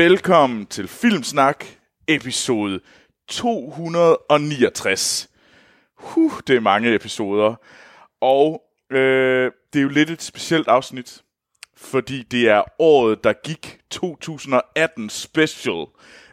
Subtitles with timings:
[0.00, 1.64] Velkommen til Filmsnak,
[2.08, 2.80] episode
[3.28, 5.28] 269.
[5.98, 7.54] Huh, det er mange episoder.
[8.20, 11.22] Og øh, det er jo lidt et specielt afsnit,
[11.76, 15.86] fordi det er året, der gik 2018 special.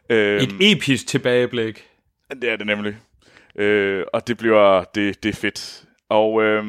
[0.09, 1.87] Øh, et episk tilbageblik.
[2.41, 2.97] Det er det nemlig.
[3.55, 5.83] Øh, og det bliver det, det er fedt.
[6.09, 6.65] Og øh,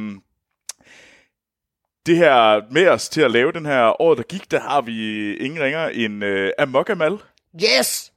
[2.07, 5.37] det her med os til at lave den her år, der gik, der har vi
[5.37, 7.19] ingen ringer end øh, Amok Amal.
[7.63, 8.13] Yes!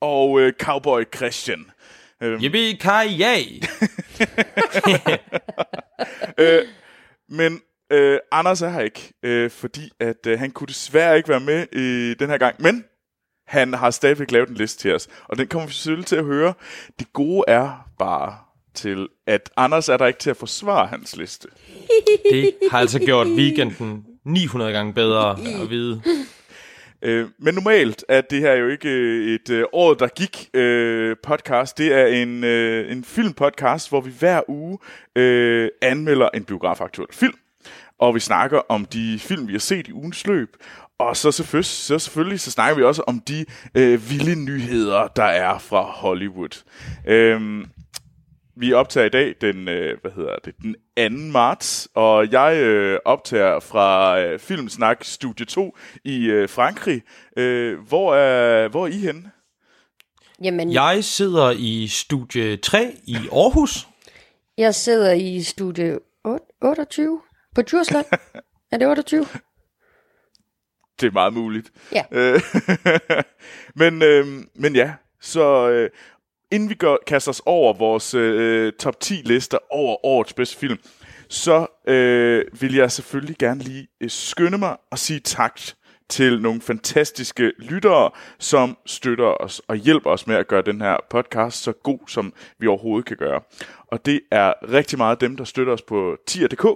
[0.00, 1.70] Og øh, Cowboy Christian.
[2.22, 3.62] Øh, Yippie kai yay!
[6.38, 6.66] øh,
[7.28, 7.60] men
[7.90, 11.66] øh, Anders er her ikke, øh, fordi at øh, han kunne desværre ikke være med
[11.72, 12.62] i den her gang.
[12.62, 12.84] Men
[13.46, 16.24] han har stadigvæk lavet en liste til os, og den kommer vi selvfølgelig til at
[16.24, 16.54] høre.
[16.98, 18.38] Det gode er bare
[18.74, 21.48] til, at Anders er der ikke til at forsvare hans liste.
[22.30, 25.30] Det har altså gjort weekenden 900 gange bedre
[25.62, 26.02] at vide.
[27.02, 31.16] Øh, men normalt er det her jo ikke øh, et øh, år, der gik øh,
[31.22, 31.78] podcast.
[31.78, 34.78] Det er en, øh, en filmpodcast, hvor vi hver uge
[35.16, 37.34] øh, anmelder en biografaktuel film.
[37.98, 40.56] Og vi snakker om de film, vi har set i ugens løb.
[40.98, 45.24] Og så selvfølgelig, så selvfølgelig så snakker vi også om de øh, vilde nyheder, der
[45.24, 46.62] er fra Hollywood.
[47.06, 47.64] Øh,
[48.60, 50.74] vi optager i dag den, øh, hvad hedder det, den
[51.18, 51.32] 2.
[51.32, 57.02] marts, og jeg øh, optager fra øh, Filmsnak Studie 2 i øh, Frankrig.
[57.36, 59.30] Øh, hvor, er, hvor er I henne?
[60.42, 63.86] Jamen, jeg sidder i studie 3 i Aarhus.
[64.58, 65.98] Jeg sidder i studie
[66.62, 67.20] 28
[67.54, 68.06] på Djursland.
[68.72, 69.26] er det 28?
[71.00, 71.72] Det er meget muligt.
[71.92, 72.04] Ja.
[73.82, 75.90] men, øh, men ja, så, øh,
[76.50, 80.78] inden vi gør, kaster os over vores øh, top 10 lister over årets bedste film,
[81.28, 85.60] så øh, vil jeg selvfølgelig gerne lige øh, skynde mig og sige tak
[86.10, 90.96] til nogle fantastiske lyttere, som støtter os og hjælper os med at gøre den her
[91.10, 93.40] podcast så god, som vi overhovedet kan gøre.
[93.86, 96.66] Og det er rigtig meget dem, der støtter os på tier.dk.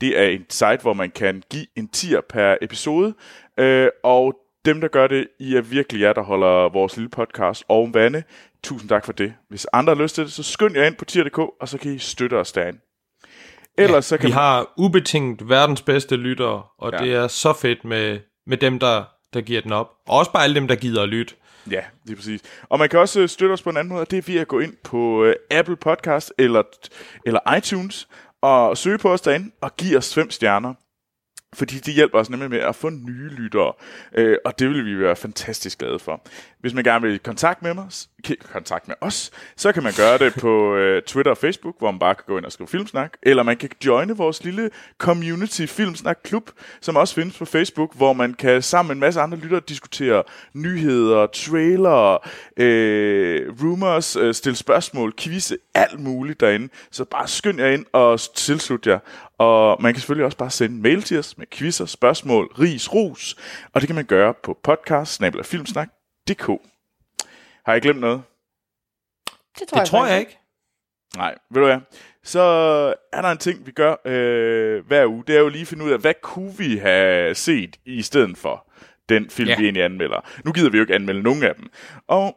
[0.00, 3.14] Det er en site, hvor man kan give en tier per episode,
[3.58, 7.64] øh, og dem, der gør det, I er virkelig jer, der holder vores lille podcast
[7.68, 8.22] oven vande.
[8.62, 9.34] Tusind tak for det.
[9.48, 11.94] Hvis andre har lyst til det, så skynd jer ind på tier.dk, og så kan
[11.94, 12.78] I støtte os derinde.
[13.78, 14.38] Ellers ja, så kan vi man...
[14.42, 16.98] har ubetinget verdens bedste lyttere, og ja.
[16.98, 19.04] det er så fedt med, med dem, der,
[19.34, 19.90] der giver den op.
[20.08, 21.34] Og også bare alle dem, der gider at lytte.
[21.70, 22.40] Ja, det er præcis.
[22.62, 24.40] Og man kan også øh, støtte os på en anden måde, og det er via
[24.40, 26.62] at gå ind på uh, Apple Podcast eller,
[27.26, 28.08] eller iTunes,
[28.42, 30.74] og søge på os derinde, og give os fem stjerner.
[31.54, 33.72] Fordi det hjælper os nemlig med at få nye lyttere,
[34.14, 36.22] øh, og det vil vi være fantastisk glade for.
[36.60, 38.08] Hvis man gerne vil i kontakt med os,
[38.52, 41.98] kontakt med os, så kan man gøre det på øh, Twitter og Facebook, hvor man
[41.98, 46.18] bare kan gå ind og skrive Filmsnak, eller man kan joine vores lille community Filmsnak
[46.24, 49.60] Klub, som også findes på Facebook, hvor man kan sammen med en masse andre lyttere
[49.68, 50.22] diskutere
[50.54, 56.68] nyheder, trailer, øh, rumors, øh, stille spørgsmål, quizze, alt muligt derinde.
[56.90, 58.98] Så bare skynd jer ind og tilslut jer.
[59.38, 63.36] Og man kan selvfølgelig også bare sende mail til os med quizzer, spørgsmål, ris, ros,
[63.72, 66.73] og det kan man gøre på podcast filmsnak.dk.
[67.66, 68.22] Har jeg glemt noget?
[69.58, 70.38] Det tror, det jeg, tror jeg ikke.
[71.16, 71.78] Nej, ved du hvad?
[72.22, 72.40] Så
[73.12, 75.24] er der en ting, vi gør øh, hver uge.
[75.26, 78.38] Det er jo lige at finde ud af, hvad kunne vi have set i stedet
[78.38, 78.70] for
[79.08, 79.56] den film, ja.
[79.58, 80.30] vi egentlig anmelder.
[80.44, 81.70] Nu gider vi jo ikke anmelde nogen af dem.
[82.08, 82.36] Og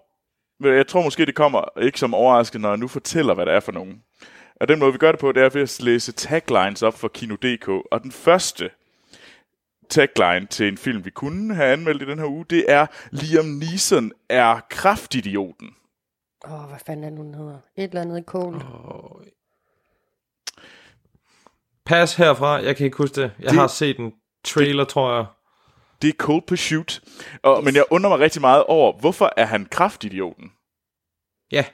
[0.64, 3.60] jeg tror måske, det kommer ikke som overraskende, når jeg nu fortæller, hvad det er
[3.60, 4.04] for nogen.
[4.62, 7.08] Og den måde, vi gør det på, det er ved at læse taglines op for
[7.08, 7.68] Kino.dk.
[7.68, 8.70] Og den første
[9.90, 13.46] tagline til en film, vi kunne have anmeldt i den her uge, det er Liam
[13.46, 15.70] Neeson er kraftidioten.
[16.46, 17.58] Åh, oh, hvad fanden er nu, den hedder?
[17.76, 18.56] Et eller andet cold.
[18.56, 19.22] Oh.
[21.86, 23.32] Pas herfra, jeg kan ikke huske det.
[23.40, 25.26] Jeg det, har set en trailer, det, tror jeg.
[26.02, 27.02] Det er Cold Pursuit.
[27.44, 27.66] Og, yes.
[27.66, 30.52] Men jeg undrer mig rigtig meget over, hvorfor er han kraftidioten?
[31.52, 31.66] Ja,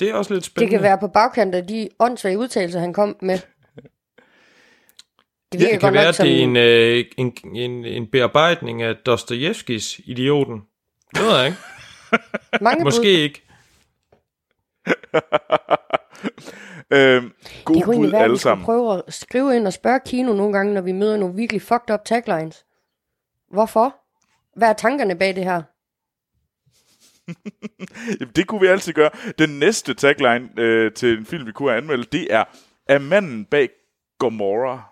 [0.00, 0.70] det er også lidt spændende.
[0.70, 3.38] Det kan være på bagkant af de åndssvage udtalelser, han kom med.
[5.52, 10.00] Det, det kan være, at det er en, øh, en, en, en bearbejdning af Dostojevskis
[10.04, 10.62] Idioten.
[11.14, 11.58] Det ved jeg ikke.
[12.64, 13.06] Mange Måske bud.
[13.06, 13.42] ikke.
[16.90, 17.32] øhm,
[17.64, 20.32] god det kunne egentlig være, at vi skulle prøve at skrive ind og spørge Kino
[20.32, 22.64] nogle gange, når vi møder nogle virkelig fucked up taglines.
[23.52, 23.96] Hvorfor?
[24.56, 25.62] Hvad er tankerne bag det her?
[28.20, 29.10] Jamen, det kunne vi altid gøre.
[29.38, 32.44] Den næste tagline øh, til en film, vi kunne anmelde, det er,
[32.86, 33.68] er manden bag
[34.18, 34.89] Gomorrah.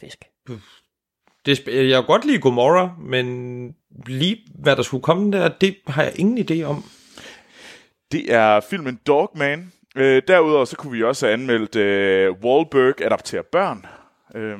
[0.00, 0.24] Fisk.
[1.46, 3.76] Det, jeg kan godt lide Gomorrah, men
[4.06, 6.84] lige hvad der skulle komme der, det har jeg ingen idé om.
[8.12, 9.72] Det er filmen Dogman.
[9.96, 13.86] Øh, derudover så kunne vi også have anmeldt øh, Wahlberg adopterer børn.
[14.34, 14.58] Øh,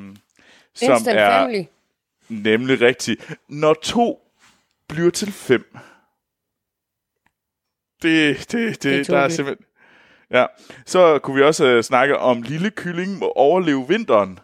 [0.75, 1.65] som Instant er, Family.
[2.29, 3.37] Nemlig rigtigt.
[3.49, 4.21] Når to
[4.89, 5.77] bliver til fem.
[8.03, 9.67] Det, det, det, Det er der er simpelthen...
[10.31, 10.47] Ja,
[10.87, 14.39] så kunne vi også øh, snakke om Lille Kylling må overleve vinteren.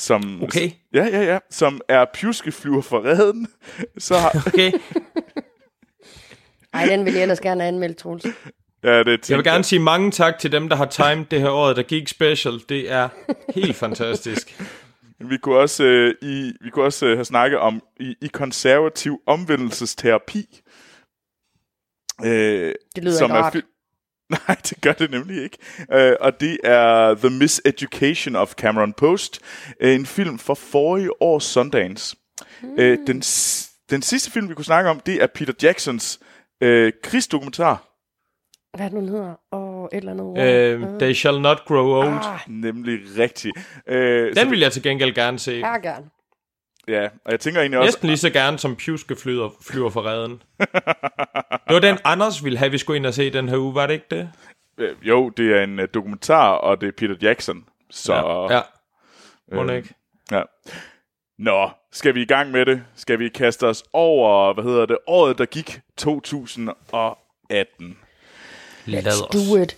[0.00, 0.70] Som, Okay.
[0.94, 1.38] Ja, ja, ja.
[1.50, 3.48] Som er pjuskeflyver for redden.
[3.98, 4.72] Så har, Okay.
[6.74, 8.24] Ej, den vil jeg ellers gerne have anmeldt, Troels.
[8.84, 11.50] ja, det Jeg vil gerne sige mange tak til dem, der har timet det her
[11.50, 12.60] år, der gik special.
[12.68, 13.08] Det er
[13.54, 14.60] helt fantastisk.
[15.30, 19.20] Vi kunne også, øh, i, vi kunne også øh, have snakket om i, i konservativ
[19.26, 20.60] omvendelsesterapi.
[22.24, 23.56] Øh, Det lyder ikke rart.
[24.48, 25.58] Nej, det gør det nemlig ikke.
[25.92, 29.40] Øh, og det er The Miseducation of Cameron Post.
[29.80, 32.16] Øh, en film fra forrige års Sundance.
[32.62, 32.68] Mm.
[32.78, 36.20] Øh, den, s- den sidste film, vi kunne snakke om, det er Peter Jacksons
[36.62, 37.86] øh, krigsdokumentar.
[38.76, 39.34] Hvad er den hedder?
[39.52, 40.92] Åh, et eller andet.
[40.92, 42.08] Uh, they shall not grow old.
[42.22, 43.52] ah, Nemlig rigtig.
[43.86, 45.56] Øh, så Den vil jeg til gengæld gerne se.
[45.58, 46.04] her gerne.
[46.86, 47.86] Det- Ja, og jeg tænker egentlig også...
[47.86, 50.32] Næsten lige så gerne som Pjuske flyver, flyver for redden.
[51.68, 53.86] Det var den, Anders ville have, vi skulle ind og se den her uge, var
[53.86, 54.30] det ikke det?
[54.78, 57.64] Øh, jo, det er en uh, dokumentar, og det er Peter Jackson.
[57.90, 58.54] Så ja.
[58.56, 58.60] ja.
[59.52, 59.94] Må Øh, ikke?
[60.32, 60.42] Ja.
[61.38, 62.82] Nå, skal vi i gang med det?
[62.94, 67.98] Skal vi kaste os over, hvad hedder det, året, der gik 2018?
[68.86, 69.76] Lad Let's do it.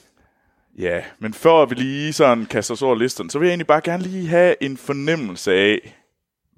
[0.79, 3.81] Ja, men før vi lige sådan kaster os over listen, så vil jeg egentlig bare
[3.81, 5.97] gerne lige have en fornemmelse af,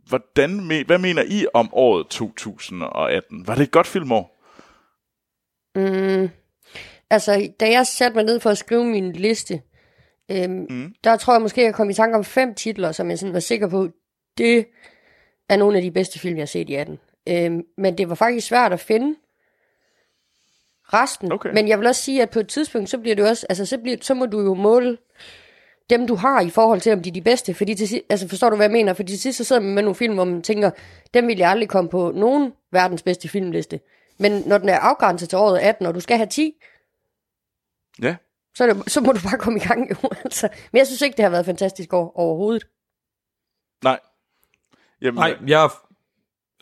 [0.08, 3.46] hvordan, hvad mener I om året 2018?
[3.46, 4.34] Var det et godt filmår?
[5.74, 6.30] Mm,
[7.10, 9.62] altså, da jeg satte mig ned for at skrive min liste,
[10.30, 10.94] øhm, mm.
[11.04, 13.40] der tror jeg måske, jeg kom i tanke om fem titler, som jeg sådan var
[13.40, 13.88] sikker på,
[14.38, 14.66] det
[15.48, 16.98] er nogle af de bedste film, jeg har set i 18.
[17.28, 19.16] Øhm, men det var faktisk svært at finde
[20.82, 21.32] resten.
[21.32, 21.50] Okay.
[21.54, 23.78] Men jeg vil også sige, at på et tidspunkt, så bliver det også, altså så,
[23.78, 24.98] bliver, så må du jo måle
[25.90, 27.54] dem, du har i forhold til, om de er de bedste.
[27.54, 28.94] Fordi til, altså forstår du, hvad jeg mener?
[28.94, 30.70] Fordi til sidst, så sidder man med nogle film, hvor man tænker,
[31.14, 33.80] dem vil jeg aldrig komme på nogen verdens bedste filmliste.
[34.18, 36.54] Men når den er afgrænset til året 18, og du skal have 10,
[38.02, 38.16] Ja.
[38.54, 39.90] så, det, så må du bare komme i gang.
[39.90, 40.48] Jo, altså.
[40.72, 42.66] Men jeg synes ikke, det har været et fantastisk år overhovedet.
[43.84, 43.98] Nej.
[45.00, 45.68] Jamen, Nej, jeg er...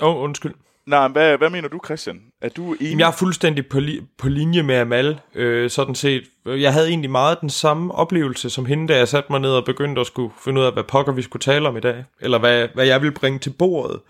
[0.03, 0.55] Åh, oh, undskyld.
[0.87, 2.21] Nej hvad, hvad mener du, Christian?
[2.43, 2.99] Er du enig?
[2.99, 6.23] Jeg er fuldstændig på, li- på linje med Amal, øh, sådan set.
[6.47, 9.65] Jeg havde egentlig meget den samme oplevelse som hende, da jeg satte mig ned og
[9.65, 12.05] begyndte at skulle finde ud af, hvad pokker vi skulle tale om i dag.
[12.21, 14.01] Eller hvad, hvad jeg ville bringe til bordet.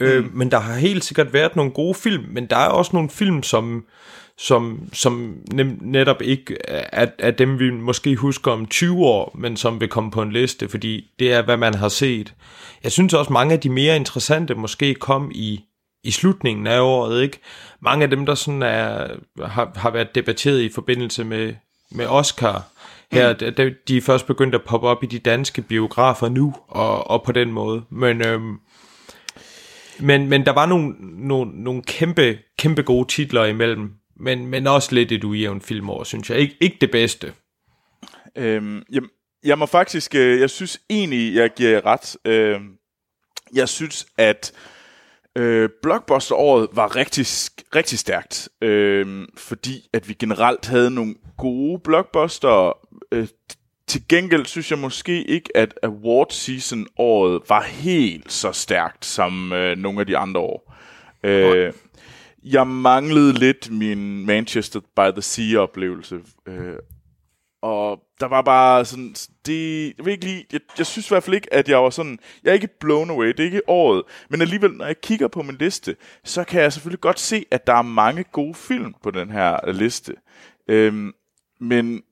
[0.00, 0.06] Mm.
[0.06, 3.10] Øh, men der har helt sikkert været nogle gode film, men der er også nogle
[3.10, 3.84] film, som,
[4.38, 9.56] som, som nem, netop ikke er, er dem, vi måske husker om 20 år, men
[9.56, 12.34] som vil komme på en liste, fordi det er, hvad man har set.
[12.84, 15.64] Jeg synes også, mange af de mere interessante måske kom i,
[16.06, 17.38] i slutningen af året, ikke?
[17.80, 19.08] Mange af dem, der sådan er,
[19.46, 21.54] har, har været debatteret i forbindelse med,
[21.90, 22.68] med Oscar,
[23.12, 23.54] her, mm.
[23.54, 27.22] de, de er først begyndt at poppe op i de danske biografer nu, og, og
[27.22, 27.82] på den måde.
[27.90, 28.56] Men, øhm,
[30.00, 34.94] men, men der var nogle, nogle, nogle kæmpe, kæmpe gode titler imellem, men, men også
[34.94, 36.38] lidt et ujævnt filmår, synes jeg.
[36.38, 37.32] Ik- ikke det bedste.
[38.36, 39.10] Øhm, jamen,
[39.44, 42.16] jeg må faktisk, øh, jeg synes egentlig, jeg giver jer ret.
[42.24, 42.68] Øhm,
[43.54, 44.52] jeg synes, at
[45.36, 47.26] øh, Blockbuster-året var rigtig,
[47.74, 52.78] rigtig stærkt, øhm, fordi at vi generelt havde nogle gode blockbuster.
[53.12, 53.28] Øh,
[53.86, 59.52] til gengæld synes jeg måske ikke, at award season året var helt så stærkt som
[59.52, 60.74] øh, nogle af de andre år.
[61.24, 61.72] Øh,
[62.44, 66.16] jeg manglede lidt min Manchester by the Sea oplevelse.
[66.46, 66.76] Øh,
[67.62, 69.14] og der var bare sådan,
[69.46, 71.90] det, jeg ved ikke lige, jeg, jeg synes i hvert fald ikke, at jeg var
[71.90, 75.28] sådan, jeg er ikke blown away, det er ikke året, men alligevel, når jeg kigger
[75.28, 78.94] på min liste, så kan jeg selvfølgelig godt se, at der er mange gode film
[79.02, 80.14] på den her liste.
[80.68, 81.14] Øhm,
[81.60, 82.02] men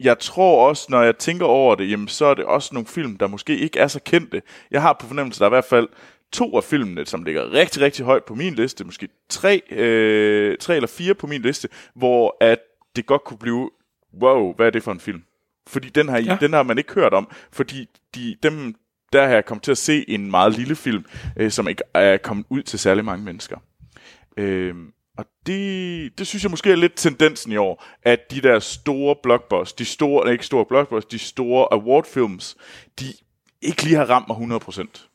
[0.00, 3.16] jeg tror også, når jeg tænker over det, jamen, så er det også nogle film,
[3.16, 4.42] der måske ikke er så kendte.
[4.70, 5.88] Jeg har på fornemmelse, der er i hvert fald
[6.32, 10.76] to af filmene, som ligger rigtig, rigtig højt på min liste, måske tre, øh, tre
[10.76, 12.58] eller fire på min liste, hvor at
[12.96, 13.70] det godt kunne blive,
[14.22, 15.22] wow, hvad er det for en film?
[15.68, 16.36] Fordi den har, ja.
[16.40, 18.74] Den har man ikke hørt om, fordi de, dem,
[19.12, 21.04] der har jeg kommet til at se en meget lille film,
[21.36, 23.56] øh, som ikke er kommet ud til særlig mange mennesker.
[24.36, 24.74] Øh,
[25.18, 29.16] og det, det synes jeg måske er lidt tendensen i år, at de der store
[29.22, 32.56] blockbusters, de store, ikke store blockbusters, de store awardfilms,
[33.00, 33.04] de
[33.62, 35.08] ikke lige har ramt mig 100%.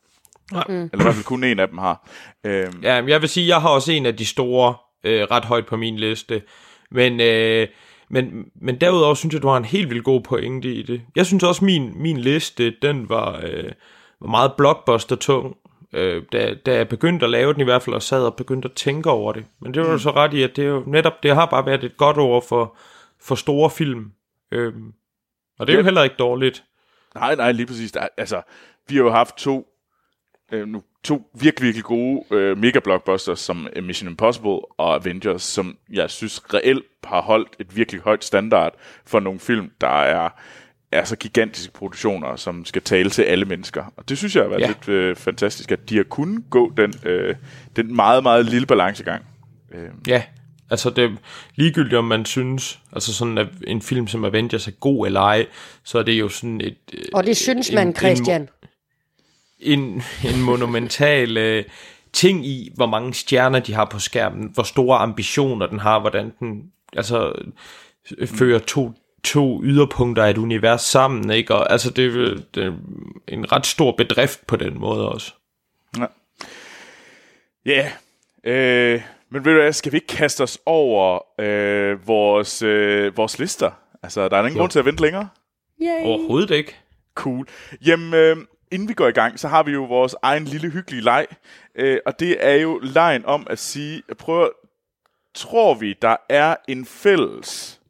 [0.52, 0.64] Nej.
[0.68, 2.08] Eller i hvert fald kun en af dem har.
[2.44, 5.44] Øhm, Ja, men jeg vil sige, jeg har også en af de store øh, ret
[5.44, 6.42] højt på min liste.
[6.90, 7.68] Men, øh,
[8.12, 11.02] men, men derudover synes jeg, du har en helt vildt god pointe i det.
[11.16, 13.72] Jeg synes også, min, min liste, den var, øh,
[14.20, 15.56] var meget blockbuster-tung.
[15.92, 18.66] Øh, da, da jeg begyndte at lave den i hvert fald, og sad og begyndte
[18.68, 19.44] at tænke over det.
[19.60, 19.98] Men det var mm.
[19.98, 22.44] så ret i, at det er jo netop, det har bare været et godt ord
[22.48, 22.76] for,
[23.20, 24.12] for store film.
[24.52, 24.72] Øh,
[25.58, 25.80] og det er Ja.
[25.80, 26.64] jo heller ikke dårligt.
[27.14, 27.92] Nej, nej, lige præcis.
[27.92, 28.42] Der, altså,
[28.88, 29.66] vi har jo haft to
[30.52, 35.76] øh, nu to virkelig, virkelig gode øh, mega-blockbusters som øh, Mission Impossible og Avengers, som
[35.92, 38.74] jeg synes reelt har holdt et virkelig højt standard
[39.06, 40.28] for nogle film, der er,
[40.92, 43.84] er så gigantiske produktioner, som skal tale til alle mennesker.
[43.96, 44.66] Og det synes jeg har været ja.
[44.66, 47.34] Lidt øh, fantastisk, at de har kunnet gå den, øh,
[47.76, 49.24] den meget, meget lille balancegang.
[49.74, 50.22] Øh, Ja,
[50.70, 51.18] altså det
[51.56, 55.46] ligegyldigt, om man synes, altså sådan at en film som Avengers er god eller ej,
[55.84, 56.76] så er det jo sådan et...
[56.92, 58.40] øh, Og det synes en- man, en- Christian.
[58.42, 58.48] En,
[59.62, 60.02] en
[60.40, 61.64] monumental øh,
[62.12, 66.32] ting i, hvor mange stjerner de har på skærmen, hvor store ambitioner den har, hvordan
[66.40, 67.32] den altså
[68.26, 68.92] fører to,
[69.24, 71.54] to yderpunkter af et univers sammen, ikke?
[71.54, 72.72] Og altså det, er det er
[73.28, 75.32] en ret stor bedrift på den måde også.
[77.66, 77.90] Ja,
[78.44, 78.94] yeah.
[78.94, 83.38] øh, men ved du hvad, skal vi ikke kaste os over øh, vores, øh, vores
[83.38, 83.70] lister?
[84.02, 84.60] Altså, der er ingen Jo.
[84.60, 85.28] grund til at vente længere.
[85.82, 86.04] Yay.
[86.04, 86.76] Overhovedet ikke.
[87.14, 87.46] Cool.
[87.86, 88.36] Jamen, øh,
[88.72, 91.26] inden vi går i gang, så har vi jo vores egen lille hyggelige leg.
[91.74, 94.50] Øh, og det er jo lejen om at sige, prøv at,
[95.34, 97.80] tror vi, der er en fælles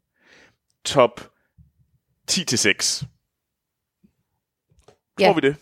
[0.84, 1.20] top
[2.30, 3.04] 10-6?
[5.18, 5.32] Tror Ja.
[5.34, 5.56] vi det?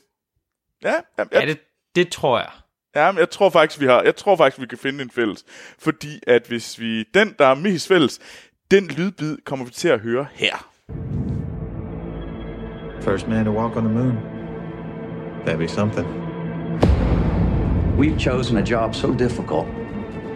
[0.82, 1.60] Ja, ja, Ja, ja, det,
[1.94, 2.50] det tror jeg.
[2.94, 4.02] ja, men jeg tror faktisk, vi har.
[4.02, 5.44] Jeg tror faktisk, vi kan finde en fælles.
[5.78, 8.20] Fordi at hvis vi, den, der er mest fælles,
[8.70, 10.66] den lydbid kommer vi til at høre her.
[13.02, 14.39] First man to walk on the moon.
[15.44, 16.06] That'd be something.
[17.96, 19.66] We've chosen a job so difficult,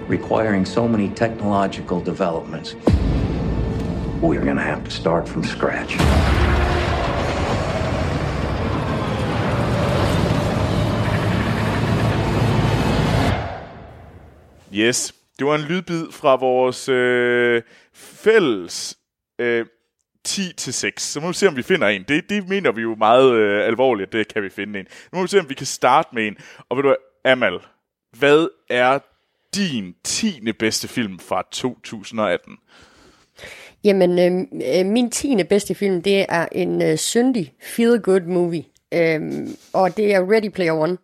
[0.09, 2.75] requiring so many technological developments.
[4.21, 5.97] We're going to have to start from scratch.
[14.73, 17.63] Yes, det var en lydbid fra vores øh,
[17.95, 18.97] fælles
[19.39, 19.67] øh,
[20.25, 21.03] 10 til 6.
[21.03, 22.05] Så må vi se, om vi finder en.
[22.09, 24.87] Det, det mener vi jo meget øh, alvorligt, det kan vi finde en.
[25.13, 26.37] Nu må vi se, om vi kan starte med en.
[26.69, 27.59] Og ved du hvad, Amal,
[28.19, 28.99] hvad er
[29.55, 30.53] din 10.
[30.59, 32.57] bedste film fra 2018?
[33.85, 38.65] Jamen, øh, øh, min tiende bedste film, det er en øh, syndig feel-good movie.
[38.95, 40.99] Øhm, og det er Ready Player One.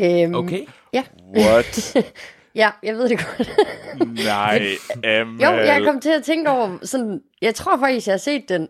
[0.00, 0.66] Øhm, Okay.
[0.92, 1.04] Ja.
[1.36, 1.96] What?
[2.54, 3.50] ja, jeg ved det godt.
[4.24, 4.62] Nej,
[5.04, 5.42] Amal.
[5.44, 7.22] jo, jeg kom til at tænke over sådan...
[7.42, 8.68] Jeg tror faktisk, jeg har set den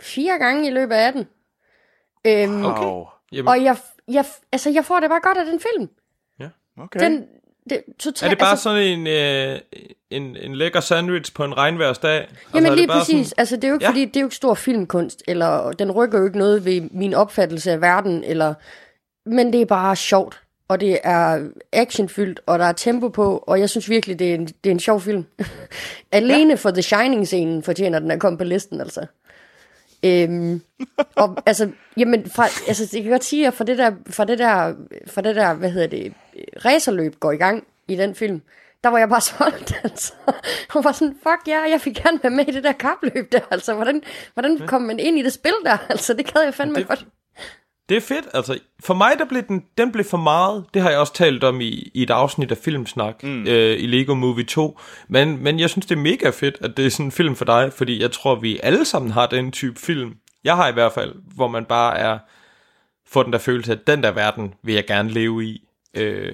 [0.00, 1.26] fire gange i løbet af den.
[2.26, 3.04] Øhm, Wow.
[3.32, 3.76] Jamen, Og jeg,
[4.08, 5.88] jeg, altså, jeg får det bare godt af den film.
[6.78, 7.00] Okay.
[7.00, 7.24] Den,
[7.70, 9.58] det, totalt, er det bare altså, sådan en, øh,
[10.10, 12.28] en, en lækker sandwich på en regnværsdag?
[12.54, 13.26] Jamen altså, lige præcis.
[13.28, 13.88] Sådan, Altså, det er jo ikke, Ja.
[13.88, 13.90] ja.
[13.90, 17.14] fordi, det er jo ikke stor filmkunst, eller den rykker jo ikke noget ved min
[17.14, 18.54] opfattelse af verden, eller,
[19.26, 23.60] men det er bare sjovt, og det er actionfyldt, og der er tempo på, og
[23.60, 25.24] jeg synes virkelig, det er en, det er en sjov film.
[26.12, 26.54] Alene ja.
[26.54, 29.06] for The Shining-scenen fortjener den at komme på listen, altså.
[30.04, 30.60] Øhm,
[31.16, 34.38] og altså, jamen, fra, altså, jeg kan godt sige, at fra det der, fra det
[34.38, 34.74] der,
[35.06, 36.12] fra det der, hvad hedder det,
[36.64, 38.42] racerløb går i gang i den film,
[38.84, 40.12] der var jeg bare solgt, altså.
[40.72, 43.40] Hun var sådan, fuck ja, jeg fik gerne være med i det der kapløb der,
[43.50, 43.74] altså.
[43.74, 44.02] Hvordan,
[44.34, 46.14] hvordan kom man ind i det spil der, altså?
[46.14, 47.06] Det gad jeg fandme Det- godt.
[47.88, 48.58] Det er fedt, altså.
[48.84, 50.64] For mig, der blev den, den blev for meget.
[50.74, 53.46] Det har jeg også talt om i, i et afsnit af Filmsnak mm.
[53.46, 54.80] øh, i Lego Movie 2.
[55.08, 57.44] Men, men jeg synes, det er mega fedt, at det er sådan en film for
[57.44, 60.16] dig, fordi jeg tror, vi alle sammen har den type film.
[60.44, 62.18] Jeg har i hvert fald, hvor man bare er,
[63.08, 65.62] får den der følelse, at den der verden vil jeg gerne leve i.
[65.94, 66.32] Øh,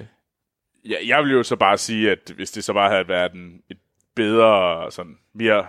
[0.89, 3.61] Ja, jeg vil jo så bare sige, at hvis det så bare havde været en
[3.69, 3.77] et
[4.15, 5.65] bedre, sådan mere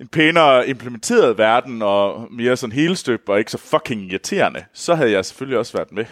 [0.00, 5.10] en pænere implementeret verden, og mere sådan helstøbt, og ikke så fucking irriterende, så havde
[5.10, 6.04] jeg selvfølgelig også været med.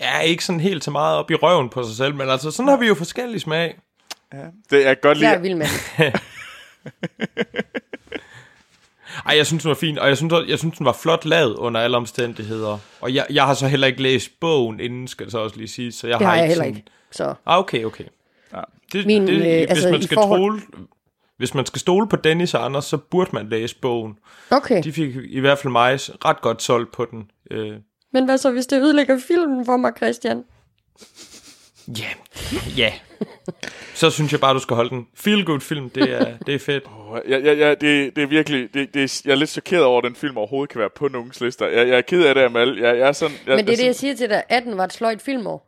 [0.00, 2.50] jeg er ikke sådan helt så meget op i røven på sig selv, men altså,
[2.50, 3.78] sådan har vi jo forskellige smag.
[4.32, 4.38] Ja.
[4.70, 5.28] Det jeg kan godt lide.
[5.30, 5.66] Jeg er vild med.
[9.26, 11.54] Ej, jeg synes, den var fin, og jeg synes, jeg synes, den var flot lavet
[11.54, 12.78] under alle omstændigheder.
[13.00, 15.68] Og jeg, jeg har så heller ikke læst bogen inden, skal det så også lige
[15.68, 15.92] sige.
[15.92, 16.90] Så jeg Det har jeg heller sådan- ikke.
[17.10, 18.04] Så Ah, okay, okay.
[18.54, 18.60] Ja.
[18.92, 20.60] Det, Min, det, øh, hvis, altså, man skal forhold- trole,
[21.38, 24.18] hvis man skal stole på Dennis og Anders, så burde man læse bogen.
[24.50, 24.82] okay.
[24.82, 25.92] De fik i hvert fald mig
[26.24, 27.30] ret godt solgt på den.
[27.50, 27.76] Øh,
[28.12, 30.44] Men hvad så, hvis det ødelægger filmen for mig, Christian?
[31.98, 32.08] Ja,
[32.76, 32.92] ja.
[33.94, 35.06] Så synes jeg bare, du skal holde den.
[35.14, 36.84] Feel good film, det er, det er fedt.
[37.28, 39.98] Ja, ja, ja, det, det er virkelig, det, det er, jeg er lidt chokeret over,
[39.98, 41.66] at den film overhovedet kan være på nogens lister.
[41.66, 42.78] Jeg, jeg er ked af det, Amal.
[42.78, 44.42] Jeg, jeg er sådan, jeg, Men det er det, jeg jeg, siger til dig.
[44.48, 45.67] 18 var et sløjt filmår.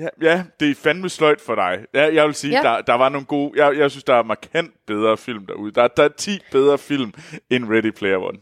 [0.00, 1.78] Ja, ja, det er fandme sløjt for dig.
[1.94, 2.62] Ja, jeg vil sige, Ja.
[2.62, 5.72] der, der var nogle gode, jeg, jeg synes, der er markant bedre film derude.
[5.72, 7.12] Der, der er 10 bedre film
[7.50, 8.38] end Ready Player One.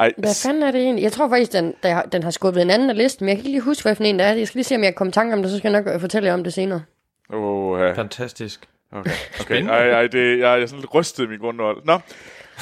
[0.00, 1.02] Ej, Hvad fanden er det egentlig?
[1.02, 3.40] Jeg tror faktisk, den, der, den har skubbet en anden af listen, men jeg kan
[3.46, 4.32] ikke lige huske, hvad for en det er.
[4.32, 5.82] Jeg skal lige se, om jeg kan komme i tanke om det, så skal jeg
[5.82, 6.82] nok øh, fortælle jer om det senere.
[7.32, 7.92] Åh, ja.
[7.92, 8.68] Fantastisk.
[8.92, 9.10] Okay,
[9.40, 9.66] okay.
[9.66, 11.82] Ej, ej, det, jeg, jeg er sådan lidt rystet i min grundvold.
[11.84, 11.98] Nå,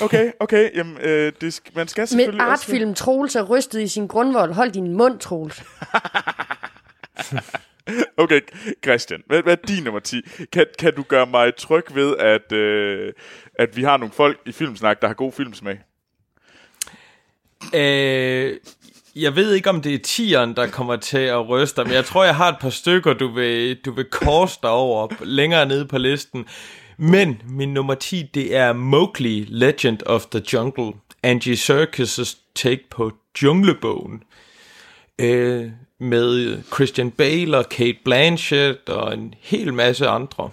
[0.02, 0.70] okay, okay.
[0.76, 2.50] Jamen, øh, det, sk- man skal Med selvfølgelig også...
[2.52, 4.52] artfilm Troels er rystet i sin grundvold.
[4.52, 5.62] Hold din mund, Troels.
[8.16, 8.40] Okay,
[8.84, 10.20] Christian, hvad, hvad er din nummer 10?
[10.52, 13.12] Kan, kan du gøre mig tryg ved, at, øh,
[13.54, 15.78] at vi har nogle folk i Filmsnak, der har god filmsmag?
[17.74, 18.56] Øh,
[19.16, 22.24] jeg ved ikke, om det er tieren, der kommer til at ryste men jeg tror,
[22.24, 25.98] jeg har et par stykker, du vil, du vil korse dig over længere nede på
[25.98, 26.46] listen.
[26.96, 30.92] Men min nummer 10, det er Mowgli, Legend of the Jungle.
[31.22, 33.12] Angie Serkis' take på
[33.42, 34.22] Junglebogen.
[35.18, 35.70] Øh,
[36.02, 40.50] med Christian Bale og Kate Blanchett og en hel masse andre.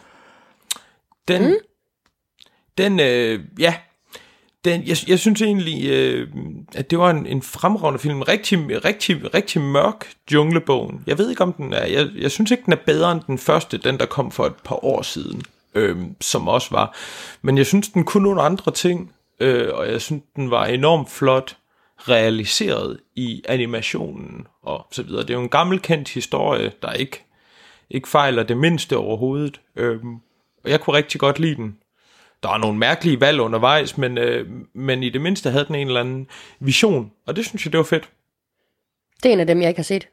[1.27, 1.55] Den, mm.
[2.77, 3.73] den øh, ja,
[4.65, 6.27] den, jeg, jeg synes egentlig, øh,
[6.75, 8.21] at det var en, en fremragende film.
[8.21, 11.03] Rigtig, rigtig, rigtig mørk junglebogen.
[11.07, 11.85] Jeg ved ikke, om den er...
[11.85, 14.55] Jeg, jeg synes ikke, den er bedre end den første, den der kom for et
[14.63, 15.41] par år siden,
[15.75, 16.97] øh, som også var.
[17.41, 21.11] Men jeg synes, den kunne nogle andre ting, øh, og jeg synes, den var enormt
[21.11, 21.57] flot
[21.99, 25.21] realiseret i animationen og så videre.
[25.21, 27.23] Det er jo en gammelkendt historie, der ikke,
[27.89, 29.61] ikke fejler det mindste overhovedet.
[29.75, 29.99] Øh,
[30.63, 31.77] og jeg kunne rigtig godt lide den
[32.43, 35.87] der var nogle mærkelige valg undervejs, men, øh, men i det mindste havde den en
[35.87, 36.27] eller anden
[36.59, 38.09] vision, og det synes jeg, det var fedt.
[39.23, 40.07] Det er en af dem, jeg ikke har set.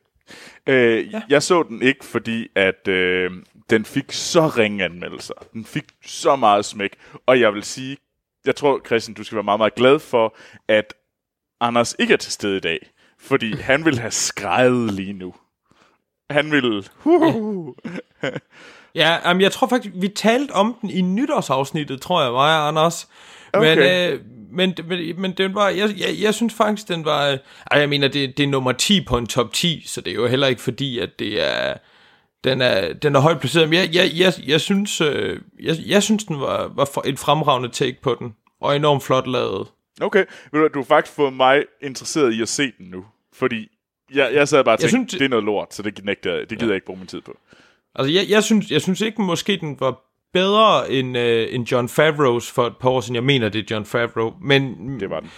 [0.66, 1.22] Øh, ja.
[1.28, 3.30] Jeg så den ikke, fordi at øh,
[3.70, 5.34] den fik så ringe anmeldelser.
[5.52, 6.90] Den fik så meget smæk.
[7.26, 7.96] Og jeg vil sige,
[8.44, 10.36] jeg tror, Christian, du skal være meget, meget glad for,
[10.68, 10.94] at
[11.60, 12.78] Anders ikke er til stede i dag.
[13.18, 15.34] Fordi han vil have skrevet lige nu.
[16.30, 16.88] Han vil...
[17.04, 17.74] Uh,
[18.96, 22.68] Ja, um, jeg tror faktisk, vi talte om den i nytårsafsnittet, tror jeg, mig og
[22.68, 23.08] Anders.
[23.52, 23.76] Okay.
[23.76, 24.20] Men, øh,
[24.52, 27.38] men, men, men den var, jeg, jeg, jeg synes faktisk, den var, øh,
[27.72, 30.26] jeg mener, det, det er nummer 10 på en top 10, så det er jo
[30.26, 31.74] heller ikke fordi, at det er,
[32.44, 36.02] den er, den er højt placeret, men jeg, jeg, jeg, jeg synes, øh, jeg, jeg
[36.02, 39.66] synes, den var, var et fremragende take på den, og enormt flot lavet.
[40.00, 43.68] Okay, du, du har faktisk fået mig interesseret i at se den nu, fordi
[44.14, 46.48] jeg, jeg sad bare og tænkte, synes, det er noget lort, så det, nægter, det
[46.48, 46.66] gider ja.
[46.66, 47.38] jeg ikke bruge min tid på.
[47.94, 51.86] Altså, jeg, jeg, synes, jeg synes ikke, måske den var bedre end, øh, end John
[51.86, 53.14] Favreau's for et par år siden.
[53.14, 54.34] Jeg mener, det er John Favreau.
[54.40, 55.30] Men, det var den.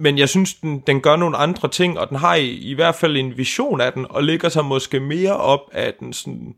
[0.00, 2.94] Men jeg synes, den, den gør nogle andre ting, og den har i, i hvert
[2.94, 6.54] fald en vision af den, og ligger sig måske mere op af den sådan...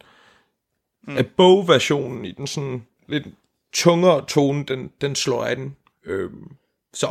[1.06, 1.16] Mm.
[1.16, 3.26] af bogversionen i den sådan lidt
[3.72, 5.76] tungere tone, den, den slår af den.
[6.04, 6.50] Øhm,
[6.92, 7.06] så.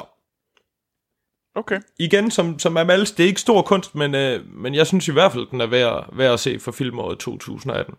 [1.55, 1.79] Okay.
[1.99, 5.11] Igen, som, som Amals, det er ikke stor kunst, men, øh, men jeg synes i
[5.11, 7.95] hvert fald, den er værd, værd at se for filmåret 2018.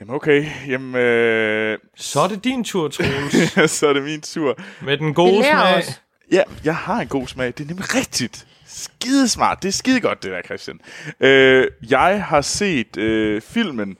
[0.00, 0.94] Jamen okay, jamen...
[0.94, 1.78] Øh...
[1.96, 3.70] Så er det din tur, Troels.
[3.78, 4.58] så er det min tur.
[4.82, 5.76] Med den gode smag.
[5.76, 6.02] Os.
[6.32, 7.46] Ja, jeg har en god smag.
[7.46, 8.46] Det er nemlig rigtigt.
[8.66, 9.62] Skide smart.
[9.62, 10.80] Det er skide godt, det der, Christian.
[11.20, 13.96] Øh, jeg har set øh, filmen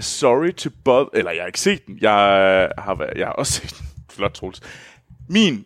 [0.00, 1.08] Sorry to Bother...
[1.14, 1.98] Eller jeg har ikke set den.
[2.00, 2.12] Jeg
[2.78, 3.86] har, været, jeg har også set den.
[4.10, 4.60] Flot, Troels.
[5.28, 5.64] Min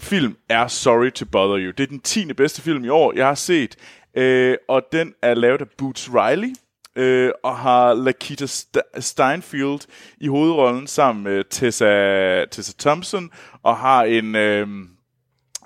[0.00, 1.70] film er Sorry to Bother You.
[1.70, 2.32] Det er den 10.
[2.32, 3.76] bedste film i år, jeg har set.
[4.16, 6.54] Øh, og den er lavet af Boots Riley
[6.96, 9.80] øh, og har Lakita St- Steinfeld
[10.20, 13.30] i hovedrollen sammen med Tessa, Tessa Thompson,
[13.62, 14.34] og har en...
[14.34, 14.68] Øh,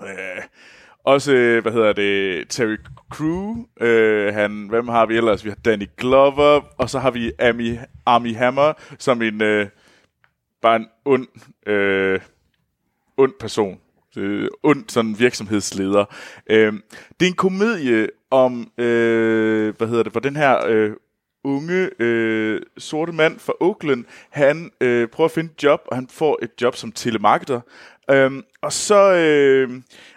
[0.02, 0.42] øh,
[1.04, 2.76] også, hvad hedder det, Terry
[3.10, 5.44] Crew, øh, han, hvem har vi ellers?
[5.44, 9.68] Vi har Danny Glover, og så har vi Amy, Amy Hammer, som en, øh,
[10.62, 11.26] bare en ond,
[11.66, 12.20] øh,
[13.16, 13.80] ond person.
[14.16, 16.04] Øh, ond sådan virksomhedsleder.
[16.50, 16.72] Øh,
[17.20, 20.92] det er en komedie om, øh, hvad hedder det, for den her øh,
[21.44, 26.08] unge øh, sorte mand fra Oakland, han øh, prøver at finde et job, og han
[26.10, 27.60] får et job som telemarketer.
[28.10, 28.30] Øh,
[28.62, 29.14] og så...
[29.14, 29.70] Øh,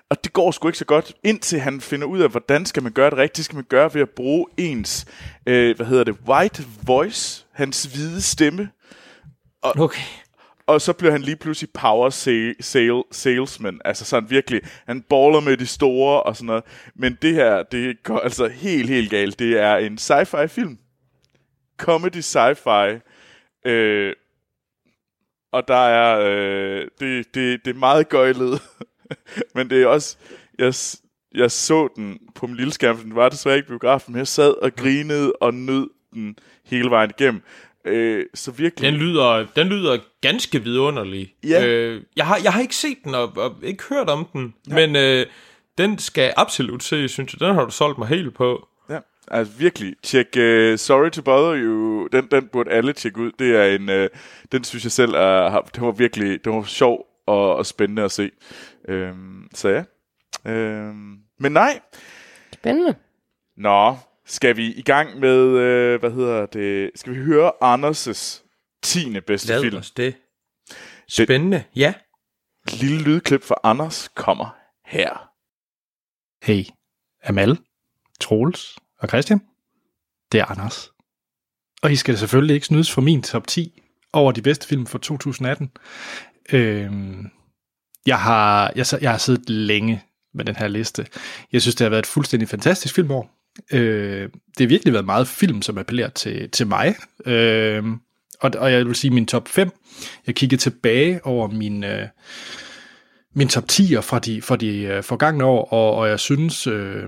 [0.09, 2.91] og det går sgu ikke så godt, indtil han finder ud af, hvordan skal man
[2.91, 3.37] gøre det rigtigt.
[3.37, 5.05] Det skal man gøre ved at bruge ens,
[5.45, 8.69] øh, hvad hedder det, white voice, hans hvide stemme.
[9.63, 10.01] Og, okay.
[10.67, 13.81] Og så bliver han lige pludselig power sale, sale, salesman.
[13.85, 16.63] Altså sådan virkelig, han baller med de store og sådan noget.
[16.95, 19.39] Men det her, det går altså helt, helt galt.
[19.39, 20.77] Det er en sci-fi film
[21.77, 22.99] comedy sci-fi.
[23.65, 24.13] Øh,
[25.51, 28.61] og der er, øh, det, det, det er meget gøjlet.
[29.55, 30.17] men det er også,
[30.59, 30.73] jeg,
[31.41, 34.53] jeg så den på min lille skærm, den var desværre ikke biografen, men jeg sad
[34.61, 37.41] og grinede og nød den hele vejen igennem.
[37.85, 38.91] Øh, så virkelig...
[38.91, 41.33] Den lyder, den lyder ganske vidunderlig.
[41.43, 41.67] Ja.
[41.67, 44.75] Øh, jeg, har, jeg har ikke set den og, og ikke hørt om den, ja.
[44.75, 45.25] men øh,
[45.77, 47.39] den skal absolut se, synes jeg.
[47.39, 48.67] Den har du solgt mig helt på.
[49.31, 53.31] Altså virkelig, tjek uh, Sorry to Bother You, den, den burde alle tjekke ud.
[53.39, 54.19] Det er en, uh,
[54.51, 58.11] den synes jeg selv, er, det var virkelig, det var sjov og, og spændende at
[58.11, 58.29] se.
[58.89, 59.83] Um, så ja.
[60.89, 61.79] Um, men nej.
[62.53, 62.95] Spændende.
[63.57, 63.95] Nå,
[64.27, 68.43] skal vi i gang med, uh, hvad hedder det, skal vi høre Anders'
[68.83, 69.19] 10.
[69.19, 69.77] bedste Lad film?
[69.77, 70.15] Os det.
[71.09, 71.93] Spændende, det, ja.
[72.71, 75.29] Lille lydklip for Anders kommer her.
[76.45, 76.63] Hey,
[77.23, 77.57] Amal,
[78.19, 79.41] Troels, og Christian.
[80.31, 80.91] det er Anders.
[81.81, 83.81] Og I skal selvfølgelig ikke snydes for min top 10
[84.13, 85.71] over de bedste film for 2018.
[86.53, 87.29] Øhm,
[88.05, 91.07] jeg, har, jeg, jeg har siddet længe med den her liste.
[91.51, 93.36] Jeg synes, det har været et fuldstændig fantastisk filmår.
[93.71, 96.95] Øh, det har virkelig været meget film, som appellerer til, til mig.
[97.25, 97.83] Øh,
[98.39, 99.71] og, og jeg vil sige min top 5.
[100.27, 102.07] Jeg kiggede tilbage over min, øh,
[103.35, 106.67] min top 10'er fra de, fra de øh, forgangne år, og, og jeg synes...
[106.67, 107.03] Øh,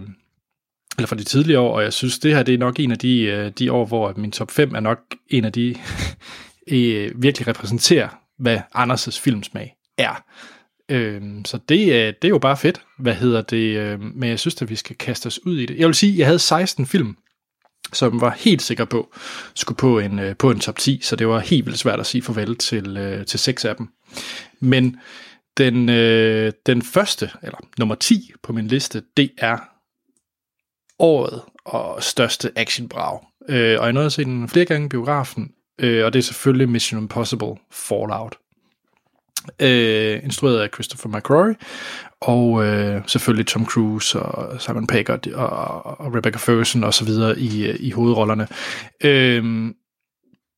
[0.97, 2.97] eller fra de tidligere år, og jeg synes, det her det er nok en af
[2.97, 5.75] de, øh, de år, hvor min top 5 er nok en af de,
[6.71, 8.09] øh, virkelig repræsenterer,
[8.39, 10.23] hvad Anders' filmsmag er.
[10.89, 14.39] Øh, så det, øh, det er jo bare fedt, hvad hedder det, øh, men jeg
[14.39, 15.77] synes, at vi skal kaste os ud i det.
[15.77, 17.17] Jeg vil sige, at jeg havde 16 film,
[17.93, 19.13] som var helt sikker på,
[19.55, 22.05] skulle på en, øh, på en top 10, så det var helt vildt svært at
[22.05, 23.87] sige farvel til, øh, til seks af dem.
[24.59, 24.97] Men
[25.57, 29.57] den, øh, den første, eller nummer 10 på min liste, det er
[30.99, 33.19] året og største actionbrag.
[33.49, 36.23] Øh, og jeg nåede at se den flere gange i biografen, øh, og det er
[36.23, 38.35] selvfølgelig Mission Impossible Fallout.
[39.59, 41.55] Øh, instrueret af Christopher McQuarrie,
[42.21, 47.05] og øh, selvfølgelig Tom Cruise og Simon Pegg og, og, og Rebecca Ferguson og så
[47.05, 48.47] videre i, øh, i hovedrollerne.
[49.03, 49.73] Øh,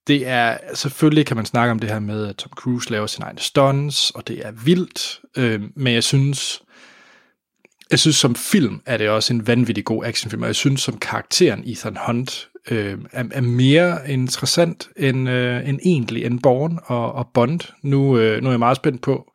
[0.07, 3.23] det er, selvfølgelig kan man snakke om det her med, at Tom Cruise laver sin
[3.23, 6.61] egen stunts, og det er vildt, øh, men jeg synes,
[7.91, 10.97] jeg synes som film er det også en vanvittig god actionfilm, og jeg synes som
[10.97, 17.11] karakteren Ethan Hunt øh, er, er mere interessant end, øh, end egentlig end Born og,
[17.11, 17.59] og Bond.
[17.83, 19.31] Nu, øh, nu er jeg meget spændt på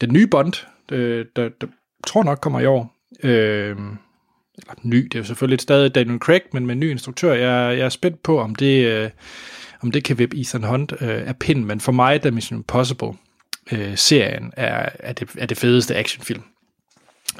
[0.00, 1.66] den nye Bond, øh, der, der
[2.06, 2.96] tror nok kommer i år.
[3.22, 3.76] Øh,
[4.58, 7.32] eller ny, det er jo selvfølgelig stadig Daniel Craig, men med en ny instruktør.
[7.32, 9.10] Jeg, jeg er spændt på, om det, øh,
[9.80, 13.12] om det kan vippe Ethan Hunt øh, af pind, men for mig, da Mission Impossible
[13.72, 16.42] øh, serien er, er, det, er det fedeste actionfilm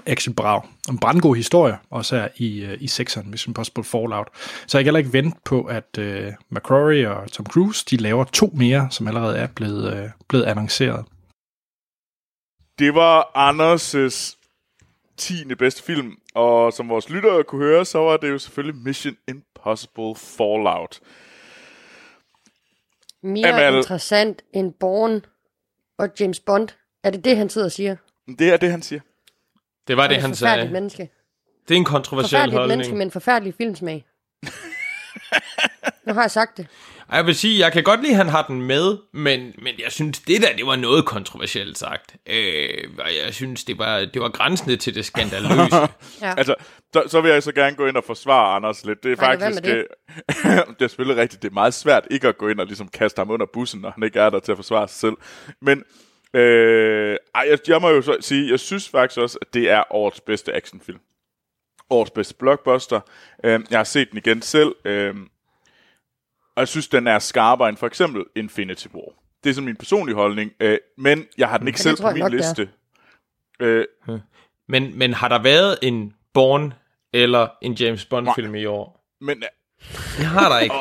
[0.07, 0.63] actionbrag.
[0.89, 4.29] En brandgod historie, også her i, øh, i 6'eren, Mission Impossible Fallout.
[4.67, 6.05] Så jeg kan heller ikke vente på, at uh,
[6.51, 11.05] McCrory og Tom Cruise, de laver to mere, som allerede er blevet, uh, blevet annonceret.
[12.79, 14.37] Det var Anders'
[15.17, 15.55] 10.
[15.59, 20.15] bedste film, og som vores lyttere kunne høre, så var det jo selvfølgelig Mission Impossible
[20.17, 21.01] Fallout.
[23.23, 23.77] Mere Amal.
[23.77, 25.25] interessant end Born
[25.99, 26.69] og James Bond.
[27.05, 27.97] Er det det, han sidder og siger?
[28.39, 29.01] Det er det, han siger.
[29.89, 30.71] Det var det, han sagde.
[30.71, 31.11] menneske.
[31.69, 32.59] Det er en kontroversiel holdning.
[32.59, 32.79] holdning.
[32.79, 34.05] menneske med en forfærdelig filmsmag.
[36.07, 36.67] nu har jeg sagt det.
[37.13, 39.93] Jeg vil sige, jeg kan godt lide, at han har den med, men, men jeg
[39.93, 42.17] synes, det der, det var noget kontroversielt sagt.
[42.27, 42.69] Øh,
[42.99, 45.77] og jeg synes, det var, det var grænsende til det skandaløse.
[46.23, 46.35] ja.
[46.37, 46.55] Altså,
[46.93, 49.03] så, så vil jeg så gerne gå ind og forsvare Anders lidt.
[49.03, 49.63] Det er Nej, faktisk...
[49.63, 49.77] Det?
[49.77, 49.85] Øh,
[50.79, 51.43] det er selvfølgelig rigtigt.
[51.43, 53.91] Det er meget svært ikke at gå ind og ligesom kaste ham under bussen, når
[53.91, 55.15] han ikke er der til at forsvare sig selv.
[55.63, 55.83] Men
[56.35, 59.83] Øh, ej, jeg, jeg må jo så sige, jeg synes faktisk også, at det er
[59.91, 61.01] årets bedste actionfilm.
[61.91, 63.01] Årets bedste blockbuster.
[63.45, 65.15] Øh, jeg har set den igen selv, øh,
[66.57, 69.13] og jeg synes, den er skarpere end for eksempel Infinity War.
[69.45, 72.19] Det er sådan min personlige holdning, øh, men jeg har den ikke selv på min
[72.19, 72.69] nok, liste.
[73.61, 73.87] Øh,
[74.69, 76.73] men, men har der været en Born
[77.13, 79.05] eller en James Bond-film i år?
[79.21, 79.43] Men
[79.93, 80.75] det har der ikke.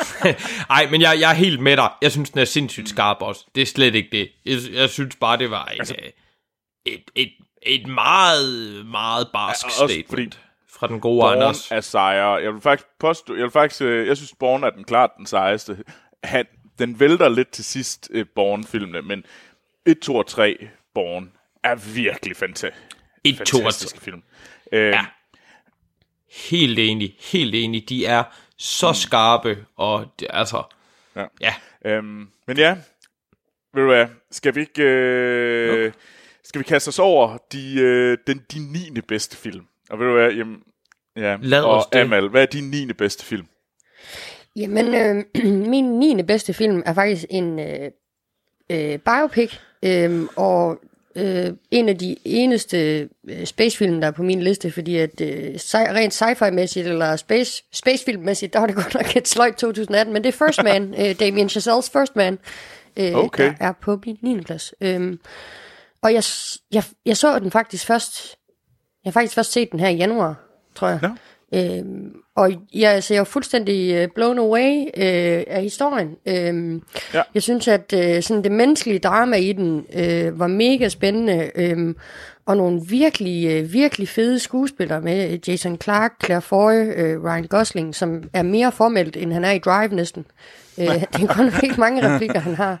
[0.70, 1.90] Ej, men jeg, jeg er helt med dig.
[2.02, 3.46] Jeg synes, den er sindssygt skarp også.
[3.54, 4.28] Det er slet ikke det.
[4.46, 5.94] Jeg, jeg synes bare, det var et, altså,
[6.86, 11.70] et, et, et meget, meget barsk ja, statement fordi fra den gode Born Anders.
[11.70, 12.32] er sejre.
[12.32, 15.26] Jeg vil faktisk påstå, jeg vil faktisk, øh, jeg synes, Born er den klart den
[15.26, 15.78] sejeste.
[16.24, 16.46] Han,
[16.78, 19.24] den vælter lidt til sidst, uh, Born-filmene, men
[19.86, 21.32] 1, 2 og 3 Born
[21.64, 22.96] er virkelig fantastisk.
[23.24, 24.00] 1, 2 og 3.
[24.00, 24.22] film.
[24.72, 25.06] Ja
[26.50, 27.88] Helt enig, helt enig.
[27.88, 28.24] De er
[28.58, 28.94] så mm.
[28.94, 30.62] skarpe, og det, altså...
[31.16, 31.24] Ja.
[31.40, 31.54] ja.
[31.84, 32.76] Øhm, men ja,
[33.74, 34.82] ved du hvad, skal vi ikke...
[34.82, 35.98] Øh, okay.
[36.44, 38.58] Skal vi kaste os over de, øh, den, de
[38.92, 39.00] 9.
[39.00, 39.64] bedste film?
[39.90, 40.62] Og ved du hvad, jamen,
[41.16, 41.98] ja, Lad og os det.
[41.98, 42.92] Amal, hvad er din 9.
[42.92, 43.46] bedste film?
[44.56, 46.22] Jamen, øh, min 9.
[46.22, 47.90] bedste film er faktisk en øh,
[48.70, 50.78] øh, biopic, øh, og
[51.16, 55.54] øh, en af de eneste øh, spacefilm, der er på min liste, fordi at øh,
[55.54, 60.24] sci- rent sci-fi-mæssigt, eller space, spacefilm-mæssigt, der var det godt nok et sløjt 2018, men
[60.24, 62.38] det er First Man, øh, Damien Chazelle's First Man,
[62.96, 63.44] øh, okay.
[63.44, 64.40] der er på min 9.
[64.40, 64.74] plads.
[64.80, 65.16] Øh,
[66.02, 66.22] og jeg,
[66.72, 68.36] jeg, jeg så den faktisk først,
[69.04, 70.34] jeg har faktisk først set den her i januar,
[70.74, 70.98] tror jeg.
[71.02, 71.10] Ja.
[71.54, 76.16] Øhm, og jeg, altså, jeg er fuldstændig uh, blown away uh, af historien.
[76.26, 76.82] Øhm,
[77.14, 77.22] ja.
[77.34, 81.50] Jeg synes, at uh, sådan det menneskelige drama i den uh, var mega spændende.
[81.72, 81.96] Um,
[82.46, 87.94] og nogle virkelig, uh, virkelig fede skuespillere med Jason Clark, Claire Foy, uh, Ryan Gosling,
[87.94, 90.24] som er mere formelt, end han er i Drive næsten.
[90.76, 92.80] Uh, det er nok ikke mange replikker, han har.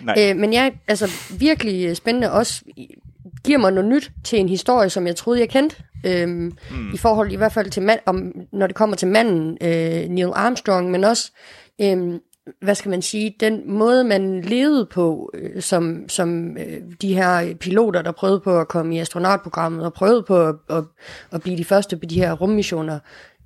[0.00, 0.30] Nej.
[0.30, 2.62] Uh, men jeg altså virkelig spændende også
[3.44, 5.76] giver mig noget nyt til en historie, som jeg troede, jeg kendte.
[6.06, 6.94] Øhm, mm.
[6.94, 10.30] i forhold i hvert fald til mand, om, når det kommer til manden øh, Neil
[10.34, 11.32] Armstrong, men også
[11.80, 12.20] øhm,
[12.62, 17.54] hvad skal man sige, den måde, man levede på, øh, som, som øh, de her
[17.54, 20.84] piloter, der prøvede på at komme i astronautprogrammet, og prøvede på at, at,
[21.32, 22.98] at blive de første på de her rummissioner,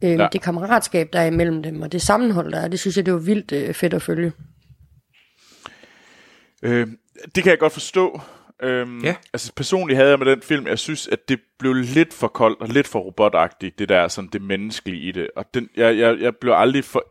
[0.05, 0.29] øh, ja.
[0.33, 3.15] det kammeratskab, der er imellem dem, og det sammenhold, der er, det synes jeg, det
[3.15, 4.33] var vildt øh, fedt at følge.
[6.63, 6.87] Øh,
[7.35, 8.21] det kan jeg godt forstå.
[8.63, 9.17] Øhm, ja.
[9.33, 12.61] Altså personligt havde jeg med den film, jeg synes, at det blev lidt for koldt
[12.61, 15.31] og lidt for robotagtigt, det der sådan det menneskelige i det.
[15.37, 17.05] Og den, jeg, jeg, jeg blev aldrig for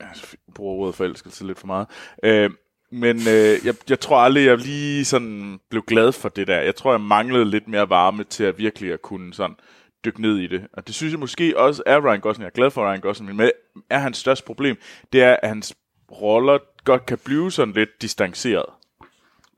[0.00, 0.08] jeg
[0.54, 1.86] bruger ordet forelskelse lidt for meget.
[2.22, 2.50] Øh,
[2.90, 6.60] men øh, jeg, jeg tror aldrig, jeg lige sådan blev glad for det der.
[6.60, 9.56] Jeg tror, jeg manglede lidt mere varme til at virkelig at kunne sådan
[10.04, 10.66] dykke ned i det.
[10.72, 12.42] Og det synes jeg måske også er Ryan Gosling.
[12.42, 13.50] Jeg er glad for Ryan Gosling, men
[13.90, 14.76] er hans største problem,
[15.12, 15.74] det er, at hans
[16.12, 18.66] roller godt kan blive sådan lidt distanceret.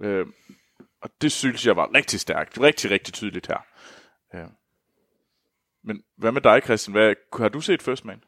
[0.00, 0.26] Øh,
[1.04, 2.60] og det synes jeg var rigtig stærkt.
[2.60, 3.64] Rigtig, rigtig tydeligt her.
[4.34, 4.44] Ja.
[5.84, 6.92] Men hvad med dig, Christian?
[6.92, 8.20] Hvad, har du set First Man?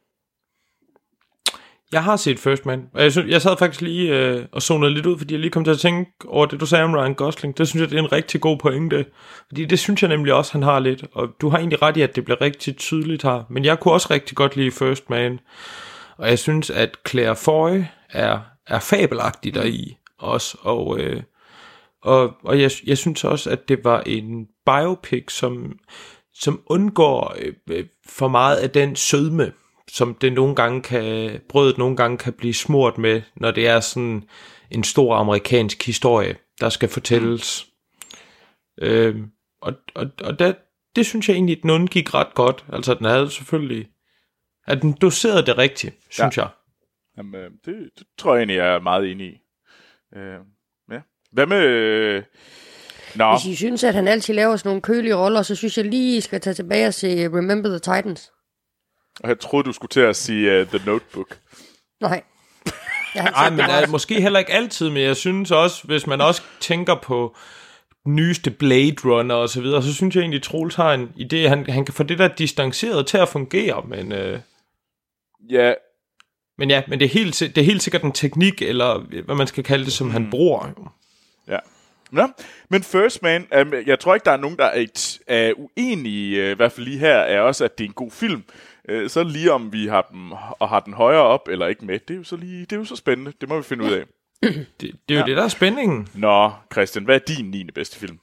[1.93, 4.95] Jeg har set First Man, og jeg, synes, jeg sad faktisk lige øh, og zonede
[4.95, 7.15] lidt ud, fordi jeg lige kom til at tænke over det, du sagde om Ryan
[7.15, 7.59] Gosling.
[7.59, 9.07] Det synes jeg, det er en rigtig god pointe.
[9.49, 11.05] Fordi det synes jeg nemlig også, han har lidt.
[11.13, 13.45] Og du har egentlig ret i, at det bliver rigtig tydeligt her.
[13.51, 15.41] Men jeg kunne også rigtig godt lide First Man.
[16.17, 20.59] Og jeg synes, at Claire Foy er, er fabelagtig deri også.
[20.61, 21.23] Og, øh,
[22.03, 25.79] og, og jeg, jeg synes også, at det var en biopic, som,
[26.35, 27.37] som undgår
[27.69, 29.53] øh, for meget af den sødme,
[29.89, 33.81] som det nogle gange kan, brødet nogle gange kan blive smurt med, når det er
[33.81, 34.29] sådan
[34.71, 37.67] en stor amerikansk historie, der skal fortælles.
[38.79, 38.85] Mm.
[38.87, 39.17] Øh,
[39.61, 40.53] og og, og der,
[40.97, 42.65] det synes jeg egentlig, den undgik ret godt.
[42.73, 43.89] Altså, den havde selvfølgelig...
[44.67, 46.43] At den doserede det rigtigt, synes ja.
[46.43, 46.51] jeg.
[47.17, 49.39] Jamen, øh, det, det tror jeg egentlig, jeg er meget enig i.
[50.17, 50.39] Øh.
[51.37, 51.59] Hvad med...
[51.59, 52.23] Øh,
[53.15, 53.33] Nå.
[53.33, 56.17] Hvis I synes, at han altid laver sådan nogle kølige roller, så synes jeg lige,
[56.17, 58.33] I skal tage tilbage og se Remember the Titans.
[59.21, 61.39] Og jeg troede, du skulle til at sige uh, The Notebook.
[62.01, 62.23] Nej.
[63.15, 66.95] Nej, men er, måske heller ikke altid, men jeg synes også, hvis man også tænker
[66.95, 67.37] på
[68.07, 71.71] nyeste Blade Runner og så videre, så synes jeg egentlig, Troels har en idé, han,
[71.71, 74.13] han kan få det der distanceret til at fungere, men...
[74.13, 74.41] Øh,
[75.51, 75.73] ja.
[76.59, 79.47] Men ja, men det er, helt, det er helt sikkert en teknik, eller hvad man
[79.47, 80.13] skal kalde det, som mm.
[80.13, 80.93] han bruger.
[81.49, 81.59] Ja.
[82.17, 82.27] Ja,
[82.69, 84.87] men First Man, um, jeg tror ikke, der er nogen, der er,
[85.27, 88.11] er uenige, uh, i hvert fald lige her, er også, at det er en god
[88.11, 88.43] film.
[88.89, 91.99] Øh, så lige om vi har dem, og har den højere op eller ikke med,
[91.99, 93.33] det er jo så, lige, det er jo så spændende.
[93.41, 94.05] Det må vi finde ud af.
[94.43, 95.25] Det, det er jo ja.
[95.25, 96.09] det, der er spændingen.
[96.15, 97.65] Nå, Christian, hvad er din 9.
[97.65, 98.19] bedste film?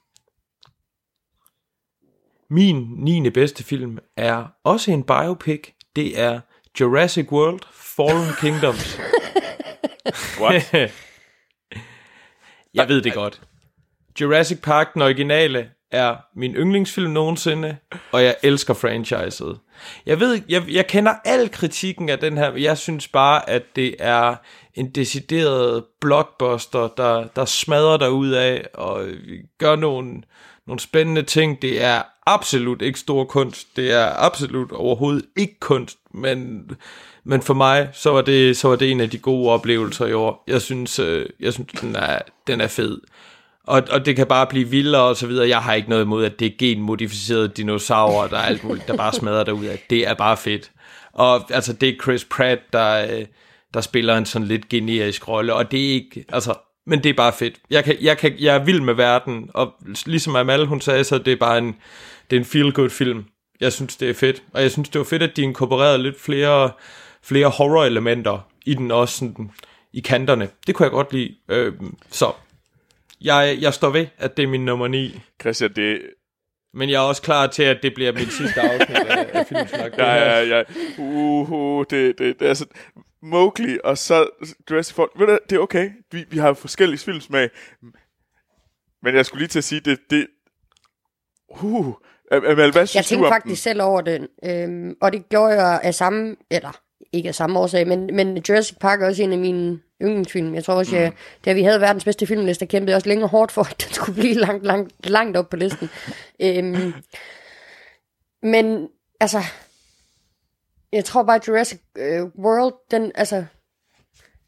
[2.49, 3.29] Min 9.
[3.29, 5.69] bedste film er også en biopic.
[5.95, 6.39] Det er
[6.79, 8.99] Jurassic World Fallen Kingdoms.
[10.41, 10.91] What?
[12.73, 13.41] Jeg ved det godt.
[14.21, 17.77] Jurassic Park, den originale, er min yndlingsfilm nogensinde,
[18.11, 19.59] og jeg elsker franchiset.
[20.05, 23.95] Jeg ved, jeg, jeg kender al kritikken af den her, jeg synes bare, at det
[23.99, 24.35] er
[24.73, 29.05] en decideret blockbuster, der, der smadrer dig ud af og
[29.57, 30.23] gør nogle,
[30.67, 31.61] nogle spændende ting.
[31.61, 33.75] Det er absolut ikke stor kunst.
[33.75, 36.69] Det er absolut overhovedet ikke kunst, men,
[37.25, 40.13] men for mig, så var, det, så var det en af de gode oplevelser i
[40.13, 40.43] år.
[40.47, 43.01] Jeg synes, øh, jeg synes den, er, den er fed.
[43.63, 45.47] Og, og det kan bare blive vildere og så videre.
[45.47, 48.97] Jeg har ikke noget imod, at det er genmodificerede dinosaurer, der er alt muligt, der
[48.97, 49.85] bare smadrer derud af.
[49.89, 50.71] Det er bare fedt.
[51.13, 53.25] Og altså, det er Chris Pratt, der, øh,
[53.73, 56.53] der spiller en sådan lidt generisk rolle, og det er ikke, altså,
[56.87, 57.55] men det er bare fedt.
[57.69, 59.73] Jeg, kan, jeg, kan, jeg er vild med verden, og
[60.05, 61.75] ligesom Amal, hun sagde, så det er bare en,
[62.29, 63.25] det er en feel-good film.
[63.61, 64.43] Jeg synes, det er fedt.
[64.53, 66.71] Og jeg synes, det var fedt, at de inkorporerede lidt flere,
[67.23, 69.51] flere horror-elementer i den også sådan,
[69.93, 70.49] i kanterne.
[70.67, 71.35] Det kunne jeg godt lide.
[71.49, 71.73] Øh,
[72.09, 72.33] så
[73.21, 75.21] jeg, jeg står ved, at det er min nummer 9.
[75.41, 76.01] Christian, det...
[76.73, 79.97] Men jeg er også klar til, at det bliver mit sidste afsnit af, af Filmsnak.
[79.97, 80.63] Ja, ja, ja.
[80.97, 82.73] Uh, uh, det, det, det er sådan...
[83.21, 84.29] Mowgli, og så
[84.71, 85.09] Jurassic Park.
[85.19, 85.91] Ved du, det er okay.
[86.11, 87.49] Vi, vi har forskellige filmsmag.
[89.03, 89.99] Men jeg skulle lige til at sige, det...
[90.09, 90.27] det
[91.49, 91.93] uh,
[92.31, 93.55] Amal, hvad jeg tænkte faktisk den?
[93.55, 96.79] selv over den, øhm, og det gjorde jeg af samme, eller
[97.11, 100.55] ikke af samme årsag, men, men Jurassic Park er også en af mine yndlingsfilm.
[100.55, 101.13] Jeg tror også, jeg,
[101.45, 104.19] da vi havde verdens bedste filmliste, kæmpede jeg også længere hårdt for, at den skulle
[104.19, 105.89] blive langt, langt, langt op på listen.
[106.41, 106.93] øhm,
[108.43, 108.89] men
[109.19, 109.39] altså,
[110.91, 113.45] jeg tror bare, Jurassic øh, World, den, altså,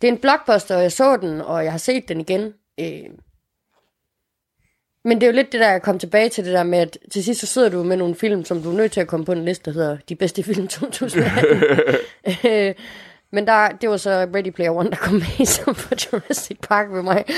[0.02, 2.54] det er en blockbuster, og jeg så den, og jeg har set den igen.
[2.80, 3.10] Øh,
[5.06, 6.98] men det er jo lidt det der, jeg kom tilbage til det der med, at
[7.12, 9.26] til sidst så sidder du med nogle film, som du er nødt til at komme
[9.26, 12.76] på en liste, der hedder De bedste film 2018.
[13.32, 16.86] Men der, det var så Ready Player One, der kom med som på Jurassic Park
[16.92, 17.24] ved mig.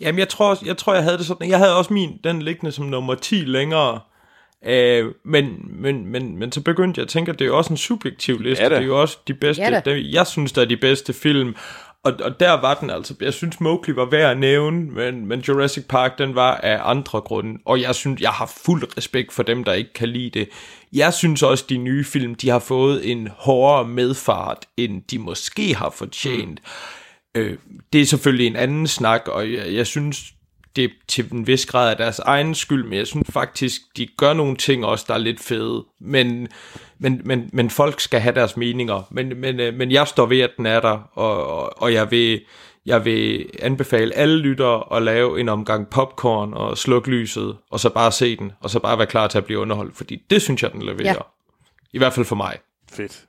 [0.00, 1.50] Jamen, jeg tror, jeg tror, jeg havde det sådan.
[1.50, 4.00] Jeg havde også min, den liggende som nummer 10 længere.
[4.64, 7.72] Øh, men, men, men, men så begyndte jeg at tænke, at det er jo også
[7.72, 8.64] en subjektiv liste.
[8.64, 11.12] Ja det er jo også de bedste, Ja det, jeg synes, der er de bedste
[11.12, 11.56] film.
[12.06, 15.40] Og, og der var den altså, jeg synes Mowgli var værd at nævne, men, men
[15.40, 17.58] Jurassic Park, den var af andre grunde.
[17.64, 20.48] Og jeg synes, jeg har fuld respekt for dem, der ikke kan lide det.
[20.92, 25.74] Jeg synes også, de nye film, de har fået en hårdere medfart, end de måske
[25.74, 26.60] har fortjent.
[27.34, 27.56] Øh,
[27.92, 30.32] det er selvfølgelig en anden snak, og jeg, jeg synes,
[30.76, 34.06] det er til en vis grad af deres egen skyld, men jeg synes faktisk, de
[34.18, 35.84] gør nogle ting også, der er lidt fede.
[36.00, 36.48] Men,
[36.98, 39.02] men, men, men folk skal have deres meninger.
[39.10, 42.10] Men, men, øh, men jeg står ved, at den er der, og, og, og jeg
[42.10, 42.44] vil...
[42.86, 47.90] Jeg vil anbefale alle lyttere at lave en omgang popcorn og slukke lyset, og så
[47.90, 50.62] bare se den, og så bare være klar til at blive underholdt, fordi det synes
[50.62, 51.08] jeg, den leverer.
[51.12, 51.14] Ja.
[51.92, 52.58] I hvert fald for mig.
[52.92, 53.24] Fedt.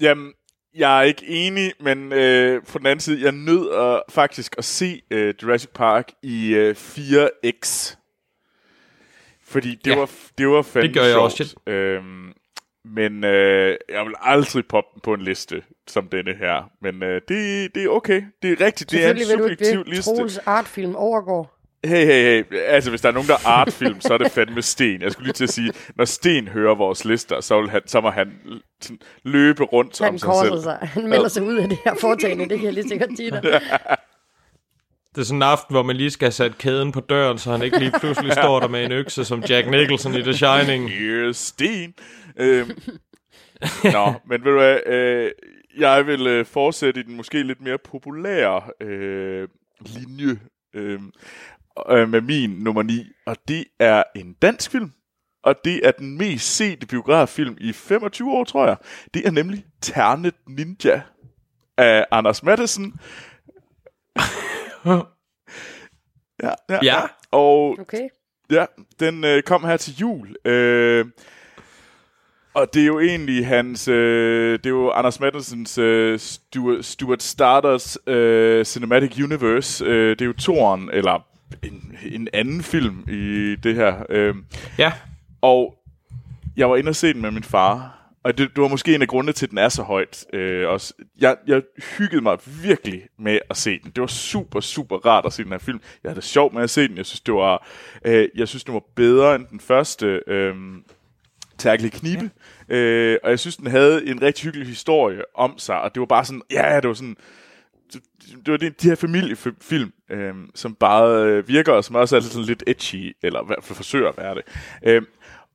[0.00, 0.32] Jamen,
[0.76, 4.64] jeg er ikke enig, men øh, på den anden side, jeg nød at, faktisk at
[4.64, 7.94] se øh, Jurassic Park i øh, 4X.
[9.44, 9.98] Fordi det, Ja.
[9.98, 11.40] var, det var fandme Det gør jeg sjovt.
[11.40, 11.54] også.
[11.66, 12.32] Øhm,
[12.94, 16.70] men øh, jeg vil aldrig poppe den på en liste som denne her.
[16.82, 18.22] Men øh, det, det er okay.
[18.42, 18.90] Det er rigtigt.
[18.90, 20.10] Det er en Selvfølgelig vil du subjektiv ikke det, liste.
[20.10, 21.52] Troels artfilm overgår.
[21.84, 22.56] Hey, hey, hey.
[22.58, 25.02] Altså, hvis der er nogen, der er artfilm, så er det fandme Sten.
[25.02, 28.00] Jeg skulle lige til at sige, når Sten hører vores lister, så, vil han, så
[28.00, 28.32] må han
[29.24, 30.62] løbe rundt om Han sig selv.
[30.62, 30.78] sig.
[30.82, 33.42] Han melder sig ud af det her foretagende, det kan jeg lige sikkert sige dig.
[33.42, 37.50] Det er sådan en aften, hvor man lige skal have sat kæden på døren, så
[37.52, 40.90] han ikke lige pludselig står der med en økse som Jack Nicholson i The Shining.
[40.90, 41.94] Here's Sten.
[42.38, 42.70] Øhm,
[43.96, 45.30] nå, men ved du hvad, øh,
[45.78, 49.48] jeg vil øh, fortsætte i den måske lidt mere populære øh,
[49.80, 50.40] linje
[50.74, 51.00] øh,
[51.90, 54.92] øh, med min nummer 9, og det er en dansk film.
[55.42, 58.76] Og det er den mest sete biograffilm i 25 år, tror jeg.
[59.14, 61.02] Det er nemlig Ternet Ninja
[61.76, 62.94] af Anders Madsen.
[66.42, 67.00] ja, ja, Ja.
[67.30, 68.08] Og Okay.
[68.50, 68.66] Ja,
[69.00, 70.36] den øh, kom her til jul.
[70.44, 71.06] Øh,
[72.56, 73.88] og det er jo egentlig hans...
[73.88, 79.84] Øh, det er jo Anders Mattensens øh, Stuart, Stuart Starters øh, Cinematic Universe.
[79.84, 81.26] Øh, det er jo toren, eller
[81.62, 83.94] en, en anden film i det her.
[84.08, 84.34] Øh,
[84.78, 84.92] Ja,
[85.40, 85.74] og
[86.56, 87.92] jeg var inde og se den med min far.
[88.22, 90.24] Og det, det var måske en af grundene til, at den er så højt.
[90.32, 90.94] Øh, også.
[91.18, 91.62] Jeg, jeg
[91.98, 93.90] hyggede mig virkelig med at se den.
[93.90, 95.80] Det var super, super rart at se den her film.
[96.04, 96.96] Jeg havde det sjovt med at se den.
[96.96, 97.66] Jeg synes, det var,
[98.04, 100.54] øh, jeg synes, den var bedre end den første øh,
[101.58, 102.30] Tærkelig Knibe.
[102.68, 102.74] Ja.
[102.76, 105.80] Øh, og jeg synes, den havde en rigtig hyggelig historie om sig.
[105.80, 107.16] Og det var bare sådan, ja, det var sådan,
[107.92, 108.02] det,
[108.46, 112.20] det var de, de her familiefilm, øh, som bare øh, virker, og som også er
[112.20, 114.42] sådan lidt edgy, eller i hvert fald forsøger at være det.
[114.86, 115.02] Øh,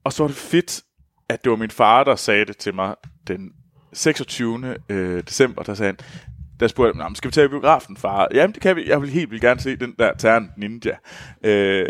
[0.03, 0.81] og så var det fedt,
[1.29, 2.95] at det var min far, der sagde det til mig
[3.27, 3.51] den
[3.93, 4.75] 26.
[4.89, 5.97] Øh, december, der sagde han,
[6.59, 8.27] der spurgte jeg, men skal vi tage i biografen, far?
[8.33, 8.89] Jamen, det kan vi.
[8.89, 10.95] Jeg vil helt vildt gerne se den der Tern Ninja.
[11.43, 11.89] Øh,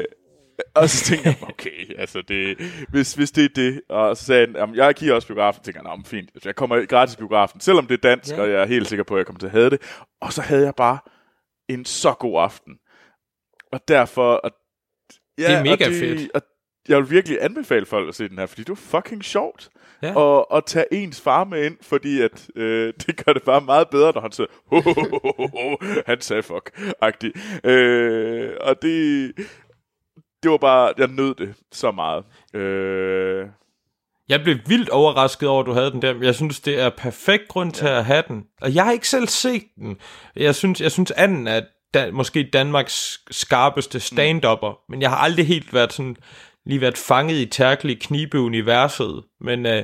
[0.75, 2.57] og så tænkte jeg, okay, altså det,
[2.89, 5.89] hvis, hvis det er det, og så sagde han, jeg giver også biografen, tænker jeg,
[5.89, 8.41] "Nå, men fint, jeg kommer gratis i biografen, selvom det er dansk, Ja.
[8.41, 9.81] og jeg er helt sikker på, at jeg kommer til at have det.
[10.21, 10.97] Og så havde jeg bare
[11.69, 12.73] en så god aften.
[13.71, 14.51] Og derfor, og,
[15.37, 16.31] ja, Det er mega og det, fedt.
[16.35, 16.41] Og
[16.89, 19.69] jeg vil virkelig anbefale folk at se den her, fordi det var fucking sjovt.
[20.03, 20.15] Ja.
[20.15, 23.89] Og, og tage ens far med ind, fordi at, øh, det gør det bare meget
[23.89, 27.67] bedre, når han siger, ho, ho, ho, ho, ho, han sagde fuck-agtigt.
[27.69, 29.31] Øh, og det,
[30.43, 32.23] det var bare, jeg nød det så meget.
[32.53, 33.45] Øh,
[34.29, 36.15] Jeg blev vildt overrasket over, at du havde den der.
[36.21, 38.43] Jeg synes, det er perfekt grund til at have den.
[38.61, 39.97] Og jeg har ikke selv set den.
[40.35, 41.61] Jeg synes, jeg synes anden er
[41.93, 46.15] da, måske Danmarks skarpeste stand-upper, men jeg har aldrig helt været sådan,
[46.65, 49.23] lige været fanget i tærkelige knibe-universet.
[49.41, 49.83] Men, øh,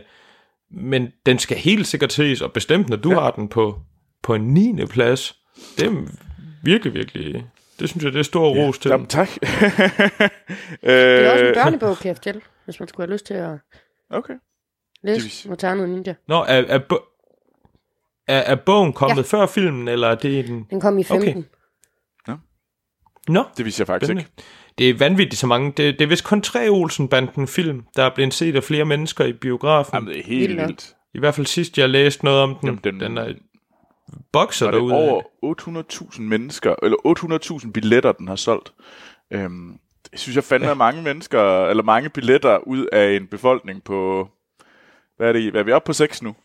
[0.71, 3.19] men den skal helt sikkert ses, og bestemt, når du ja.
[3.19, 3.79] har den på,
[4.23, 4.85] på en 9.
[4.85, 5.35] plads.
[5.77, 6.07] Det er
[6.63, 7.45] virkelig, virkelig...
[7.79, 8.89] Det synes jeg, det er stor ros til.
[8.89, 9.09] jamen, den.
[9.09, 9.29] tak.
[10.81, 10.89] Det
[11.25, 13.57] er også en øh, børnebog, kan jeg fortælle, hvis man skulle have lyst til at
[14.09, 14.33] okay.
[15.03, 16.13] læse Moterno Ninja.
[16.27, 17.05] Nå, er, er, bo-
[18.27, 19.37] er, er bogen kommet ja.
[19.37, 20.65] før filmen, eller er det en...
[20.69, 21.29] Den kom i 15.
[21.29, 21.43] Okay.
[23.29, 24.29] Nå, Det vidste jeg faktisk spændende.
[24.37, 24.43] ikke.
[24.77, 25.67] Det er vanvittigt så mange.
[25.77, 29.25] Det, det er vist kun tre Olsen-banden film, der er blevet set af flere mennesker
[29.25, 29.93] i biografen.
[29.93, 30.93] Jamen, det er helt Vildt.
[31.13, 32.67] I hvert fald sidst, jeg læste noget om den.
[32.67, 33.33] Jamen, den- den, den er
[34.31, 34.93] bokser Var det derude.
[34.93, 35.21] over
[36.13, 38.73] 800.000 mennesker, eller 800.000 billetter, den har solgt.
[39.31, 39.79] Øhm,
[40.11, 44.29] det synes jeg fandme er mange mennesker, eller mange billetter ud af en befolkning på,
[45.17, 46.35] hvad er det, hvad er vi oppe på 6 nu?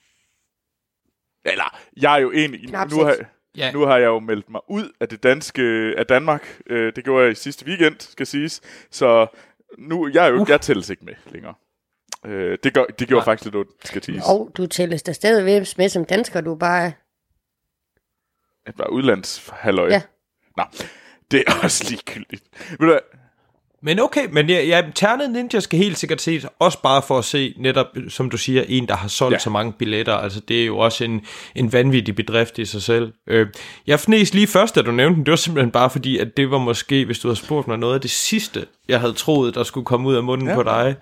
[1.45, 3.17] Eller, jeg er jo egentlig, Knap nu har.
[3.57, 3.73] Ja.
[3.73, 6.59] nu har jeg jo meldt mig ud af det danske, af Danmark.
[6.67, 8.61] Øh, det gjorde jeg i sidste weekend, skal siges.
[8.91, 9.27] Så
[9.79, 11.55] nu, jeg er jo ikke, jeg tælles ikke med længere.
[12.27, 13.25] Øh, det, gør, det gjorde Nej.
[13.25, 14.25] faktisk lidt ondt, skal siges.
[14.29, 16.93] Og du tælles der stadig med som dansker, du er bare...
[18.67, 19.89] At være udlandshalløj.
[19.89, 20.03] Ja.
[20.57, 20.65] Nå,
[21.31, 22.43] det er også ligegyldigt.
[22.81, 22.99] Ved du?
[23.85, 27.25] Men okay, men ja, ja, Ternet Ninja skal helt sikkert ses, også bare for at
[27.25, 29.39] se netop, som du siger, en, der har solgt Ja.
[29.39, 30.15] så mange billetter.
[30.15, 33.13] Altså, det er jo også en, en vanvittig bedrift i sig selv.
[33.27, 33.47] Øh,
[33.87, 36.51] jeg fnæs lige først, da du nævnte den, det var simpelthen bare fordi, at det
[36.51, 39.63] var måske, hvis du havde spurgt mig, noget af det sidste, jeg havde troet, der
[39.63, 40.55] skulle komme ud af munden Ja.
[40.55, 40.97] på dig.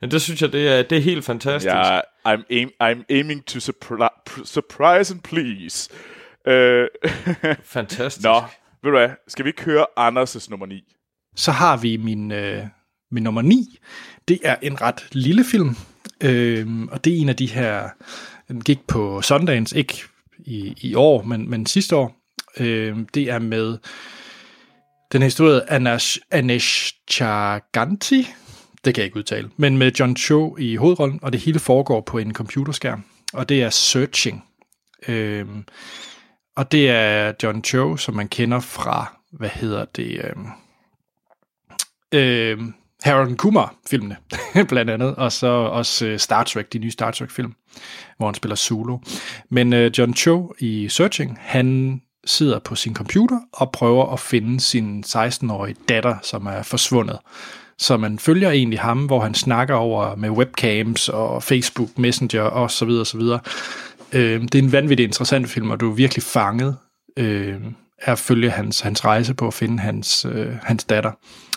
[0.00, 1.74] Men det synes jeg, det er, det er helt fantastisk.
[1.74, 1.98] Ja,
[2.28, 5.90] I'm, aim, I'm aiming to surpri- pr- surprise and please.
[6.46, 6.88] Øh,
[7.74, 8.24] Fantastisk.
[8.24, 8.40] Nå,
[8.82, 10.94] ved du hvad, skal vi ikke høre Anders' nummer 9?
[11.36, 12.66] Så har vi min, øh,
[13.10, 13.78] min nummer 9.
[14.28, 15.76] Det er en ret lille film,
[16.20, 17.88] øh, og det er en af de her,
[18.48, 20.02] den gik på Sundance, ikke
[20.38, 22.16] i, i år, men, men sidste år.
[22.60, 23.78] Øh, det er med
[25.12, 28.28] den her historie Anash, Anesh Chaganti,
[28.84, 32.00] det kan jeg ikke udtale, men med John Cho i hovedrollen, og det hele foregår
[32.00, 34.44] på en computerskærm, og det er Searching.
[35.08, 35.46] Øh,
[36.56, 40.34] og det er John Cho, som man kender fra, hvad hedder det, øh,
[42.14, 42.58] øh,
[43.04, 44.16] Harold Kumar-filmene,
[44.68, 47.54] blandt andet, og så også øh, Star Trek, de nye Star Trek-film,
[48.16, 48.98] hvor han spiller Solo.
[49.50, 54.60] Men øh, John Cho i Searching, han sidder på sin computer og prøver at finde
[54.60, 57.18] sin 16-årige datter, som er forsvundet.
[57.78, 62.70] Så man følger egentlig ham, hvor han snakker over med webcams og Facebook Messenger og
[62.70, 63.40] så videre, så videre.
[64.14, 66.76] Øh, det er en vanvittig interessant film, og du er virkelig fanget
[67.16, 67.60] øh,
[68.02, 71.12] af at følge hans, hans rejse på at finde hans, øh, hans datter.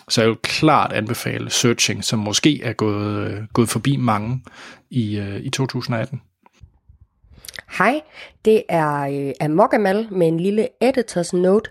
[0.09, 4.43] Så jeg vil klart anbefale Searching, som måske er gået, øh, gået forbi mange
[4.89, 6.21] i, øh, i 2018.
[7.77, 8.01] Hej,
[8.45, 11.69] det er øh, Amokamal med en lille editors note.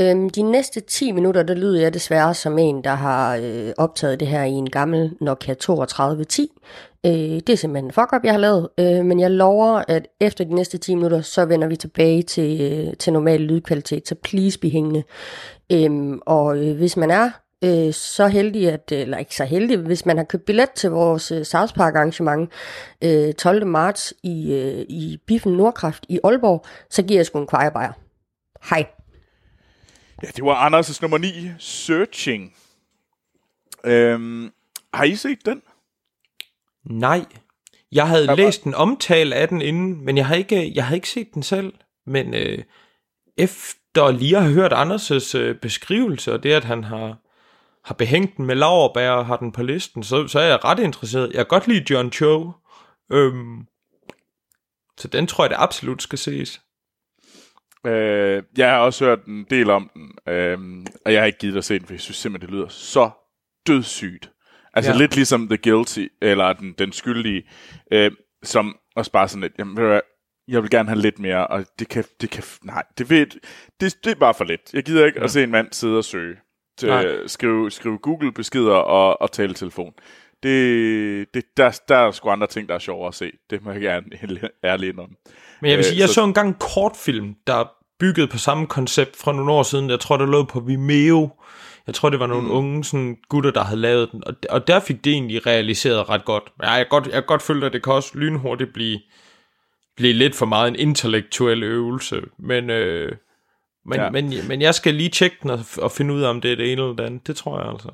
[0.00, 4.20] Øhm, de næste 10 minutter, der lyder jeg desværre som en, der har øh, optaget
[4.20, 6.48] det her i en gammel Nokia 3210.
[7.06, 10.44] Øh, det er simpelthen en fuck-up, jeg har lavet, øh, men jeg lover, at efter
[10.44, 14.58] de næste 10 minutter, så vender vi tilbage til, øh, til normal lydkvalitet, så please
[14.58, 15.02] be hængende.
[15.72, 17.30] Øh, og øh, hvis man er
[17.64, 20.90] øh, så heldig, at, øh, eller ikke så heldig, hvis man har købt billet til
[20.90, 22.52] vores øh, South Park arrangement
[23.04, 23.66] øh, 12.
[23.66, 27.92] marts i, øh, i Biffen Nordkraft i Aalborg, så giver jeg sgu en kvejerbajer.
[28.70, 28.86] Hej.
[30.22, 31.26] Ja, det var Anders' nummer 9,
[31.58, 32.54] Searching.
[33.84, 34.50] Øhm,
[34.94, 35.62] har I set den?
[36.84, 37.24] Nej.
[37.92, 40.94] Jeg havde Hvad- læst en omtale af den inden, men jeg har ikke, jeg har
[40.94, 41.72] ikke set den selv.
[42.06, 42.58] Men øh,
[43.38, 47.18] efter lige at have hørt Anders' øh, beskrivelse, og det at han har,
[47.84, 50.78] har behængt den med laverbær og har den på listen, så, så er jeg ret
[50.78, 51.28] interesseret.
[51.28, 52.52] Jeg kan godt lide John Cho.
[53.12, 53.66] Øhm,
[54.98, 56.60] så den tror jeg, det absolut skal ses.
[57.86, 60.58] Øh, jeg har også hørt en del om den, øh,
[61.04, 63.10] og jeg har ikke givet at se den, for jeg synes simpelthen, det lyder så
[63.66, 64.30] dødssygt.
[64.74, 64.98] Altså ja.
[64.98, 67.42] Lidt ligesom The Guilty, eller den, den skyldige,
[67.92, 68.10] øh,
[68.42, 70.00] som også bare sådan lidt, jamen, ved du hvad,
[70.48, 73.26] jeg vil gerne have lidt mere, og det kan, det kan, nej, det, ved,
[73.80, 74.60] det, det er bare for lidt.
[74.72, 75.24] Jeg gider ikke ja.
[75.24, 76.36] at se en mand sidde og søge,
[76.78, 76.88] til,
[77.26, 79.92] skrive, skrive Google-beskeder og, og tale telefon.
[80.42, 83.30] Det, det, der, der er sgu andre ting, der er sjovere at se.
[83.50, 84.06] Det må jeg gerne
[84.64, 85.14] ærligt indrømme.
[85.60, 87.64] Men jeg vil Øh, sige, jeg så- så engang en kortfilm, der er
[88.00, 89.90] bygget på samme koncept fra nogle år siden.
[89.90, 91.30] Jeg tror, det lå på Vimeo.
[91.86, 92.50] Jeg tror, det var nogle mm.
[92.50, 94.22] unge sådan, gutter, der havde lavet den.
[94.26, 96.52] Og, og der fik det egentlig realiseret ret godt.
[96.62, 98.98] Ja, jeg kan godt, jeg godt føle, at det kan også lynhurtigt blive,
[99.96, 102.22] blive lidt for meget en intellektuel øvelse.
[102.38, 103.12] Men, øh,
[103.84, 104.10] men, Ja.
[104.10, 106.56] men, men jeg skal lige tjekke den og, og finde ud af, om det er
[106.56, 107.26] det ene eller det andet.
[107.26, 107.90] Det tror jeg altså.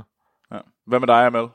[0.53, 0.59] Ja.
[0.86, 1.49] Hvad med dig, Amal?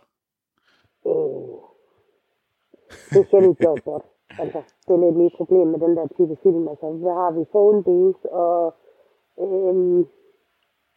[3.11, 4.03] det er sjældent gjort godt.
[4.39, 6.67] Altså, det er lidt mit problem med den der type film.
[6.71, 7.41] Altså, hvad har vi?
[7.53, 8.75] Phone Booth og...
[9.43, 10.05] Øhm,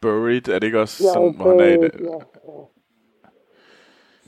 [0.01, 1.03] Buried, er det ikke også,
[1.37, 1.91] hvor han er i det?
[1.99, 2.17] ja,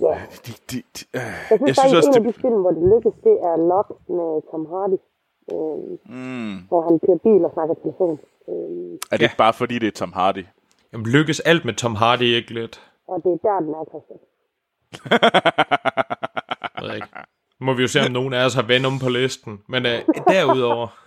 [0.01, 0.13] ja.
[0.13, 0.21] ja.
[0.45, 2.83] De, de, de, øh, Jeg synes, jeg synes også, en af de film, hvor det
[2.93, 4.97] lykkes, det er Lock med Tom Hardy.
[5.53, 8.19] Øhm, Mm, hvor han kører bil og snakker telefon.
[8.49, 9.25] Øhm, er det Ja.
[9.25, 10.45] ikke bare fordi, det er Tom Hardy?
[10.93, 12.81] Jamen, lykkes alt med Tom Hardy ikke lidt?
[13.07, 14.19] og det er der, den er, Christian.
[16.75, 17.07] Jeg ved ikke.
[17.59, 19.61] Nu må vi jo se, om nogen af os har Venom på listen.
[19.67, 20.87] Men øh, derudover...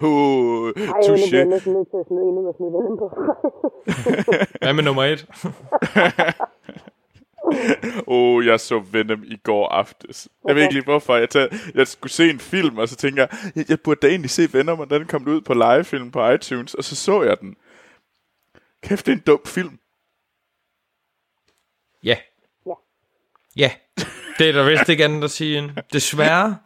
[0.00, 1.28] Uh, Ej, jeg touché.
[1.28, 3.06] bliver næsten nødt til at smide en ud og smide den på.
[4.60, 5.26] Hvad med nummer et?
[8.06, 10.28] Oh, jeg så Venom i går aftes.
[10.46, 11.16] Jeg ved ikke lige hvorfor.
[11.16, 14.06] Jeg, tager, jeg skulle se en film, og så tænker jeg, jeg, jeg burde da
[14.06, 17.40] egentlig se Venom, og den kom ud på livefilm på iTunes, og så så jeg
[17.40, 17.56] den.
[18.82, 19.78] Kæft, det er en dum film.
[22.04, 22.16] Ja.
[22.66, 22.72] Ja.
[23.56, 23.70] Ja.
[24.38, 25.70] Det er der vist ikke andet at sige end.
[25.92, 26.58] Desværre.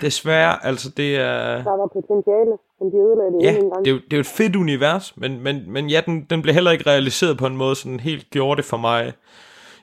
[0.00, 1.62] Desværre, altså det er...
[1.62, 3.84] Der var potentiale, men de ødelagde det Ja, en gang.
[3.84, 6.42] det er, jo, det er jo et fedt univers, men, men, men ja, den, den
[6.42, 9.04] blev heller ikke realiseret på en måde, så den helt gjorde det for mig.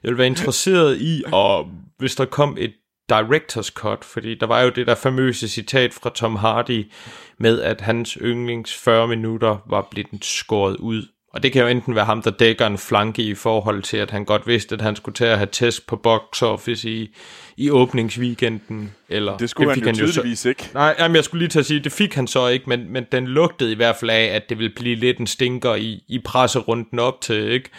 [0.03, 1.65] Jeg ville være interesseret i, og
[1.97, 2.73] hvis der kom et
[3.13, 6.91] director's cut, fordi der var jo det der famøse citat fra Tom Hardy,
[7.39, 11.03] med at hans yndlings 40 minutter var blevet skåret ud.
[11.37, 14.11] Og det kan jo enten være ham, der dækker en flanke i forhold til, at
[14.11, 17.15] han godt vidste, at han skulle tage at have test på box office i,
[17.57, 18.93] i åbningsweekenden.
[19.09, 20.69] Eller, Det skulle fik han jo tydeligvis ikke.
[20.73, 23.05] Nej, jamen, jeg skulle lige til at sige, det fik han så ikke, men, men
[23.11, 26.19] den lugtede i hvert fald af, at det ville blive lidt en stinker i, i
[26.25, 27.69] presserunden op til, ikke?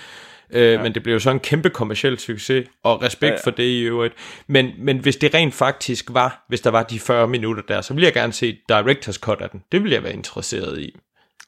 [0.50, 0.82] Øh, ja.
[0.82, 3.40] Men det blev jo så en kæmpe kommersiel succes, og respekt ja, Ja, ja.
[3.44, 3.50] ja.
[3.50, 4.14] for det i øvrigt.
[4.46, 7.94] Men, men hvis det rent faktisk var, hvis der var de 40 minutter der, så
[7.94, 9.62] ville jeg gerne se Directors Cut af den.
[9.72, 10.96] Det ville jeg være interesseret i.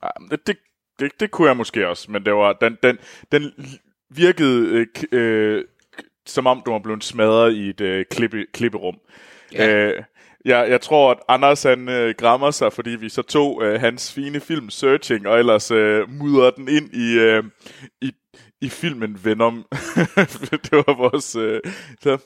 [0.03, 0.57] Ja, det, det,
[1.01, 2.99] det, det kunne jeg måske også, men det var, den, den,
[3.33, 3.53] den
[4.11, 5.65] virkede øh, øh,
[6.27, 8.99] som om du var blevet smadret i et øh, klippe, klipperum.
[9.53, 9.69] Ja.
[9.69, 10.03] Øh,
[10.45, 14.13] jeg, jeg tror, at Anders han øh, græmmer sig, fordi vi så tog øh, hans
[14.13, 17.45] fine film Searching, og ellers øh, mudrede den ind i, øh,
[18.01, 18.13] i,
[18.61, 19.67] i filmen Venom.
[20.51, 21.37] det var vores...
[21.37, 21.61] Øh,
[22.03, 22.19] så,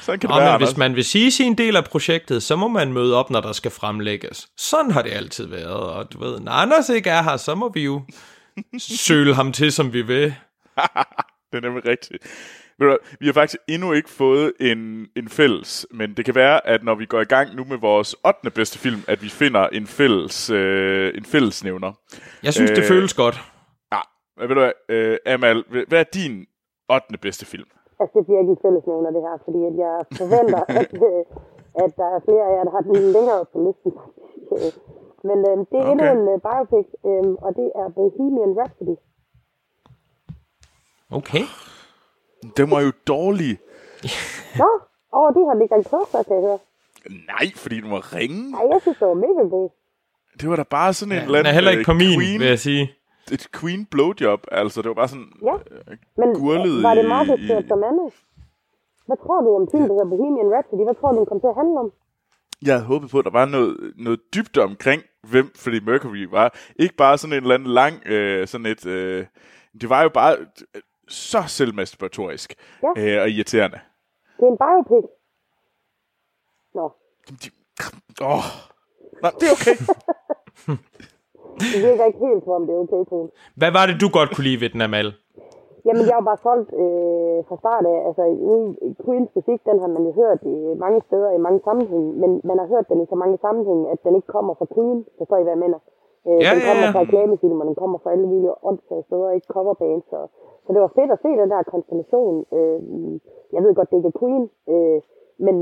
[0.00, 2.56] sådan kan det Og være, men hvis man vil sige sin del af projektet, så
[2.56, 4.48] må man møde op, når der skal fremlægges.
[4.56, 7.72] Sådan har det altid været, og du ved, når Anders ikke er her, så må
[7.74, 8.02] vi jo
[8.78, 10.22] søle ham til, som vi vil.
[11.52, 12.22] Det er nemlig rigtigt.
[13.20, 16.94] Vi har faktisk endnu ikke fået en, en fælles, men det kan være, at når
[16.94, 18.50] vi går i gang nu med vores 8.
[18.50, 21.92] bedste film, at vi finder en fælles, øh, en fællesnævner.
[22.42, 23.40] Jeg synes, øh, det føles godt.
[24.38, 26.46] Ja, ved du hvad, øh, Amal, hvad er din
[26.88, 27.18] 8.
[27.26, 27.68] bedste film?
[28.00, 31.22] Altså, det bliver ikke en fællesnævner, det her, fordi at jeg forventer, at, øh,
[31.84, 33.92] at der er flere af jer, der har den længere på listen.
[35.28, 35.92] Men øh, det er okay.
[35.92, 38.96] endnu en øh, biopic, øh, og det er Bohemian Rhapsody.
[41.18, 41.44] Okay.
[42.56, 43.52] Den var jo dårlig.
[44.60, 44.70] Nå,
[45.18, 46.58] åh, det har engang prøvet før, kan jeg høre.
[47.32, 48.42] Nej, fordi den var ringe.
[48.58, 49.68] Ej, jeg synes, det var mega god.
[50.40, 52.14] Det var da bare sådan en Den eller anden er heller ikke på øh, min,
[52.18, 52.97] queen, vil jeg sige.
[53.32, 54.40] Et queen blowjob.
[54.52, 55.32] Altså, det var bare sådan...
[55.42, 58.12] Ja, øh, men gurlet var det i- markedsført i- som andet?
[59.06, 60.84] Hvad tror du om filmen, der hedder Bohemian Rhapsody?
[60.84, 61.92] Hvad tror du, den kom til at handle om?
[62.66, 66.54] Jeg havde håbet på, at der var noget, noget dybde omkring, hvem Freddie Mercury var.
[66.76, 68.86] Ikke bare sådan en eller anden lang, øh, sådan et...
[68.86, 69.26] Øh,
[69.80, 70.36] det var jo bare
[70.74, 72.88] øh, så selvmasturbatorisk Ja.
[73.16, 73.80] øh, og irriterende.
[74.36, 75.04] Det er en biopic.
[76.74, 76.92] Nå,
[77.28, 77.50] De,
[78.24, 78.44] åh,
[79.22, 79.76] nej, det er okay.
[81.72, 83.32] det virker ikke helt som om det er okay, Troels.
[83.60, 85.08] Hvad var det, du godt kunne lide ved den, Amal?
[85.86, 87.98] Jamen, jeg har bare solgt øh, fra start af.
[88.08, 88.22] Altså,
[89.04, 92.56] Queens musik, den har man jo hørt i mange steder, i mange sammenhænge, men man
[92.60, 95.42] har hørt den i så mange sammenhænge, at den ikke kommer fra Queen, forstår I,
[95.46, 95.80] hvad jeg mener?
[96.28, 96.92] Øh, Ja, den ja, kommer ja.
[96.94, 100.04] fra reklamefilm, og den kommer fra alle mulige åndssvage steder, ikke coverbands.
[100.12, 100.18] Så,
[100.64, 102.34] så det var fedt at se den der konstellation.
[102.56, 102.78] Øh,
[103.54, 104.98] jeg ved godt, det ikke er Queen, øh,
[105.46, 105.56] men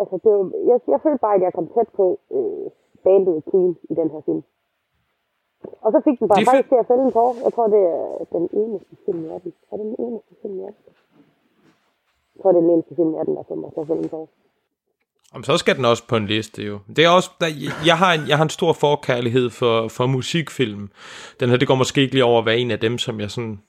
[0.00, 2.06] altså, det var, jeg, jeg følte bare, at jeg kom tæt på
[2.36, 2.66] øh,
[3.04, 4.42] bandet Queen i den her film.
[5.84, 7.30] Og så fik den bare Det faktisk til at fælde en tår.
[7.44, 9.50] Jeg tror, det er den eneste film i verden.
[9.70, 10.82] Er det den eneste film i verden?
[12.32, 14.08] Jeg tror, det er den eneste film i verden, der mig til at fælde en
[14.14, 14.28] tår.
[15.34, 16.78] Om så skal den også på en liste jo.
[16.96, 17.46] Det er også, der,
[17.86, 20.90] jeg, har en, jeg har en stor forkærlighed for, for musikfilm.
[21.40, 23.30] Den her, det går måske ikke lige over at være en af dem, som jeg
[23.30, 23.60] sådan,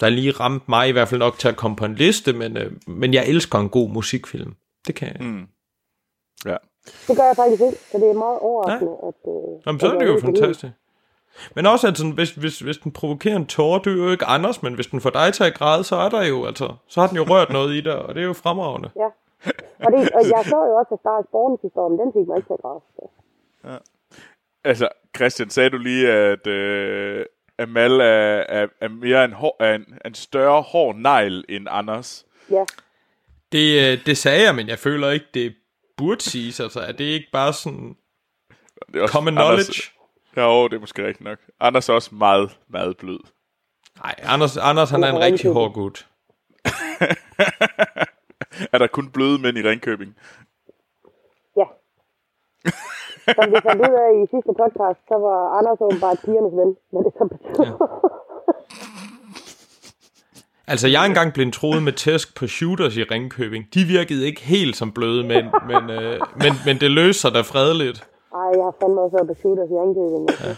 [0.00, 2.56] der lige ramte mig i hvert fald nok til at komme på en liste, men,
[2.56, 4.54] øh, men jeg elsker en god musikfilm.
[4.86, 5.26] Det kan jeg.
[5.26, 5.46] Mm.
[6.44, 6.56] ja.
[7.08, 9.32] Det gør jeg faktisk ikke, så det er meget overraskende, at...
[9.32, 10.72] Øh, Jamen, så er det jo fantastisk.
[11.54, 14.24] Men også, at sådan, hvis, hvis, hvis den provokerer en tårer, det er jo ikke
[14.24, 17.00] Anders, men hvis den får dig til at græde, så er der jo, altså, så
[17.00, 18.90] har den jo rørt noget i dig, og det er jo fremragende.
[18.96, 19.08] Ja.
[19.84, 22.28] Og, det, og jeg så jo også, at Stars Born sidste år, men den fik
[22.28, 22.80] mig ikke til at græde.
[22.96, 23.78] Så.
[24.64, 27.26] Altså, Christian, sagde du lige, at øh,
[27.58, 32.26] Amal er, er, er mere en, hår, er en, en større hård negl end Anders?
[32.50, 32.64] Ja.
[33.52, 35.54] Det, øh, det sagde jeg, men jeg føler ikke, det
[35.96, 36.60] burde siges.
[36.60, 37.96] Altså, er det ikke bare sådan
[38.92, 39.82] Det er også, common Anders, knowledge?
[40.36, 41.38] Jo, det er måske rigtigt nok.
[41.60, 43.18] Anders er også meget, meget blød.
[44.02, 46.06] Nej, Anders, Anders han er en rigtig hård gut.
[48.72, 50.14] Er der kun bløde mænd i Ringkøbing?
[51.56, 51.64] Ja.
[53.36, 57.02] Som vi fandt ud af i sidste podcast, så var Anders åbenbart pigernes ven, hvad
[57.04, 57.66] det så betyder.
[57.66, 57.72] Ja.
[60.66, 63.74] Altså, jeg er engang blevet troet med tæsk på shooters i Ringkøbing.
[63.74, 67.40] De virkede ikke helt som bløde mænd, men, øh, men, men det løser sig da
[67.40, 68.08] fredeligt.
[68.34, 70.26] Ej, jeg har fandme også været på shooters i Ringkøbing.
[70.44, 70.56] Ja.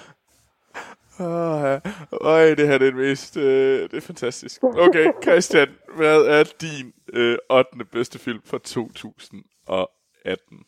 [1.20, 1.78] Åh, ja.
[2.20, 3.36] Øj, det her det er det mest...
[3.36, 4.62] Øh, det er fantastisk.
[4.62, 7.70] Okay, Christian, hvad er din øh, 8.
[7.92, 10.58] bedste film fra 2018?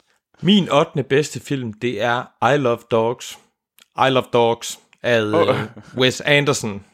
[0.42, 1.02] Min 8.
[1.02, 3.38] bedste film, det er I Love Dogs.
[3.96, 5.48] I Love Dogs af Oh.
[5.48, 5.54] øh,
[5.96, 6.84] Wes Anderson.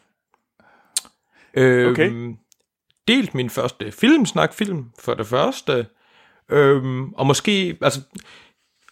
[1.55, 2.35] Øhm, Okay.
[3.09, 5.87] Delt min første filmsnakfilm for det første.
[6.49, 8.01] Øhm, og måske, altså,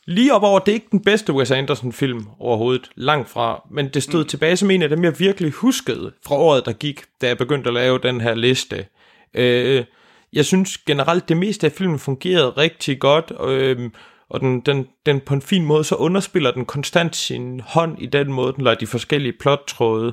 [0.07, 4.03] lige op over, det er ikke den bedste Wes Anderson-film overhovedet, langt fra, men det
[4.03, 4.29] stod mm.
[4.29, 7.69] tilbage som en af dem, jeg virkelig huskede fra året, der gik, da jeg begyndte
[7.69, 8.87] at lave den her liste.
[9.35, 9.85] Øh,
[10.33, 13.91] jeg synes generelt, det meste af filmen fungerede rigtig godt, øh,
[14.29, 18.07] og den, den, den på en fin måde, så underspiller den konstant sin hånd i
[18.07, 20.13] den måde, den lader de forskellige plottråde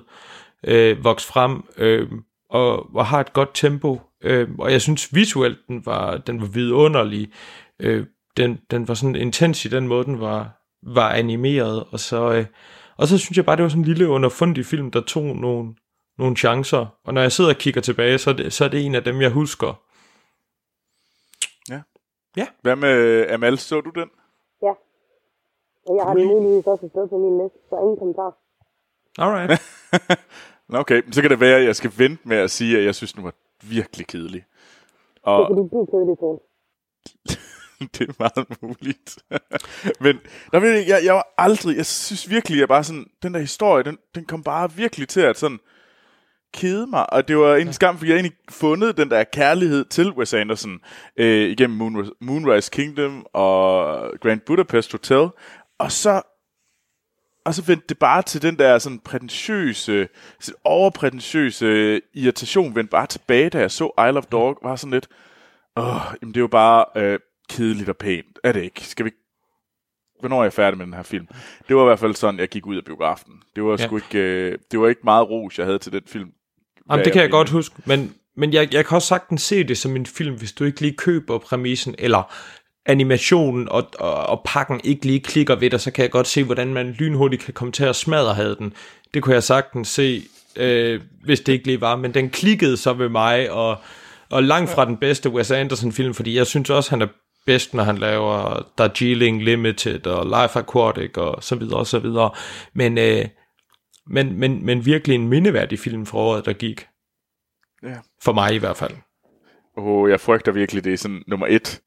[0.64, 2.08] øh, vokse frem, øh,
[2.50, 4.02] og, og har et godt tempo.
[4.24, 7.30] Øh, og jeg synes visuelt, den var, den var vidunderlig.
[7.80, 8.06] Øh,
[8.40, 10.50] den, den var sådan intens i den måde, den var,
[10.84, 11.84] var animeret.
[11.92, 12.46] Og så, øh,
[12.98, 15.76] og så synes jeg bare, det var sådan en lille underfundig film, der tog nogle,
[16.18, 16.86] nogle chancer.
[17.04, 19.04] Og når jeg sidder og kigger tilbage, så er det, så er det en af
[19.04, 19.74] dem, jeg husker.
[22.62, 24.10] Hvad med Amal, så du den?
[24.62, 24.74] Ja.
[25.88, 28.38] Og jeg har den muligvis også et sted på min liste, så ingen kommentar.
[29.18, 29.62] Alright.
[30.70, 32.96] Nå, Okay, så kan det være, at jeg skal vente med at sige, at jeg
[32.96, 33.34] synes, den var
[33.64, 34.44] virkelig kedelig.
[34.44, 36.18] Det er Og fordi, du er kedelig.
[37.98, 39.18] det er meget muligt.
[40.04, 40.20] Men
[40.52, 43.40] der ved jeg, jeg, jeg var aldrig, jeg synes virkelig, at bare sådan, den der
[43.40, 45.60] historie, den, den kom bare virkelig til at sådan
[46.54, 50.12] kede mig, og det var en skam, fordi jeg egentlig fundet den der kærlighed til
[50.12, 50.80] Wes Anderson
[51.18, 55.30] øh, igennem Moon, Moonrise Kingdom og Grand Budapest Hotel,
[55.80, 56.22] og så
[57.46, 60.08] og så vendte det bare til den der sådan prætentiøse,
[60.40, 65.08] sådan overprætentiøse irritation, vendte bare tilbage, da jeg så Isle of Dog, var sådan lidt,
[65.78, 67.20] åh, jamen det er jo bare øh,
[67.50, 68.82] kedeligt og pænt, er det ikke?
[68.88, 69.12] Skal vi
[70.20, 71.28] Hvornår er jeg færdig med den her film?
[71.68, 73.34] Det var i hvert fald sådan, jeg gik ud af biografen.
[73.56, 73.86] Det var Ja.
[73.86, 76.30] sgu ikke, øh, det var ikke meget ros, jeg havde til den film.
[76.91, 77.38] Jamen, det kan jeg mener.
[77.38, 80.52] godt huske, men, men jeg, jeg kan også sagtens se det som en film, hvis
[80.52, 82.34] du ikke lige køber præmissen, eller
[82.86, 86.43] animationen og, og, og pakken ikke lige klikker ved dig, så kan jeg godt se,
[86.43, 88.74] hvordan man lynhurtigt kan komme til at smadre havde den.
[89.14, 90.24] Det kunne jeg sagtens se,
[90.56, 93.78] øh, hvis det ikke lige var, men den klikkede så ved mig, og,
[94.30, 97.08] og langt fra den bedste Wes Anderson-film, fordi jeg synes også, han er
[97.52, 102.32] bedst, når han laver Darjeeling Limited og Life Aquatic og så videre og så videre.
[102.74, 103.26] Men, øh,
[104.08, 106.88] men, men, men virkelig en mindeværdig film for året, der gik.
[107.84, 107.97] Ja.
[108.22, 108.95] For mig i hvert fald.
[109.78, 111.82] Og jeg frygter virkelig, det er sådan nummer et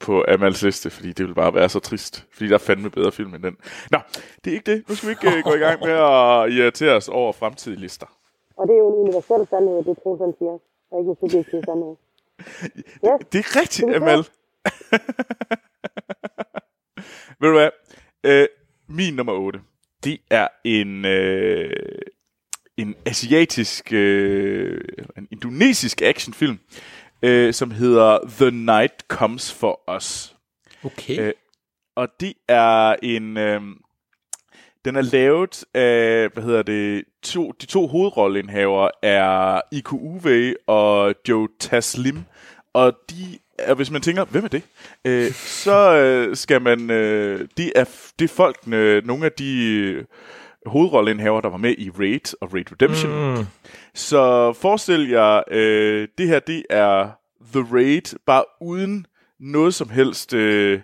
[0.00, 2.26] på Amals liste, fordi det vil bare være så trist.
[2.32, 3.56] Fordi der er fandme bedre film end den.
[3.90, 3.98] Nå,
[4.44, 4.88] det er ikke det.
[4.88, 8.06] Nu skal vi ikke uh, gå i gang med at irritere os over fremtidige lister.
[8.56, 10.58] Og det er jo en universel sandhed, det Troels han siger.
[10.90, 11.94] Og ikke en subjektiv sandhed.
[13.02, 14.24] Ja, Det er rigtigt, Det er Amal.
[17.40, 17.70] Ved du hvad?
[18.24, 18.46] Øh,
[18.88, 19.60] min nummer 8,
[20.04, 21.70] det er en, øh,
[22.76, 24.80] en asiatisk, øh,
[25.18, 26.58] en indonesisk actionfilm,
[27.22, 30.36] øh, som hedder The Night Comes For Us.
[30.84, 31.20] Okay.
[31.20, 31.32] Øh,
[31.96, 33.36] og det er en...
[33.36, 33.60] Øh,
[34.84, 41.14] den er lavet af, hvad hedder det, to, de to hovedrolleindhavere er Iko Uwe og
[41.28, 42.18] Joe Taslim.
[42.72, 44.62] Og de er, hvis man tænker, hvem er det?
[45.04, 47.84] Øh, så øh, skal man, øh, de er,
[48.18, 50.04] det er folkene, nogle af de øh,
[50.66, 53.38] hovedrolleindhavere, der var med i Raid og Raid Redemption.
[53.38, 53.46] Mm.
[53.94, 57.10] Så forestil jer, øh, det her det er
[57.52, 59.06] The Raid, bare uden
[59.40, 60.80] noget som helst øh,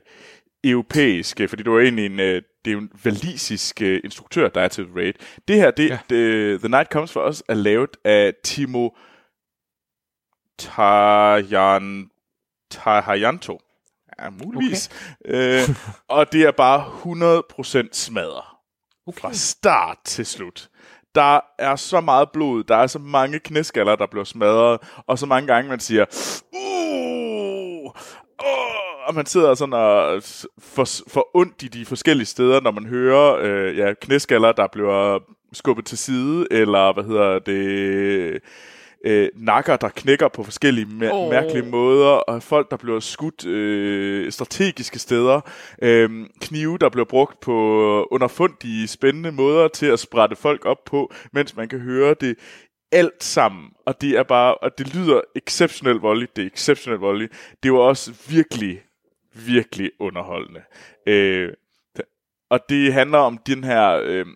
[0.65, 4.49] europæisk, øh, fordi det var egentlig en, øh, det er jo en valisisk øh, instruktør,
[4.49, 5.13] der er til The Raid.
[5.49, 5.99] Det her, det, ja.
[6.11, 8.89] det, The Night Comes For Us, er lavet af Timo
[10.59, 12.11] Tajan,
[12.73, 13.61] Tahayanto.
[14.21, 14.91] Ja, muligvis.
[15.25, 15.69] Okay.
[15.69, 15.77] Øh,
[16.09, 16.85] og det er bare
[17.85, 18.45] 100% smadret.
[19.07, 19.21] Okay.
[19.21, 20.69] Fra start til slut.
[21.15, 25.27] Der er så meget blod, der er så mange knæskaller, der bliver smadret, og så
[25.27, 26.05] mange gange, man siger,
[26.53, 27.93] uh, uh,
[29.07, 30.23] og man sidder sådan og
[30.59, 35.19] får, får ondt i de forskellige steder, når man hører øh, ja, knæskaller, der bliver
[35.53, 38.43] skubbet til side, eller hvad hedder det,
[39.05, 41.31] øh, nakker, der knækker på forskellige mær- oh.
[41.31, 45.41] mærkelige måder, og folk, der bliver skudt øh, strategiske steder,
[45.83, 47.55] øh, knive, der bliver brugt på
[48.11, 52.37] underfundige, spændende måder til at sprætte folk op på, mens man kan høre det
[52.93, 57.57] alt sammen, og det er bare, og det lyder exceptionelt voldeligt, det er exceptionelt voldeligt,
[57.63, 58.83] det var også virkelig,
[59.47, 60.61] virkelig underholdende.
[61.07, 61.53] Øh,
[62.51, 64.27] og det handler om den her, øh,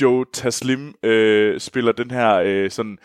[0.00, 2.98] Joe Taslim øh, spiller den her øh, sådan, øh,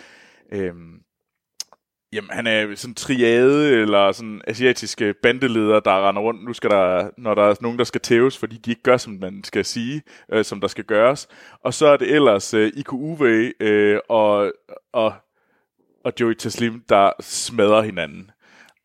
[2.14, 6.44] jamen han er sådan triade eller sådan asiatiske bandeleder, der render rundt.
[6.46, 9.18] Nu skal der, når der er nogen, der skal tæves, fordi de ikke gør, som
[9.22, 10.02] man skal sige,
[10.32, 11.28] øh, som der skal gøres.
[11.64, 14.52] Og så er det ellers øh, Iko Uwe øh, og,
[14.94, 15.14] og,
[16.06, 18.32] og Joey Taslim, der smadrer hinanden.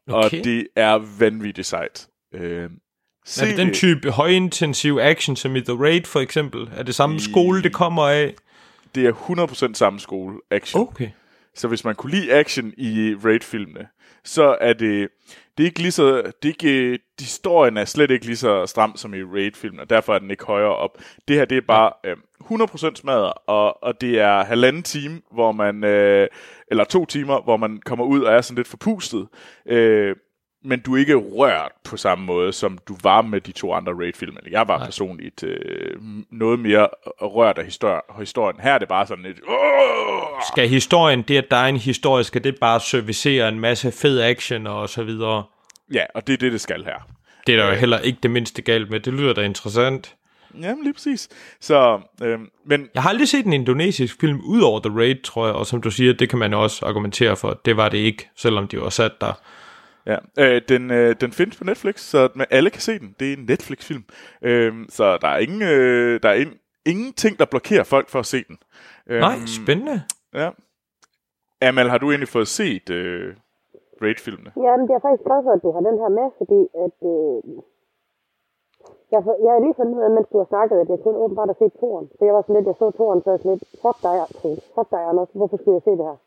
[0.09, 0.39] Okay.
[0.39, 2.09] Og det er vanvittigt sejt.
[2.35, 2.71] Øh,
[3.41, 6.71] Er det den type højintensiv action som i The Raid for eksempel?
[6.77, 8.35] Er det samme skole, det kommer af?
[8.95, 9.13] Det er
[9.71, 10.83] 100% samme skole action.
[10.83, 11.11] Okay.
[11.59, 13.89] Så hvis man kunne lide action i Raid-filmene,
[14.25, 15.09] så er det,
[15.59, 18.97] det er ikke lige så, det er ikke, historien er slet ikke lige så stram
[18.97, 20.99] som i Raid-filmene, og derfor er den ikke højere op.
[21.29, 25.53] Det her, det er bare øh, 100% smadret, og, og det er halvanden time, hvor
[25.53, 26.29] man, øh,
[26.71, 29.29] eller to timer, hvor man kommer ud og er sådan lidt forpustet.
[29.67, 30.17] Øh,
[30.65, 33.93] men du er ikke rørt på samme måde, som du var med de to andre
[33.93, 34.37] Raid-film.
[34.51, 34.87] Jeg var Nej.
[34.87, 35.97] personligt øh,
[36.31, 36.89] noget mere
[37.21, 38.61] rørt af histori- historien.
[38.61, 39.41] Her er det bare sådan lidt...
[39.49, 40.43] Åh!
[40.53, 44.21] Skal historien, det at der er en historie, skal det bare servicere en masse fed
[44.21, 45.45] action og så videre?
[45.93, 47.09] Ja, og det er det, det skal her.
[47.47, 49.01] Det er der jo heller ikke det mindste galt med.
[49.01, 50.15] Det lyder da interessant.
[50.63, 51.29] Jamen, lige præcis.
[51.61, 55.47] Så, øh, men Jeg har aldrig set en indonesisk film ud over The Raid, tror
[55.47, 57.61] jeg, og som du siger, det kan man også argumentere for.
[57.65, 59.33] Det var det ikke, selvom de var sat der.
[60.11, 63.15] Ja, øh, den, øh, den findes på Netflix, så man, alle kan se den.
[63.21, 64.05] Det er en Netflix-film.
[64.43, 66.51] Øh, så der er, ingen, øh, der er in,
[66.93, 68.57] ingenting, der blokerer folk for at se den.
[69.11, 69.97] Øh, Nej, spændende.
[70.35, 70.49] Ja.
[71.67, 73.37] Amal, har du egentlig fået set øh,
[74.03, 74.51] Raid-filmene?
[74.65, 76.99] Ja, men det er faktisk glad for, at du har den her med, fordi at...
[77.13, 77.39] Øh,
[79.13, 81.49] jeg, jeg har lige fundet ud af, mens du har snakket, at jeg kun åbenbart
[81.53, 82.07] har set toren.
[82.19, 84.17] Så jeg var sådan lidt, jeg så toren, så jeg var sådan lidt, fuck dig,
[84.35, 84.55] okay.
[84.75, 85.31] fuck dig, Anders.
[85.39, 86.19] Hvorfor skulle jeg se det her?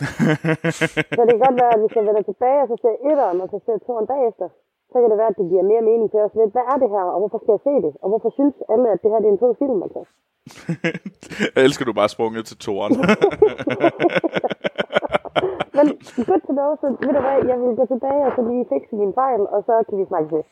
[1.16, 3.48] så det kan godt være, at hvis jeg vender tilbage, og så ser etteren, og
[3.52, 4.48] så ser jeg toren bagefter,
[4.90, 6.06] så kan det være, at det giver mere mening.
[6.08, 7.92] Er sådan lidt, hvad er det her, og hvorfor skal jeg se det?
[8.02, 10.02] Og hvorfor synes alle, at det her det er en fed film, altså?
[11.54, 12.92] jeg elsker, du bare sprunget til toren.
[15.76, 15.86] Men
[16.28, 18.94] good to know, så ved du hvad, jeg vil gå tilbage og så lige fikse
[19.02, 20.42] mine fejl, og så kan vi snakke det.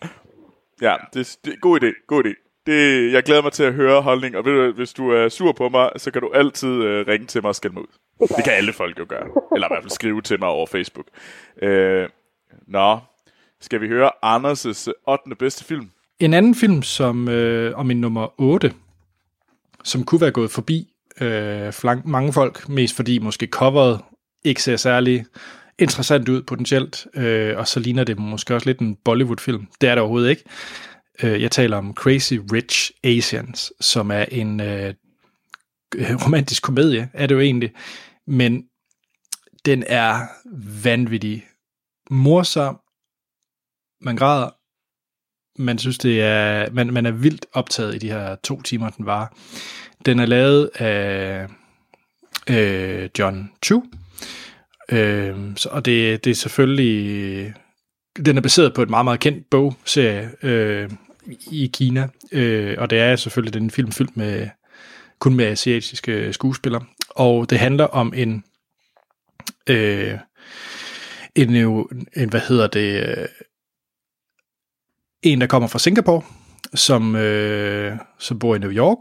[0.87, 1.91] ja, det, det er god idé.
[2.13, 2.35] God idé.
[2.69, 5.53] Det, jeg glæder mig til at høre holdning, og ved du, hvis du er sur
[5.53, 8.29] på mig, så kan du altid øh, ringe til mig og skælde mig ud.
[8.37, 9.27] Det kan alle folk jo gøre.
[9.55, 11.07] Eller i hvert fald skrive til mig over Facebook.
[11.63, 12.09] Øh,
[12.67, 12.99] nå,
[13.61, 15.37] skal vi høre Anders' 8.
[15.39, 15.91] bedste film?
[16.21, 18.73] En anden film, som øh, om min nummer 8,
[19.85, 20.89] som kunne være gået forbi
[21.21, 24.01] øh, flank, mange folk, mest fordi måske coveret
[24.45, 25.25] ikke ser særlig
[25.79, 29.67] interessant ud potentielt, øh, og så ligner det måske også lidt en Bollywood-film.
[29.81, 30.45] Det er det overhovedet ikke.
[31.23, 34.95] Øh, jeg taler om Crazy Rich Asians, som er en øh,
[36.25, 37.73] romantisk komedie, er det jo egentlig,
[38.27, 38.65] men
[39.65, 40.27] den er
[40.85, 41.47] vanvittig
[42.11, 42.81] morsom,
[44.01, 44.51] man græder,
[45.63, 49.07] man synes, det er, man, man er vildt optaget i de her to timer, den
[49.07, 49.37] var.
[50.07, 51.47] Den er lavet af
[52.51, 53.85] øh, John Chu,
[54.93, 57.55] øh, så, og det, det er selvfølgelig,
[58.27, 60.31] den er baseret på et meget, meget kendt bogserie.
[60.43, 60.91] Øh,
[61.51, 64.49] i Kina, øh, og det er selvfølgelig den film fyldt med,
[65.19, 68.45] kun med asiatiske skuespillere, og det handler om en,
[69.67, 70.15] øh,
[71.35, 71.55] en,
[72.17, 73.27] en, hvad hedder det, øh,
[75.23, 76.23] en, der kommer fra Singapore,
[76.75, 78.99] som, øh, som bor i New York,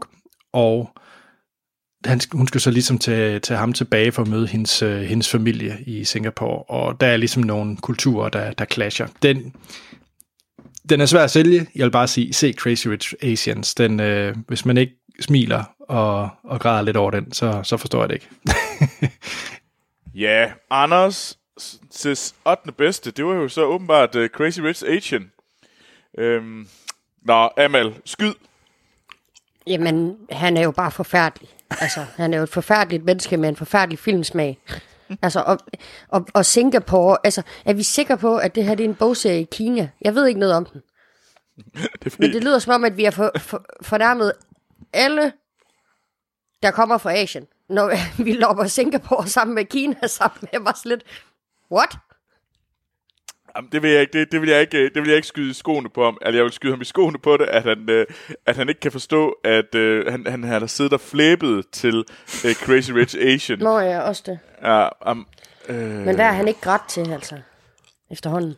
[0.52, 0.90] og
[2.04, 5.30] han, hun skal så ligesom tage, tage ham tilbage for at møde hendes, øh, hendes
[5.30, 9.06] familie i Singapore, og der er ligesom nogle kulturer, der, der clasher.
[9.22, 9.54] Den,
[10.88, 11.66] den er svær at sælge.
[11.74, 13.74] Jeg vil bare sige, se Crazy Rich Asians.
[13.74, 18.00] Den, øh, hvis man ikke smiler og, og græder lidt over den, så, så forstår
[18.02, 18.28] jeg det ikke.
[20.14, 21.36] Ja, Anders'
[21.92, 22.72] s- 8.
[22.72, 25.30] bedste, det var jo så åbenbart uh, Crazy Rich Asian.
[26.18, 26.68] Øhm,
[27.22, 28.32] nå, Amal, skyd.
[29.66, 31.48] Jamen, han er jo bare forfærdelig.
[31.70, 34.58] Altså, han er jo et forfærdeligt menneske med en forfærdelig filmsmag.
[35.22, 35.58] Altså, og,
[36.08, 39.40] og, og Singapore, altså, er vi sikre på, at det her det er en bogserie
[39.40, 39.90] i Kina?
[40.00, 40.82] Jeg ved ikke noget om den.
[42.04, 44.32] Det Men det lyder som om, at vi har for, for, fornærmet
[44.92, 45.32] alle,
[46.62, 47.46] der kommer fra Asien.
[47.68, 47.92] Når
[48.24, 51.04] vi lopper Singapore sammen med Kina sammen med, var lidt,
[51.72, 51.96] what?
[53.56, 55.50] Jamen, det vil jeg ikke, det, det vil jeg ikke, det vil jeg ikke skyde
[55.50, 56.18] i skoene på ham.
[56.22, 58.06] Altså, jeg vil skyde ham i skoene på det, at han, øh,
[58.46, 62.04] at han ikke kan forstå, at øh, han, han har siddet og flæbet til
[62.44, 63.58] øh, Crazy Rich Asian.
[63.58, 64.38] Nå ja, også det.
[64.62, 65.26] Ja, um,
[65.68, 67.38] øh, Men der er han ikke grædt til, altså.
[68.10, 68.56] Efterhånden.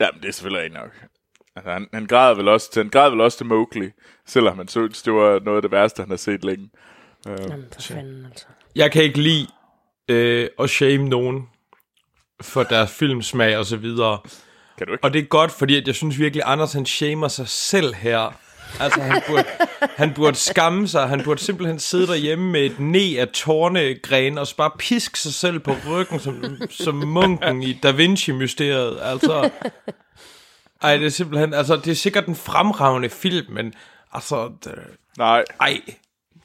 [0.00, 0.90] jamen, det er selvfølgelig ikke nok.
[1.56, 3.90] Altså, han, han græd vel også til, han græd vel også til Mowgli,
[4.26, 6.70] selvom han synes, det var noget af det værste, han har set længe.
[7.26, 8.46] Jamen, for fanden, altså.
[8.76, 9.46] Jeg kan ikke lide
[10.08, 11.48] øh, at shame nogen
[12.42, 14.18] for deres filmsmag og så videre.
[14.78, 15.04] Kan du ikke?
[15.04, 18.38] Og det er godt, fordi at jeg synes virkelig, Anders han shamer sig selv her.
[18.80, 19.44] Altså, han burde,
[19.96, 21.08] han burde skamme sig.
[21.08, 25.34] Han burde simpelthen sidde derhjemme med et ne af tårnegren og så bare piske sig
[25.34, 28.98] selv på ryggen, som, som munken i Da Vinci-mysteriet.
[29.02, 29.50] Altså,
[30.82, 33.74] ej, det er simpelthen, altså, det er sikkert en fremragende film, men
[34.12, 34.74] altså, det,
[35.18, 35.80] Nej, ej,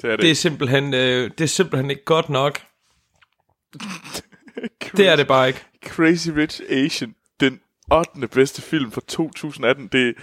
[0.02, 2.62] det er det, det er simpelthen, øh, det er simpelthen ikke godt nok.
[4.98, 5.66] Det er det bare ikke.
[5.88, 7.60] Crazy Rich Asian, den
[7.92, 8.28] 8.
[8.28, 9.88] bedste film fra 2018.
[9.88, 10.16] Det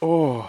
[0.00, 0.44] Åh...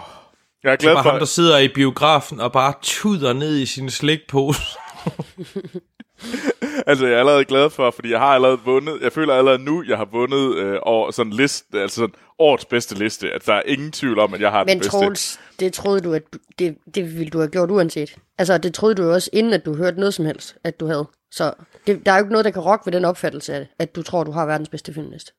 [0.62, 1.10] Jeg er glad Bare for...
[1.10, 4.62] ham, der sidder i biografen og bare tuder ned i sin slikpose.
[6.86, 8.98] Altså, jeg er allerede glad for, fordi jeg har allerede vundet...
[9.02, 12.64] Jeg føler allerede nu, jeg har vundet øh, over sådan en liste, altså sådan årets
[12.64, 13.30] bedste liste.
[13.32, 14.90] At der er ingen tvivl om, at jeg har Men den bedste.
[14.90, 16.22] Troels, det troede du, at
[16.58, 18.16] det, det ville du have gjort uanset.
[18.38, 21.08] Altså, det troede du også, inden at du hørte noget som helst, at du havde.
[21.30, 21.52] Så
[21.86, 24.02] det, der er jo ikke noget, der kan rokke ved den opfattelse af, at du
[24.02, 25.32] tror, du har verdens bedste filmliste.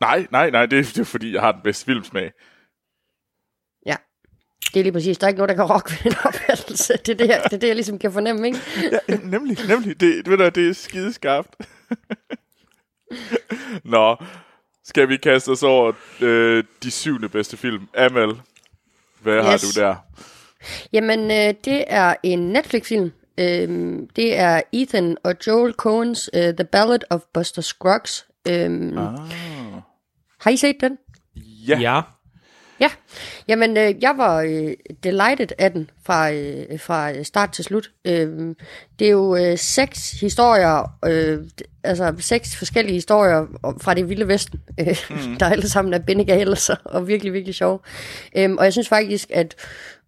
[0.00, 2.30] Nej, nej, nej, det, er- det er fordi, jeg har den bedste filmsmag.
[4.74, 5.18] Det er lige præcis.
[5.18, 6.92] Der er ikke noget, der kan rokke ved en opfattelse.
[6.92, 8.58] Det er det, jeg, det, er det, jeg ligesom kan fornemme, ikke?
[9.08, 10.00] Ja, nemlig, nemlig.
[10.00, 11.56] Det, ved du, det er skideskarpt.
[13.84, 14.16] Nå,
[14.84, 17.88] skal vi kaste os over øh, de syvende bedste film?
[17.96, 18.34] Amal,
[19.22, 19.44] hvad yes.
[19.44, 19.96] har du der?
[20.92, 23.12] Jamen, øh, det er en Netflix-film.
[23.38, 28.26] Øhm, det er Ethan og Joel Coen's uh, The Ballad of Buster Scruggs.
[28.48, 29.18] Øhm, ah.
[30.40, 30.98] Har I set den?
[31.36, 31.78] Ja.
[31.78, 32.00] Ja.
[32.80, 32.90] Ja,
[33.48, 34.72] jamen øh, jeg var øh,
[35.04, 37.90] delighted af den fra, øh, fra start til slut.
[38.04, 38.54] Øh,
[38.98, 41.44] det er jo øh, seks historier, øh,
[41.84, 43.46] altså seks forskellige historier
[43.80, 45.36] fra det vilde vesten, øh, mm.
[45.36, 47.78] der alle sammen er bindegale og virkelig, virkelig sjove.
[48.36, 49.54] Øh, og jeg synes faktisk, at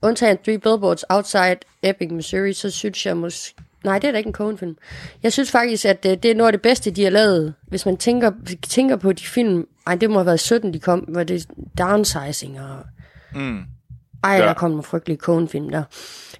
[0.02, 3.54] undtagen Three Billboards Outside Epic, Missouri, så synes jeg måske...
[3.84, 4.76] Nej, det er da ikke en Coen-film.
[5.22, 7.54] Jeg synes faktisk, at øh, det er noget af det bedste, de har lavet.
[7.68, 8.32] Hvis man tænker,
[8.68, 9.68] tænker på de film...
[9.86, 10.98] Ej, det må have været 17, de kom.
[10.98, 11.46] Hvor det
[11.78, 12.84] downsizing og...
[13.34, 13.60] Mm.
[14.24, 14.42] Ej, ja.
[14.46, 15.82] der kom nogle frygtelige Coen-film der.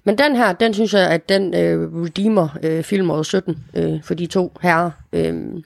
[0.03, 4.13] Men den her, den synes jeg, at den øh, redeemer øh, filmåret 17 øh, for
[4.13, 4.91] de to herrer.
[5.13, 5.63] Øh,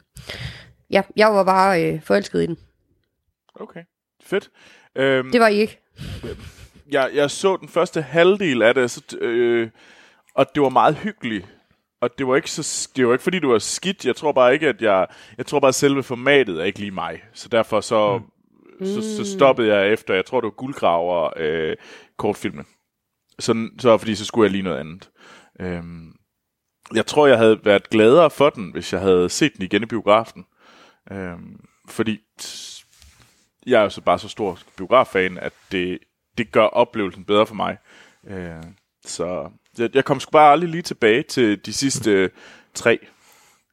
[0.92, 2.58] ja, jeg var bare øh, forelsket i den.
[3.60, 3.82] Okay,
[4.24, 4.50] fedt.
[4.96, 5.80] Øhm, Det var I ikke.
[6.92, 9.70] jeg, jeg så den første halvdel af det, så, øh,
[10.36, 11.46] og det var meget hyggeligt.
[12.02, 14.06] Og det var ikke så, det var ikke fordi det var skidt.
[14.06, 16.92] Jeg tror bare ikke at jeg, jeg tror bare at selve formatet er ikke lige
[16.92, 17.24] mig.
[17.34, 18.22] Så derfor så,
[18.80, 18.86] mm.
[18.86, 20.14] så, så stoppede jeg efter.
[20.14, 21.76] Jeg tror det var guldgraver øh,
[22.18, 22.66] kortfilmen.
[23.40, 25.10] Så, så fordi så skulle jeg lige noget andet.
[25.60, 26.14] Øhm,
[26.94, 29.86] jeg tror jeg havde været gladere for den, hvis jeg havde set den igen i
[29.86, 30.46] biografen.
[31.12, 32.20] Øhm, fordi
[33.66, 36.00] jeg er jo så bare så stor biograffan, at det,
[36.38, 37.78] det gør oplevelsen bedre for mig.
[38.28, 38.64] Øh,
[39.06, 42.30] så jeg, jeg kom sgu bare aldrig lige tilbage til de sidste øh,
[42.74, 43.00] tre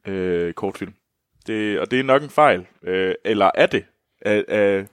[0.06, 0.94] øh, kortfilm.
[1.46, 2.66] Det, og det er nok en fejl.
[2.82, 3.84] Øh, eller er det?
[4.20, 4.84] Er, er,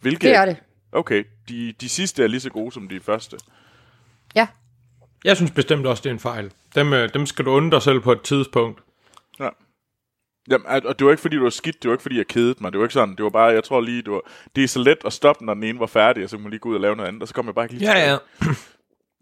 [0.00, 0.26] hvilke?
[0.26, 0.56] Det er det.
[0.92, 3.36] Okay, de, de sidste er lige så gode som de første.
[4.34, 4.46] Ja.
[5.24, 6.52] Jeg synes bestemt også, det er en fejl.
[6.74, 8.80] Dem, øh, dem skal du undre dig selv på et tidspunkt.
[9.40, 9.48] Ja.
[10.50, 12.54] Jamen, og det var ikke fordi, du var skidt, det var ikke fordi, jeg kedede
[12.60, 12.72] mig.
[12.72, 14.20] Det var ikke sådan, det var bare, jeg tror lige, det, var,
[14.56, 16.50] det er så let at stoppe, når den ene var færdig, og så kunne man
[16.50, 18.10] lige gå ud og lave noget andet, og så kom jeg bare ikke lige Ja,
[18.10, 18.18] ja.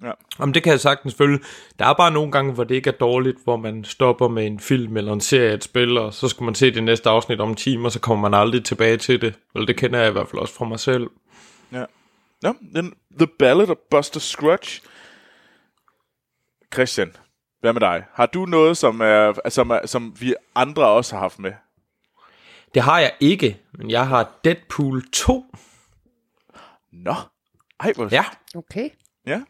[0.02, 0.12] Ja.
[0.38, 1.38] Jamen, det kan jeg sagtens følge.
[1.78, 4.60] Der er bare nogle gange, hvor det ikke er dårligt, hvor man stopper med en
[4.60, 7.48] film eller en serie et spil, og så skal man se det næste afsnit om
[7.48, 9.34] en time, og så kommer man aldrig tilbage til det.
[9.54, 11.10] Eller det kender jeg i hvert fald også fra mig selv.
[11.72, 11.84] Ja.
[12.42, 14.82] Nå, den, The Ballad of Buster Scruggs.
[16.74, 17.16] Christian,
[17.60, 18.04] hvad med dig?
[18.12, 21.52] Har du noget, som, er, som, er, som vi andre også har haft med?
[22.74, 25.44] Det har jeg ikke, men jeg har Deadpool 2.
[26.92, 27.14] Nå,
[27.80, 28.08] ej, hvor...
[28.12, 28.24] Ja.
[28.54, 28.88] Okay.
[29.26, 29.42] ja.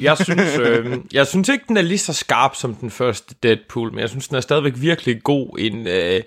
[0.00, 3.90] Jeg synes, øh, jeg synes ikke, den er lige så skarp som den første Deadpool,
[3.90, 5.58] men jeg synes, den er stadigvæk virkelig god.
[5.58, 6.22] En øh,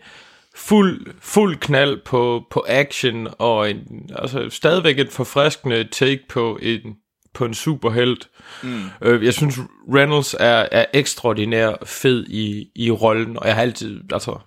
[0.55, 6.95] fuld, fuld knald på, på action, og en, altså, stadigvæk et forfriskende take på en,
[7.33, 8.29] på en superhelt.
[8.63, 8.83] Mm.
[9.01, 9.59] Øh, jeg synes,
[9.95, 14.37] Reynolds er, er ekstraordinær fed i, i rollen, og jeg har altid, altså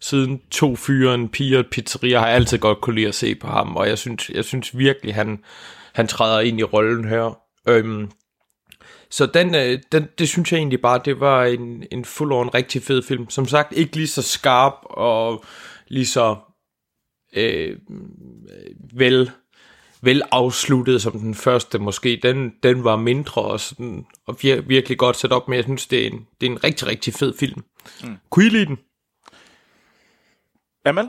[0.00, 3.34] siden to fyre, en pige og pizzeria, har jeg altid godt kunne lide at se
[3.34, 5.38] på ham, og jeg synes, jeg synes virkelig, han,
[5.92, 7.38] han træder ind i rollen her.
[7.68, 8.10] Øhm,
[9.12, 12.48] så den, øh, den, det synes jeg egentlig bare, det var en, en full on
[12.54, 13.30] rigtig fed film.
[13.30, 15.44] Som sagt, ikke lige så skarp og
[15.88, 16.36] lige så
[17.36, 17.78] øh,
[18.94, 19.30] vel,
[20.02, 22.20] vel afsluttet som den første måske.
[22.22, 25.86] Den, den var mindre og, sådan, og vir, virkelig godt sat op, men jeg synes,
[25.86, 27.64] det er en, det er en rigtig, rigtig fed film.
[28.04, 28.16] Mm.
[28.30, 28.78] Kunne I lide den?
[30.84, 31.08] Amal?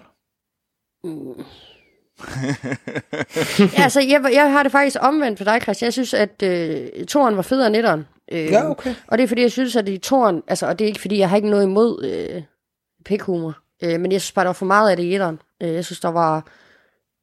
[3.59, 5.85] Ja, altså, jeg, jeg har det faktisk omvendt for dig, Christian.
[5.85, 8.07] Jeg synes, at øh, toren var federe end etteren.
[8.31, 8.95] Øh, Ja, okay.
[9.07, 10.43] Og det er, fordi jeg synes, at i toren...
[10.47, 12.41] Altså, og det er ikke, fordi jeg har ikke noget imod øh,
[13.05, 13.57] pikhumor.
[13.83, 15.39] Øh, men jeg synes bare, der var for meget af det i etteren.
[15.63, 16.47] Øh, jeg synes, der var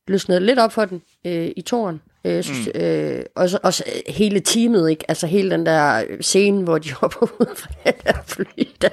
[0.08, 2.02] løsnet lidt op for den øh, i toren.
[2.24, 2.80] Øh, jeg synes, mm.
[2.80, 5.04] øh, også, også øh, hele teamet, ikke?
[5.08, 8.88] Altså hele den der scene, hvor de hopper ud fra den der fly der.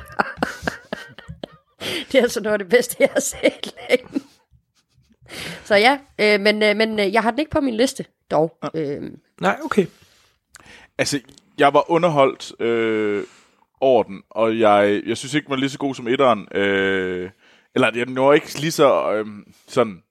[2.12, 4.22] det er altså noget af det bedste, jeg har set længe.
[5.64, 8.58] Så ja, øh, men, øh, men øh, jeg har den ikke på min liste, dog.
[8.76, 9.02] Øh,
[9.42, 9.86] Nej, okay.
[10.98, 11.20] Altså,
[11.58, 13.24] jeg var underholdt øh,
[13.82, 16.48] over den, og jeg, jeg synes ikke, den var lige så god som etteren.
[16.52, 17.30] Øh,
[17.76, 19.26] eller den var ikke lige så øh,
[19.68, 20.04] sådan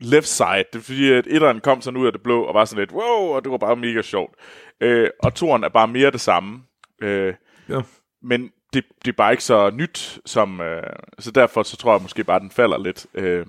[0.00, 0.64] left side.
[0.72, 2.92] Det er fordi, at etteren kom sådan ud af det blå, og var sådan lidt,
[2.92, 4.34] wow, og det var bare mega sjovt.
[4.80, 6.62] Øh, og toren er bare mere det samme.
[7.02, 7.34] Øh,
[7.68, 7.80] Ja.
[8.22, 10.82] men det, det er bare ikke så nyt, som, øh,
[11.18, 13.06] så derfor så tror jeg måske bare, den falder lidt.
[13.14, 13.46] Øh,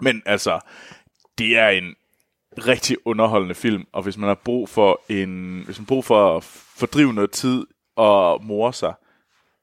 [0.00, 0.60] men altså,
[1.38, 1.94] det er en
[2.58, 6.36] rigtig underholdende film, og hvis man har brug for en, hvis man har brug for
[6.36, 6.44] at
[6.78, 8.94] fordrive noget tid og more sig,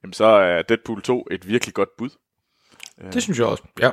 [0.04, 2.10] jamen så er Deadpool 2 et virkelig godt bud.
[3.14, 3.92] Det synes jeg også, ja.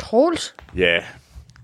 [0.00, 0.56] Troels.
[0.76, 1.04] Ja,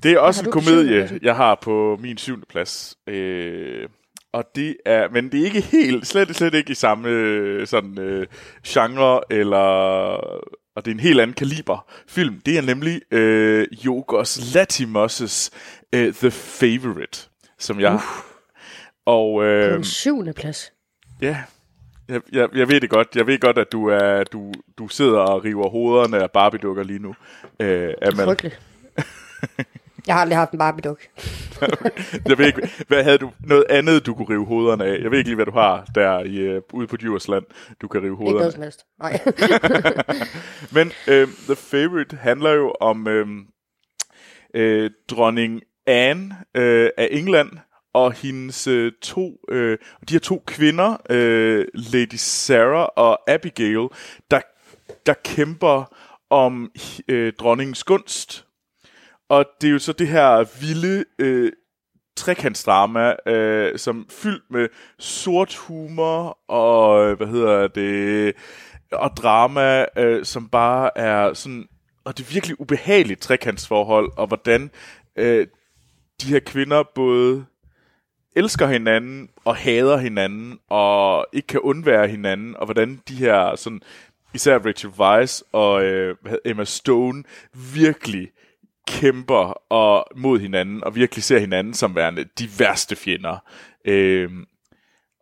[0.02, 2.98] det er også en komedie, jeg har på min syvende plads.
[3.06, 3.88] Øh,
[4.32, 7.98] og det er, men det er ikke helt, slet, slet ikke i samme øh, sådan
[7.98, 8.26] øh,
[8.66, 10.40] genre, eller,
[10.76, 12.40] og det er en helt anden kaliber film.
[12.46, 15.50] Det er nemlig øh, Yorgos Latimos'
[15.92, 18.00] øh, The Favorite, som jeg...
[19.06, 20.72] Og På øh, en syvende plads.
[21.22, 21.42] ja,
[22.08, 23.08] jeg, jeg, jeg ved det godt.
[23.14, 26.98] Jeg ved godt, at du, er, du, du sidder og river hovederne af Barbie-dukker lige
[26.98, 27.14] nu.
[27.60, 27.94] Øh.
[28.14, 28.60] Frygteligt.
[30.06, 31.00] Jeg har aldrig haft en Barbie-duk.
[32.28, 34.98] Jeg ved ikke, hvad havde du noget andet, du kunne rive hovederne af?
[35.02, 37.44] Jeg ved ikke lige, hvad du har der i, uh, ude på Djursland,
[37.80, 38.86] du kan rive Ikke hovederne noget som helst.
[38.98, 39.20] Nej.
[40.76, 43.26] Men øh, The Favorite handler jo om øh,
[44.54, 47.50] øh, dronning Anne øh, af England
[47.94, 49.78] og hendes øh, to, øh,
[50.08, 53.88] de her to kvinder, øh, Lady Sarah og Abigail,
[54.30, 54.40] der,
[55.06, 55.94] der kæmper
[56.30, 56.70] om
[57.08, 58.45] øh, dronningens gunst.
[59.28, 61.52] Og det er jo så det her vilde øh,
[62.16, 64.68] trekantsdrama, øh, som fyldt med
[64.98, 68.34] sort humor og, hvad hedder det,
[68.92, 71.68] og drama, øh, som bare er sådan,
[72.04, 74.70] og det er virkelig ubehageligt trekantsforhold, og hvordan
[75.16, 75.46] øh,
[76.22, 77.44] de her kvinder både
[78.36, 83.80] elsker hinanden og hader hinanden og ikke kan undvære hinanden, og hvordan de her sådan,
[84.34, 87.24] især Rachel Weisz og øh, Emma Stone
[87.74, 88.28] virkelig
[88.86, 93.38] kæmper og mod hinanden, og virkelig ser hinanden som værende de værste fjender.
[93.84, 94.30] Øh,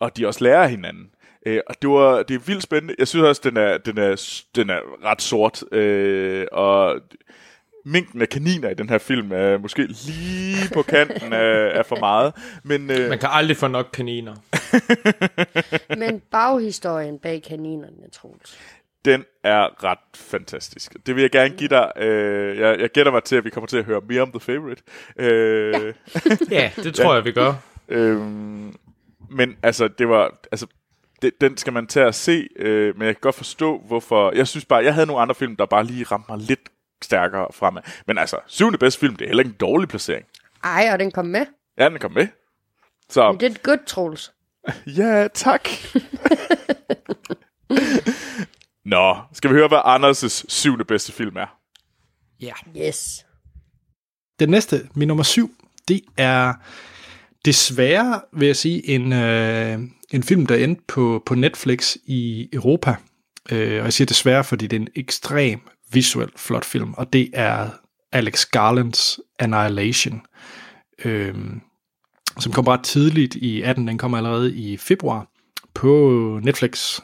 [0.00, 1.10] og de også lærer af hinanden.
[1.46, 2.94] Øh, og det, var, det er vildt spændende.
[2.98, 5.72] Jeg synes også, den er, den er, den er ret sort.
[5.72, 7.00] Øh, og
[7.84, 11.96] mængden af kaniner i den her film er måske lige på kanten af, af for
[11.96, 12.32] meget.
[12.62, 14.34] Men øh, Man kan aldrig få nok kaniner.
[16.02, 18.58] Men baghistorien bag kaninerne, Troels.
[19.04, 20.96] Den er ret fantastisk.
[21.06, 21.92] Det vil jeg gerne give dig.
[21.96, 24.40] Øh, jeg, jeg gætter mig til, at vi kommer til at høre mere om The
[24.40, 24.82] Favorite.
[25.18, 25.94] Øh,
[26.50, 27.54] Ja, det tror jeg, vi gør.
[27.88, 28.74] Øhm,
[29.30, 30.38] men altså, det var...
[30.52, 30.66] Altså,
[31.22, 34.32] det, den skal man tage og se, øh, men jeg kan godt forstå, hvorfor...
[34.36, 36.60] Jeg synes bare, jeg havde nogle andre film, der bare lige ramte mig lidt
[37.02, 37.82] stærkere fremad.
[38.06, 40.26] Men altså, syvende bedste film, det er heller ikke en dårlig placering.
[40.64, 41.46] Ej, og den kom med.
[41.78, 42.26] Ja, den kom med.
[43.08, 44.32] Så, Det er godt, Troels.
[44.86, 45.68] ja, tak.
[48.84, 51.58] Nå, skal vi høre, hvad Anders' syvende bedste film er?
[52.40, 52.52] Ja.
[52.76, 53.26] Yes.
[54.38, 55.50] Den næste, min nummer syv,
[55.88, 56.54] det er
[57.44, 59.78] desværre, vil jeg sige, en, øh,
[60.10, 62.96] en film, der endte på, på Netflix i Europa.
[63.50, 65.60] Øh, og jeg siger desværre, fordi det er en ekstrem
[65.92, 67.70] visuel flot film, og det er
[68.12, 70.22] Alex Garlands Annihilation,
[71.04, 71.34] øh,
[72.38, 73.88] som kom ret tidligt i 18.
[73.88, 75.26] Den kom allerede i februar
[75.74, 77.00] på Netflix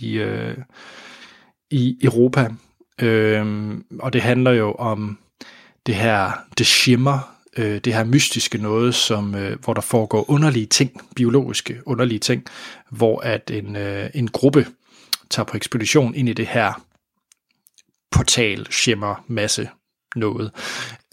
[0.00, 0.56] i, øh,
[1.74, 2.48] i Europa.
[3.00, 5.18] Øhm, og det handler jo om
[5.86, 10.66] det her The Shimmer, øh, det her mystiske noget, som, øh, hvor der foregår underlige
[10.66, 12.44] ting, biologiske underlige ting,
[12.90, 14.66] hvor at en, øh, en gruppe
[15.30, 16.84] tager på ekspedition ind i det her
[18.10, 19.68] portal, shimmer, masse
[20.16, 20.50] noget.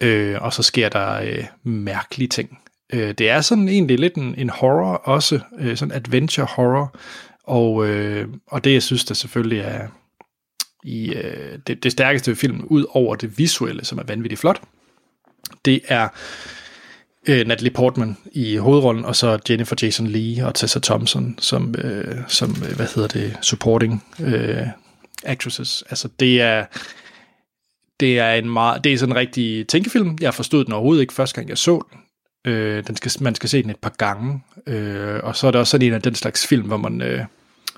[0.02, 2.60] Øh, og så sker der øh, mærkelige ting.
[2.94, 6.96] Øh, det er sådan egentlig lidt en, en horror også, øh, sådan adventure horror,
[7.44, 9.88] og, øh, og det jeg synes der selvfølgelig er
[10.84, 14.62] i øh, det, det stærkeste ved filmen, ud over det visuelle, som er vanvittigt flot,
[15.66, 16.08] det er
[17.28, 22.18] øh, Natalie Portman i hovedrollen, og så Jennifer Jason Lee og Tessa Thompson som, øh,
[22.28, 24.68] som øh, hvad hedder det, supporting øh,
[25.24, 25.84] actresses.
[25.90, 26.66] Altså det er
[28.00, 30.18] det er en meget, det er sådan en rigtig tænkefilm.
[30.22, 32.00] Jeg forstod den overhovedet ikke første gang jeg så den.
[32.54, 34.44] Øh, den skal, man skal se den et par gange.
[34.68, 37.26] Øh, og så er det også sådan en af den slags film, hvor man øh,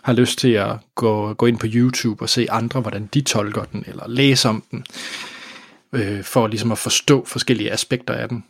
[0.04, 3.64] har lyst til at gå, gå ind på YouTube og se andre, hvordan de tolker
[3.64, 4.86] den, eller læse om den,
[5.93, 8.43] øh, for ligesom at forstå forskellige aspekter af den.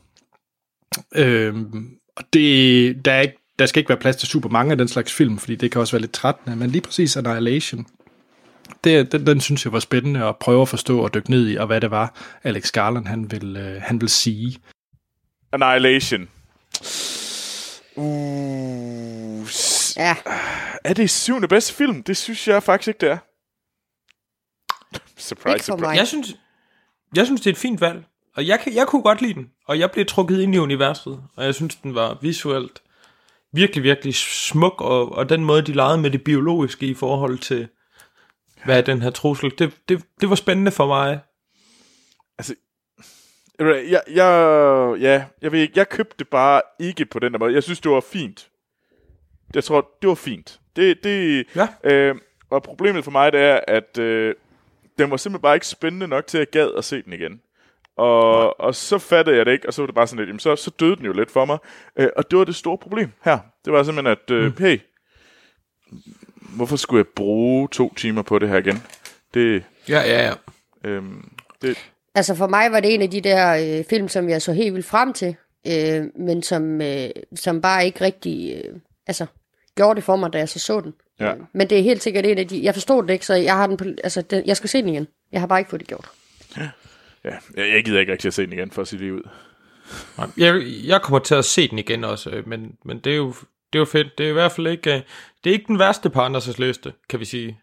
[1.16, 1.56] Øh,
[2.16, 4.88] og det, der, er ikke, der skal ikke være plads til super mange af den
[4.88, 7.86] slags film, fordi det kan også være lidt trættende, men lige præcis Annihilation,
[8.84, 11.56] det, den, den synes jeg var spændende at prøve at forstå og dykke ned i,
[11.56, 14.58] og hvad det var, Alex Garland han vil, øh, han vil sige.
[15.52, 16.28] Annihilation.
[17.96, 19.23] Uh,
[19.98, 20.16] Ja,
[20.84, 22.04] er det syvende bedste film?
[22.04, 23.18] Det synes jeg faktisk ikke, det er.
[25.18, 25.88] Surprise, ikke for surprise.
[25.88, 25.98] mig.
[25.98, 26.36] Jeg synes,
[27.16, 28.04] jeg synes, det er et fint valg.
[28.36, 29.52] Og jeg, kan, jeg kunne godt lide den.
[29.66, 31.24] Og jeg blev trukket ind i universet.
[31.36, 32.82] Og jeg synes, den var visuelt
[33.52, 34.82] virkelig, virkelig smuk.
[34.82, 37.68] Og, og den måde, de legede med det biologiske i forhold til,
[38.66, 39.54] hvad er den her trussel.
[39.60, 41.20] Det, det, det var spændende for mig.
[43.60, 47.40] Jeg, jeg, jeg, ja, jeg ved ikke, jeg købte det bare ikke på den der
[47.40, 47.54] måde.
[47.54, 48.50] Jeg synes, det var fint.
[49.56, 50.60] Jeg tror, det var fint.
[50.76, 51.68] Det, det, Ja.
[51.92, 52.16] øh,
[52.50, 54.36] og problemet for mig, det er, at øh,
[54.98, 57.42] den var simpelthen bare ikke spændende nok til, at jeg gad at se den igen.
[57.98, 60.40] Og, og så fattede jeg det ikke, og så var det bare sådan lidt, jamen,
[60.40, 61.58] så, så døde den jo lidt for mig.
[62.00, 63.40] Øh, og det var det store problem her.
[63.66, 64.80] Det var simpelthen, at øh, hey,
[66.56, 68.84] hvorfor skulle jeg bruge to timer på det her igen?
[69.34, 70.34] Det, Ja, ja, ja.
[70.90, 71.30] øhm,
[71.62, 71.78] det,
[72.16, 74.74] Altså for mig var det en af de der øh, film, som jeg så helt
[74.74, 75.36] vildt frem til,
[75.68, 78.76] øh, men som, øh, som bare ikke rigtig øh,
[79.08, 79.26] altså,
[79.76, 80.94] gjorde det for mig, da jeg så så den.
[81.20, 81.34] Ja.
[81.54, 82.64] Men det er helt sikkert en af de...
[82.64, 84.90] Jeg forstod det ikke, så jeg har den på, altså, den, jeg skal se den
[84.90, 85.08] igen.
[85.32, 86.10] Jeg har bare ikke fået det gjort.
[86.58, 86.70] ja,
[87.24, 89.30] jeg, jeg gider ikke rigtig at se den igen, for at sige det ud.
[90.18, 93.18] Nej, Jeg, jeg kommer til at se den igen også, øh, men, men det er
[93.18, 93.34] jo
[93.74, 94.18] det er jo fedt.
[94.18, 95.02] Det er i hvert fald ikke, øh,
[95.44, 97.60] det er ikke den værste på Anders' liste, kan vi sige.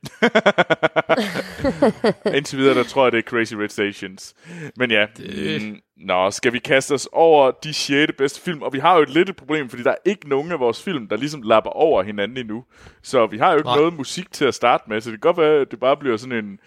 [2.36, 4.34] Indtil videre, der tror jeg, det er Crazy Rich Asians.
[4.76, 5.62] Men ja, det...
[5.62, 8.12] mm, nå, skal vi kaste os over de 6.
[8.18, 8.62] bedste film?
[8.62, 11.08] Og vi har jo et lidt problem, fordi der er ikke nogen af vores film,
[11.08, 12.64] der ligesom lapper over hinanden endnu.
[13.02, 13.76] Så vi har jo ikke Nej.
[13.76, 16.16] noget musik til at starte med, så det kan godt være, at det bare bliver
[16.16, 16.58] sådan en,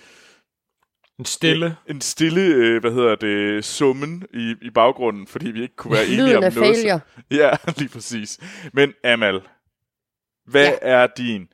[1.19, 1.75] En stille.
[1.89, 6.05] en stille, øh, hvad hedder det, summen i, i baggrunden, fordi vi ikke kunne være
[6.05, 6.75] enige Lyden om noget.
[6.75, 6.99] failure.
[7.41, 8.39] Ja, lige præcis.
[8.73, 9.41] Men Amal,
[10.45, 10.75] hvad Ja.
[10.81, 11.47] er din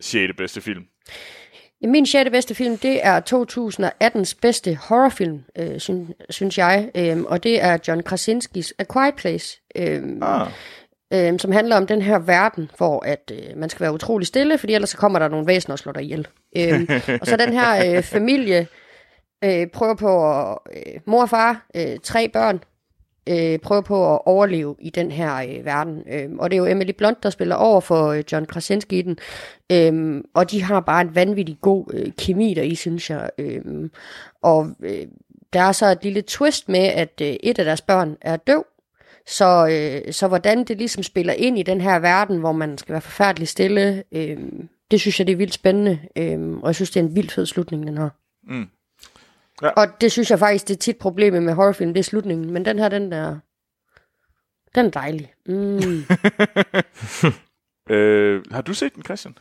[0.00, 0.32] 6.
[0.36, 0.84] bedste film?
[1.86, 6.90] Min sjette bedste film, det er 2018's bedste horrorfilm, øh, synes, synes jeg.
[6.94, 9.60] Øh, og det er John Krasinskis A Quiet Place.
[9.76, 10.48] Øh, Ah,
[11.12, 14.58] øh, som handler om den her verden, hvor at øh, man skal være utrolig stille,
[14.58, 16.28] fordi ellers så kommer der nogle væsener og slår dig ihjel.
[16.56, 18.66] Øh, og så den her øh, familie
[19.44, 22.62] øh, prøver på at, øh, mor og far, øh, tre børn,
[23.28, 26.02] øh, prøver på at overleve i den her øh, verden.
[26.10, 29.02] Øh, og det er jo Emily Blunt, der spiller over for øh, John Krasinski i
[29.02, 29.18] den.
[29.72, 33.30] Øh, og de har bare en vanvittig god øh, kemi der i, synes jeg.
[33.38, 33.90] Øh,
[34.42, 35.06] og øh,
[35.52, 38.66] der er så et lille twist med, at øh, et af deres børn er døv,
[39.26, 42.92] så, øh, så hvordan det ligesom spiller ind i den her verden, hvor man skal
[42.92, 44.38] være forfærdelig stille, øh,
[44.90, 45.98] det synes jeg, det er vildt spændende.
[46.16, 48.08] Øh, og jeg synes, det er en vildt fed slutning, den her.
[48.48, 48.68] Mm.
[49.62, 49.68] Ja.
[49.68, 52.50] Og det synes jeg faktisk, det er tit problemet med horrorfilm, det er slutningen.
[52.52, 53.38] Men den her, den er,
[54.74, 55.32] den er dejlig.
[55.46, 56.04] Mm.
[57.94, 59.34] øh, har du set den, Christian?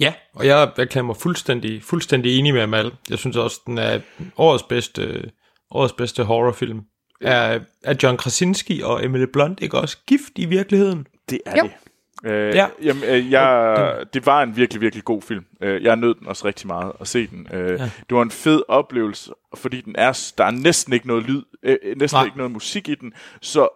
[0.00, 2.92] Ja, og jeg erklærer mig fuldstændig, fuldstændig enig med Amal.
[3.10, 4.00] Jeg synes også, den er
[4.36, 5.30] årets bedste,
[5.70, 6.80] årets bedste horrorfilm.
[7.20, 11.06] Er, er John Krasinski og Emily Blunt ikke også gift i virkeligheden?
[11.30, 11.62] Det er Jo.
[11.62, 11.72] det.
[12.24, 12.66] Øh, Ja.
[12.82, 15.44] jamen, øh, jeg, det var en virkelig, virkelig god film.
[15.60, 17.48] Øh, jeg nød den også rigtig meget at se den.
[17.52, 17.84] Øh, Ja.
[18.08, 21.76] Det var en fed oplevelse, fordi den er, der er næsten ikke noget lyd, øh,
[21.96, 22.24] næsten Nej.
[22.24, 23.68] ikke noget musik i den, så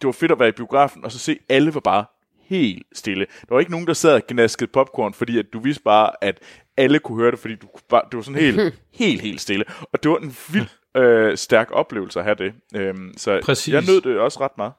[0.00, 2.04] det var fedt at være i biografen, og så se, alle var bare
[2.48, 3.26] helt stille.
[3.40, 6.38] Der var ikke nogen, der sad og gnaskede popcorn, fordi at du vidste bare, at
[6.76, 8.74] alle kunne høre det, fordi du bare, det var sådan helt,
[9.04, 9.64] helt, helt stille.
[9.92, 12.52] Og det var en vild øh, stærk oplevelse at have det.
[12.76, 13.74] Øhm, så Præcis.
[13.74, 14.72] jeg nød det også ret meget.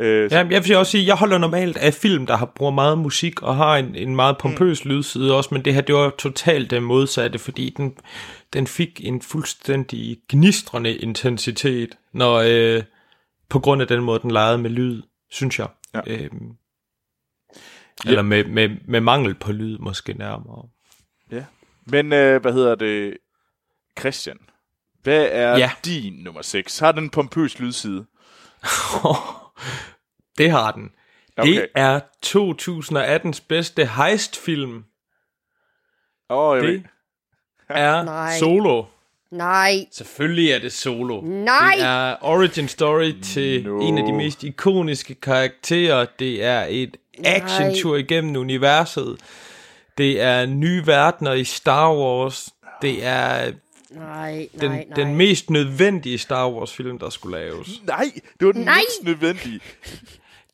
[0.00, 2.98] Øh, Ja, jeg vil også sige, jeg holder normalt af film, der har bruger meget
[2.98, 4.90] musik og har en, en meget pompøs mm.
[4.90, 7.96] lydside også, men det her, det var totalt det modsatte, fordi den,
[8.52, 12.82] den fik en fuldstændig gnistrende intensitet, når, øh,
[13.48, 15.68] på grund af den måde, den legede med lyd, synes jeg.
[15.94, 16.00] Ja.
[16.06, 16.52] Øhm,
[18.06, 20.68] eller med, med, med mangel på lyd, måske nærmere.
[21.32, 21.44] Ja.
[21.86, 23.16] Men øh, hvad hedder det?
[24.00, 24.38] Christian,
[25.02, 25.70] hvad er Ja.
[25.84, 26.78] din nummer 6?
[26.78, 28.06] Har den en pompøs lydside?
[30.38, 30.90] det har den.
[31.36, 31.52] Okay.
[31.52, 34.84] Det er 2018's bedste heistfilm.
[36.30, 36.80] Åh, oh, jeg Det ved.
[37.76, 38.38] er Nej.
[38.38, 38.84] Solo.
[39.30, 41.20] Nej, Selvfølgelig er det Solo.
[41.20, 41.74] Nej!
[41.76, 43.70] Det er origin story til No.
[43.70, 43.80] no.
[43.88, 46.06] en af de mest ikoniske karakterer.
[46.18, 49.18] Det er et action-tur igennem universet.
[49.98, 52.48] Det er nye verdener i Star Wars.
[52.82, 53.52] Det er
[53.90, 55.04] nej, den, nej, nej.
[55.04, 57.68] den mest nødvendige Star Wars-film, der skulle laves.
[57.86, 58.10] Nej,
[58.40, 58.74] det var den Nej.
[58.74, 59.60] mindst nødvendige.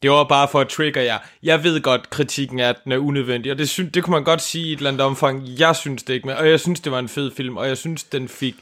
[0.02, 1.18] Det var bare for at trigger jer.
[1.42, 4.24] Jeg ved godt, kritikken er, at den er unødvendig, og det, synes, det kunne man
[4.24, 5.42] godt sige i et eller andet omfang.
[5.58, 7.78] Jeg synes det ikke, men, og jeg synes, det var en fed film, og jeg
[7.78, 8.54] synes, den fik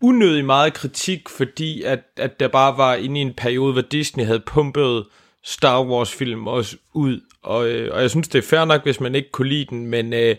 [0.00, 4.24] unødig meget kritik, fordi at, at der bare var inde i en periode, hvor Disney
[4.24, 5.04] havde pumpet
[5.44, 9.14] Star Wars-film også ud, og, øh, og jeg synes, det er fair nok, hvis man
[9.14, 10.36] ikke kunne lide den, men, øh,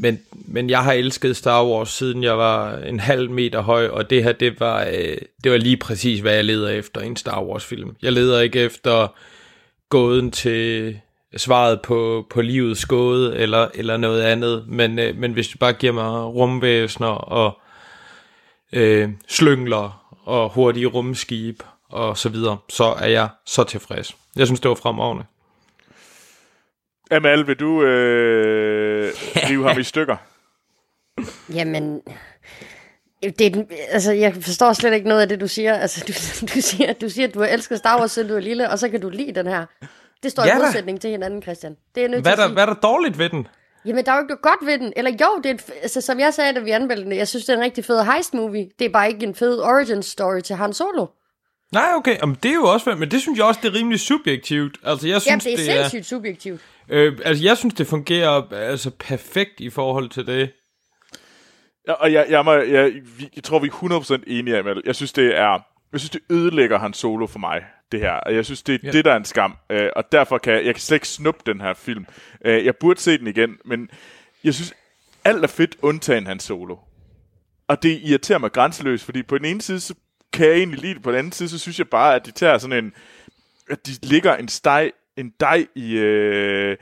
[0.00, 4.10] men, men jeg har elsket Star Wars, siden jeg var en halv meter høj, og
[4.10, 7.16] det her, det var, øh, det var lige præcis, hvad jeg leder efter i en
[7.16, 7.96] Star Wars-film.
[8.02, 9.08] Jeg leder ikke efter
[9.88, 10.98] gåden til
[11.36, 15.72] svaret på, på livets gåde, eller, eller noget andet, men, øh, men hvis du bare
[15.72, 17.58] giver mig rumvæsener og
[18.72, 24.16] øh, slyngler og hurtige rumskib og så videre, så er jeg så tilfreds.
[24.36, 25.24] Jeg synes, det var fremragende.
[27.10, 29.12] Amal, vil du øh,
[29.48, 30.16] rive ham i stykker?
[31.54, 32.00] Jamen,
[33.22, 35.74] det er, den- altså, jeg forstår slet ikke noget af det, du siger.
[35.74, 36.12] Altså, du,
[36.54, 38.78] du, siger, du siger, at du har elsket Star Wars, siden du er lille, og
[38.78, 39.66] så kan du lide den her.
[40.22, 40.64] Det står Ja i da.
[40.64, 41.76] modsætning til hinanden, Christian.
[41.94, 43.46] Det er nødt Hvad til der, hvad er der dårligt ved den?
[43.84, 44.92] Jamen, der er jo ikke noget godt ved den.
[44.96, 47.28] Eller jo, det er en, f- altså, som jeg sagde, da vi anmeldte den, jeg
[47.28, 48.68] synes, det er en rigtig fed heist-movie.
[48.78, 51.06] Det er bare ikke en fed origin story til Han Solo.
[51.72, 54.00] Nej, okay, Jamen, det er jo også, men det synes jeg også, det er rimelig
[54.00, 54.78] subjektivt.
[54.84, 56.60] Altså, jeg Jamen, synes, det er sindssygt subjektivt.
[56.88, 60.50] Øh, altså, jeg synes, det fungerer altså perfekt i forhold til det.
[61.88, 64.82] Ja, og jeg, jeg, må, jeg, vi- jeg tror, vi er 100% enige, Amal.
[64.84, 65.58] Jeg synes, det er...
[65.92, 68.12] Jeg synes, det ødelægger han solo for mig, det her.
[68.12, 68.90] Og jeg synes, det er ja.
[68.90, 69.56] det, der er en skam.
[69.70, 72.06] Øh, og derfor kan jeg, jeg kan slet ikke snuppe den her film.
[72.44, 73.88] Øh, jeg burde se den igen, men
[74.44, 74.74] jeg synes,
[75.24, 76.76] alt er fedt, undtagen hans solo.
[77.68, 79.94] Og det irriterer mig grænseløst, fordi på den ene side, så
[80.32, 81.02] kan jeg egentlig lide det.
[81.02, 82.92] På den anden side, så synes jeg bare, at de tager sådan en...
[83.70, 86.76] At de ligger en steg, en dej i, øh,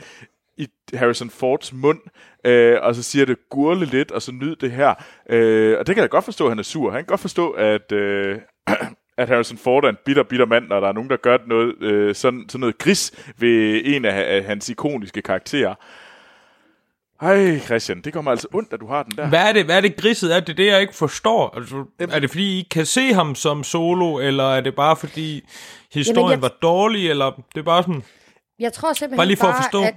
[0.57, 2.01] i Harrison Fords mund,
[2.45, 4.95] øh, og så siger det gurle lidt, og så nyd det her.
[5.31, 6.91] Øh, og det kan jeg godt forstå, at han er sur.
[6.91, 8.39] Han kan godt forstå, at, øh,
[9.19, 11.83] at Harrison Ford er en bitter, bitter mand, når der er nogen, der gør noget,
[11.83, 15.75] øh, sådan, sådan noget gris ved en af, af hans ikoniske karakterer.
[17.21, 19.29] Hej Christian, det kommer altså ondt, at du har den der.
[19.29, 20.37] Hvad er det, hvad er det griset?
[20.37, 21.57] Er det det, jeg ikke forstår?
[21.57, 24.97] Altså, er det fordi, I ikke kan se ham som solo, eller er det bare
[24.97, 25.49] fordi
[25.93, 28.03] historien Jamen, jeg- var dårlig, eller det er bare sådan...
[28.59, 29.83] Jeg tror simpelthen Bare lige for at forstå.
[29.83, 29.95] At,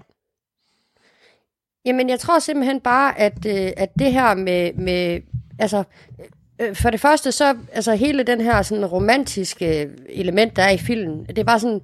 [1.86, 5.22] jamen, jeg tror simpelthen bare, at, øh, at det her med, med
[5.60, 5.84] altså,
[6.62, 10.78] øh, for det første så, altså hele den her sådan romantiske element, der er i
[10.78, 11.82] filmen, det er bare sådan,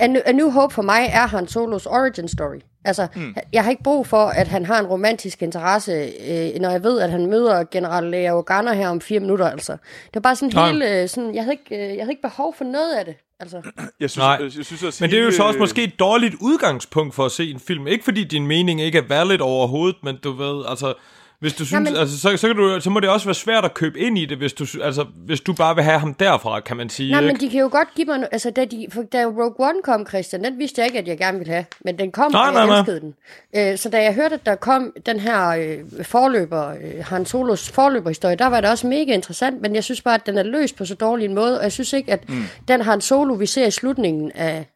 [0.00, 2.58] A New, A New Hope for mig er Han Solos origin story.
[2.84, 3.34] Altså, mm.
[3.52, 5.92] jeg har ikke brug for, at han har en romantisk interesse,
[6.28, 9.72] øh, når jeg ved, at han møder general Lea Organa her om fire minutter, altså.
[10.06, 10.66] Det er bare sådan Nej.
[10.72, 13.14] hele, øh, sådan, jeg havde, ikke, øh, jeg havde ikke behov for noget af det,
[13.40, 13.62] altså.
[14.00, 14.38] Jeg synes, Nej.
[14.40, 17.24] jeg, synes også, Men det er jo så også hele- måske et dårligt udgangspunkt for
[17.24, 17.86] at se en film.
[17.86, 20.94] Ikke fordi din mening ikke er valid overhovedet, men du ved, altså...
[21.42, 22.00] Hvis du synes, Jamen- men...
[22.00, 24.26] altså, så, så, kan du, så må det også være svært at købe ind i
[24.26, 27.10] det, hvis du, altså, hvis du bare vil have ham derfra, kan man sige.
[27.10, 27.40] Nej, men ikke?
[27.40, 28.16] de kan jo godt give mig...
[28.18, 31.08] No- altså, da, de, for da Rogue One kom, Christian, den vidste jeg ikke, at
[31.08, 31.64] jeg gerne ville have.
[31.84, 32.78] Men den kom, Nej, og nej, jeg nej.
[32.78, 33.14] elskede den.
[33.56, 37.70] Øh, så da jeg hørte, at der kom den her øh, forløber, øh, Han Solos
[37.70, 40.76] forløberhistorie, der var det også mega interessant, men jeg synes bare, at den er løst
[40.76, 42.44] på så dårlig en måde, og jeg synes ikke, at mm.
[42.68, 44.66] den Han Solo, vi ser i slutningen af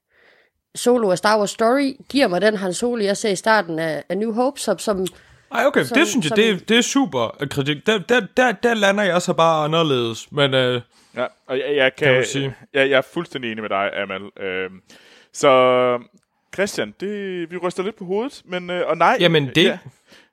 [0.75, 4.05] Solo af Star Wars Story, giver mig den Han Solo, jeg ser i starten af,
[4.09, 5.07] af New Hope, som, som
[5.53, 7.87] Ej, okay, som- det synes jeg, som- det, er- det er super øh, kritik.
[7.87, 10.55] Der, der, der, der lander jeg så bare anderledes, men...
[10.55, 10.81] Øh,
[11.17, 12.55] Ja, og jeg, jeg, kan, Kan sige.
[12.75, 14.21] jeg, jeg er fuldstændig enig med dig, Amal.
[14.41, 14.81] Øhm,
[15.33, 15.99] så
[16.55, 19.17] Christian, det, vi ryster lidt på hovedet, men øh, og nej.
[19.21, 19.79] Jamen, det- Ja,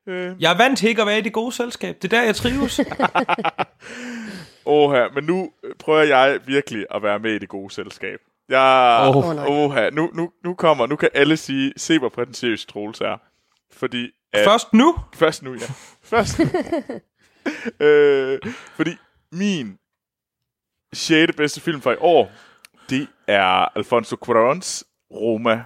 [0.08, 1.96] øh, jeg er vant til ikke at være i det gode selskab.
[2.02, 2.80] Det er der, jeg trives.
[4.66, 8.20] åha, men nu prøver jeg virkelig at være med i det gode selskab.
[8.50, 9.18] Jeg, Åh.
[9.18, 9.50] oh.
[9.50, 13.18] åha, nu, nu, nu kommer, nu kan alle sige, se hvor prætentiøs Troels er.
[13.74, 14.96] Fordi, at, Først nu?
[15.14, 15.66] Først nu, ja.
[16.12, 16.46] Først nu.
[17.88, 18.40] øh,
[18.76, 18.92] fordi
[19.32, 19.78] min
[20.94, 21.36] 6.
[21.36, 22.32] bedste film fra i år,
[22.90, 25.64] det er Alfonso Cuarons Roma.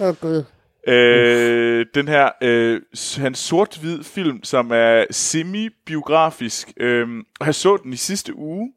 [0.00, 0.44] Åh, oh, Gud.
[0.88, 2.80] Øh, den her, øh,
[3.16, 6.72] hans sort-hvid film, som er semi-biografisk.
[6.76, 7.08] Øh,
[7.40, 8.72] og jeg så den i sidste uge,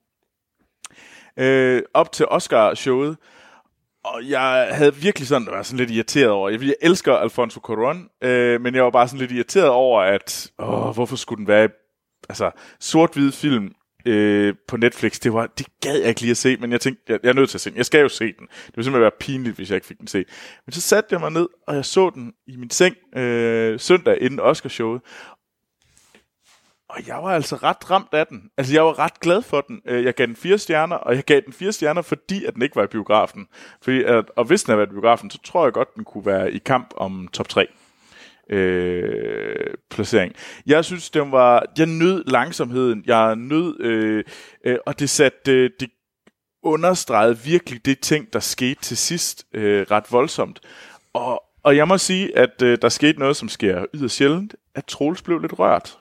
[1.37, 3.17] øh, op til Oscar-showet.
[4.03, 8.27] Og jeg havde virkelig sådan, var sådan lidt irriteret over, jeg, jeg elsker Alfonso Cuarón,
[8.27, 11.69] øh, men jeg var bare sådan lidt irriteret over, at åh, hvorfor skulle den være,
[12.29, 13.71] altså sort-hvid film
[14.05, 17.03] øh, på Netflix, det var, det gad jeg ikke lige at se, men jeg tænkte,
[17.09, 18.83] jeg, jeg er nødt til at se den, jeg skal jo se den, det ville
[18.83, 20.27] simpelthen være pinligt, hvis jeg ikke fik den set.
[20.65, 24.21] Men så satte jeg mig ned, og jeg så den i min seng øh, søndag
[24.21, 25.01] inden Oscarshowet,
[26.93, 28.49] og jeg var altså ret ramt af den.
[28.57, 29.81] Altså, jeg var ret glad for den.
[29.85, 32.61] Øh, jeg gav den fire stjerner, og jeg gav den fire stjerner, fordi at den
[32.61, 33.47] ikke var i biografen.
[33.81, 36.25] Fordi at, og hvis den havde været i biografen, så tror jeg godt, den kunne
[36.25, 37.67] være i kamp om top 3
[38.49, 40.33] øh, placering.
[40.65, 41.65] Jeg synes, den var...
[41.77, 43.03] Jeg nød langsomheden.
[43.05, 43.79] Jeg nød...
[43.79, 44.23] Øh,
[44.65, 45.51] øh, og det satte...
[45.51, 45.89] Øh, det
[46.63, 50.59] understregede virkelig det ting, der skete til sidst øh, ret voldsomt.
[51.13, 54.85] Og, og jeg må sige, at øh, der skete noget, som sker yderst sjældent, at
[54.85, 55.97] Troels blev lidt rørt.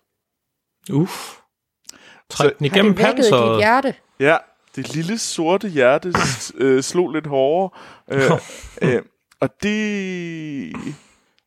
[0.92, 1.36] Uff.
[2.30, 3.58] Træk den Har igennem det vækket dit panseret.
[3.58, 3.94] hjerte?
[4.20, 4.36] Ja,
[4.76, 7.70] det lille sorte hjerte s- øh, slog lidt hårdere.
[8.12, 8.30] Øh,
[8.94, 9.02] øh,
[9.40, 10.72] og det...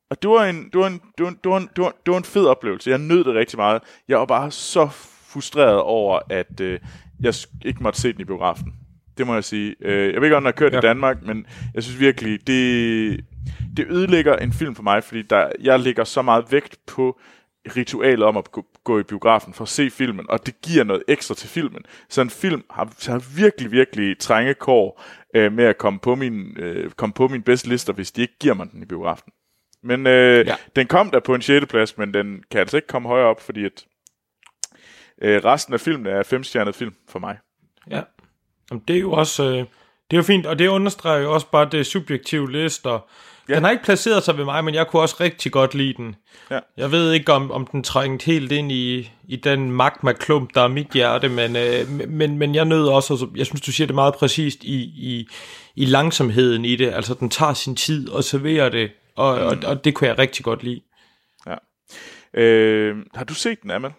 [0.09, 1.93] Og det var, en, det, var en, det, var en, det, var en, det, var,
[2.05, 2.89] det var en fed oplevelse.
[2.89, 3.81] Jeg nød det rigtig meget.
[4.07, 4.87] Jeg var bare så
[5.27, 6.79] frustreret over, at øh,
[7.19, 7.33] jeg
[7.65, 8.73] ikke måtte se den i biografen.
[9.17, 9.75] Det må jeg sige.
[9.81, 10.73] Øh, jeg ved ikke, om den har kørt.
[10.73, 10.77] Ja.
[10.77, 13.25] i Danmark, men jeg synes virkelig, det,
[13.77, 17.19] det ødelægger en film for mig, fordi der, jeg lægger så meget vægt på
[17.75, 18.51] ritualet om at
[18.83, 21.83] gå, i biografen for at se filmen, og det giver noget ekstra til filmen.
[22.09, 25.03] Så en film har, har virkelig, virkelig trængekår
[25.35, 28.37] øh, med at komme på, min, øh, komme på min bedste lister, hvis de ikke
[28.39, 29.31] giver mig den i biografen.
[29.83, 30.47] Men øh.
[30.47, 30.55] Ja.
[30.75, 31.65] den kom der på en 6.
[31.65, 33.85] plads, men den kan altså ikke komme højere op, fordi at,
[35.21, 37.37] øh, resten af filmen er femstjernet film for mig.
[37.89, 38.01] Ja.
[38.71, 39.43] Jamen, det er jo også...
[39.43, 39.65] Øh,
[40.11, 43.09] det er jo fint, og det understreger jo også bare det subjektive lister.
[43.47, 46.15] Den har ikke placeret sig ved mig, men jeg kunne også rigtig godt lide den.
[46.51, 46.59] Ja.
[46.77, 50.67] Jeg ved ikke, om, om den trængte helt ind i, i den magma-klump, der er
[50.67, 53.95] mit hjerte, men, øh, men, men jeg nød også, altså, jeg synes, du siger det
[53.95, 55.27] meget præcist, i, i,
[55.75, 56.93] i langsomheden i det.
[56.93, 59.43] Altså, den tager sin tid og serverer det, og, mm.
[59.45, 60.81] og, og det kunne jeg rigtig godt lide.
[62.37, 63.91] Øh, har du set den, Amal?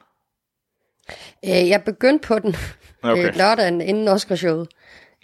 [1.44, 2.56] Øh, jeg begyndte på den
[3.02, 3.28] Okay.
[3.28, 4.68] øh, lørdagen inden Oscarshowet.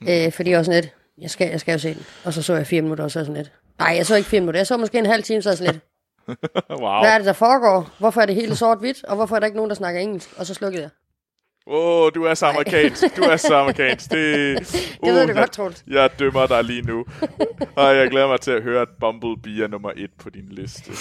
[0.08, 2.06] Øh, fordi jeg var sådan lidt, jeg skal, jeg skal jo se den.
[2.24, 3.52] Og så så jeg fire minutter, og så sådan lidt.
[3.82, 4.58] Nej, jeg så ikke fire minutter.
[4.60, 5.84] Jeg så måske en halv time, så sådan lidt.
[6.82, 7.00] wow.
[7.00, 7.90] Hvad er det, der foregår?
[7.98, 9.04] Hvorfor er det hele sort-hvidt?
[9.04, 10.30] Og hvorfor er der ikke nogen, der snakker engelsk?
[10.36, 10.90] Og så slukkede jeg.
[11.66, 13.16] Åh, oh, du er så amerikansk.
[13.16, 14.10] Du er så amerikansk.
[14.10, 14.58] Det,
[15.04, 15.84] Det ved Uh, du godt, Troels.
[15.86, 17.04] Jeg, dømmer dig lige nu.
[17.76, 20.92] Og jeg glæder mig til at høre, at Bumblebee er nummer et på din liste.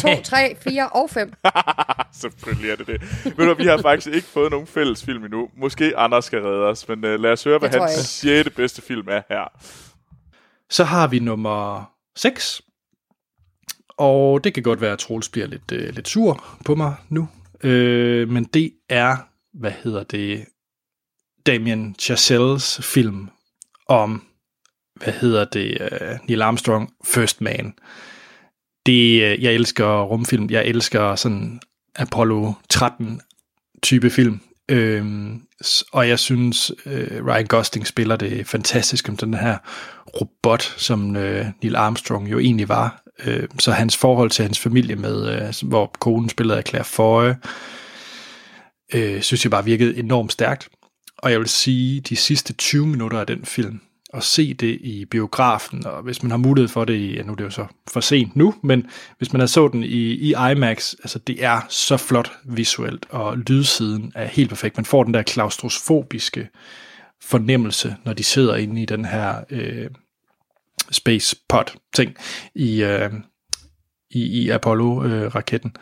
[0.00, 1.32] 2, 3, 4 og 5.
[2.20, 3.02] Selvfølgelig er det det.
[3.38, 5.48] Ved du, vi har faktisk ikke fået nogen fælles film endnu.
[5.56, 9.08] Måske Anders skal redde os, men uh, lad os høre, hvad hans sjette bedste film
[9.08, 9.52] er her.
[10.70, 12.62] Så har vi nummer 6.
[13.98, 17.28] Og det kan godt være, at Troels bliver lidt, øh, lidt sur på mig nu.
[17.62, 19.16] Øh, men det er,
[19.52, 20.46] hvad hedder det,
[21.46, 23.28] Damien Chazelles film
[23.88, 24.26] om,
[24.94, 27.74] hvad hedder det, øh, Neil Armstrong, First Man.
[28.86, 30.50] Det, øh, jeg elsker rumfilm.
[30.50, 31.60] Jeg elsker sådan
[31.96, 33.20] Apollo 13
[33.82, 34.40] type film.
[34.70, 35.42] Øhm,
[35.92, 39.56] og jeg synes, øh, Ryan Gosling spiller det fantastisk om den her
[40.20, 43.02] robot, som øh, Neil Armstrong jo egentlig var.
[43.24, 47.30] Øh, så hans forhold til hans familie med, øh, hvor konen spillede af Claire Foy,
[48.94, 50.68] øh, synes jeg bare virkede enormt stærkt.
[51.18, 53.80] Og jeg vil sige, de sidste 20 minutter af den film,
[54.14, 57.32] at se det i biografen, og hvis man har mulighed for det i, ja nu
[57.32, 58.86] er det jo så for sent nu, men
[59.18, 63.38] hvis man har så den i, i IMAX, altså det er så flot visuelt, og
[63.38, 64.76] lydsiden er helt perfekt.
[64.76, 66.48] Man får den der klaustrofobiske
[67.22, 69.90] fornemmelse, når de sidder inde i den her øh,
[70.90, 71.64] space pod
[71.94, 72.14] ting
[72.54, 73.10] i, øh,
[74.10, 75.72] i, i Apollo-raketten.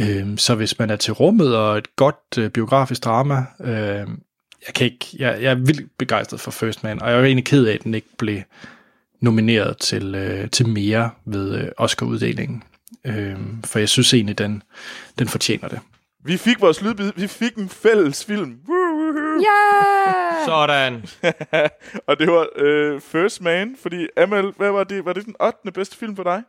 [0.00, 4.06] Øh, så hvis man er til rummet og et godt øh, biografisk drama, øh,
[4.66, 7.44] jeg, kan ikke, jeg, jeg er vildt begejstret for First Man, og jeg er egentlig
[7.44, 8.40] ked af, at den ikke blev
[9.20, 12.62] nomineret til, øh, til mere ved øh, Oscar-uddelingen.
[13.04, 14.62] Øh, for jeg synes egentlig, den,
[15.18, 15.80] den fortjener det.
[16.24, 17.12] Vi fik vores lydbid.
[17.16, 18.58] Vi fik en fælles film.
[19.40, 20.44] Ja!
[20.44, 21.04] Sådan.
[22.08, 25.04] og det var øh, First Man, fordi Amal, hvad var det?
[25.04, 25.72] Var det den 8.
[25.72, 26.42] bedste film for dig?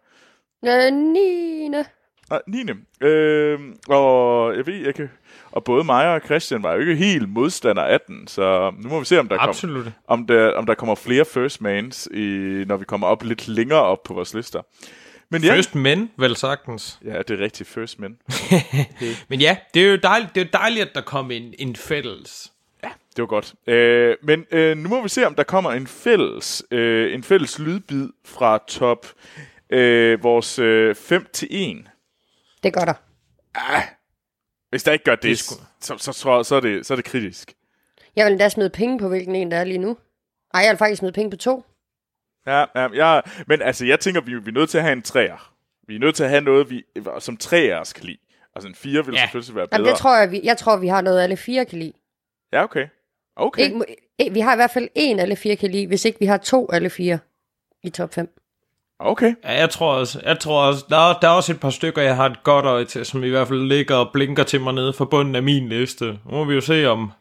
[0.65, 1.69] Øh, 9.
[2.29, 2.71] Nej, 9.
[3.07, 5.09] Øh, og jeg ved, jeg kan...
[5.55, 8.99] Og både mig og Christian var jo ikke helt modstander af den, så nu må
[8.99, 9.91] vi se, om der, kom, Absolut.
[10.07, 12.19] om der, om der kommer flere First Mans, i,
[12.67, 14.61] når vi kommer op lidt længere op på vores lister.
[15.29, 16.99] Men ja, First Men, vel sagtens.
[17.05, 18.17] ja, det er rigtigt First Men.
[19.29, 21.75] Men ja, det er jo dejligt, det er jo dejligt at der kom en, en
[21.75, 22.51] fælles.
[23.15, 23.53] Det var godt.
[23.67, 27.59] Øh, men øh, nu må vi se, om der kommer en fælles, øh, en fælles
[27.59, 29.05] lydbid fra top
[29.69, 31.77] øh, vores øh, 5 til 1.
[32.63, 32.93] Det gør der.
[34.75, 37.53] Hvis der ikke gør det, så, så, så, så, er det, så er det kritisk.
[38.15, 39.97] Jeg vil endda smide penge på, hvilken en der er lige nu.
[40.53, 41.65] Ej, jeg vil faktisk smide penge på to.
[42.47, 45.01] Ja, ja, ja, men altså, jeg tænker, vi, vi er nødt til at have en
[45.01, 45.53] træer.
[45.87, 46.83] Vi er nødt til at have noget, vi,
[47.19, 48.17] som træer skal lide.
[48.55, 49.21] Altså en fire vil ja.
[49.21, 49.79] Selvfølgelig være bedre.
[49.79, 51.93] Jamen, det tror jeg, vi, jeg tror, vi har noget, alle fire kan lide.
[52.53, 52.87] Ja, okay.
[53.35, 53.81] Okay.
[54.19, 56.37] Ikke, vi har i hvert fald en, alle fire kan lide, hvis ikke vi har
[56.37, 57.19] to, alle fire
[57.83, 58.39] i top 5.
[58.99, 59.33] Okay.
[59.43, 62.01] Ja, jeg tror også, jeg tror også der, er, der er også et par stykker,
[62.01, 64.73] jeg har et godt øje til, som i hvert fald ligger og blinker til mig
[64.73, 66.05] nede for bunden af min liste.
[66.05, 67.11] Nu må vi jo se om...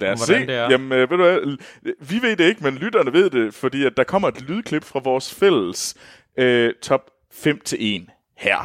[0.00, 0.34] Lad os se.
[0.46, 0.70] det er.
[0.70, 1.56] Jamen, øh, ved du hvad?
[2.00, 5.00] Vi ved det ikke, men lytterne ved det, fordi at der kommer et lydklip fra
[5.04, 5.94] vores fælles
[6.38, 7.00] øh, top
[7.32, 8.06] 5 til 1
[8.36, 8.58] her.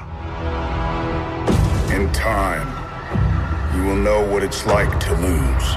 [1.96, 2.68] In time,
[3.76, 5.68] you will know what it's like to lose.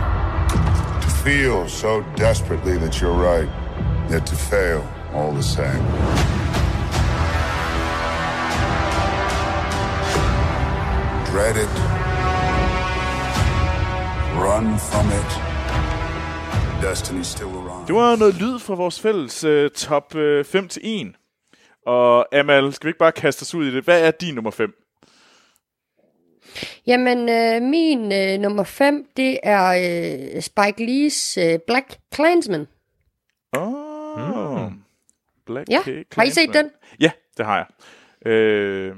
[1.03, 3.49] To feel so desperately that you're right,
[4.13, 4.81] yet to fail
[5.15, 6.34] all the same.
[11.35, 11.75] Dread it.
[14.45, 15.31] Run from it.
[16.91, 17.87] Destiny still around.
[17.87, 21.15] Det var noget lyd fra vores fælles øh, top øh, 5 til 1.
[21.87, 23.85] Og Amal, skal vi ikke bare kaste os ud i det?
[23.85, 24.75] Hvad er din nummer 5?
[26.87, 29.67] Jamen, øh, min øh, nummer 5, det er
[30.37, 32.67] øh, Spike Lees øh, Black Klansman.
[33.53, 34.71] Oh.
[34.71, 34.79] Mm.
[35.47, 36.71] Black Ja, Cake har I set den?
[37.01, 37.67] Ja, det har jeg.
[38.33, 38.97] Øh,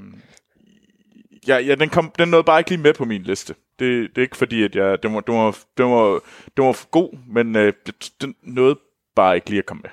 [1.47, 3.55] ja, ja den, kom, den nåede bare ikke lige med på min liste.
[3.79, 6.19] Det, det er ikke fordi, at jeg, den, var, den, var, den, var,
[6.57, 7.73] den var for god, men øh,
[8.21, 8.75] den nåede
[9.15, 9.91] bare ikke lige at komme med.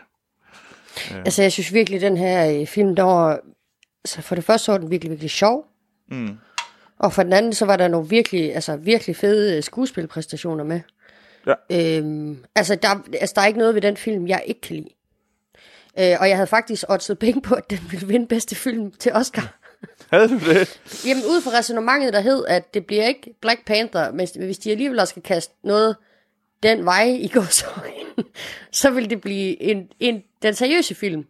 [1.24, 3.40] Altså, jeg synes virkelig, den her øh, film, der var...
[4.04, 5.66] Altså, for det første var den virkelig, virkelig sjov.
[6.08, 6.36] Mm.
[6.98, 10.80] Og for den anden, så var der nogle virkelig, altså, virkelig fede øh, skuespilpræstationer med.
[11.46, 11.54] Ja.
[11.98, 12.88] Øhm, altså, der,
[13.20, 14.88] altså, der er ikke noget ved den film, jeg ikke kan lide.
[15.98, 19.12] Øh, og jeg havde faktisk oddset penge på, at den ville vinde bedste film til
[19.12, 19.58] Oscar.
[20.12, 20.80] Havde du det?
[21.06, 24.70] Jamen ud fra resonemanget, der hed, at det bliver ikke Black Panther, men hvis de
[24.70, 25.96] alligevel også skal kaste noget
[26.62, 27.66] den vej i går så,
[28.70, 31.26] så vil det blive en, en, den seriøse film.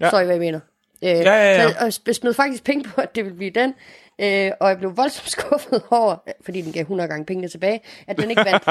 [0.00, 0.10] Ja.
[0.10, 0.60] Så I, hvad jeg mener.
[1.02, 1.68] Øh, ja, ja, ja.
[1.68, 3.74] Så jeg jeg smed faktisk penge på, at det ville blive den.
[4.18, 8.16] Øh, og jeg blev voldsomt skuffet over, fordi den gav 100 gange pengene tilbage, at
[8.16, 8.64] den ikke vandt.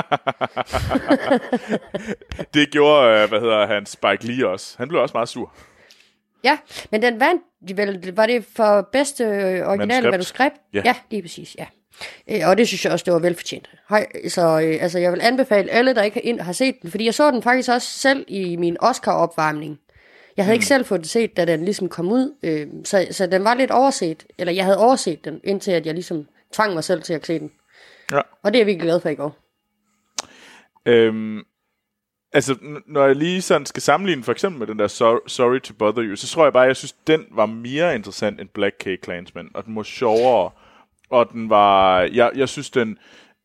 [2.54, 4.76] Det gjorde, øh, hvad hedder han, Spike Lee også.
[4.78, 5.54] Han blev også meget sur.
[6.46, 6.58] Ja,
[6.92, 10.12] men den vandt de vel, var det for bedste øh, originale Manuskript.
[10.12, 10.56] manuskript?
[10.74, 10.82] Ja.
[10.86, 11.66] ja lige præcis, ja.
[12.32, 13.70] Øh, og det synes jeg også, det var velfortjent.
[13.90, 16.92] Høj, så øh, altså, jeg vil anbefale alle, der ikke har, ind, har set den,
[16.92, 19.80] fordi jeg så den faktisk også selv i min Oscar-opvarmning.
[20.38, 20.58] Jeg havde mm.
[20.58, 23.54] ikke selv fået det set, da den ligesom kom ud, øh, så, så den var
[23.54, 27.14] lidt overset, eller jeg havde overset den, indtil at jeg ligesom tvang mig selv til
[27.14, 27.52] at se den.
[28.12, 28.22] Ja.
[28.44, 29.38] Og det er jeg virkelig glad for i går.
[30.86, 31.44] Øhm,
[32.36, 32.56] altså,
[32.88, 36.04] når jeg lige sådan skal sammenligne for eksempel med den der Sorry, Sorry to Bother
[36.04, 39.50] You, så tror jeg bare, jeg synes, den var mere interessant end Black K Clansman,
[39.54, 40.52] og den var sjovere,
[41.10, 42.98] og den var, jeg, jeg synes, den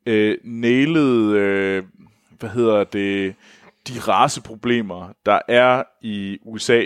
[0.06, 1.82] øh, nailede, øh,
[2.38, 3.34] hvad hedder det,
[3.88, 6.82] de raceproblemer, der er i USA.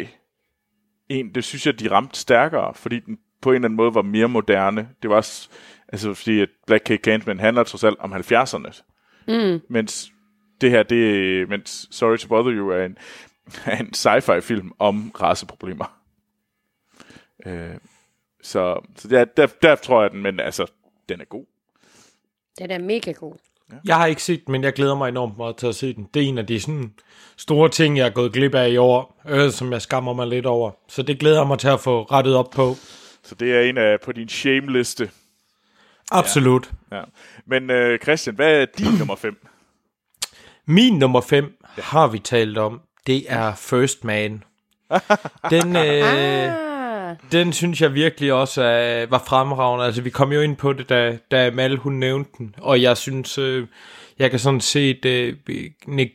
[1.08, 4.02] En, det synes jeg, de ramte stærkere, fordi den på en eller anden måde var
[4.02, 4.88] mere moderne.
[5.02, 5.48] Det var også,
[5.88, 8.82] altså fordi at Black K Clansman handler trods alt om 70'erne.
[9.28, 9.60] Mm.
[9.68, 10.13] Mens
[10.60, 12.98] det her, det mens Sorry to Bother You er en,
[13.64, 15.98] er en sci-fi film om raceproblemer.
[17.46, 17.74] Øh,
[18.42, 20.66] så så der, der, der tror jeg den, men altså,
[21.08, 21.44] den er god.
[22.58, 23.34] Den er mega god.
[23.84, 26.08] Jeg har ikke set den, men jeg glæder mig enormt meget til at se den.
[26.14, 26.94] Det er en af de sådan
[27.36, 30.46] store ting, jeg er gået glip af i år, øh, som jeg skammer mig lidt
[30.46, 30.70] over.
[30.88, 32.74] Så det glæder jeg mig til at få rettet op på.
[33.22, 35.10] Så det er en af på din shame-liste.
[36.10, 36.70] Absolut.
[36.92, 37.02] Ja.
[37.46, 39.46] Men øh, Christian, hvad er din nummer 5?
[40.66, 42.80] Min nummer 5 har vi talt om.
[43.06, 44.42] Det er First Man.
[45.50, 46.74] Den, øh,
[47.14, 49.86] Ah, den synes jeg virkelig også er, var fremragende.
[49.86, 52.54] Altså, vi kom jo ind på det, da, da Mal hun nævnte den.
[52.58, 53.66] Og jeg synes, øh,
[54.18, 55.36] jeg kan sådan set øh,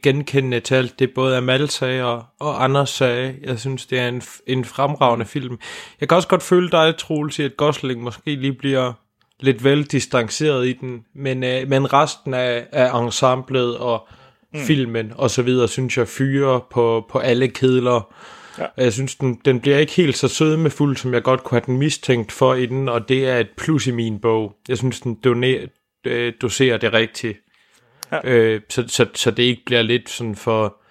[0.03, 3.35] genkende til alt det, både Amal sagde og, og Anders sagde.
[3.43, 5.59] Jeg synes, det er en, en fremragende film.
[5.99, 8.93] Jeg kan også godt føle dig, Troels, i at Gosling måske lige bliver
[9.39, 11.05] lidt vel distanceret i den.
[11.15, 14.07] Men, øh, men resten af, af ensemblet og
[14.53, 14.59] mm.
[14.59, 18.13] filmen og så videre, synes jeg fyrer på, på alle kedler.
[18.59, 18.65] Ja.
[18.77, 21.77] Jeg synes, den, den bliver ikke helt så sødmefuld, som jeg godt kunne have den
[21.77, 24.55] mistænkt for i den, og det er et plus i min bog.
[24.67, 25.67] Jeg synes, den doner,
[26.05, 27.37] øh, doserer det rigtigt.
[28.11, 28.19] Ja.
[28.23, 30.81] Øh, så, så, så det ikke bliver lidt sådan for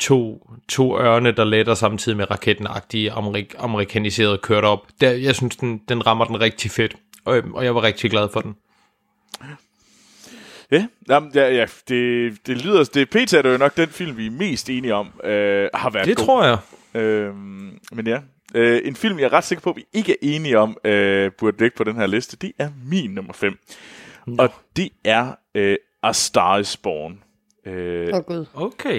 [0.00, 4.86] to, to ørne, der letter samtidig med rakettenagtige amerik- amerikaniseret kørt op.
[5.00, 8.28] Der, jeg synes, den, den rammer den rigtig fedt, og, og jeg var rigtig glad
[8.32, 8.54] for den.
[10.70, 12.84] Ja, jamen, ja, ja det, det lyder...
[12.84, 16.06] Det, PT er jo nok den film, vi er mest enige om, øh, har været
[16.06, 16.24] Det god.
[16.24, 16.58] tror jeg.
[17.02, 17.34] Øh,
[17.92, 18.20] men ja,
[18.54, 21.30] øh, en film, jeg er ret sikker på, at vi ikke er enige om, øh,
[21.38, 23.58] burde ligge på den her liste, det er min nummer 5.
[24.38, 27.22] Og det er øh, A Star is Born.
[27.66, 28.46] Øh, oh, gud.
[28.54, 28.98] Okay.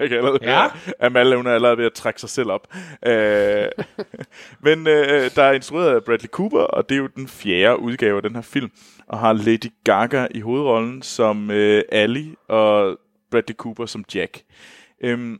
[0.00, 0.60] jeg kan allerede Ja.
[0.60, 2.66] høre, at Malle, hun er allerede ved at trække sig selv op.
[3.06, 3.68] Øh,
[4.66, 8.16] men øh, der er instrueret af Bradley Cooper, og det er jo den fjerde udgave
[8.16, 8.70] af den her film,
[9.08, 12.98] og har Lady Gaga i hovedrollen som øh, Allie, og
[13.30, 14.42] Bradley Cooper som Jack.
[15.04, 15.38] Øhm,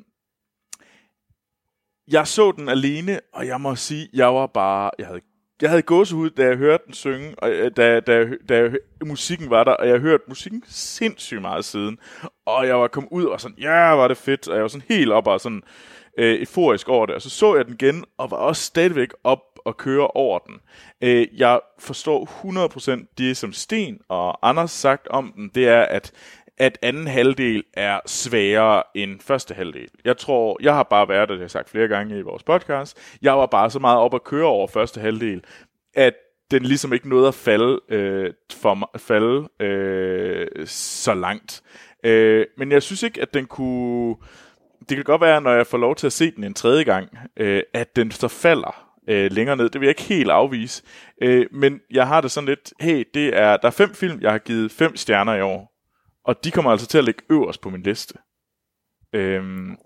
[2.08, 5.20] jeg så den alene, og jeg må sige, jeg var bare, jeg havde
[5.62, 8.70] jeg havde gåsehud, da jeg hørte den synge, og øh, da, da, da,
[9.00, 11.98] da musikken var der, og jeg hørte musikken sindssygt meget siden.
[12.46, 14.86] Og jeg var kommet ud og sådan, ja, var det fedt, og jeg var sådan
[14.88, 15.62] helt op og sådan
[16.18, 17.14] øh, euforisk over det.
[17.14, 20.54] Og så så jeg den igen, og var også stadigvæk op og køre over den.
[21.00, 22.28] Øh, jeg forstår
[23.00, 26.12] 100% det, som Sten og Anders sagt om den, det er, at
[26.60, 29.88] at anden halvdel er sværere end første halvdel.
[30.04, 32.42] Jeg tror, jeg har bare været, og det har jeg sagt flere gange i vores
[32.42, 35.44] podcast, jeg var bare så meget op at køre over første halvdel,
[35.94, 36.14] at
[36.50, 41.62] den ligesom ikke nåede at falde, øh, for mig, falde øh, så langt.
[42.04, 44.16] Øh, men jeg synes ikke, at den kunne...
[44.88, 47.18] Det kan godt være, når jeg får lov til at se den en tredje gang,
[47.36, 49.70] øh, at den så falder øh, længere ned.
[49.70, 50.82] Det vil jeg ikke helt afvise.
[51.22, 54.30] Øh, men jeg har det sådan lidt, hey, det er, der er fem film, jeg
[54.30, 55.79] har givet fem stjerner i år.
[56.24, 58.14] Og de kommer altså til at ligge øverst på min liste.
[59.12, 59.76] Øhm,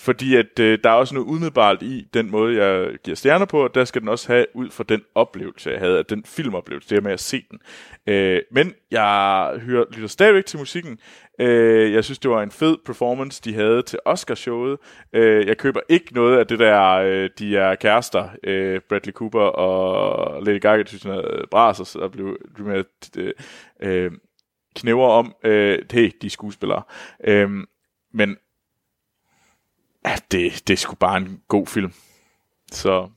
[0.00, 3.64] fordi at øh, der er også noget umiddelbart i den måde, jeg giver stjerner på,
[3.64, 6.94] og der skal den også have ud fra den oplevelse, jeg havde, af den filmoplevelse,
[6.94, 7.58] det med at se den.
[8.06, 10.98] Øh, men jeg hører, lytter stadigvæk til musikken.
[11.40, 14.78] Øh, jeg synes, det var en fed performance, de havde til Oscarshowet.
[15.12, 19.40] Øh, jeg køber ikke noget af det der, øh, de er kærester, øh, Bradley Cooper
[19.40, 22.84] og Lady Gaga, det synes, jeg bras og blev, blev med
[23.18, 23.32] øh,
[23.82, 24.10] øh,
[24.76, 26.82] knæver om, øh, hey, de er skuespillere.
[27.24, 27.50] Øh,
[28.14, 28.36] men
[30.04, 31.92] Ja, det, det er sgu bare en god film.
[32.72, 33.10] Så...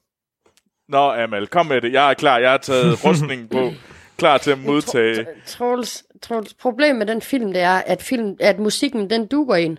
[0.88, 1.93] Nå, Amal, kom med det.
[1.93, 2.38] Jeg er klar.
[2.38, 3.71] Jeg har taget rustningen på.
[4.17, 5.25] Klar til at modtage...
[5.45, 9.77] Troels, Troels, problemet med den film, det er, at, film, at musikken, den duber ind.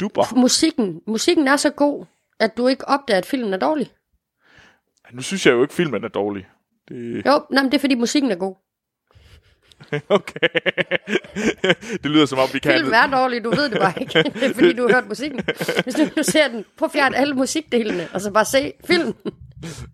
[0.00, 0.34] Duber.
[0.36, 2.06] Musikken, musikken er så god,
[2.40, 3.92] at du ikke opdager, at filmen er dårlig.
[5.12, 6.46] Nu synes jeg jo ikke, filmen er dårlig.
[6.88, 7.26] Det...
[7.26, 8.54] Jo, nej, men det er, fordi musikken er god.
[10.08, 10.48] Okay.
[12.02, 12.72] det lyder som om, vi kan...
[12.72, 14.22] Filmen er dårlig, du ved det bare ikke.
[14.22, 15.40] Det fordi du har hørt musikken.
[15.84, 19.14] Hvis du, du ser den, prøv at fjerne alle musikdelene, og så bare se filmen.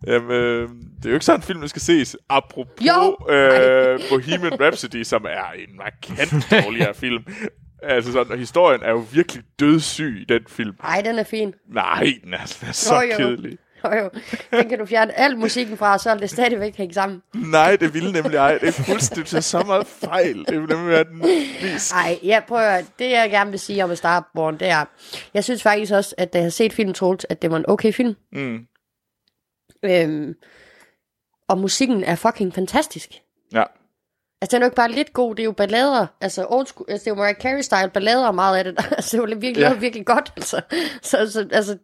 [0.07, 2.17] Jamen, øh, det er jo ikke sådan, filmen skal ses.
[2.29, 3.17] Apropos Jo.
[3.35, 7.25] øh, Bohemian Rhapsody, som er en markant dårligere film.
[7.83, 10.75] Altså sådan, og historien er jo virkelig dødssyg i den film.
[10.83, 11.55] Nej, den er fin.
[11.75, 13.17] Nej, den er, den er så Jo, jo.
[13.17, 13.59] kedelig.
[13.85, 14.11] Jo, jo.
[14.51, 17.23] Den kan du fjerne al musikken fra, og så vil det stadigvæk hænge sammen.
[17.35, 18.59] Nej, det ville nemlig ej.
[18.59, 20.45] Det er fuldstændig er så meget fejl.
[20.49, 21.93] Det vil nemlig være den mest...
[21.93, 24.85] Nej, jeg prøver, det jeg gerne vil sige om A Star Born, det er,
[25.35, 27.65] jeg synes faktisk også, at da jeg har set filmen Troels, at det var en
[27.69, 28.17] okay film.
[28.33, 28.59] Mm.
[29.85, 30.35] Øhm,
[31.49, 33.11] og musikken er fucking fantastisk.
[33.53, 33.65] Ja.
[34.43, 36.87] Altså, den er jo ikke bare lidt god, det er jo ballader, altså old school,
[36.91, 39.63] altså det er jo Mariah Carey-style ballader meget af det, altså det er jo virkelig,
[39.63, 39.75] ja.
[39.75, 40.61] virkelig godt, altså.
[41.03, 41.79] Så, så, altså,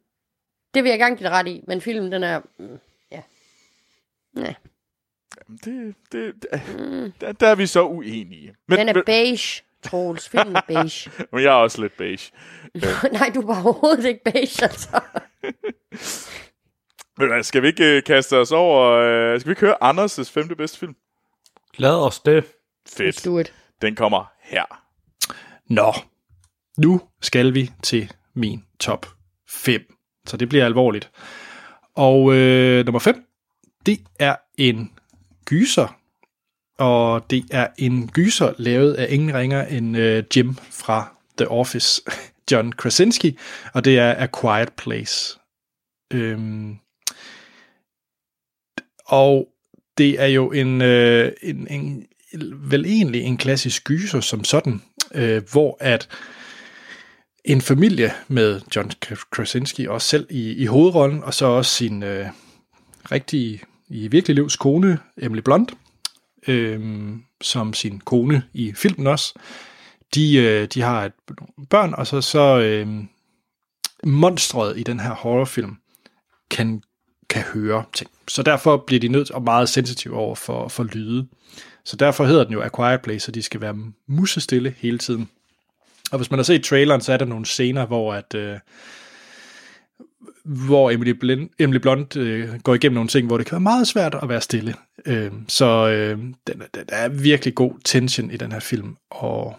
[0.74, 2.78] det vil jeg gerne give dig ret i, men filmen, den er, mm,
[3.10, 3.22] ja.
[4.36, 4.54] Ja,
[5.64, 8.54] Det, det, det, der, der er vi så uenige.
[8.68, 11.10] Men, den er men, beige, Troels, filmen er beige.
[11.32, 12.32] men jeg er også lidt beige.
[13.12, 15.00] Nej, du er bare overhovedet ikke beige, altså.
[17.18, 19.32] Men hvad, skal vi ikke uh, kaste os over...
[19.34, 20.96] Uh, skal vi ikke høre Anders' femte bedste film?
[21.76, 22.44] Lad os det.
[22.88, 23.24] Fedt.
[23.24, 23.52] Do it.
[23.82, 24.82] Den kommer her.
[25.66, 25.94] Nå,
[26.78, 29.06] nu skal vi til min top
[29.48, 29.95] 5.
[30.26, 31.10] Så det bliver alvorligt.
[31.94, 33.24] Og øh, nummer 5,
[33.86, 34.92] det er en
[35.44, 35.98] gyser.
[36.78, 42.02] Og det er en gyser lavet af ingen ringer end øh, Jim fra The Office,
[42.50, 43.38] John Krasinski.
[43.74, 45.38] Og det er A Quiet Place.
[46.12, 46.76] Øhm,
[49.06, 49.48] og
[49.98, 52.06] det er jo en, øh, en, en
[52.70, 54.82] vel egentlig en klassisk gyser som sådan,
[55.14, 56.08] øh, hvor at
[57.46, 58.90] en familie med John
[59.30, 62.26] Krasinski også selv i, i hovedrollen, og så også sin øh,
[63.12, 65.72] rigtige, i virkelig livs kone, Emily Blunt,
[66.48, 67.08] øh,
[67.40, 69.34] som sin kone i filmen også.
[70.14, 71.12] De, øh, de har et
[71.70, 72.88] børn, og så, så øh,
[74.04, 75.76] monstret i den her horrorfilm
[76.50, 76.82] kan,
[77.30, 78.10] kan høre ting.
[78.28, 81.28] Så derfor bliver de nødt og meget sensitive over for, for lyde.
[81.84, 83.76] Så derfor hedder den jo A Quiet Place, så de skal være
[84.08, 85.28] musestille hele tiden.
[86.12, 88.58] Og hvis man har set traileren, så er der nogle scener, hvor at øh,
[90.44, 93.88] hvor Emily, Blind, Emily Blunt øh, går igennem nogle ting, hvor det kan være meget
[93.88, 94.74] svært at være stille.
[95.06, 99.56] Øh, så øh, den, den er virkelig god tension i den her film, og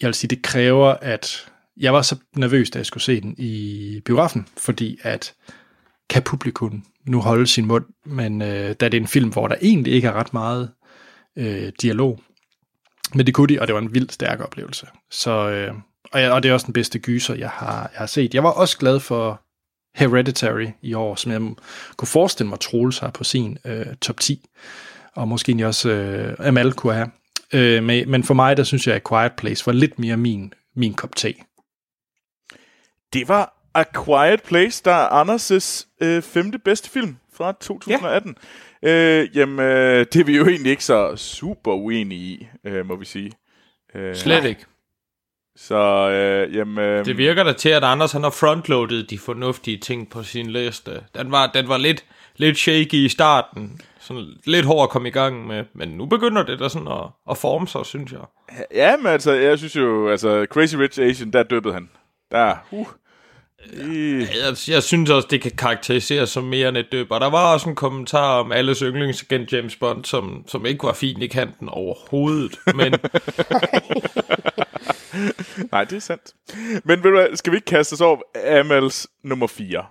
[0.00, 3.34] jeg vil sige, det kræver, at jeg var så nervøs, da jeg skulle se den
[3.38, 5.34] i biografen, fordi at
[6.10, 9.56] kan publikum nu holde sin mund, men øh, da det er en film, hvor der
[9.62, 10.70] egentlig ikke er ret meget
[11.36, 12.20] øh, dialog,
[13.14, 14.86] men det kunne de, og det var en vildt stærk oplevelse.
[15.10, 15.74] Så, øh,
[16.12, 18.34] og, jeg, og det er også den bedste gyser, jeg har, jeg har set.
[18.34, 19.42] Jeg var også glad for
[19.94, 21.40] Hereditary i år, som jeg
[21.96, 24.48] kunne forestille mig, Troels har på sin øh, top 10,
[25.14, 27.10] og måske også øh, Amal kunne have.
[27.54, 30.52] Øh, men, men for mig, der synes jeg, at Quiet Place var lidt mere min,
[30.76, 31.34] min kop te.
[33.12, 38.36] Det var A Quiet Place, der er Anders' øh, femte bedste film fra 2018.
[38.36, 38.46] Ja.
[38.82, 42.96] Øh, jamen, øh, det er vi jo egentlig ikke så super uenige i, øh, må
[42.96, 43.32] vi sige.
[43.94, 44.64] Øh, Slet ikke.
[45.56, 46.78] Så, øh, jamen...
[46.84, 50.50] Øh, Det virker da til, at Anders han har frontloadet de fornuftige ting på sin
[50.50, 50.90] liste.
[51.14, 52.04] Den var, den var lidt,
[52.36, 53.80] lidt shaky i starten.
[54.00, 55.64] Sådan lidt hård at komme i gang med.
[55.72, 58.20] Men nu begynder det da sådan at, at forme sig, synes jeg.
[58.74, 61.90] Ja, men altså, jeg synes jo, altså, Crazy Rich Asian, der døbede han.
[62.30, 62.86] Der, uh.
[63.66, 67.10] I, Jeg, jeg synes også, det kan karakteriseres som mere end et døb.
[67.10, 70.92] Og der var også en kommentar om alles yndlingsagent James Bond, som, som ikke var
[70.92, 72.58] fin i kanten overhovedet.
[72.66, 72.92] Men
[75.72, 76.34] nej, det er sandt.
[76.84, 78.18] Men ved du hvad, skal vi ikke kaste os over
[78.60, 79.84] Amals nummer 4?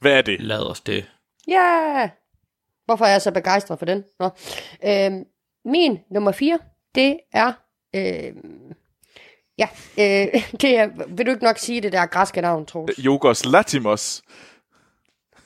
[0.00, 0.40] Hvad er det?
[0.40, 1.04] lad os det.
[1.48, 1.54] Ja!
[1.54, 2.08] Yeah!
[2.84, 4.04] Hvorfor er jeg så begejstret for den?
[4.20, 4.30] Nå.
[4.86, 5.24] Øhm,
[5.64, 6.58] min nummer 4,
[6.94, 7.52] det er...
[7.96, 8.72] Øhm,
[9.62, 9.68] ja,
[9.98, 10.88] øh, det er...
[11.08, 12.98] Vil du ikke nok sige det der græske navn, Troels?
[12.98, 14.22] Jogos Latimos.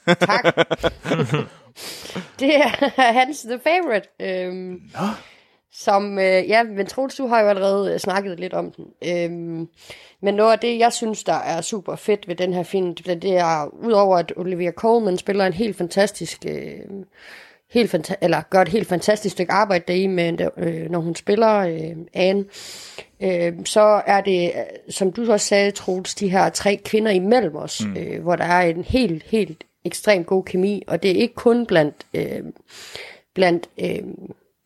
[0.20, 0.44] Tak.
[2.40, 4.08] det er hans The Favorite.
[4.20, 5.06] Øhm, Nå.
[5.72, 8.84] Som, øh, ja, men Troels, du har jo allerede øh, snakket lidt om den.
[9.04, 9.68] Øhm,
[10.22, 13.22] men noget af det, jeg synes, der er super fedt ved den her film, det,
[13.22, 16.80] det er, udover at Olivia Colman spiller en helt fantastisk øh,
[17.70, 21.56] helt fanta- eller gør et helt fantastisk stykke arbejde deri, med, øh, når hun spiller
[21.56, 22.44] øh, Anne.
[23.22, 24.52] Øh, så er det,
[24.88, 27.96] som du også sagde, Troels, de her tre kvinder imellem os, mm.
[27.96, 31.66] øh, hvor der er en helt, helt ekstremt god kemi, og det er ikke kun
[31.66, 32.42] blandt, øh,
[33.34, 34.02] blandt øh,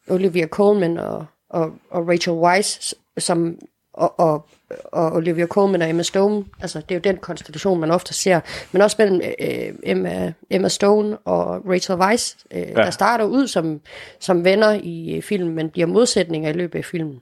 [0.08, 3.58] Olivia Colman og, og, og Rachel Weisz, som
[3.92, 4.46] og, og,
[4.84, 6.44] og Olivia Colman og Emma Stone.
[6.60, 8.40] Altså, det er jo den konstellation, man ofte ser.
[8.72, 12.72] Men også mellem øh, Emma, Emma Stone og Rachel Weisz, øh, ja.
[12.72, 13.80] der starter ud som,
[14.20, 17.20] som venner i øh, filmen, men bliver modsætninger i løbet af filmen.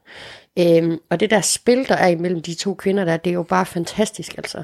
[0.59, 3.43] Øhm, og det der spil, der er imellem de to kvinder der, det er jo
[3.43, 4.62] bare fantastisk, altså.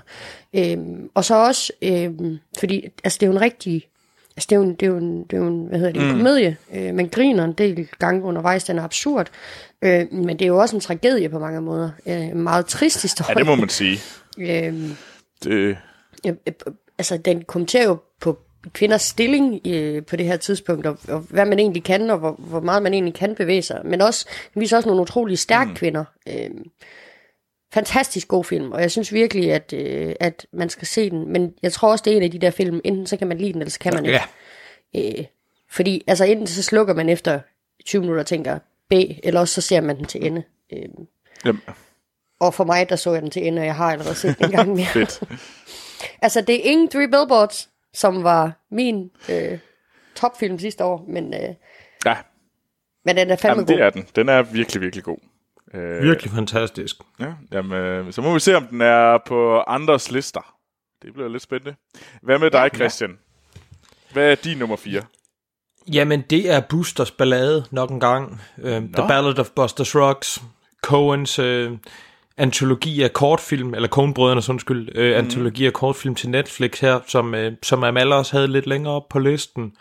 [0.55, 3.89] Øhm, og så også, øhm, fordi altså, det er jo en rigtig
[4.36, 5.93] Altså, det er jo en, det er jo en, det er jo en hvad hedder
[5.93, 6.16] det, en mm.
[6.16, 6.56] komedie.
[6.74, 9.31] Øh, man griner en del gange undervejs, den er absurd.
[9.82, 11.90] Øh, men det er jo også en tragedie på mange måder.
[12.06, 13.31] Øh, en meget trist historie.
[13.31, 13.98] Ja, det må man sige.
[14.39, 14.74] øh,
[15.44, 15.77] Det, øh,
[16.27, 16.55] øh,
[16.98, 18.39] altså, den kommenterer jo på
[18.73, 22.32] kvinders stilling øh, på det her tidspunkt, og, og hvad man egentlig kan, og hvor,
[22.39, 23.81] hvor meget man egentlig kan bevæge sig.
[23.85, 25.77] Men også, den viser også nogle utrolig stærke mm.
[25.77, 26.05] kvinder.
[26.28, 26.51] Øh,
[27.74, 31.32] fantastisk god film, og jeg synes virkelig, at, øh, at man skal se den.
[31.32, 33.38] Men jeg tror også, det er en af de der film, enten så kan man
[33.38, 34.20] lide den, eller så kan man ikke.
[34.94, 35.20] Ja.
[35.20, 35.24] Øh,
[35.70, 37.40] fordi altså enten så slukker man efter
[37.84, 38.92] 20 minutter og tænker B,
[39.22, 40.42] eller også så ser man den til ende.
[40.72, 40.88] Øh,
[41.44, 41.62] jamen,
[42.40, 44.44] og for mig, der så jeg den til ende, og jeg har allerede set den
[44.44, 45.06] en gang mere.
[46.22, 49.59] altså, det er ingen Three Billboards, som var min øh,
[50.14, 51.55] topfilm sidste år, men, øh,
[52.06, 52.16] Ja,
[53.05, 53.76] men den er fandme jamen, god.
[53.76, 54.06] det er den.
[54.16, 55.18] Den er virkelig, virkelig god.
[55.74, 56.96] Øh, Virkelig fantastisk.
[57.20, 60.55] Ja, jamen, øh, så må vi se, om den er på andres lister.
[61.02, 61.74] Det bliver lidt spændende.
[62.22, 63.18] Hvad med dig, Christian?
[64.12, 65.02] Hvad er din nummer 4?
[65.92, 68.40] Jamen, det er Boosters ballade nok en gang.
[68.56, 70.42] Uh, The Ballad of Buster Scruggs.
[70.82, 71.72] Coens uh,
[72.36, 75.24] antologi af kortfilm, eller Coen-brødrenes undskyld, uh, mm.
[75.24, 79.09] antologi af kortfilm til Netflix her, som, uh, som Amal også havde lidt længere op
[79.09, 79.76] på listen.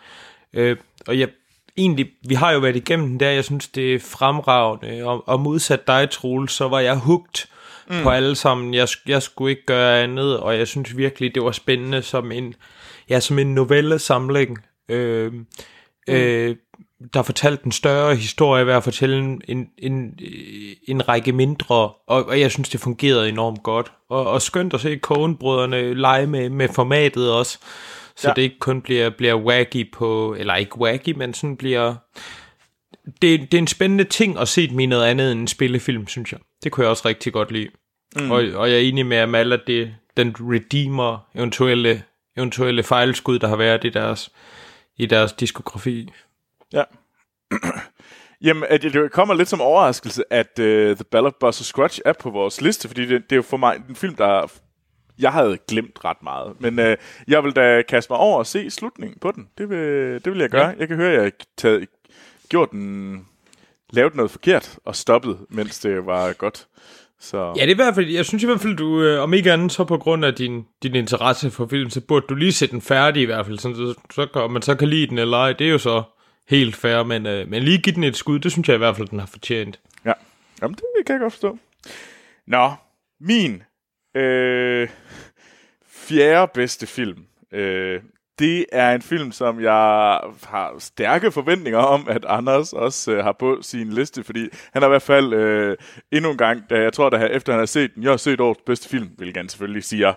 [0.58, 0.76] Uh,
[1.06, 1.28] og jeg,
[1.76, 5.40] egentlig, vi har jo været igennem den der, jeg synes, det er fremragende, og, og
[5.40, 7.48] modsat dig, Troels, så var jeg hugt
[7.90, 8.02] mm.
[8.02, 8.74] på alle sammen.
[8.74, 12.54] Jeg, jeg skulle ikke gøre andet, og jeg synes virkelig, det var spændende som en,
[13.08, 14.58] ja, som en novellesamling.
[14.88, 15.44] Øh, mm.
[16.08, 16.56] øh,
[17.14, 20.18] der fortalte en større historie ved at fortælle en, en, en,
[20.88, 21.74] en række mindre,
[22.06, 23.92] og, og jeg synes, det fungerede enormt godt.
[24.10, 27.58] Og, og skønt at se Coen-brødrene lege med, med formatet også,
[28.16, 28.34] så Ja.
[28.34, 31.94] det ikke kun bliver, bliver wacky på, eller ikke wacky, men sådan bliver...
[33.22, 36.06] Det, det er en spændende ting at se dem i noget andet end en spillefilm,
[36.06, 36.40] synes jeg.
[36.64, 37.68] Det kunne jeg også rigtig godt lide.
[38.16, 38.30] Mm.
[38.30, 42.02] Og, og jeg er enig med Amal, at det, den redeemer eventuelle,
[42.36, 44.30] eventuelle fejlskud, der har været i deres,
[44.96, 46.08] i deres diskografi.
[46.72, 46.82] Ja.
[48.44, 50.64] Jamen, at det kommer lidt som overraskelse, at uh,
[50.96, 53.82] The Ballad Buster Scruggs er på vores liste, fordi det, det er jo for mig
[53.88, 54.46] en film, der
[55.18, 56.60] jeg havde glemt ret meget.
[56.60, 56.94] Men uh,
[57.28, 59.48] jeg vil da kaste mig over og se slutningen på den.
[59.58, 59.78] Det vil,
[60.24, 60.66] det vil jeg gøre.
[60.66, 60.74] Ja.
[60.78, 61.88] Jeg kan høre, at jeg har taget,
[62.48, 63.26] gjort den,
[63.90, 66.66] lavet noget forkert og stoppet, mens det var godt.
[67.20, 69.34] Så Ja, det er i hvert fald, jeg synes i hvert fald, du, øh, om
[69.34, 72.52] ikke andet, så på grund af din, din interesse for film, så burde du lige
[72.52, 75.18] se den færdig i hvert fald, sådan, så, så om man så kan lide den
[75.18, 76.02] eller ej, det er jo så
[76.48, 78.96] helt fair, men, øh, men lige give den et skud, det synes jeg i hvert
[78.96, 79.80] fald, den har fortjent.
[80.04, 80.12] Ja,
[80.62, 81.58] Jamen, det kan jeg godt forstå.
[82.46, 82.72] Nå,
[83.20, 83.62] min
[84.14, 84.88] øh,
[85.88, 87.24] fjerde bedste film.
[87.52, 88.00] Øh,
[88.38, 89.72] det er en film, som jeg
[90.44, 94.88] har stærke forventninger om, at Anders også øh, har på sin liste, fordi han har
[94.88, 95.76] i hvert fald øh,
[96.12, 98.40] endnu en gang, da jeg tror, da efter han har set den, jeg har set
[98.40, 100.14] årets bedste film, hvilket han selvfølgelig siger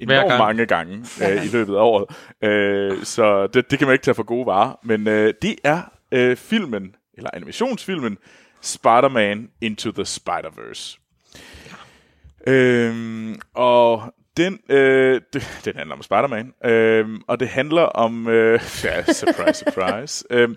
[0.00, 0.38] enormt gang.
[0.38, 2.16] mange gange øh, i løbet af året.
[2.42, 4.78] Øh, så det, det kan man ikke tage for gode varer.
[4.82, 8.18] Men øh, det er øh, filmen, eller animationsfilmen,
[8.62, 11.07] Spider-Man Into the Spider-Verse.
[12.48, 18.60] Øhm, og den, øh, det, den handler om Spider-Man, øhm, og det handler om, øh,
[18.84, 20.56] ja, surprise, surprise, øhm,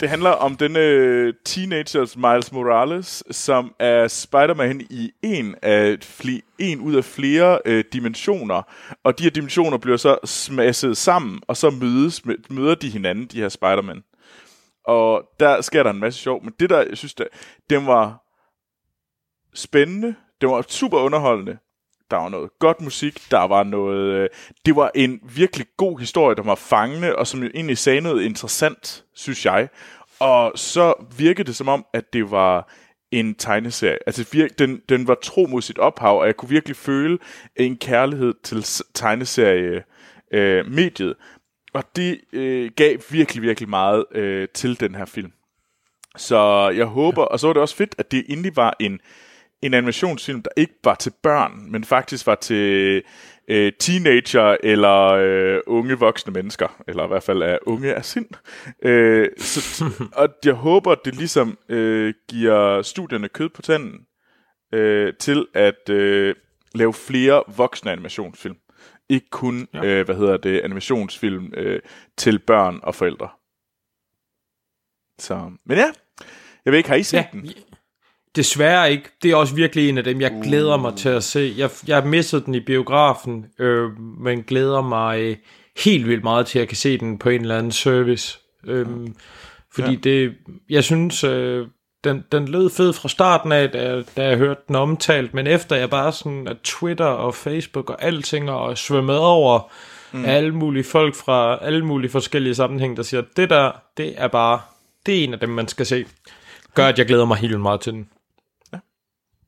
[0.00, 6.42] det handler om denne øh, teenagers Miles Morales, som er Spider-Man i en, af fli,
[6.58, 8.62] en ud af flere øh, dimensioner,
[9.04, 13.40] og de her dimensioner bliver så smasset sammen, og så mødes, møder de hinanden, de
[13.40, 14.02] her Spider-Man.
[14.84, 17.24] Og der sker der en masse sjov, men det der, jeg synes, der,
[17.70, 18.22] den var
[19.54, 21.58] spændende, det var super underholdende,
[22.10, 24.14] der var noget godt musik, der var noget...
[24.14, 24.28] Øh,
[24.66, 28.22] det var en virkelig god historie, der var fangende, og som jo egentlig sagde noget
[28.22, 29.68] interessant, synes jeg.
[30.20, 32.72] Og så virkede det som om, at det var
[33.10, 33.98] en tegneserie.
[34.06, 37.18] Altså vir- den, den var tro mod sit ophav, og jeg kunne virkelig føle
[37.56, 39.82] en kærlighed til tegneserie
[40.32, 41.14] øh, mediet.
[41.74, 45.32] Og det øh, gav virkelig, virkelig meget øh, til den her film.
[46.16, 49.00] Så jeg håber, og så var det også fedt, at det egentlig var en
[49.62, 53.02] en animationsfilm, der ikke var til børn, men faktisk var til
[53.48, 58.28] øh, teenager eller øh, unge voksne mennesker, eller i hvert fald er unge af sind.
[58.82, 59.84] Øh, så,
[60.22, 64.00] og jeg håber, det ligesom øh, giver studierne kød på tanden
[64.74, 66.34] øh, til at øh,
[66.74, 68.56] lave flere voksne animationsfilm.
[69.08, 69.84] Ikke kun, ja.
[69.84, 71.80] øh, hvad hedder det, animationsfilm øh,
[72.16, 73.28] til børn og forældre.
[75.18, 75.90] Så, men ja,
[76.64, 77.26] jeg ved ikke, har I set ja.
[77.32, 77.52] den?
[78.36, 79.04] Desværre ikke.
[79.22, 80.42] Det er også virkelig en af dem, jeg uh.
[80.42, 81.54] glæder mig til at se.
[81.56, 85.38] Jeg, jeg har misset den i biografen, øh, men glæder mig
[85.84, 88.38] helt vildt meget til, at jeg kan se den på en eller anden service.
[88.66, 88.86] Øh,
[89.74, 89.96] fordi ja.
[89.96, 90.34] det,
[90.70, 91.66] jeg synes, øh,
[92.04, 95.76] den, den lød fed fra starten af, da, da jeg hørte den omtalt, men efter
[95.76, 99.70] jeg bare sådan, at Twitter og Facebook og alting og svømmet over
[100.12, 100.24] mm.
[100.24, 104.28] af alle mulige folk fra alle mulige forskellige sammenhæng, der siger, det der, det er
[104.28, 104.60] bare,
[105.06, 106.04] det er en af dem, man skal se.
[106.74, 108.08] Gør, at jeg glæder mig helt meget til den.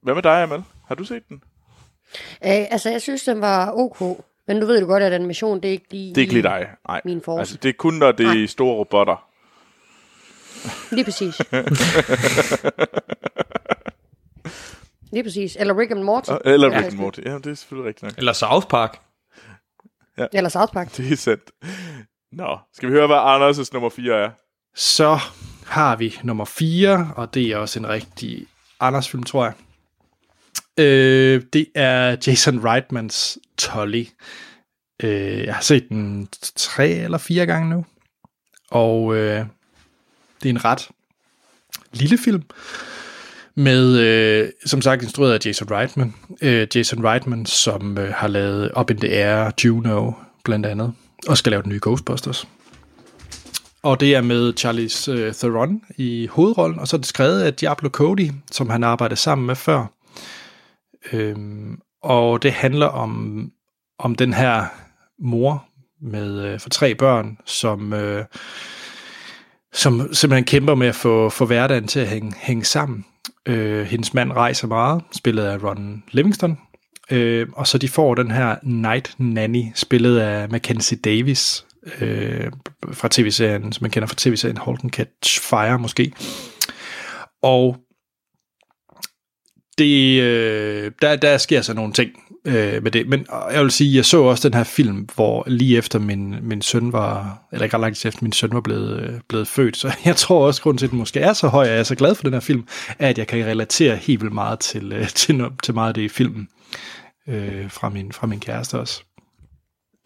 [0.08, 0.62] Hvad med dig, Amal?
[0.86, 1.42] Har du set den?
[2.44, 4.24] Æh, altså, jeg synes, den var ok.
[4.46, 6.42] Men du ved jo godt, at animation, det er ikke lige, det er ikke lige
[6.42, 6.68] dig.
[6.88, 7.00] Nej.
[7.04, 7.38] min force.
[7.38, 9.28] Altså, det er kun, når det er store robotter.
[10.94, 11.38] Lige præcis.
[15.12, 15.56] Lige præcis.
[15.60, 16.30] Eller Rick and Morty.
[16.44, 17.20] Eller Rick and Morty.
[17.24, 18.18] Ja, det er selvfølgelig rigtigt nok.
[18.18, 19.00] Eller South Park.
[20.18, 20.26] Ja.
[20.32, 20.96] Eller South Park.
[20.96, 21.50] Det er sandt.
[22.32, 24.30] Nå, skal vi høre, hvad Anders' nummer 4 er?
[24.74, 25.18] Så
[25.66, 28.46] har vi nummer 4, og det er også en rigtig
[28.80, 29.52] Anders-film, tror jeg.
[30.78, 34.04] Øh, det er Jason Reitmans Tolly.
[35.02, 37.84] Øh, jeg har set den tre eller fire gange nu.
[38.70, 39.46] Og øh,
[40.42, 40.88] det er en ret
[41.92, 42.42] lille film,
[43.54, 46.14] med, øh, som sagt, instrueret af Jason Reitman.
[46.42, 50.12] Øh, Jason Reitman, som øh, har lavet Up in the Air, Juno,
[50.44, 50.92] blandt andet,
[51.28, 52.48] og skal lave den nye Ghostbusters.
[53.82, 57.54] Og det er med Charlize øh, Theron i hovedrollen, og så er det skrevet af
[57.54, 59.86] Diablo Cody, som han arbejdede sammen med før.
[61.12, 63.42] Øhm, og det handler om,
[63.98, 64.66] om den her
[65.18, 65.64] mor
[66.00, 67.92] med øh, for tre børn, som...
[67.92, 68.24] Øh,
[69.72, 73.04] som simpelthen kæmper med at få, få hverdagen til at hænge, hænge sammen.
[73.46, 76.58] Øh, hendes mand rejser meget, spillet af Ron Livingston.
[77.10, 81.66] Øh, og så de får den her Night Nanny, spillet af Mackenzie Davis,
[82.00, 82.50] øh,
[82.92, 86.12] fra tv-serien, som man kender fra tv-serien Holden Catch Fire måske.
[87.42, 87.76] Og
[89.78, 92.10] det, øh, der, der sker så nogle ting
[92.44, 93.08] øh, med det.
[93.08, 96.62] Men jeg vil sige, jeg så også den her film, hvor lige efter min, min
[96.62, 99.96] søn var, eller ikke ret langt efter min søn var blevet, øh, blevet født, så
[100.04, 101.94] jeg tror også, grund til, at den måske er så høj, og jeg er så
[101.94, 102.66] glad for den her film,
[102.98, 106.02] er, at jeg kan relatere helt vildt meget til, øh, til, til meget af det
[106.02, 106.48] i filmen
[107.28, 109.02] øh, fra, min, fra min kæreste også.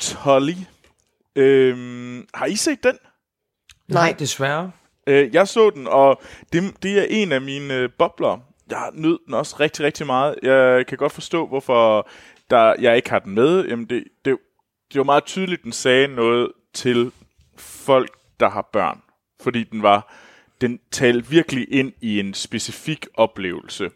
[0.01, 0.55] Tolly.
[1.37, 2.99] Øhm, har I set den?
[3.89, 4.71] Nej, desværre.
[5.07, 6.23] Øh, jeg så den, og
[6.53, 8.52] det, det er en af mine øh, bobler.
[8.73, 10.39] Jeg nød den også rigtig, rigtig meget.
[10.43, 12.09] Jeg kan godt forstå, hvorfor
[12.51, 13.67] der, jeg ikke har den med.
[13.67, 14.39] Jamen det, det,
[14.93, 17.13] det var meget tydeligt, den sagde noget til
[17.57, 19.03] folk, der har børn.
[19.43, 20.15] Fordi den var,
[20.61, 23.91] den talte virkelig ind i en specifik oplevelse.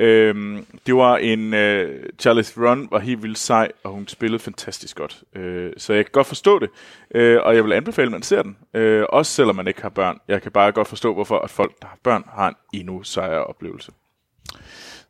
[0.00, 1.54] Øhm, det var en...
[1.54, 5.22] Øh, Charlize Theron var helt vildt sej, og hun spillede fantastisk godt.
[5.36, 6.70] Øh, så jeg kan godt forstå det,
[7.14, 8.56] øh, og jeg vil anbefale, at man ser den.
[8.74, 10.18] Øh, også selvom man ikke har børn.
[10.28, 13.44] Jeg kan bare godt forstå, hvorfor at folk, der har børn, har en endnu sejere
[13.44, 13.92] oplevelse.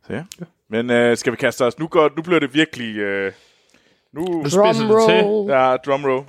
[0.07, 0.23] Så ja.
[0.39, 0.45] ja.
[0.69, 1.79] Men øh, skal vi kaste os?
[1.79, 2.97] Nu, går, nu bliver det virkelig...
[2.97, 3.33] Øh,
[4.13, 5.53] nu nu spidser det til.
[5.53, 6.25] Ja, drumroll.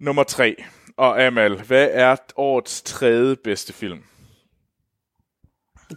[0.00, 0.56] Nummer tre.
[0.96, 4.02] Og Amal, hvad er årets tredje bedste film?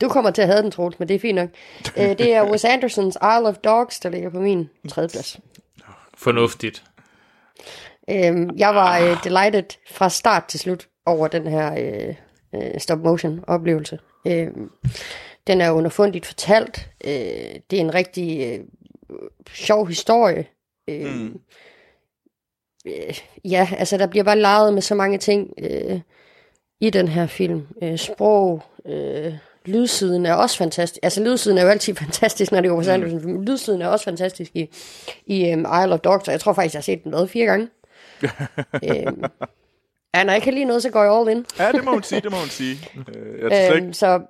[0.02, 1.50] Du kommer til at have den, Troels, men det er fint nok.
[1.98, 5.40] uh, det er Wes Andersons Isle of Dogs, der ligger på min tredje plads.
[6.18, 6.84] Fornuftigt.
[8.08, 12.16] Uh, jeg var uh, delighted fra start til slut over den her uh,
[12.60, 14.00] uh, stop-motion-oplevelse.
[14.26, 14.68] Uh,
[15.48, 16.90] den er underfundigt fortalt.
[17.04, 17.12] Uh,
[17.72, 18.60] det er en rigtig
[19.10, 19.16] uh,
[19.54, 20.46] sjov historie.
[20.92, 21.40] Uh, mm.
[22.86, 26.00] uh, ja, altså der bliver bare leget med så mange ting uh,
[26.80, 27.68] i den her film.
[27.82, 28.64] Uh, sprog...
[28.86, 29.34] Uh,
[29.68, 31.00] lydsiden er også fantastisk.
[31.04, 33.34] Altså lydsiden er jo altid fantastisk, når det er Wes Anderson.
[33.34, 33.42] Mm.
[33.42, 34.70] Lydsiden er også fantastisk i,
[35.26, 37.70] i um, Isle of Dogs, jeg tror faktisk, jeg har set den noget fire gange.
[39.08, 39.24] um,
[40.18, 41.46] ja, når jeg kan lide noget, så går jeg all in.
[41.60, 42.78] ja, det må hun sige, det må hun sige.
[42.96, 44.22] Uh, jeg um, så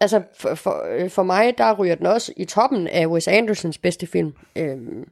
[0.00, 3.78] altså for, for, øh, for mig, der ryger den også i toppen af Wes Andersons
[3.78, 4.32] bedste film.
[4.56, 5.04] Um,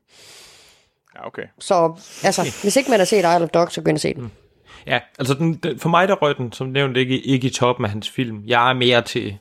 [1.16, 1.42] ja, okay.
[1.58, 4.14] Så altså, hvis ikke man har set Isle of Dogs, så gå ind og se
[4.14, 4.22] den.
[4.22, 4.30] Mm.
[4.86, 7.84] Ja, altså den, den, for mig der røg den, som nævnt, ikke, ikke i toppen
[7.84, 8.42] af hans film.
[8.46, 9.38] Jeg er mere til,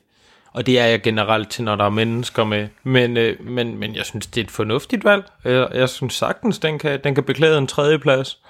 [0.52, 2.68] og det er jeg generelt til, når der er mennesker med.
[2.82, 5.24] Men, øh, men, men jeg synes, det er et fornuftigt valg.
[5.44, 8.40] Jeg, jeg synes sagtens, den kan, den kan beklæde en tredje plads.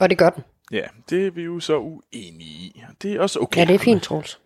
[0.00, 0.44] Og det gør den.
[0.72, 2.82] Ja, det er vi jo så uenige i.
[3.02, 3.60] Det er også okay.
[3.60, 4.40] Ja, det er fint, Troels.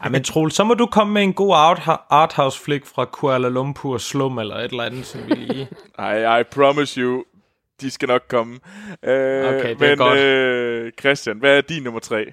[0.00, 3.48] Ej, men Troel, så må du komme med en god art- arthouse flick fra Kuala
[3.48, 5.68] Lumpur Slum, eller et eller andet, som vi lige...
[5.98, 7.24] I, I promise you,
[7.80, 8.54] de skal nok komme.
[9.02, 10.18] Øh, Okay, det er men, godt.
[10.18, 12.24] Øh, Christian, hvad er din nummer tre?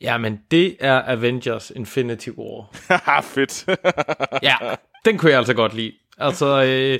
[0.00, 2.70] Jamen, det er Avengers Infinity War.
[2.88, 3.66] Haha, fedt.
[4.42, 4.56] Ja,
[5.04, 5.92] den kunne jeg altså godt lide.
[6.18, 6.98] Altså, øh,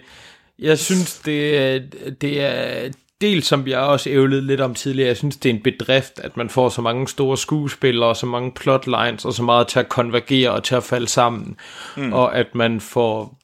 [0.59, 5.17] jeg synes, det, er- det er dels, som jeg også ævlede lidt om tidligere, jeg
[5.17, 9.25] synes, det er en bedrift, at man får så mange store skuespillere, så mange plotlines,
[9.25, 11.57] og så meget til at konvergere og til at falde sammen.
[11.97, 12.13] Mm.
[12.13, 13.39] Og at man får...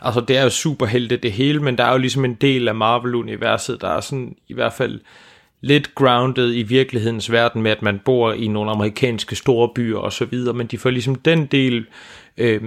[0.00, 2.74] Altså, det er jo superhelte det hele, men der er jo ligesom en del af
[2.74, 5.00] Marvel-universet, der er sådan i hvert fald
[5.60, 10.12] lidt grounded i virkelighedens verden med, at man bor i nogle amerikanske store byer og
[10.12, 11.86] så videre, men de får ligesom den del
[12.36, 12.62] øh,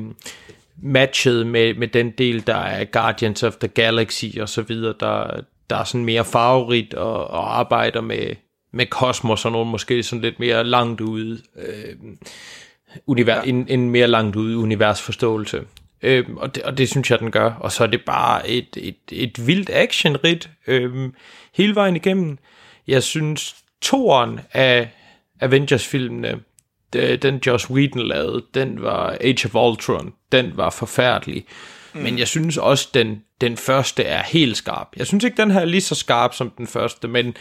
[0.77, 5.41] matchet med, med den del, der er Guardians of the Galaxy og så videre, der,
[5.69, 8.35] der er sådan mere farverigt og, og arbejder med,
[8.71, 11.95] med kosmos og nogle måske sådan lidt mere langt ude øh,
[13.07, 13.49] univers, ja.
[13.49, 15.61] en, en mere langt ude universforståelse.
[16.01, 17.51] Øh, og, det, og det synes jeg, den gør.
[17.51, 21.11] Og så er det bare et, et, et vildt actionrit øh,
[21.53, 22.37] hele vejen igennem.
[22.87, 24.89] Jeg synes, toren af
[25.41, 26.39] Avengers-filmene,
[26.93, 31.45] de- den Joss Whedon lavede, den var Age of Ultron, den var forfærdelig.
[31.93, 32.01] Mm.
[32.01, 34.87] Men jeg synes også, den, den første er helt skarp.
[34.97, 37.35] Jeg synes ikke, den her er lige så skarp som den første, men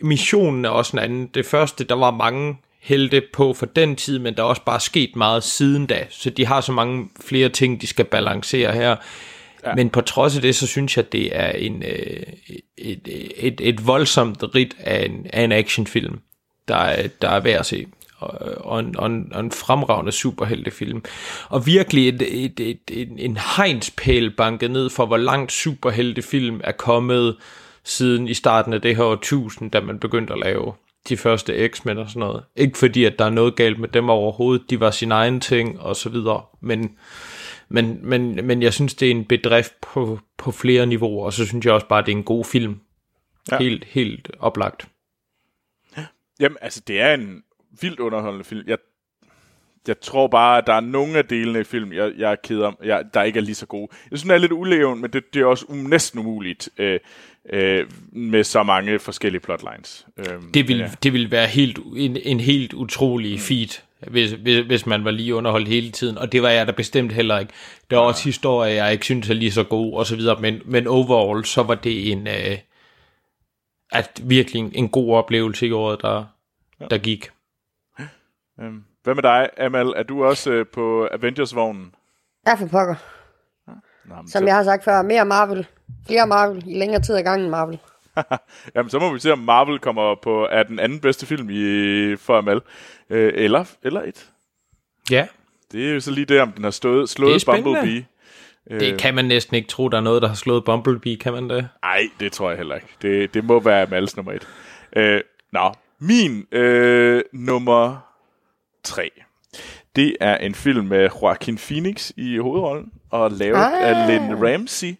[0.00, 1.26] missionen er også en anden.
[1.26, 4.80] Det første, der var mange helte på for den tid, men der er også bare
[4.80, 8.96] sket meget siden da, så de har så mange flere ting, de skal balancere her.
[9.66, 9.74] Ja.
[9.74, 12.22] Men på trods af det, så synes jeg, det er en, øh,
[12.78, 16.20] et, et, et voldsomt rit af en, af en actionfilm,
[16.68, 17.86] der er, der er værd at se.
[18.20, 21.04] Og, og, en, og, en, og en fremragende superheltefilm.
[21.48, 26.72] Og virkelig et, et, et, et, en hegnspæl banket ned for, hvor langt superheltefilm er
[26.72, 27.36] kommet
[27.84, 30.72] siden i starten af det her årtusind, da man begyndte at lave
[31.08, 32.44] de første X-Men og sådan noget.
[32.56, 34.70] Ikke fordi, at der er noget galt med dem overhovedet.
[34.70, 36.42] De var sin egen ting og så videre.
[36.60, 36.90] Men,
[37.68, 41.46] men, men, men jeg synes, det er en bedrift på, på flere niveauer, og så
[41.46, 42.80] synes jeg også bare, det er en god film.
[43.50, 43.54] Ja.
[43.54, 43.62] Ja.
[43.62, 44.88] Helt, helt oplagt.
[46.40, 47.42] Jamen, altså, det er en
[47.80, 48.68] vildt underholdende film.
[48.68, 48.78] Jeg,
[49.88, 52.60] jeg tror bare, at der er nogle af delene i filmen, jeg, jeg er ked
[52.60, 53.88] om, jeg, der ikke er lige så gode.
[54.10, 57.00] Jeg synes, den er lidt uleven, men det, det er også um, næsten umuligt øh,
[57.52, 60.06] øh, med så mange forskellige plotlines.
[60.18, 60.90] Øhm, Det vil, ja.
[61.02, 63.38] det vil være helt, en, en helt utrolig mm.
[63.38, 66.18] feat, hvis, hvis, hvis man var lige underholdt hele tiden.
[66.18, 67.52] Og det var jeg da bestemt heller ikke.
[67.90, 70.40] Der er også historier, jeg ikke synes er lige så gode og så videre.
[70.40, 72.26] Men, men overall, så var det en...
[72.26, 72.58] Øh,
[73.92, 76.24] at virkelig en, en god oplevelse i året, der,
[76.80, 76.86] ja.
[76.90, 77.30] der gik.
[78.62, 79.86] Øhm, hvad med dig, Amal?
[79.96, 81.94] Er du også øh, på Avengers-vognen?
[82.46, 82.94] Ja, for pokker.
[84.08, 85.66] Nå, men Som så, jeg har sagt før, mere Marvel.
[86.06, 87.78] Flere Marvel i længere tid ad gangen Marvel.
[88.74, 92.16] jamen, så må vi se, om Marvel kommer på er den anden bedste film i,
[92.16, 92.60] for Amal.
[93.10, 94.30] Øh, eller, eller et.
[95.10, 95.26] Ja,
[95.72, 97.02] Det er jo så lige det, om den har stået, Det
[97.34, 97.64] er slået.
[97.64, 98.06] Bumblebee.
[98.70, 101.50] det kan man næsten ikke tro, der er noget, der har slået Bumblebee, kan man
[101.50, 101.68] det?
[101.82, 102.88] Nej, det tror jeg heller ikke.
[103.02, 104.48] Det, det må være Amals nummer et.
[104.96, 105.20] Øh,
[105.52, 108.09] nå, min øh, nummer
[108.84, 109.10] tre.
[109.96, 113.88] Det er en film med Joaquin Phoenix i hovedrollen, og lavet ah.
[113.88, 114.94] af Lynn Ramsey.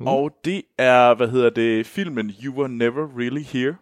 [0.00, 0.06] Mm.
[0.06, 3.76] Og det er, hvad hedder det, filmen You Were Never Really Here.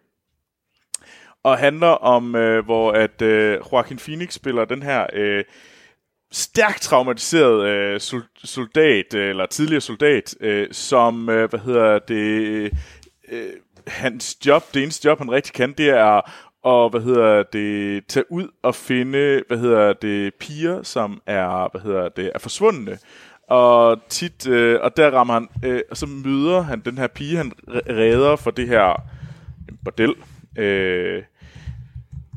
[1.44, 5.44] Og handler om, øh, hvor at øh, Joaquin Phoenix spiller den her øh,
[6.32, 12.72] stærkt traumatiseret øh, sol- soldat, øh, eller tidligere soldat, øh, som, øh, hvad hedder det,
[13.28, 13.50] øh,
[13.86, 16.30] hans job, det eneste job, han rigtig kan, det er
[16.62, 21.80] og hvad hedder det, tage ud og finde, hvad hedder det, piger, som er, hvad
[21.80, 22.98] hedder det, er forsvundne.
[23.48, 27.36] Og tit, øh, og der rammer han, øh, og så møder han den her pige,
[27.36, 29.02] han redder for det her
[29.84, 30.14] bordel.
[30.58, 31.22] Øh,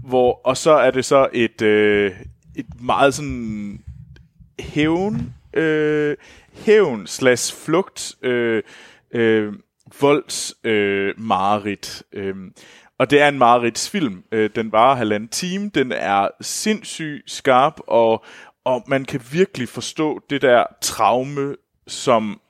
[0.08, 2.12] hvor, og så er det så et, øh,
[2.56, 3.80] et meget sådan
[4.60, 6.18] hævn, øh,
[6.54, 8.64] hævn slash flugt, øh,
[9.12, 9.54] øh,
[10.02, 12.04] volds øh, marit.
[12.14, 12.36] Øh,
[13.00, 14.24] og det er en maritsfilm.
[14.32, 15.70] Øh, den varer halvanden time.
[15.70, 18.26] Den er sindssygt skarp, og,
[18.66, 21.56] og man kan virkelig forstå det der traume,
[21.88, 22.42] som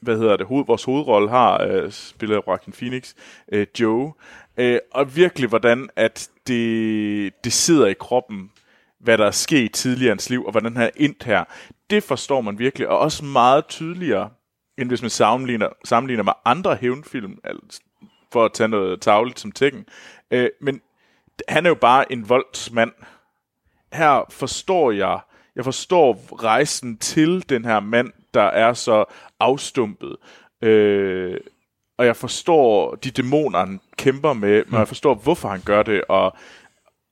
[0.00, 3.14] hvad hedder det, hoved, vores hovedrolle har, øh, spiller Joaquin Phoenix,
[3.52, 4.12] øh, Joe,
[4.56, 8.50] øh, og virkelig hvordan at det, det sidder i kroppen,
[9.00, 11.44] hvad der er sket tidligere i hans liv, og hvordan han er endt her.
[11.90, 14.30] Det forstår man virkelig, og også meget tydeligere,
[14.78, 17.80] end hvis man sammenligner, sammenligner med andre hævnfilm, altså,
[18.32, 19.86] for at tage noget tavligt som Tekken.
[20.30, 20.80] Øh, men
[21.48, 22.92] han er jo bare en voldsmand.
[23.92, 25.18] Her forstår jeg,
[25.56, 29.04] jeg forstår rejsen til den her mand, der er så
[29.40, 30.16] afstumpet.
[30.62, 31.36] Øh,
[31.98, 36.02] og jeg forstår de dæmoner, han kæmper med, men jeg forstår, hvorfor han gør det,
[36.08, 36.36] og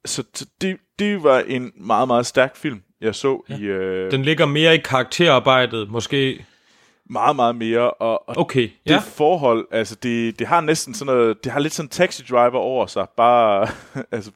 [0.05, 3.59] så, så det, det var en meget, meget stærk film, jeg så ja.
[3.59, 6.45] i øh, Den ligger mere i karakterarbejdet, måske.
[7.11, 8.99] Meget, meget mere, og, og Okay, det ja.
[8.99, 12.87] forhold, altså det, det har næsten sådan noget, det har lidt sådan taxi driver over
[12.87, 13.69] sig, bare,
[14.13, 14.31] altså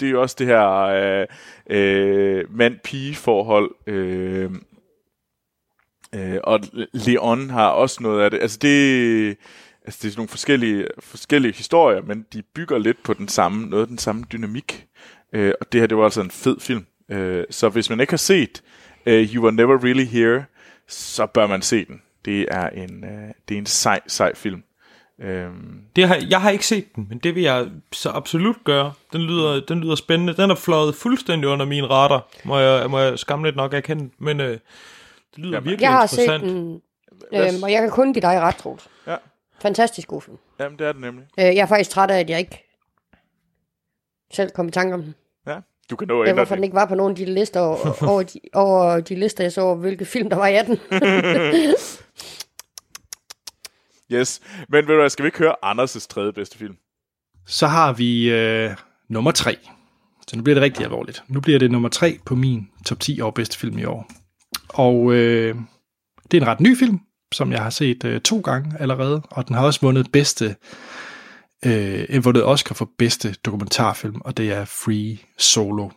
[0.00, 1.26] det er jo også det her øh,
[1.70, 4.50] øh, mand-pige forhold, øh,
[6.14, 6.60] øh, og
[6.92, 9.28] Leon har også noget af det, altså det,
[9.84, 13.66] altså det er sådan nogle forskellige, forskellige historier, men de bygger lidt på den samme,
[13.66, 14.86] noget af den samme dynamik,
[15.32, 18.12] øh, og det her, det var altså en fed film, øh, så hvis man ikke
[18.12, 18.62] har set
[19.06, 20.44] øh, You Were Never Really Here,
[20.88, 22.02] så bør man se den.
[22.24, 24.62] Det er en, øh, det er en sej, sej film.
[25.20, 28.92] Øhm, Det har, jeg har ikke set den, men det vil jeg så absolut gøre.
[29.12, 30.36] Den lyder, den lyder spændende.
[30.36, 34.10] Den er fløjet fuldstændig under min radar, må jeg, må jeg skamligt nok erkende.
[34.18, 34.60] Men øh, det
[35.36, 36.42] lyder Jamen, virkelig Jeg har set interessant.
[36.42, 36.82] den,
[37.32, 38.88] øhm, og jeg kan kun give dig ret, Troels.
[39.06, 39.16] Ja.
[39.60, 40.36] Fantastisk god film.
[40.60, 41.24] jamen, det er det nemlig.
[41.38, 42.64] Øh, jeg er faktisk træt af, at jeg ikke
[44.32, 45.14] selv kom i tanke om den.
[45.90, 46.66] Du kan nå at Ja, ændre hvorfor den det.
[46.66, 49.60] ikke var på nogle af de lister over, over, de, over de lister, jeg så
[49.60, 50.78] over, hvilke film der var i 18.
[54.12, 54.40] Yes.
[54.68, 56.74] Men ved du hvad, skal vi ikke høre Anders' tredje bedste film?
[57.46, 58.70] Så har vi øh,
[59.08, 59.56] nummer tre.
[60.28, 61.22] Så nu bliver det rigtig alvorligt.
[61.28, 64.10] Nu bliver det nummer tre på min top 10 over bedste film i år.
[64.68, 65.54] Og øh,
[66.30, 67.00] det er en ret ny film,
[67.32, 70.54] som jeg har set øh, to gange allerede, og den har også vundet bedste øh,
[71.66, 75.88] Øh, vundet Oscar for bedste dokumentarfilm, og det er Free Solo.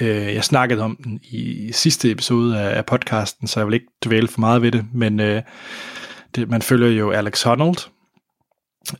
[0.00, 3.92] Øh, jeg snakkede om den i sidste episode af, af podcasten, så jeg vil ikke
[4.04, 5.42] dvæle for meget ved det, men øh,
[6.34, 7.90] det, man følger jo Alex Honnold,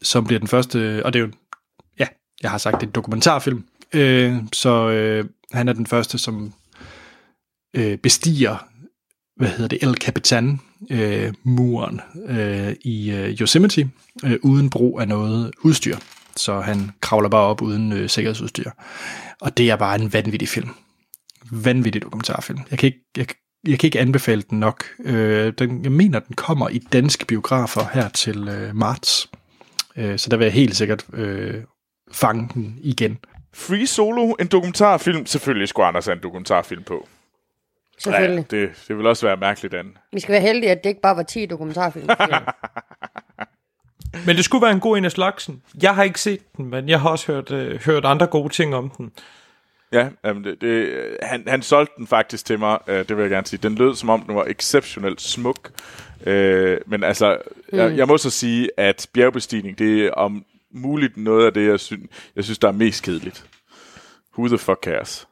[0.02, 1.32] som bliver den første, og det er jo,
[1.98, 2.06] ja,
[2.42, 6.52] jeg har sagt, det er en dokumentarfilm, øh, så øh, han er den første, som
[7.76, 8.68] øh, bestiger,
[9.36, 13.90] hvad hedder det, El Capitan, øh, muren øh, i øh, Yosemite,
[14.24, 15.96] øh, uden brug af noget udstyr.
[16.36, 18.70] Så han kravler bare op uden øh, sikkerhedsudstyr.
[19.40, 20.70] Og det er bare en vanvittig film.
[21.50, 22.60] Vanvittig dokumentarfilm.
[22.70, 23.26] Jeg kan ikke, jeg,
[23.68, 24.84] jeg kan ikke anbefale den nok.
[25.04, 29.30] Øh, den, jeg mener, den kommer i danske biografer her til øh, marts.
[29.96, 31.54] Øh, så der vil jeg helt sikkert øh,
[32.12, 33.18] fange den igen.
[33.54, 35.26] Free Solo, en dokumentarfilm.
[35.26, 37.08] Selvfølgelig skulle Anders have en dokumentarfilm på.
[37.98, 38.46] Selvfølgelig.
[38.52, 39.94] Ja, det, det vil også være mærkeligt andet.
[40.12, 42.08] Vi skal være heldige, at det ikke bare var 10 dokumentarfilm.
[44.26, 45.62] Men det skulle være en god en af slagsen.
[45.82, 48.74] Jeg har ikke set den, men jeg har også hørt, øh, hørt andre gode ting
[48.74, 49.12] om den.
[49.92, 50.90] Ja, jamen det, det,
[51.22, 53.60] han, han solgte den faktisk til mig, øh, det vil jeg gerne sige.
[53.62, 55.70] Den lød som om, den var exceptionelt smuk.
[56.26, 57.38] Øh, men altså,
[57.72, 57.78] mm.
[57.78, 61.80] jeg, jeg må så sige, at bjergbestigning, det er om muligt noget af det, jeg
[61.80, 63.44] synes, jeg synes der er mest kedeligt.
[64.38, 65.28] Who the fuck cares?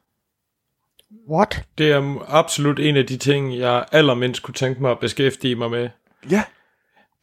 [1.29, 1.65] What?
[1.77, 5.71] Det er absolut en af de ting, jeg allermindst kunne tænke mig at beskæftige mig
[5.71, 5.89] med.
[6.31, 6.43] Ja,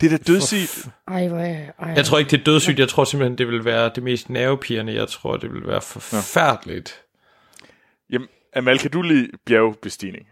[0.00, 0.88] det er da dødsigt.
[1.08, 1.88] Ej, hvor er ej.
[1.96, 2.78] Jeg tror ikke, det er dødssygt.
[2.78, 4.94] Jeg tror simpelthen, det vil være det mest nervepirrende.
[4.94, 7.02] Jeg tror, det vil være forfærdeligt.
[8.10, 10.26] Jamen, Amal, kan du lide bjergbestigning?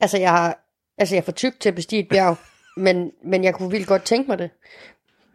[0.00, 0.58] Altså, jeg har,
[0.98, 2.36] altså, jeg er for tyk til at bestige et bjerg,
[2.84, 4.50] men, men jeg kunne vildt godt tænke mig det.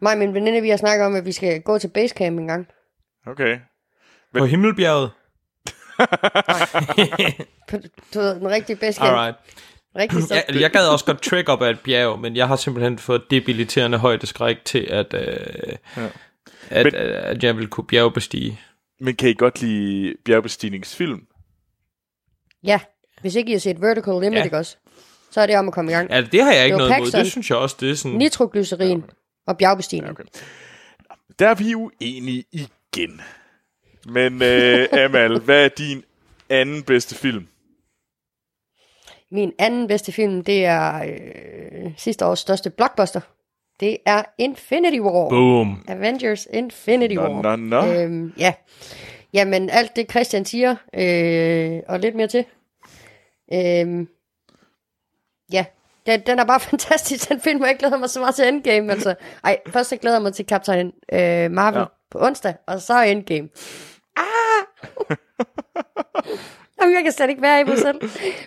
[0.00, 2.46] Mig og min veninde, vi har snakket om, at vi skal gå til basecamp en
[2.46, 2.68] gang.
[3.26, 3.58] Okay.
[4.38, 5.10] På Himmelbjerget.
[8.14, 9.10] Du ved, den rigtige basecamp.
[9.10, 9.36] Alright.
[9.96, 10.34] Rigtig så.
[10.48, 13.22] Jeg, jeg gad også godt trek op af et bjerg, men jeg har simpelthen fået
[13.30, 15.36] debiliterende højdeskræk til, at, øh,
[15.96, 16.08] Ja.
[16.70, 18.60] at, Men- at, at jeg vil kunne bjergbestige.
[19.00, 21.20] Men kan I godt lide bjergbestigningsfilm?
[22.64, 22.80] Ja,
[23.20, 24.38] hvis ikke I har set Vertical Limit, Ja.
[24.38, 24.44] ja.
[24.44, 24.76] ikke også?
[25.30, 26.10] Så er det om at komme i gang.
[26.10, 27.06] Ja, det har jeg ikke Det noget imod.
[27.06, 27.20] Paxson.
[27.20, 28.18] Det synes jeg også, det er sådan...
[28.18, 29.04] Nitroglycerin
[29.46, 30.10] og bjergbestigning.
[30.10, 30.24] Okay.
[31.38, 33.20] Der er vi uenige igen.
[34.08, 36.04] Men øh, Amal, hvad er din
[36.50, 37.46] anden bedste film?
[39.30, 43.20] Min anden bedste film, det er øh, sidste års største blockbuster.
[43.80, 45.28] Det er Infinity War.
[45.28, 45.84] Boom.
[45.88, 47.56] Avengers Infinity Nå, War.
[47.56, 47.92] nå, nå.
[47.92, 48.54] Øhm, ja.
[49.32, 52.44] Jamen, alt det Christian siger, øh, og lidt mere til.
[53.52, 54.08] Øhm,
[55.52, 55.64] ja,
[56.06, 58.92] den, den er bare fantastisk, den film, og jeg glæder mig så meget til Endgame.
[58.92, 59.14] Altså,
[59.44, 61.84] ej, først så glæder jeg mig til Captain øh, Marvel ja.
[62.10, 63.48] på onsdag, og så Endgame.
[64.18, 65.16] Ah!
[66.80, 68.00] Jamen, jeg kan slet ikke være i mig selv.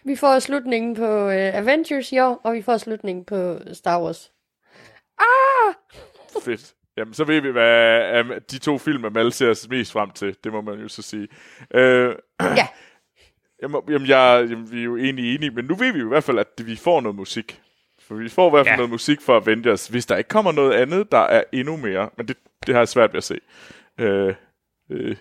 [0.03, 4.31] Vi får slutningen på øh, Avengers i år, og vi får slutningen på Star Wars.
[5.19, 5.73] Ah!
[6.43, 6.73] Fedt.
[6.97, 10.35] Jamen, så ved vi, hvad um, de to film, Amal ser sig mest frem til.
[10.43, 11.27] Det må man jo så sige.
[11.73, 12.67] Øh, Ja,
[13.61, 16.07] jamen, jamen, jeg, jamen, vi er jo egentlig enige, men nu ved vi jo i
[16.07, 17.61] hvert fald, at vi får noget musik.
[17.99, 18.71] For vi får i hvert fald ja.
[18.71, 18.77] Ja.
[18.77, 22.09] noget musik for Avengers, hvis der ikke kommer noget andet, der er endnu mere.
[22.17, 23.39] Men det, det har jeg svært ved at se.
[23.99, 24.35] Øh,
[24.89, 25.15] øh,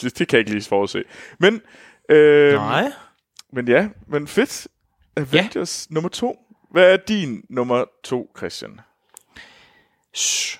[0.00, 1.04] det, det kan jeg ikke lige forudse.
[1.38, 1.60] Men,
[2.08, 2.92] øh, Nej.
[3.52, 4.68] men ja, men fedt.
[5.16, 5.94] Avengers ja.
[5.94, 6.38] nummer to.
[6.70, 8.80] Hvad er din nummer to, Christian?
[10.14, 10.58] Shh.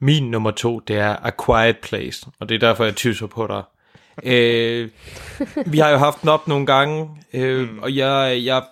[0.00, 3.46] Min nummer to, det er A Quiet Place, og det er derfor, jeg tyser på
[3.46, 3.62] dig.
[4.24, 4.90] øh,
[5.72, 7.78] vi har jo haft den op nogle gange, øh, mm.
[7.78, 8.62] og jeg, jeg,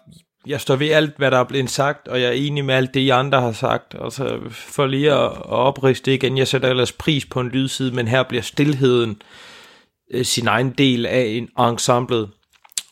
[0.48, 2.94] jeg står ved alt, hvad der er blevet sagt, og jeg er enig med alt
[2.94, 3.94] det, I andre har sagt.
[4.00, 7.94] Altså, for lige at, at opriste det igen, jeg sætter ellers pris på en lydside,
[7.94, 9.22] men her bliver stillheden
[10.10, 12.30] øh, sin egen del af en ensemblet.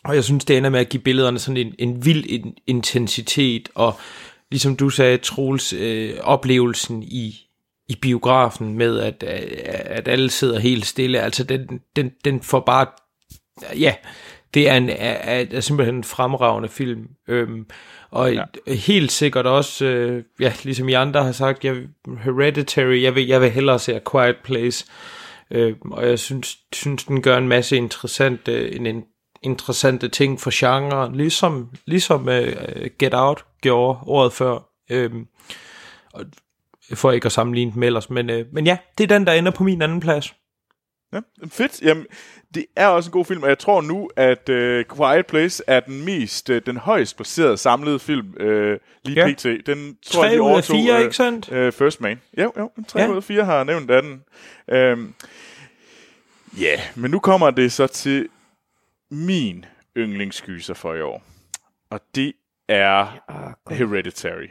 [0.04, 3.68] Og jeg synes, det ender med at give billederne sådan en, en vild in, intensitet,
[3.74, 3.94] og
[4.50, 7.34] ligesom du sagde, Troels, øh, oplevelsen i,
[7.88, 12.86] i biografen med, at, at alle sidder helt stille, altså den, den, den får bare,
[13.78, 13.94] ja,
[14.54, 17.08] det er, en, er, er simpelthen en fremragende film.
[17.28, 17.66] Øhm,
[18.10, 18.44] og ja.
[18.66, 21.76] helt sikkert også, øh, ja, ligesom I andre har sagt, jeg,
[22.24, 24.86] Hereditary, jeg vil, jeg vil hellere se A Quiet Place.
[25.50, 29.04] Øh, og jeg synes, synes, den gør en masse interessante, en, en,
[29.42, 34.58] interessante ting for genre, ligesom, ligesom uh, Get Out gjorde året før.
[34.90, 35.10] Øh,
[36.12, 36.24] og
[36.94, 39.52] for ikke at sammenligne med ellers, men, øh, men ja, det er den, der ender
[39.52, 40.34] på min anden plads.
[41.12, 41.82] Ja, fedt.
[41.82, 42.06] Jamen,
[42.54, 45.80] det er også en god film, og jeg tror nu, at uh, Quiet Place er
[45.80, 48.46] den mest, uh, den højst placerede samlede film uh,
[49.04, 49.32] lige ja.
[49.32, 49.66] pt.
[49.66, 51.52] Den tror 3 jeg, ud af 4, ikke sandt?
[51.52, 52.20] Uh, First Man.
[52.38, 53.08] Jo, jo, 3 ja.
[53.08, 54.12] ud af 4 har nævnt af den.
[54.68, 54.76] Uh,
[56.60, 58.28] ja, yeah, men nu kommer det så til
[59.10, 59.64] min
[59.96, 61.22] yndlingsgyser for i år.
[61.90, 62.32] Og det
[62.68, 63.06] er
[63.70, 64.48] Hereditary.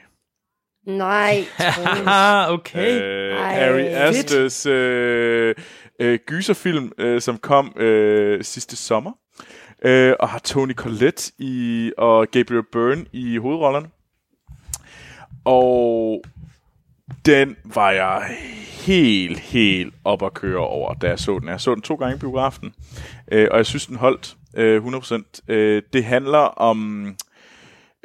[0.86, 1.46] Nej,
[2.56, 3.02] okay.
[3.02, 5.56] Øh, Harry Asters øh,
[6.00, 9.12] øh, gyserfilm, øh, som kom øh, sidste sommer.
[9.82, 13.88] Øh, og har Tony Collette i, og Gabriel Byrne i hovedrollerne.
[15.46, 16.24] Og
[17.26, 18.38] den var jeg
[18.86, 21.50] helt, helt op at køre over, da jeg så den.
[21.50, 22.74] Jeg så den to gange i biografen,
[23.32, 25.42] øh, og jeg synes, den holdt øh, 100%.
[25.48, 27.08] Øh, det handler om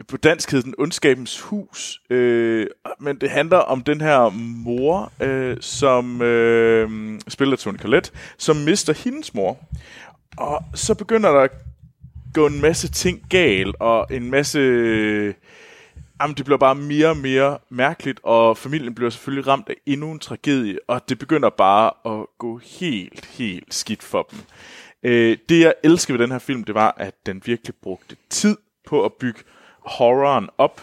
[0.09, 2.67] på dansk hed den Ondskabens Hus, øh,
[3.01, 4.29] men det handler om den her
[4.65, 9.59] mor, øh, som øh, spiller Tony Collette, som mister hendes mor.
[10.37, 11.51] Og så begynder der at
[12.35, 14.59] gå en masse ting galt, og en masse...
[14.59, 15.35] Øh,
[16.23, 20.13] jamen, det bliver bare mere og mere mærkeligt, og familien bliver selvfølgelig ramt af endnu
[20.13, 24.39] en tragedie, og det begynder bare at gå helt, helt skidt for dem.
[25.03, 28.57] Øh, det, jeg elsker ved den her film, det var, at den virkelig brugte tid
[28.87, 29.41] på at bygge
[29.85, 30.83] horroren op.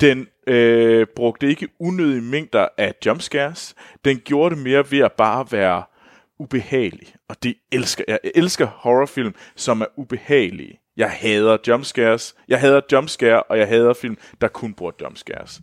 [0.00, 3.74] Den øh, brugte ikke unødige mængder af jumpscares.
[4.04, 5.82] Den gjorde det mere ved at bare være
[6.38, 7.14] ubehagelig.
[7.28, 8.18] Og det elsker jeg.
[8.24, 10.80] Jeg elsker horrorfilm, som er ubehagelige.
[10.96, 12.34] Jeg hader jumpscares.
[12.48, 15.60] Jeg hader jumpscare, og jeg hader film, der kun bruger jumpscares.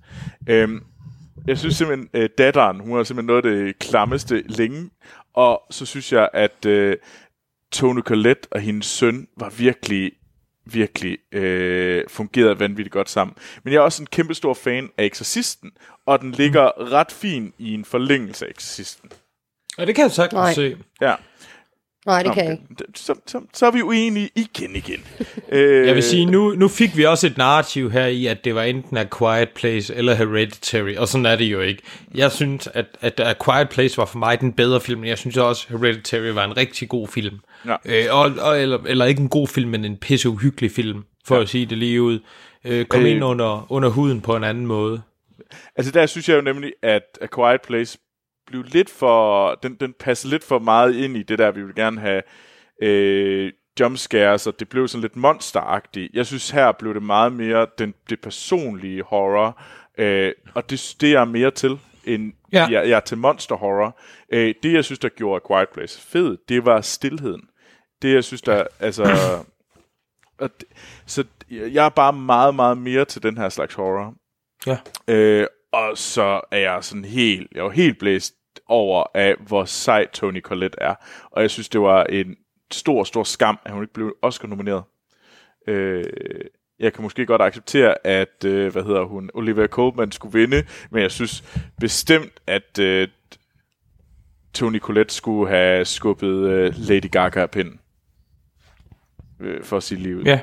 [0.49, 0.83] Øhm,
[1.47, 4.89] jeg synes simpelthen, øh, datteren, hun er simpelthen noget af det klammeste længe.
[5.33, 6.97] Og så synes jeg, at øh,
[7.71, 10.11] Tony Collette og hendes søn var virkelig
[10.65, 13.37] virkelig øh, fungerede vanvittigt godt sammen.
[13.63, 15.71] Men jeg er også en kæmpe stor fan af Exorcisten,
[16.05, 16.83] og den ligger mm.
[16.83, 19.11] ret fin i en forlængelse af Exorcisten.
[19.77, 20.53] Og det kan jeg sagtens Nej.
[20.53, 20.77] se.
[21.01, 21.15] Ja.
[22.06, 22.84] Nej, det kan jeg ikke.
[22.95, 25.03] Så, så, så er vi uenige igen igen.
[25.49, 28.56] øh, Jeg vil sige, nu, nu fik vi også et narrativ her i, at det
[28.56, 31.82] var enten A Quiet Place eller Hereditary, og sådan er det jo ikke.
[32.15, 35.18] Jeg synes, at, at A Quiet Place var for mig den bedre film, men jeg
[35.18, 37.40] synes også, Hereditary var en rigtig god film.
[37.65, 37.76] Ja.
[37.86, 41.36] Øh, og, og, eller, eller ikke en god film, men en pisse uhyggelig film, for
[41.36, 41.41] ja.
[41.41, 42.19] at sige det lige ud.
[42.65, 45.02] Øh, kom øh, ind under, under huden på en anden måde.
[45.76, 47.98] Altså der synes jeg jo nemlig, at A Quiet Place
[48.47, 49.55] blev lidt for...
[49.63, 52.22] Den, den passede lidt for meget ind i det der, vi vil gerne have
[52.81, 56.13] øh, jumpscares, og det blev sådan lidt monsteragtigt.
[56.13, 59.61] Jeg synes, her blev det meget mere den, det personlige horror,
[59.97, 62.67] øh, og det, det er jeg mere til, end Ja.
[62.69, 62.80] ja.
[62.80, 63.99] jeg, jeg er til monster horror.
[64.34, 67.41] Øh, det, jeg synes, der gjorde A Quiet Place fed, det var stillheden.
[68.01, 68.63] Det, jeg synes, der...
[68.80, 69.03] Altså,
[70.39, 70.67] og det,
[71.05, 74.13] så jeg er bare meget, meget mere til den her slags horror.
[74.67, 74.77] Ja.
[75.07, 78.35] Øh, og så er jeg sådan helt, jeg var helt blæst
[78.68, 80.95] over af, hvor sej Tony Collette er.
[81.31, 82.35] Og jeg synes, det var en
[82.72, 84.84] stor, stor skam, at hun ikke blev Oscar-nomineret.
[85.68, 86.03] Øh,
[86.80, 91.02] jeg kan måske godt acceptere, at, øh, hvad hedder hun, Olivia Colman skulle vinde, men
[91.02, 91.43] jeg synes
[91.80, 93.07] bestemt, at øh,
[94.53, 97.80] Tony Collette skulle have skubbet øh, Lady Gaga af pinden.
[99.39, 100.23] Øh, for sit liv.
[100.26, 100.39] Ja.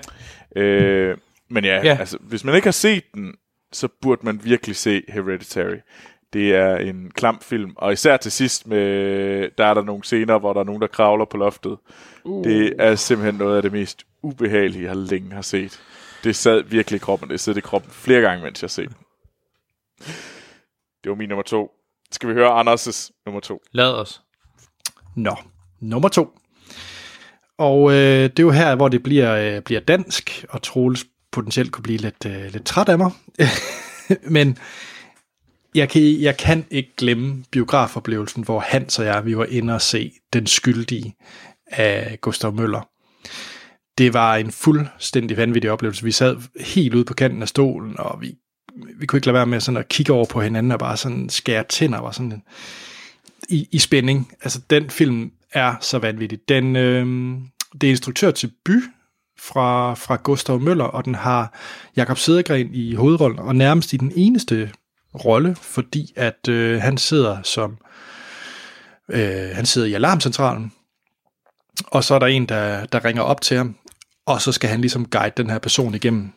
[0.57, 1.17] Øh,
[1.49, 1.83] men ja, Ja.
[1.85, 3.35] ja, altså, hvis man ikke har set den,
[3.73, 5.77] så burde man virkelig se Hereditary.
[6.33, 10.39] Det er en klam film, og især til sidst, med, der er der nogle scener,
[10.39, 11.79] hvor der er nogen, der kravler på loftet.
[12.25, 12.45] Uh.
[12.45, 15.81] Det er simpelthen noget af det mest ubehagelige, jeg længe har set.
[16.25, 18.89] Det sad virkelig i kroppen, det sad i kroppen flere gange, mens jeg har set
[18.89, 18.97] den.
[21.05, 21.71] Det var min nummer to.
[22.13, 23.63] Skal vi høre Anders' nummer to?
[23.73, 24.23] Lad os.
[25.17, 25.37] Nå,
[25.81, 26.39] nummer to.
[27.59, 31.73] Og øh, det er jo her, hvor det bliver, øh, bliver dansk, og Troels potentielt
[31.73, 33.11] kunne blive lidt, øh, lidt træt af mig.
[34.37, 34.59] Men
[35.75, 39.83] jeg kan, jeg kan ikke glemme biografoplevelsen, hvor Hans og jeg, vi var inde og
[39.83, 41.15] se Den Skyldige
[41.67, 42.89] af Gustav Møller.
[43.99, 46.05] Det var en fuldstændig vanvittig oplevelse.
[46.05, 48.35] Vi sad helt ude på kanten af stolen, og vi,
[48.99, 51.29] vi kunne ikke lade være med sådan at kigge over på hinanden og bare sådan
[51.29, 51.99] skære tænder.
[51.99, 52.43] Var sådan en,
[53.49, 54.33] i, i spænding.
[54.43, 56.39] Altså, den film er så vanvittig.
[56.49, 57.07] Den, øh,
[57.73, 58.83] det er instruktør til By
[59.43, 61.59] fra, fra Gustav Møller, og den har
[61.97, 64.71] Jakob Sedergren i hovedrollen, og nærmest i den eneste
[65.25, 67.79] rolle, fordi at øh, han sidder som
[69.09, 70.73] øh, han sidder i alarmcentralen,
[71.87, 73.77] og så er der en, der, der ringer op til ham,
[74.27, 76.33] og så skal han ligesom guide den her person igennem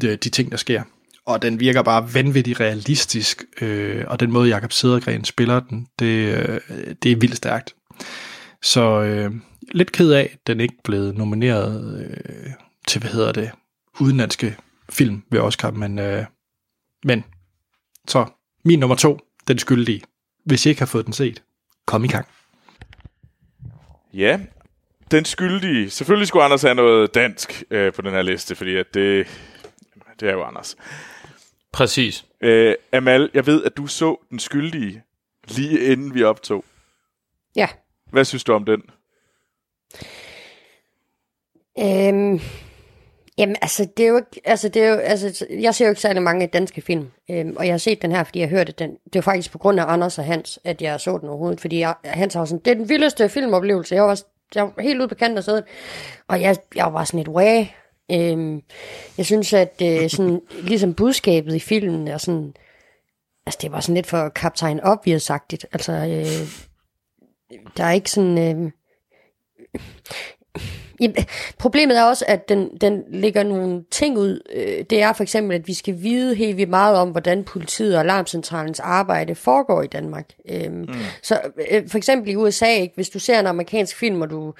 [0.00, 0.82] de, de ting, der sker.
[1.26, 6.34] Og den virker bare vanvittigt realistisk, øh, og den måde, Jakob Sedergren spiller den, det,
[6.34, 6.60] øh,
[7.02, 7.74] det er vildt stærkt.
[8.62, 9.30] Så øh,
[9.70, 12.52] lidt ked af, at den ikke blev nomineret øh,
[12.86, 13.50] til, hvad hedder det,
[14.00, 14.56] udenlandske
[14.90, 16.24] film ved Oscar, men, øh,
[17.04, 17.24] men
[18.08, 18.26] så
[18.64, 19.18] min nummer to,
[19.48, 20.02] den skyldige.
[20.44, 21.42] Hvis I ikke har fået den set,
[21.86, 22.26] kom i gang.
[24.12, 24.40] Ja,
[25.10, 25.90] den skyldige.
[25.90, 29.26] Selvfølgelig skulle Anders have noget dansk øh, på den her liste, fordi at det,
[30.20, 30.76] det er jo Anders.
[31.72, 32.24] Præcis.
[32.40, 35.02] Øh, Amal, jeg ved, at du så den skyldige
[35.48, 36.64] lige inden vi optog.
[37.56, 37.68] Ja.
[38.10, 38.82] Hvad synes du om den?
[41.78, 42.40] Øhm,
[43.38, 46.00] jamen, altså, det er jo ikke, altså, det er jo, altså, jeg ser jo ikke
[46.00, 48.90] særlig mange danske film, øhm, og jeg har set den her, fordi jeg hørte den.
[48.90, 51.78] Det var faktisk på grund af Anders og Hans, at jeg så den overhovedet, fordi
[51.78, 53.94] jeg, Hans har sådan, det er den vildeste filmoplevelse.
[53.94, 54.20] Jeg var,
[54.54, 55.64] jeg var helt ude på kanten af stedet,
[56.28, 57.64] og jeg, jeg var sådan et way.
[58.12, 58.62] Øhm,
[59.18, 62.54] jeg synes, at øh, sådan, ligesom budskabet i filmen er sådan,
[63.46, 65.64] altså det var sådan lidt for kaptajn obvious-agtigt.
[65.72, 66.48] Altså, øh,
[67.76, 68.38] der er ikke sådan...
[68.38, 68.70] Øh,
[71.00, 71.16] Jamen,
[71.58, 74.40] problemet er også, at den, den lægger nogle ting ud.
[74.52, 77.94] Øh, Det er for eksempel, at vi skal vide helt vildt meget om, hvordan politiet
[77.94, 80.28] og alarmcentralens arbejde foregår i Danmark.
[80.70, 80.88] Mm.
[81.22, 81.40] Så
[81.70, 84.54] øh, for eksempel i USA, ikke, hvis du ser en amerikansk film, og du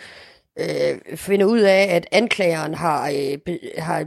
[0.58, 4.04] øh, finder ud af, at anklageren har, øh, be, har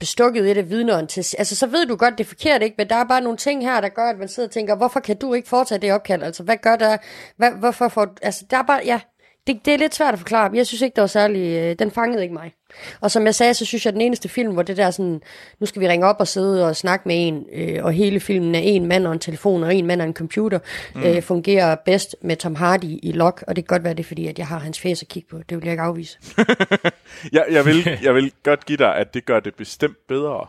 [0.00, 1.24] bestukket et af vidneren til...
[1.38, 2.74] Altså, så ved du godt, det er forkert, ikke?
[2.78, 5.00] Men der er bare nogle ting her, der gør, at man sidder og tænker, hvorfor
[5.00, 6.22] kan du ikke foretage det opkald?
[6.22, 6.96] Altså, hvad gør der?
[7.36, 8.14] Hvad, hvorfor får...
[8.22, 8.80] Altså, der er bare...
[8.84, 9.00] Ja,
[9.46, 11.40] det, det er lidt svært at forklare, men jeg synes ikke, det var særlig...
[11.40, 12.52] Øh, den fangede ikke mig.
[13.00, 15.22] Og som jeg sagde, så synes jeg, at den eneste film, hvor det der sådan...
[15.60, 18.54] Nu skal vi ringe op og sidde og snakke med en, øh, og hele filmen
[18.54, 20.58] er en mand og en telefon, og en mand og en computer,
[20.94, 21.02] mm.
[21.02, 24.08] øh, fungerer bedst med Tom Hardy i Lock, og det kan godt være, det er
[24.08, 25.38] fordi, at jeg har hans face at kigge på.
[25.38, 26.18] Det vil jeg ikke afvise.
[27.32, 30.46] Jeg, jeg, vil, jeg vil godt give dig, at det gør det bestemt bedre.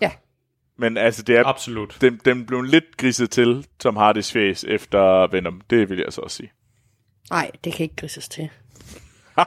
[0.00, 0.10] Ja.
[0.78, 1.96] Men altså, det er, Absolut.
[2.00, 5.60] den, den blev lidt griset til Tom Hardys face efter Venom.
[5.70, 6.50] Det vil jeg så også sige.
[7.30, 8.50] Nej, det kan ikke grises til.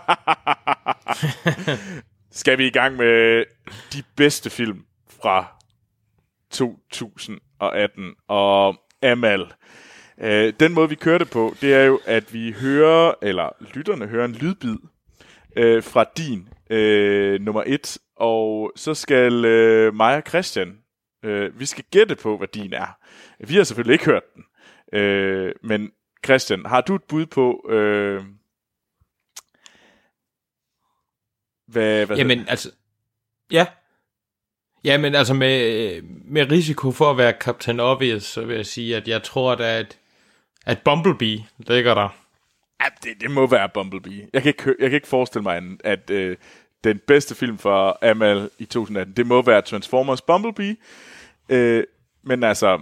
[2.31, 3.45] Skal vi i gang med
[3.93, 4.85] de bedste film
[5.21, 5.59] fra
[6.51, 9.53] 2018 og Amal.
[10.21, 14.07] Øh, den måde, vi kører det på, det er jo, at vi hører, eller lytterne
[14.07, 14.77] hører en lydbid
[15.55, 20.77] øh, fra din øh, nummer et, og så skal øh, mig og Christian,
[21.25, 22.97] øh, vi skal gætte på, hvad din er.
[23.47, 24.43] Vi har selvfølgelig ikke hørt den,
[24.99, 25.91] øh, men
[26.25, 28.23] Christian, har du et bud på, øh,
[31.67, 32.71] hvad, hvad Jamen, altså...
[33.51, 33.65] Ja.
[34.83, 39.07] Jamen, altså med, med risiko for at være Captain Obvious, så vil jeg sige, at
[39.07, 39.97] jeg tror, at, at,
[40.65, 42.09] at Bumblebee ligger der.
[42.81, 44.27] Ja, det, det må være Bumblebee.
[44.33, 46.37] Jeg kan ikke, jeg kan ikke forestille mig, at øh,
[46.83, 50.75] den bedste film for Amal i 2018, det må være Transformers Bumblebee.
[51.49, 51.83] Øh,
[52.23, 52.79] men altså,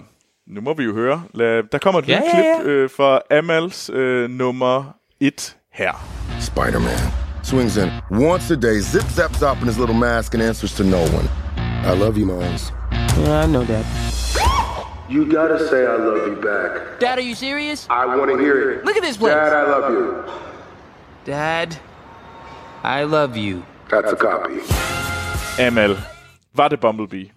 [0.48, 1.24] nu må vi jo høre.
[1.34, 4.84] Lad, der kommer et Ja, lille ja, klip øh, fra Amals øh, nummer
[5.20, 5.92] 1 her.
[6.40, 10.74] Spider-Man swings in once a day, zip zap zop in his little mask and answers
[10.76, 11.28] to no one.
[11.86, 12.74] I love you, Miles.
[12.92, 13.86] Yeah, I know that.
[15.10, 17.00] You gotta say I love you back.
[17.00, 17.88] Dad, are you serious?
[17.90, 18.86] I want to hear it.
[18.86, 19.34] Look at this place.
[19.36, 20.24] Dad, I love you.
[21.26, 21.70] Dad,
[22.84, 23.64] I love you.
[23.90, 24.60] That's a copy.
[25.68, 25.98] Amal,
[26.54, 27.32] var det Bumblebee?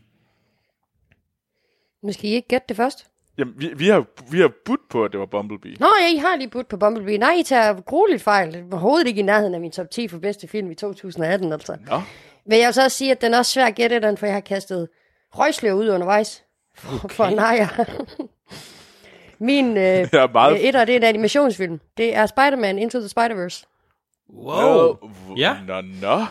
[2.02, 3.06] Nu skal I ikke gætte det først.
[3.39, 5.77] Jamen, vi, vi, har, vi har budt på, at det var Bumblebee.
[5.81, 7.18] Nå ja, I har lige budt på Bumblebee.
[7.18, 8.52] Nej, I tager grueligt fejl.
[8.52, 11.52] Det var overhovedet ikke i nærheden af min top 10 for bedste film i 2018,
[11.52, 11.77] altså.
[11.90, 12.01] Nå.
[12.47, 14.27] Men jeg vil så også sige, at den er også svær at gætte den, for
[14.27, 14.89] jeg har kastet
[15.35, 16.44] røgslør ud undervejs.
[16.74, 17.14] For, okay.
[17.14, 17.66] for nej,
[19.39, 19.82] Min øh,
[20.12, 21.81] er meget- øh, etter, det er en animationsfilm.
[21.97, 23.64] Det er Spider-Man Into the Spider-Verse.
[24.35, 24.97] Wow.
[25.36, 25.56] Ja.
[25.66, 26.24] Nå, nå.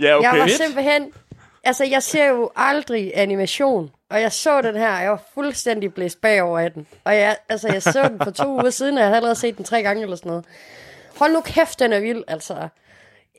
[0.00, 0.32] Ja, okay.
[0.32, 1.12] Jeg var simpelthen...
[1.64, 3.90] Altså, jeg ser jo aldrig animation.
[4.10, 6.86] Og jeg så den her, og jeg var fuldstændig blæst bagover af den.
[7.04, 9.56] Og jeg, altså, jeg så den for to uger siden, og jeg havde allerede set
[9.56, 10.44] den tre gange eller sådan noget.
[11.16, 12.68] Hold nu kæft, den er vild, altså.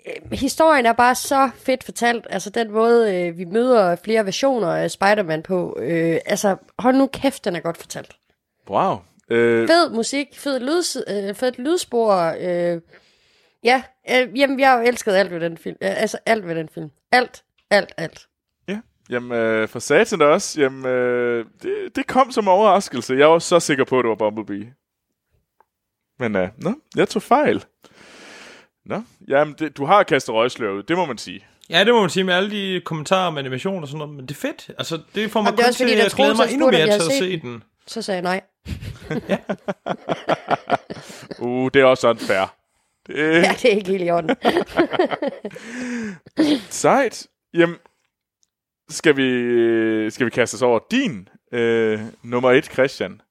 [0.08, 2.28] Øh, Historien er bare så fedt fortalt.
[2.30, 5.78] Altså, den måde, øh, vi møder flere versioner af Spider-Man på.
[5.80, 8.16] Øh, altså, hold nu kæft, den er godt fortalt.
[8.70, 8.98] Wow.
[9.30, 12.36] Øh, Fed musik, fed, lyd, øh, fed lydspor.
[12.40, 12.82] Øh,
[13.64, 15.78] ja, øh, jamen, jeg har elsket alt ved den film.
[15.82, 16.92] Øh, altså, alt ved den film.
[17.12, 18.27] Alt, alt, alt.
[19.10, 20.62] Ja, jamen øh, for satan også.
[20.62, 23.14] Jamen, øh, det, det kom som overraskelse.
[23.14, 24.74] Jeg var så sikker på, at det var Bumblebee.
[26.20, 27.66] Men øh, nå, jeg tog fejl.
[28.86, 31.46] Nå, jamen, det, du har kastet røgslør ud, det må man sige.
[31.70, 34.26] Ja, det må man sige med alle de kommentarer om animation og sådan noget, men
[34.26, 34.70] det er fedt.
[34.78, 37.40] Altså, det får mig kun også til at glæde mig endnu mere til at se
[37.42, 37.64] den.
[37.88, 38.42] Så sagde jeg nej.
[41.40, 42.56] Uh, det er også sådan fair.
[43.08, 44.36] Det, Ja, det er ikke helt i orden.
[46.70, 47.28] Sejt.
[47.54, 47.76] Jamen,
[48.90, 53.22] skal vi, skal vi kaste os over din øh, nummer et, Christian?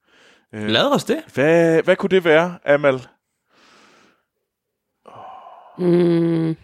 [0.54, 1.24] Øh, Lad os det.
[1.34, 3.00] hvad, hvad kunne det være, Amal?
[5.78, 6.56] Mm,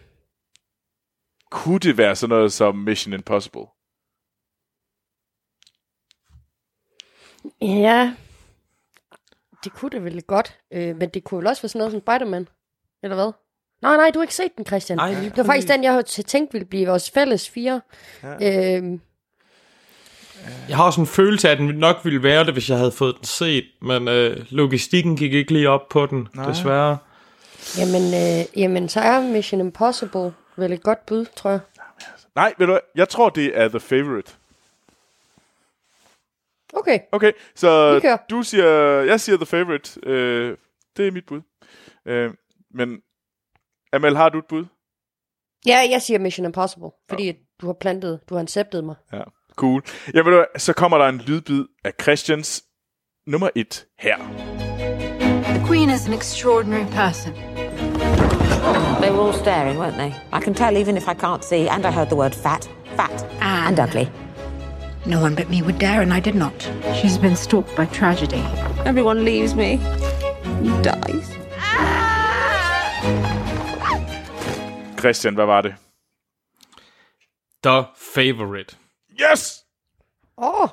[1.51, 3.67] Kunne det være sådan noget som Mission Impossible?
[7.61, 8.17] ja,
[9.65, 10.61] det kunne det vel godt.
[10.73, 12.49] Øh, men det kunne vel også være sådan noget som Spider-Man.
[13.03, 13.33] Eller hvad?
[13.83, 14.97] Nej, nej, du har ikke set den, Christian.
[14.97, 17.81] Nej, lige det var faktisk den, jeg havde tænkt ville blive vores fælles fire.
[18.23, 18.77] Ja.
[18.79, 18.99] Øh,
[20.69, 22.93] Jeg har også en følelse af, at den nok ville være det, hvis jeg havde
[22.93, 26.49] fået den set, men øh, logistikken gik ikke lige op på den, Nej.
[26.49, 26.99] desværre.
[27.79, 31.61] jamen, øh, jamen, så er Mission Impossible vel et godt bud, tror jeg.
[32.35, 32.79] Nej, ved du?
[32.95, 34.33] Jeg tror, det er The Favorite.
[36.75, 38.17] Okay, Okay, så Vi kører.
[38.31, 38.67] du siger,
[39.03, 40.01] jeg siger The Favorite.
[40.03, 40.57] Øh,
[40.97, 41.41] det er mit bud.
[42.07, 42.31] Øh,
[42.75, 42.99] men
[43.93, 44.65] Amal, har du et bud?
[45.67, 47.33] ja, jeg siger Mission Impossible, fordi ja.
[47.61, 48.95] du har plantet, du har inceptet mig.
[49.13, 49.23] Ja,
[49.57, 49.83] cool.
[50.15, 50.45] Ja, ved du?
[50.57, 52.65] Så kommer der en lydbid af Christians
[53.27, 54.17] nummer et her.
[55.45, 57.33] The Queen is an extraordinary person.
[59.03, 60.13] They were all staring, weren't they?
[60.33, 63.27] I can tell even if I can't see, and I heard the word fat, fat,
[63.41, 64.09] and, ugly.
[65.07, 66.71] No one but me would dare, and I did not.
[66.95, 68.45] She's been stalked by tragedy.
[68.85, 69.81] Everyone leaves me.
[70.83, 71.29] Dies.
[75.03, 75.75] Christian, hvad var det?
[77.65, 77.85] The
[78.15, 78.77] Favorite.
[79.21, 79.65] Yes!
[80.39, 80.69] Åh, oh,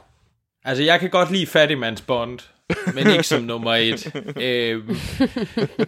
[0.65, 2.39] Altså, jeg kan godt lide Fattigmans Bond,
[2.93, 4.11] men ikke som nummer et.
[4.41, 4.97] Øhm,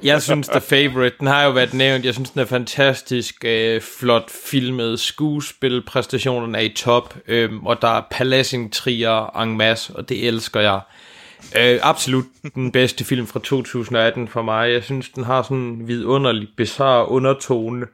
[0.03, 3.81] jeg synes, The Favorite, den har jo været nævnt, jeg synes, den er fantastisk, øh,
[3.81, 10.27] flot filmet, skuespilpræstationen er i top, øhm, og der er palassing-trier en masse, og det
[10.27, 10.80] elsker jeg.
[11.57, 14.72] Øh, absolut den bedste film fra 2018 for mig.
[14.72, 17.88] Jeg synes, den har sådan en vidunderlig, bizarre undertone, øh,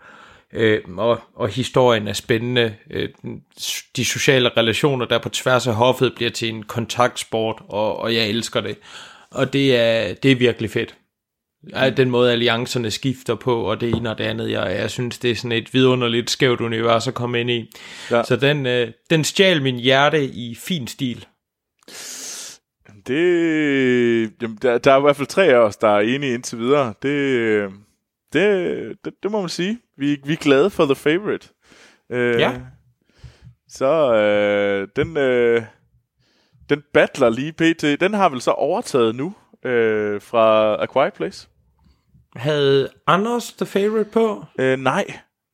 [0.98, 2.76] og, og historien er spændende.
[2.92, 3.10] Øh,
[3.96, 8.30] de sociale relationer, der på tværs af hoffet, bliver til en kontaktsport, og, og jeg
[8.30, 8.78] elsker det.
[9.32, 10.96] Og det er, det er virkelig fedt.
[11.74, 15.18] Ej, Den måde alliancerne skifter på, og det ene og det andet, jeg, jeg synes,
[15.18, 17.72] det er sådan et vidunderligt skævt univers at komme ind i.
[18.12, 18.18] Ja.
[18.18, 18.24] Ja.
[18.24, 21.26] Så den, øh, den stjal min hjerte i fin stil.
[23.08, 26.60] Det, jamen, der, der er i hvert fald tre af os, der er enige indtil
[26.60, 26.94] videre.
[27.02, 27.70] Det,
[28.34, 29.80] det, det, det må man sige.
[29.98, 31.50] Vi, vi er glade for The Favorite.
[32.10, 32.54] Øh, Ja.
[33.70, 35.64] Så øh, den, øh,
[36.70, 38.00] den battler lige pt.
[38.02, 39.36] Den har vel så overtaget nu
[39.66, 41.48] øh, fra A Quiet Place?
[42.36, 44.46] Havde Anders The Favorite på?
[44.60, 45.06] Øh, nej.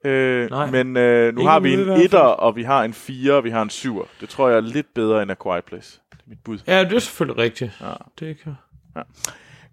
[0.05, 0.71] Øh, Nej.
[0.71, 3.49] Men øh, nu Ikke har vi en etter, og vi har en fire, og vi
[3.49, 4.05] har en syver.
[4.21, 5.99] Det tror jeg er lidt bedre end A Quiet Place.
[6.11, 6.59] Det er mit bud.
[6.67, 7.71] Ja, det er selvfølgelig rigtigt.
[7.81, 7.93] Ja.
[8.19, 8.53] Det kan...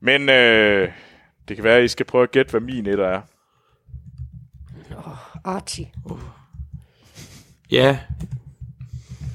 [0.01, 0.89] Men øh,
[1.51, 3.21] det kan være, at I skal prøve at gætte, hvad min etter er.
[5.45, 5.87] Archie.
[7.71, 7.99] Ja.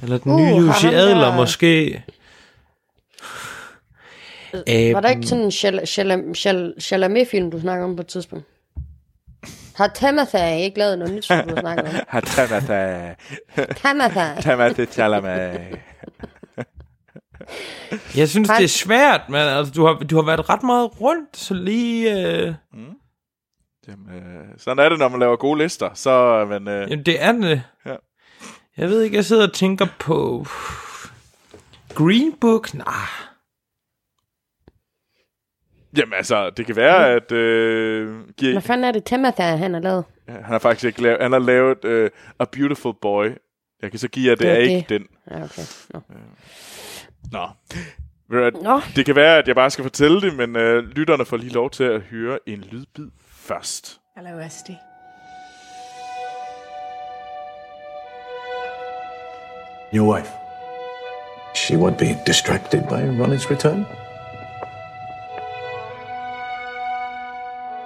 [0.03, 2.03] Eller den Uh, nye har Jussi Adler der- måske.
[4.93, 8.45] Var der ikke sådan en Chal- Chal- Chal- Chalamet-film, du snakker om på et tidspunkt?
[9.75, 11.95] Har Tamatha ikke lavet noget nyt, som du snakker om?
[12.07, 13.15] Hatamata.
[13.75, 14.41] Tamatha.
[14.41, 15.59] Tamata Chalamet.
[18.17, 21.37] Jeg synes, det er svært, men altså, du, har, du har været ret meget rundt,
[21.37, 22.27] så lige...
[22.27, 22.53] Øh,
[23.87, 25.89] Jamen, øh, sådan er det, når man laver gode lister.
[25.93, 26.67] Så er man...
[26.67, 27.63] Øh, jamen, det er det.
[27.85, 27.95] Ja.
[28.77, 30.45] Jeg ved ikke, jeg sidder og tænker på...
[31.93, 32.73] Green Book?
[32.73, 32.85] Nej.
[35.97, 37.31] jamen altså, det kan være, at...
[37.31, 40.03] Øh, giver, Hvad fanden er det Tamatha, han har lavet?
[40.27, 41.17] Ja, han har faktisk ikke lavet...
[41.21, 42.09] Han har lavet øh,
[42.39, 43.25] A Beautiful Boy.
[43.81, 44.89] Jeg kan så give jer, det, Det er er ikke det.
[44.89, 45.07] den.
[45.31, 45.61] Ja, okay.
[45.93, 45.99] Nå.
[47.31, 47.47] Nå.
[48.61, 48.81] Nå.
[48.95, 51.69] Det kan være, at jeg bare skal fortælle det, men øh, lytterne får lige lov
[51.69, 53.99] til at høre en lydbid først.
[54.17, 54.71] Hello, Esty.
[59.93, 60.31] Your wife.
[61.53, 63.85] She won't be distracted by Ronnie's return.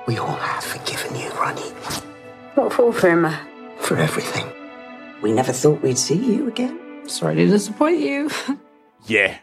[0.07, 1.71] We all have forgiven you, Ronnie,
[2.55, 3.37] What for, Firma?
[3.79, 4.47] for everything.
[5.21, 6.79] We never thought we'd see you again.
[7.07, 8.29] Sorry to disappoint you.
[9.09, 9.35] Ja,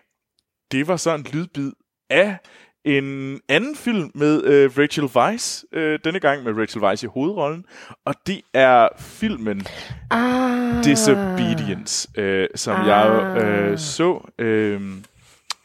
[0.73, 1.73] det var så en lydbid
[2.11, 2.39] af
[2.85, 7.65] en anden film med øh, Rachel Weisz, øh, denne gang med Rachel Weisz i hovedrollen,
[8.05, 9.67] og det er filmen
[10.11, 10.85] Ah.
[10.85, 12.87] Disobedience, øh, som ah.
[12.87, 14.81] jeg øh, så øh,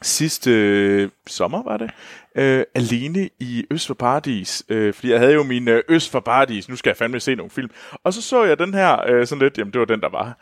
[0.02, 1.90] sidste øh, sommer, var det,
[2.36, 6.20] øh, alene i Øst for Paradis, øh, fordi jeg havde jo min øh, Øst for
[6.20, 7.70] Paradis, nu skal jeg fandme se nogle film,
[8.04, 10.38] og så så jeg den her øh, sådan lidt, jamen det var den, der var,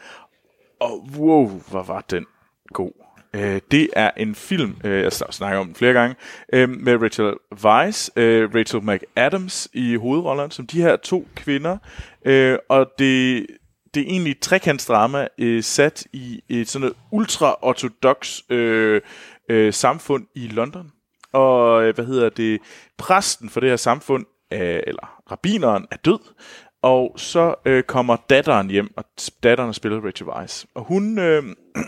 [0.81, 2.27] og wow, hvor var den
[2.73, 3.10] god.
[3.35, 6.17] Øh, det er en film, øh, jeg snakker om den flere gange,
[6.53, 7.35] øh, med Rachel
[7.65, 11.79] Weisz, øh, Rachel McAdams i hovedrollerne, som de her to kvinder.
[12.25, 13.47] Øh, og det,
[13.95, 19.01] det er egentlig et trekantsdrama øh, sat i et sådan et ultra-ortodox øh,
[19.49, 20.91] øh, samfund i London.
[21.33, 22.61] Og øh, hvad hedder det?
[22.99, 26.19] Præsten for det her samfund, øh, eller rabineren, er død.
[26.83, 29.05] Og så øh, kommer datteren hjem, og
[29.43, 30.65] datteren spiller Rachel Weisz.
[30.75, 31.19] Og hun...
[31.19, 31.43] Øh,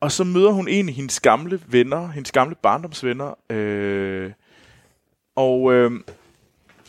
[0.00, 3.34] og så møder hun en af hendes gamle venner, hendes gamle barndomsvenner.
[3.50, 4.32] Øh,
[5.36, 5.90] og øh,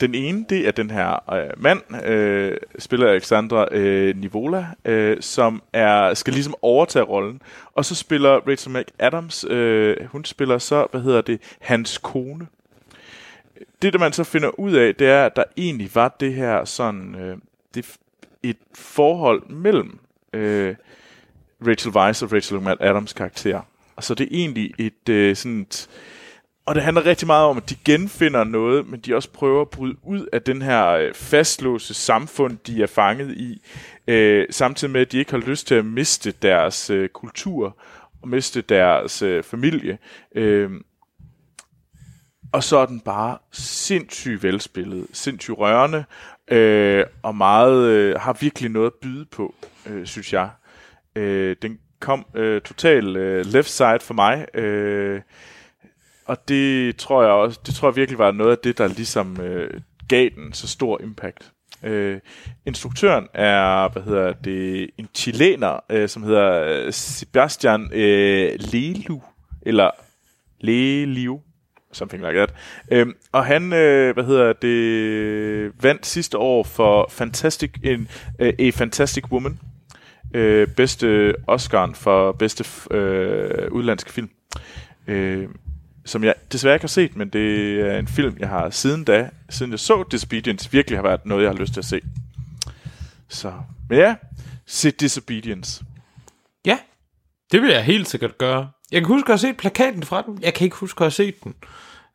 [0.01, 5.61] den ene, det er den her øh, mand, øh, spiller Alexandra øh, Nivola, øh, som
[5.73, 7.41] er skal ligesom overtage rollen.
[7.73, 12.47] Og så spiller Rachel McAdams, øh, hun spiller så, hvad hedder det, hans kone.
[13.81, 16.65] Det, der man så finder ud af, det er, at der egentlig var det her
[16.65, 17.37] sådan, øh,
[17.73, 17.97] det,
[18.43, 19.99] et forhold mellem
[20.33, 20.75] øh,
[21.67, 23.61] Rachel Weisz og Rachel McAdams karakter.
[23.95, 25.89] Og så det er egentlig et øh, sådan et,
[26.65, 29.69] og det handler rigtig meget om, at de genfinder noget, men de også prøver at
[29.69, 33.61] bryde ud af den her øh, fastlåse samfund, de er fanget i,
[34.07, 37.77] øh, samtidig med, at de ikke har lyst til at miste deres øh, kultur
[38.21, 39.97] og miste deres øh, familie.
[40.35, 40.71] Øh,
[42.51, 46.03] og så er den bare sindssygt velspillet, sindssygt rørende,
[46.47, 49.55] øh, og meget øh, har virkelig noget at byde på,
[49.85, 50.49] øh, synes jeg.
[51.15, 55.21] Øh, den kom øh, total øh, left side for mig, øh,
[56.25, 59.41] og det tror jeg også, det tror jeg virkelig var noget af det, der ligesom
[59.41, 61.51] øh, gav den så stor impact.
[61.83, 62.19] Øh,
[62.65, 69.19] instruktøren er, hvad hedder det, en chilener, øh, som hedder øh, Sebastian øh, Lelu,
[69.61, 69.89] eller
[70.59, 71.39] Leliu,
[71.91, 72.53] something like that.
[72.91, 78.07] Øhm, og han, øh, hvad hedder det, vandt sidste år for Fantastic, en,
[78.39, 79.59] øh, A Fantastic Woman,
[80.33, 84.29] øh, bedste Oscar'en for bedste øh, udlandske film.
[85.07, 85.47] Øh,
[86.05, 89.29] som jeg desværre ikke har set, men det er en film, jeg har siden da,
[89.49, 92.01] siden jeg så Disobedience, virkelig har været noget, jeg har lyst til at se.
[93.27, 93.53] Så,
[93.89, 94.15] men ja,
[94.65, 95.83] se Disobedience.
[96.65, 96.77] Ja,
[97.51, 98.69] det vil jeg helt sikkert gøre.
[98.91, 100.39] Jeg kan huske at have set plakaten fra den.
[100.41, 101.55] Jeg kan ikke huske at have set den.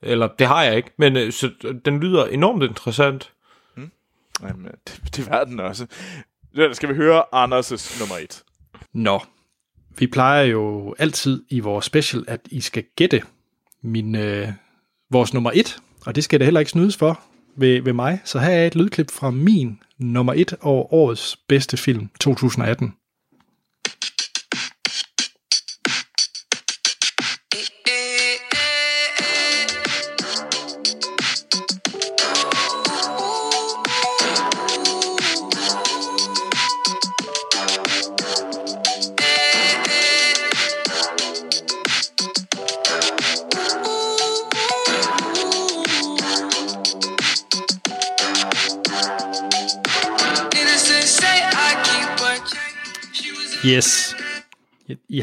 [0.03, 1.51] Eller, det har jeg ikke, men øh, så,
[1.85, 3.33] den lyder enormt interessant.
[3.75, 3.91] Hmm?
[4.43, 5.87] Jamen, det, det er den også.
[6.57, 8.43] Det skal vi høre Anders' nummer et.
[8.93, 9.21] Nå,
[9.99, 13.23] vi plejer jo altid i vores special, at I skal gætte
[13.83, 14.49] min, øh,
[15.11, 17.21] vores nummer et, og det skal det heller ikke snydes for
[17.57, 18.21] ved, ved mig.
[18.25, 22.95] Så her er et lydklip fra min nummer et over årets bedste film 2018.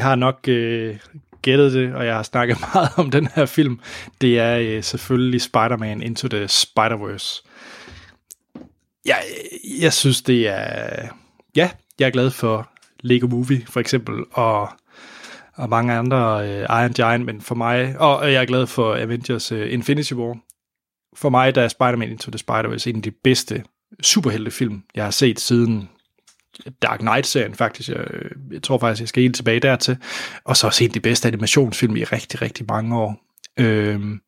[0.04, 0.96] har nok øh,
[1.42, 3.80] gættet det, og jeg har snakket meget om den her film.
[4.20, 7.42] Det er øh, selvfølgelig Spider-Man Into the Spider-Verse.
[9.04, 11.08] Jeg, øh, jeg synes, det er...
[11.56, 12.70] Ja, jeg er glad for
[13.00, 14.68] Lego Movie, for eksempel, og,
[15.54, 17.98] og mange andre øh, Iron Giant, men for mig...
[17.98, 20.36] Og jeg er glad for Avengers øh, Infinity War.
[21.16, 23.64] For mig, der er Spider-Man Into the Spider-Verse en af de bedste
[24.02, 25.88] superheltefilm, jeg har set siden
[26.82, 27.88] Dark Knight-serien faktisk.
[27.88, 28.06] Jeg,
[28.50, 29.98] jeg tror faktisk, jeg skal helt tilbage dertil.
[30.44, 33.20] Og så set de bedste animationsfilm i rigtig, rigtig mange år.
[33.58, 34.20] Øhm,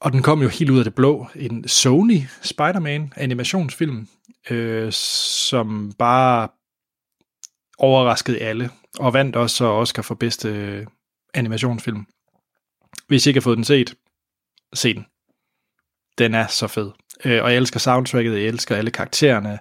[0.00, 1.26] og den kom jo helt ud af det blå.
[1.34, 4.08] En Sony Spider-Man animationsfilm,
[4.50, 6.48] øh, som bare
[7.78, 8.70] overraskede alle.
[8.98, 10.86] Og vandt også Oscar for bedste øh,
[11.34, 12.06] animationsfilm.
[13.08, 13.94] Hvis I ikke har fået den set,
[14.74, 15.06] se den.
[16.18, 16.90] Den er så fed.
[17.24, 19.58] Øh, og jeg elsker soundtracket, jeg elsker alle karaktererne.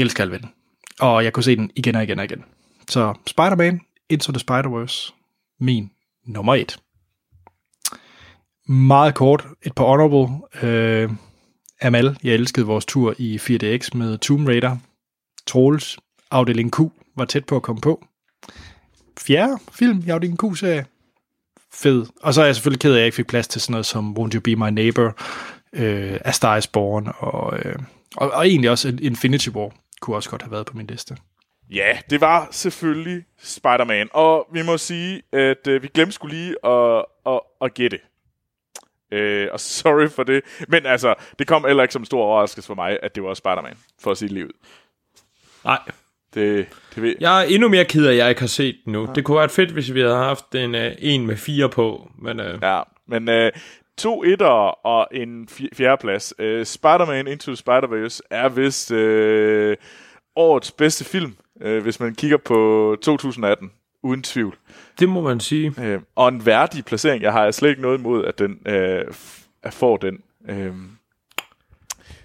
[0.00, 0.44] Jeg elsker Alvin.
[1.00, 2.44] Og jeg kunne se den igen og igen og igen.
[2.88, 5.12] Så Spider-Man, Into the Spider-Verse,
[5.58, 5.90] min
[6.26, 6.78] nummer et.
[8.68, 10.36] Meget kort, et par honorable.
[10.62, 11.10] Øh,
[11.80, 14.76] Amal, jeg elskede vores tur i 4DX med Tomb Raider.
[15.46, 15.98] Trolls,
[16.30, 16.80] afdeling Q,
[17.16, 18.04] var tæt på at komme på.
[19.20, 20.86] Fjerde film i afdeling Q-serie.
[21.72, 22.06] fed.
[22.22, 23.86] Og så er jeg selvfølgelig ked af, at jeg ikke fik plads til sådan noget
[23.86, 25.16] som Won't You Be My Neighbor,
[25.72, 27.76] øh, A Star Is Born, og, øh,
[28.16, 31.16] og, og egentlig også Infinity War kunne også godt have været på min liste.
[31.70, 34.08] Ja, det var selvfølgelig Spider-Man.
[34.12, 37.98] Og vi må sige, at øh, vi glemte skulle lige at, at, at gætte.
[39.12, 40.42] Øh, og sorry for det.
[40.68, 43.34] Men altså, det kom heller ikke som en stor overraskelse for mig, at det var
[43.34, 44.52] Spider-Man, for at sige livet.
[45.64, 45.78] Nej.
[46.34, 48.92] Det, det ved Jeg er endnu mere ked af, at jeg ikke har set den
[48.92, 49.06] nu.
[49.06, 49.12] Ja.
[49.12, 52.10] Det kunne have været fedt, hvis vi havde haft en, uh, en med fire på.
[52.18, 52.46] Men, uh...
[52.62, 53.50] Ja, men uh,
[54.00, 56.34] to etter og en fjerdeplads.
[56.38, 59.74] Uh, Spider-Man Into Spider-Verse er vist uh,
[60.36, 61.36] årets bedste film,
[61.66, 63.70] uh, hvis man kigger på 2018.
[64.02, 64.56] Uden tvivl.
[64.98, 65.74] Det må man sige.
[65.78, 67.22] Uh, og en værdig placering.
[67.22, 69.14] Jeg har slet ikke noget imod, at den uh,
[69.70, 70.18] får den.
[70.48, 70.76] Uh...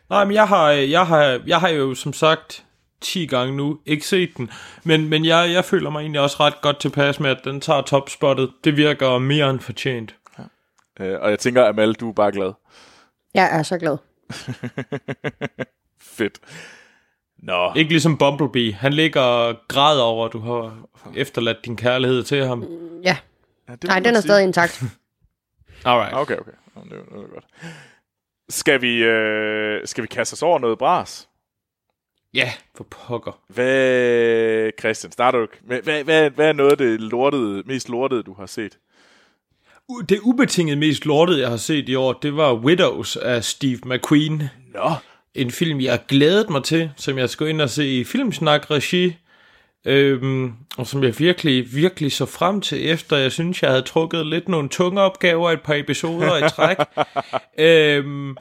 [0.10, 2.66] Nej, men jeg har, jeg, har, jeg har jo som sagt
[3.02, 4.50] 10 gange nu, ikke set den,
[4.84, 7.82] men, men jeg, jeg føler mig egentlig også ret godt tilpas med, at den tager
[7.82, 8.52] topspottet.
[8.64, 10.16] Det virker mere end fortjent.
[11.00, 12.54] Øh, og jeg tænker, Amal, du er bare glad.
[13.34, 13.98] Jeg er så glad.
[16.18, 16.40] Fedt.
[17.38, 17.74] Nå.
[17.76, 18.74] Ikke ligesom Bumblebee.
[18.74, 20.78] Han ligger og græder over, at du har
[21.16, 22.64] efterladt din kærlighed til ham.
[23.04, 23.18] Ja.
[23.70, 24.22] ja Nej, den er sige.
[24.22, 24.84] stadig intakt.
[25.86, 26.14] Alright.
[26.14, 26.52] Okay, okay.
[26.76, 27.46] Det er, det er godt.
[28.50, 31.30] Skal vi, øh, skal vi kaste os over noget bras?
[32.34, 33.42] Ja, for pokker.
[33.48, 35.48] Hvad, Christian, starter du?
[35.62, 38.78] Hvad, hvad, hvad, hvad er noget af det lortede, mest lortede, du har set?
[40.10, 44.44] Det ubetinget mest lortede, jeg har set i år, det var Widows af Steve McQueen.
[44.74, 44.94] Nå.
[45.36, 49.16] En film, jeg glædet mig til, som jeg skulle ind og se i Filmsnak-regi.
[49.86, 54.28] Øhm, og som jeg virkelig, virkelig så frem til, efter jeg synes, jeg havde trukket
[54.28, 56.78] lidt nogle tunge opgaver et par episoder i træk.
[57.68, 58.38] øhm,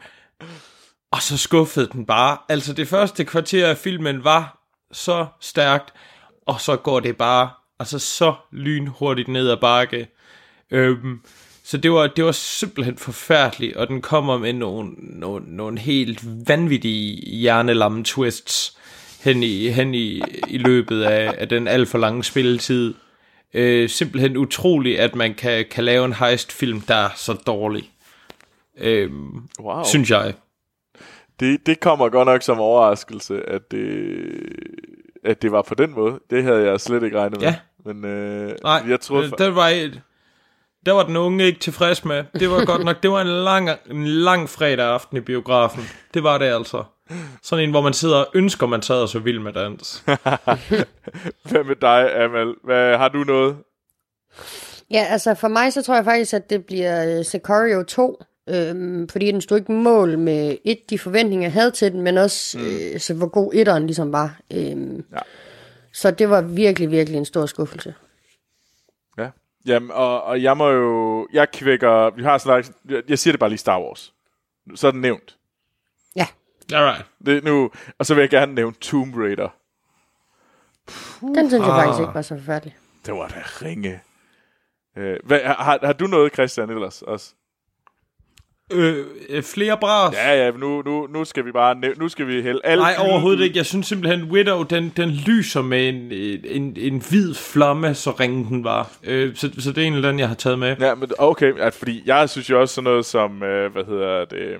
[1.10, 2.38] og så skuffede den bare.
[2.48, 4.58] Altså det første kvarter af filmen var
[4.92, 5.92] så stærkt,
[6.46, 7.50] og så går det bare
[7.80, 10.08] altså så lynhurtigt ned ad bakke.
[10.74, 11.20] Øhm,
[11.62, 16.48] så det var, det var simpelthen forfærdeligt, og den kommer med nogle, nogle, nogle helt
[16.48, 18.78] vanvittige hjernelamme twists
[19.20, 22.94] hen i, hen i, i løbet af, af den alt for lange spilletid.
[23.54, 27.90] Øh, simpelthen utroligt, at man kan, kan lave en heist-film, der er så dårlig.
[28.78, 29.84] Øhm, wow.
[29.84, 30.34] Synes jeg.
[31.40, 33.86] Det, det kommer godt nok som overraskelse, at det,
[35.24, 36.20] at det var på den måde.
[36.30, 37.48] Det havde jeg slet ikke regnet med.
[37.48, 37.56] Ja.
[37.84, 39.28] Men øh, Nej, jeg troede...
[39.28, 39.36] For...
[39.36, 40.00] Det var et,
[40.86, 42.24] der var den unge ikke tilfreds med.
[42.40, 45.82] Det var godt nok, det var en lang, en lang fredag aften i biografen.
[46.14, 46.84] Det var det altså.
[47.42, 50.04] Sådan en, hvor man sidder og ønsker, man sad så vild med dans.
[51.50, 52.54] Hvad med dig, Amal?
[52.64, 53.56] Hvad, har du noget?
[54.90, 58.22] Ja, altså for mig, så tror jeg faktisk, at det bliver uh, Sicario 2.
[58.48, 62.18] Øhm, fordi den stod ikke mål med et, de forventninger, jeg havde til den, men
[62.18, 62.64] også mm.
[62.64, 64.40] øh, så hvor god etteren ligesom var.
[64.52, 65.18] Øhm, ja.
[65.92, 67.94] Så det var virkelig, virkelig en stor skuffelse.
[69.66, 73.32] Ja, Jamen, og, og jeg må jo, jeg kvækker, vi har sådan jeg, jeg siger
[73.32, 74.14] det bare lige Star Wars.
[74.74, 75.38] Så er den nævnt.
[76.16, 76.26] Ja.
[76.72, 77.06] Alright.
[77.26, 79.48] Det nu, og så vil jeg gerne nævne Tomb Raider.
[80.86, 82.76] Puh, den synes jeg faktisk ikke var så forfærdelig.
[83.06, 84.00] Det var da ringe.
[84.96, 87.34] Øh, hvad, har, har du noget, Christian, ellers også?
[88.72, 90.14] Øh, øh, flere bras.
[90.14, 92.80] Ja, ja, nu, nu, nu skal vi bare, nu skal vi hælde alt.
[92.80, 93.56] Nej, overhovedet ikke.
[93.56, 96.12] Jeg synes simpelthen, Widow, den, den lyser med en,
[96.44, 98.90] en, en hvid flamme, så ringen den var.
[99.02, 100.76] Øh, så, så det er en af den, jeg har taget med.
[100.80, 104.24] Ja, men okay, at, fordi jeg synes jo også sådan noget som, øh, hvad hedder
[104.24, 104.56] det,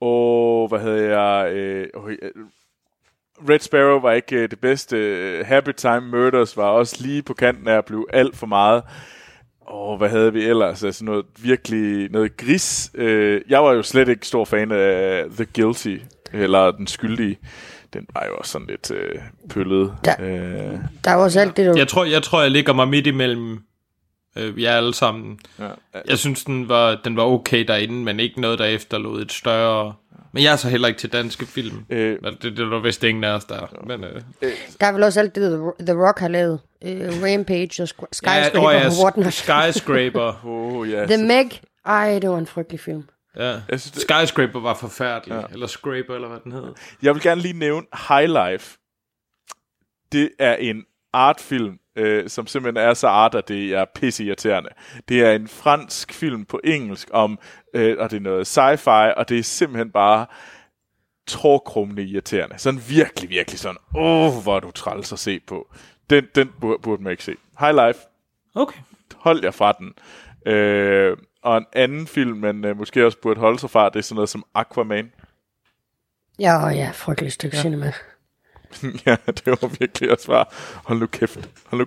[0.00, 2.16] åh, hvad hedder jeg, øh, øh,
[3.48, 4.96] Red Sparrow var ikke øh, det bedste.
[5.46, 8.82] Happy Time Murders var også lige på kanten af at blive alt for meget.
[9.72, 10.84] Og hvad havde vi ellers?
[10.84, 12.90] Altså noget virkelig, noget gris.
[12.94, 15.96] Øh, jeg var jo slet ikke stor fan af The Guilty,
[16.32, 17.38] eller Den Skyldige.
[17.92, 19.18] Den var jo også sådan lidt øh,
[19.48, 19.94] pøllet.
[20.04, 21.78] Der, øh, der er også alt det, du...
[21.78, 23.58] Jeg tror, jeg, tror, jeg ligger mig midt imellem
[24.36, 25.38] øh, vi er alle sammen.
[25.58, 26.00] Ja, ja.
[26.08, 29.94] Jeg synes, den var, den var okay derinde, men ikke noget, der efterlod et større...
[30.32, 31.84] Men jeg er så heller ikke til danske film.
[31.90, 33.84] Øh, det, det, det var vist ingen af os, der.
[33.86, 34.22] Men, øh.
[34.80, 36.60] Der er vel også alt det, The Rock har lavet.
[36.84, 39.32] Uh, Rampage og Skyscraper ja, oh, ja, og whatnot.
[39.32, 40.40] Skyscraper.
[40.44, 41.10] oh, yes.
[41.10, 41.60] The Meg.
[41.86, 43.04] Ej, det var en frygtelig film.
[43.36, 43.60] Ja.
[43.68, 44.02] Jeg synes, det...
[44.02, 45.34] Skyscraper var forfærdelig.
[45.34, 45.42] Ja.
[45.52, 46.74] Eller Scraper, eller hvad den hed.
[47.02, 48.78] Jeg vil gerne lige nævne High Life.
[50.12, 54.68] Det er en artfilm, øh, som simpelthen er så art, at det er pisseirriterende.
[55.08, 57.38] Det er en fransk film på engelsk om,
[57.74, 60.26] øh, og det er noget sci-fi, og det er simpelthen bare
[61.26, 62.58] tråkrummende irriterende.
[62.58, 65.74] Sådan virkelig, virkelig sådan, åh, hvor er du træls at se på.
[66.12, 67.34] Den, den burde, man ikke se.
[67.60, 67.98] High Life.
[68.54, 68.80] Okay.
[69.16, 69.94] Hold jer fra den.
[70.52, 74.02] Øh, og en anden film, man øh, måske også burde holde sig fra, det er
[74.02, 75.12] sådan noget som Aquaman.
[76.38, 77.62] Ja, ja, frygtelig stykke ja.
[77.62, 77.92] cinema.
[79.06, 80.44] ja, det var virkelig også bare,
[80.84, 81.48] hold nu kæft.
[81.66, 81.86] Hold nu,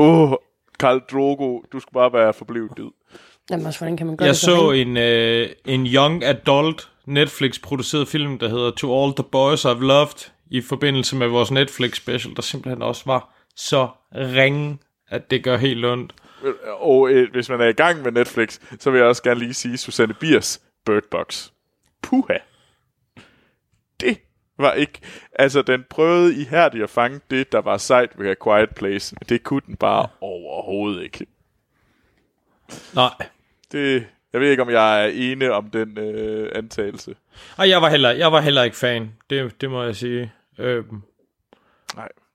[0.00, 0.32] åh,
[0.78, 2.90] Karl Drogo, du skulle bare være forblevet død.
[3.50, 4.88] Jamen også, hvordan kan man gøre Jeg det så rent?
[4.88, 10.30] en, øh, en young adult Netflix-produceret film, der hedder To All the Boys I've Loved,
[10.50, 14.78] i forbindelse med vores Netflix special, der simpelthen også var så ringe,
[15.08, 16.14] at det gør helt ondt.
[16.66, 19.54] Og øh, hvis man er i gang med Netflix, så vil jeg også gerne lige
[19.54, 21.50] sige Susanne Biers Bird Box.
[22.02, 22.38] Puha.
[24.00, 24.20] Det
[24.58, 25.00] var ikke...
[25.32, 29.16] Altså, den prøvede ihærdigt at fange det, der var sejt ved A Quiet Place.
[29.28, 31.26] Det kunne den bare overhovedet ikke.
[32.94, 33.28] Nej.
[33.72, 37.16] Det, jeg ved ikke, om jeg er enig om den øh, antagelse.
[37.56, 40.32] Og jeg var heller, jeg var heller ikke fan, det, det må jeg sige.
[40.58, 41.02] Øhm,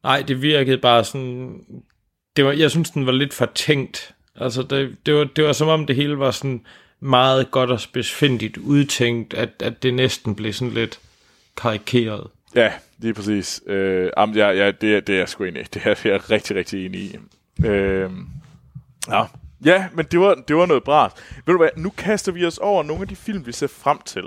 [0.06, 0.22] Nej.
[0.28, 1.60] Det virkede bare sådan...
[2.36, 4.14] Det var, jeg synes, den var lidt for tænkt.
[4.36, 6.62] Altså, det, det, var, det var som om det hele var sådan
[7.00, 11.00] meget godt og spidsfindigt udtænkt, at, at det næsten blev sådan lidt
[11.58, 12.28] karikeret.
[12.56, 13.62] Ja, lige præcis.
[13.68, 15.66] Øh, jamen, ja, ja, det, er- det er jeg sgu enig i.
[15.74, 17.18] Det er det er jeg rigtig, rigtig enig i.
[17.66, 18.10] Øh,
[19.10, 19.24] ja.
[19.66, 21.14] ja, men det var, det var noget bra.
[21.46, 23.98] Ved du hvad, nu kaster vi os over nogle af de film, vi ser frem
[24.06, 24.24] til.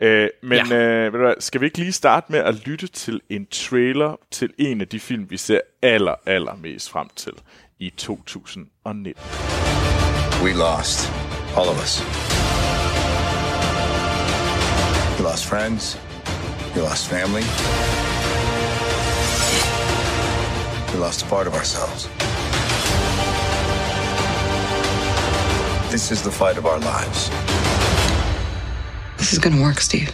[0.00, 0.76] Øh, men ja.
[0.76, 4.20] øh, ved du hvad, skal vi ikke lige starte med at lytte til en trailer
[4.30, 7.32] til en af de film, vi ser aller, aller mest frem til
[7.78, 9.14] i 2019.
[10.44, 11.12] We lost.
[11.58, 12.02] All of us.
[15.16, 15.98] We lost friends.
[16.74, 17.44] We lost family.
[20.92, 22.08] We lost a part of ourselves.
[25.90, 27.75] This is the fight of our lives.
[29.18, 30.08] This is gonna work, Steve.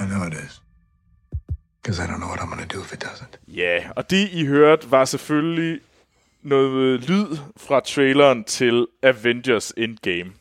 [0.00, 0.62] I know it is.
[1.82, 3.38] Because I don't know what I'm going to do if it doesn't.
[3.48, 5.80] Ja, og det I hørte var selvfølgelig
[6.42, 10.32] noget lyd fra traileren til Avengers Endgame.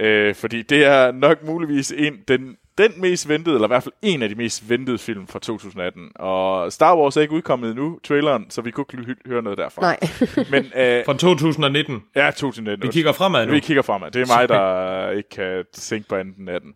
[0.00, 3.94] Øh, fordi det er nok muligvis en, den, den mest ventede, eller i hvert fald
[4.02, 6.10] en af de mest ventede film fra 2018.
[6.14, 9.82] Og Star Wars er ikke udkommet endnu, traileren, så vi kunne ikke høre noget derfra.
[9.82, 9.98] Nej.
[10.52, 12.02] Men, øh, Fra 2019.
[12.16, 12.86] Ja, 2019.
[12.86, 13.52] Vi kigger fremad nu.
[13.52, 14.10] Vi kigger fremad.
[14.10, 16.74] Det er mig, der ikke kan tænke på anden af den.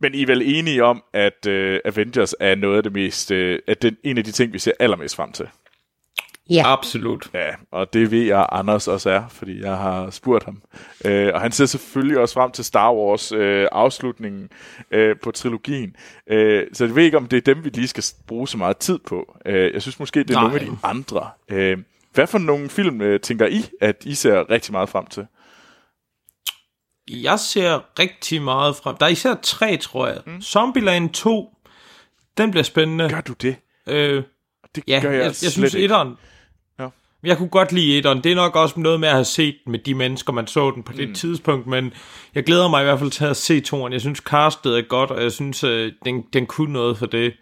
[0.00, 3.56] Men I er vel enige om, at uh, Avengers er noget af det mest, uh,
[3.66, 5.48] at den, en af de ting, vi ser allermest frem til?
[6.50, 6.72] Ja.
[6.72, 7.30] Absolut.
[7.34, 10.62] Ja, og det ved jeg, Anders også er, fordi jeg har spurgt ham.
[11.04, 14.48] Uh, og han ser selvfølgelig også frem til Star Wars uh, afslutningen
[14.96, 15.96] uh, på trilogien.
[16.32, 16.36] Uh,
[16.72, 18.98] så jeg ved ikke, om det er dem, vi lige skal bruge så meget tid
[19.06, 19.36] på.
[19.46, 20.42] Uh, jeg synes måske, det er Nej.
[20.42, 21.30] nogle af de andre.
[21.52, 21.82] Uh,
[22.14, 25.26] hvad for nogle film uh, tænker I, at I ser rigtig meget frem til?
[27.08, 28.96] Jeg ser rigtig meget frem.
[28.96, 30.18] Der er især tre, tror jeg.
[30.26, 30.42] Mm.
[30.42, 31.50] Zombieland 2,
[32.38, 33.08] den bliver spændende.
[33.08, 33.56] Gør du det?
[33.86, 34.22] Øh,
[34.74, 35.84] det ja, gør jeg jeg, jeg slet synes ikke.
[35.84, 36.16] etteren.
[37.24, 38.24] Jeg kunne godt lide etteren.
[38.24, 40.70] Det er nok også noget med at have set den med de mennesker, man så
[40.70, 41.14] den på det Mm.
[41.14, 41.92] tidspunkt, men
[42.34, 43.92] jeg glæder mig i hvert fald til at se toren.
[43.92, 47.32] Jeg synes, castet er godt, og jeg synes, øh, den, den kunne noget for det.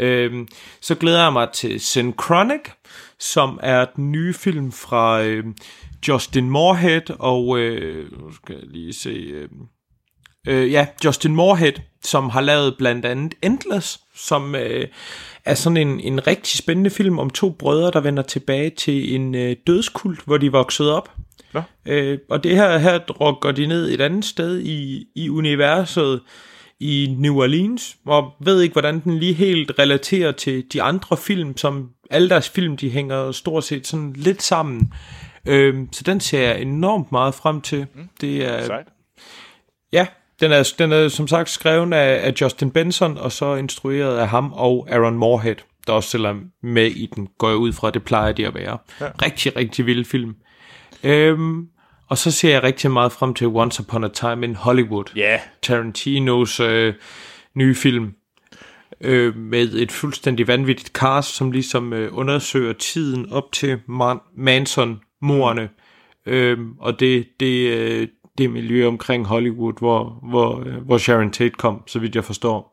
[0.00, 0.48] Øhm,
[0.80, 2.60] så glæder jeg mig til Synchronic,
[3.18, 5.44] som er den nye film fra øh,
[6.08, 9.10] Justin Moorhead, og øh, nu skal jeg lige se...
[9.10, 9.48] Øh,
[10.48, 11.72] øh, ja, Justin Moorhead,
[12.04, 14.88] som har lavet blandt andet Endless, som øh,
[15.46, 19.34] er sådan en, en rigtig spændende film om to brødre, der vender tilbage til en
[19.34, 21.12] øh, dødskult, hvor de voksede op.
[21.52, 21.62] Nå.
[21.86, 26.20] Øh, og det her, her går de ned et andet sted i, i universet,
[26.80, 31.56] i New Orleans, og ved ikke, hvordan den lige helt relaterer til de andre film,
[31.56, 34.92] som alle deres film, de hænger stort set sådan lidt sammen.
[35.46, 37.86] Øhm, så den ser jeg enormt meget frem til.
[37.94, 38.86] Mm, det er, Sejt.
[39.92, 40.06] ja,
[40.40, 44.28] den er, den er som sagt skrevet af, af Justin Benson, og så instrueret af
[44.28, 45.56] ham og Aaron Moorhead,
[45.86, 48.54] der også selv er med i den, går jeg ud fra, det plejer de at
[48.54, 48.78] være.
[49.00, 49.06] Ja.
[49.22, 50.34] Rigtig, rigtig vild film.
[51.02, 51.66] Øhm,
[52.08, 55.04] og så ser jeg rigtig meget frem til Once Upon a Time in Hollywood.
[55.16, 55.40] Ja.
[55.62, 56.94] Tarantinos øh,
[57.54, 58.12] nye film.
[59.00, 65.68] Øh, med et fuldstændig vanvittigt cast, som ligesom øh, undersøger tiden op til Man- Manson-morerne.
[66.26, 68.08] Øh, og det, det, øh,
[68.38, 72.72] det miljø omkring Hollywood, hvor, hvor, hvor Sharon Tate kom, så vidt jeg forstår.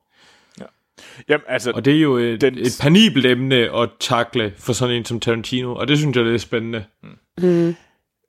[1.29, 4.95] Jamen, altså, Og det er jo et, den- et panibelt emne at takle for sådan
[4.95, 6.83] en som Tarantino, og det synes jeg, det er spændende.
[7.41, 7.75] Mm.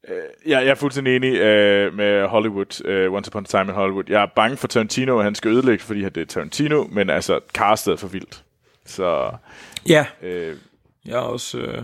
[0.09, 4.05] Jeg, jeg er fuldstændig enig øh, med Hollywood, øh, Once Upon a Time in Hollywood.
[4.09, 7.41] Jeg er bange for Tarantino, at han skal ødelægge, fordi det er Tarantino, men altså,
[7.55, 8.45] castet er for vildt.
[8.87, 9.31] Så,
[9.89, 10.57] Ja, øh,
[11.07, 11.59] jeg er også...
[11.59, 11.83] Øh,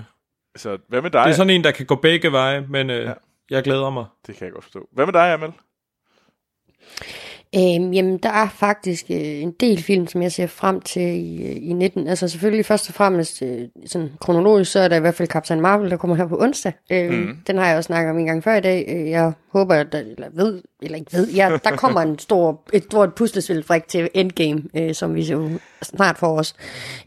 [0.56, 1.22] så hvad med dig?
[1.24, 3.12] det er sådan en, der kan gå begge veje, men øh, Ja.
[3.50, 4.04] Jeg glæder mig.
[4.26, 4.88] Det kan jeg godt forstå.
[4.92, 5.52] Hvad med dig, Amal?
[7.56, 11.42] Øhm, jamen, der er faktisk øh, en del film, som jeg ser frem til i,
[11.42, 12.06] øh, i 19.
[12.08, 15.60] Altså selvfølgelig først og fremmest øh, sådan kronologisk, så er der i hvert fald Captain
[15.60, 16.72] Marvel, der kommer her på onsdag.
[16.90, 17.18] Øh, Mhm.
[17.20, 17.36] mm.
[17.46, 18.84] Den har jeg også snakket om en gang før i dag.
[18.88, 22.62] Øh, Jeg håber, at der, eller ved, eller ikke ved, ja, der kommer en stor,
[22.72, 26.54] et stort puslespilfrik til Endgame, øh, som vi så snart får os.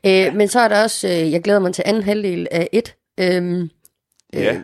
[0.05, 2.95] Øh, men så er der også, øh, jeg glæder mig til anden halvdel af et.
[3.19, 3.69] Øh,
[4.33, 4.61] Ja.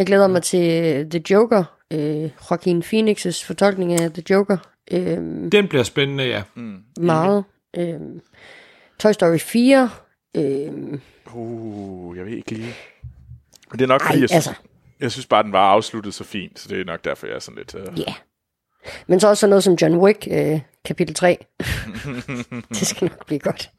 [0.00, 4.56] Jeg glæder mig til øh, The Joker, øh, Joaquin Phoenix' fortolkning af The Joker.
[4.92, 5.16] Øh,
[5.52, 6.42] Den bliver spændende, ja.
[6.54, 6.78] Mm.
[7.00, 7.44] meget.
[7.76, 8.00] Øh,
[8.98, 9.90] Toy Story 4.
[10.36, 10.72] Øh,
[11.34, 12.74] Uh, jeg ved ikke lige.
[13.70, 14.54] Men det er nok Ej, fordi, jeg, altså.
[15.00, 17.40] jeg synes bare, den var afsluttet så fint, så det er nok derfor, jeg er
[17.40, 17.74] sådan lidt...
[17.74, 17.98] Uh...
[17.98, 18.14] Ja.
[19.06, 21.38] Men så også sådan noget som John Wick, øh, kapitel 3.
[22.68, 23.70] det skal nok blive godt.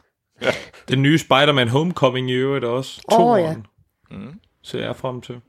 [0.89, 3.01] Den nye Spider-Man Homecoming i øvrigt også.
[3.11, 3.65] Åh, Toeren.
[4.11, 4.17] ja.
[4.17, 4.39] Mm.
[4.63, 5.41] Ser jeg frem til.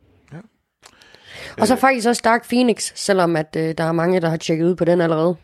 [1.58, 4.64] Og så faktisk også Dark Phoenix, selvom at øh, der er mange, der har tjekket
[4.64, 5.36] ud på den allerede.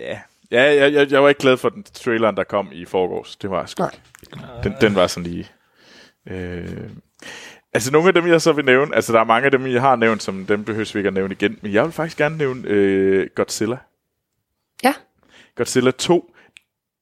[0.00, 0.18] Ja,
[0.50, 3.36] ja jeg, jeg, jeg var ikke glad for den traileren, der kom i forgårs.
[3.36, 4.62] Det var sgu Nej.
[4.62, 5.48] Den, den var sådan lige...
[6.26, 6.90] Øh...
[7.72, 9.80] Altså nogle af dem, jeg så vil nævne, altså der er mange af dem, jeg
[9.80, 12.36] har nævnt, som dem behøver vi ikke at nævne igen, men jeg vil faktisk gerne
[12.36, 13.76] nævne øh, Godzilla.
[14.84, 14.94] Ja.
[15.56, 16.34] Godzilla 2.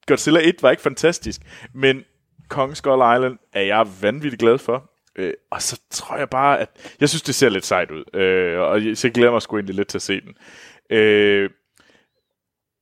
[0.07, 1.41] Godzilla 1 var ikke fantastisk,
[1.73, 2.03] men
[2.47, 4.91] Kong Skull Island er jeg vanvittigt glad for.
[5.15, 8.19] Øh, og så tror jeg bare, at jeg synes, det ser lidt sejt ud.
[8.19, 10.33] Øh, og jeg, så glæder mig sgu egentlig lidt til at se den.
[10.97, 11.49] Øh,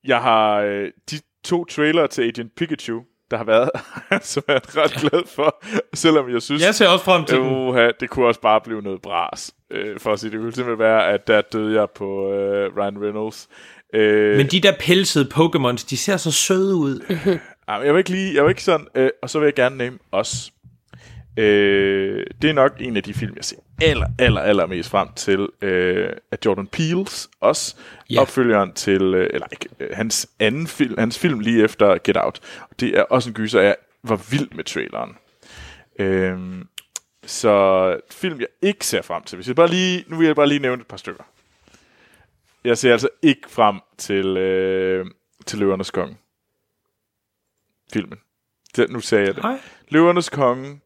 [0.08, 3.70] jeg har øh, de to trailer til Agent Pikachu, der har været,
[4.32, 5.64] som jeg er ret glad for,
[5.94, 6.62] selvom jeg synes...
[6.62, 7.68] Jeg ser også frem til den.
[7.68, 10.40] Uha, det kunne også bare blive noget bras, øh, for at sige det.
[10.40, 13.48] kunne simpelthen være, at der døde jeg på øh, Ryan Reynolds.
[13.94, 17.00] Øh, Men de der pelsede Pokémons, de ser så søde ud.
[17.68, 19.78] Men jeg vil ikke lige, jeg vil ikke sådan, øh, og så vil jeg gerne
[19.78, 20.52] nævne os.
[21.38, 25.08] Øh, det er nok en af de film, jeg ser aller, aller, aller mest frem
[25.16, 27.76] til, øh, af Jordan Peele's, også
[28.10, 28.22] Ja.
[28.22, 32.40] opfølgeren til, øh, eller ikke, øh, hans anden film, hans film lige efter Get Out.
[32.80, 35.18] Det er også en gyser, jeg var vild med traileren.
[36.00, 36.40] Øh,
[37.26, 39.36] så film, jeg ikke ser frem til.
[39.36, 41.24] Hvis jeg bare lige, nu vil jeg bare lige nævne et par stykker.
[42.64, 45.06] Jeg ser altså ikke frem til, øh,
[45.46, 46.18] til Løvernes Konge
[47.94, 48.20] filmen.
[48.76, 49.44] Det, nu sagde jeg det.
[49.44, 49.60] Nej.
[49.90, 50.80] Løvernes Konge,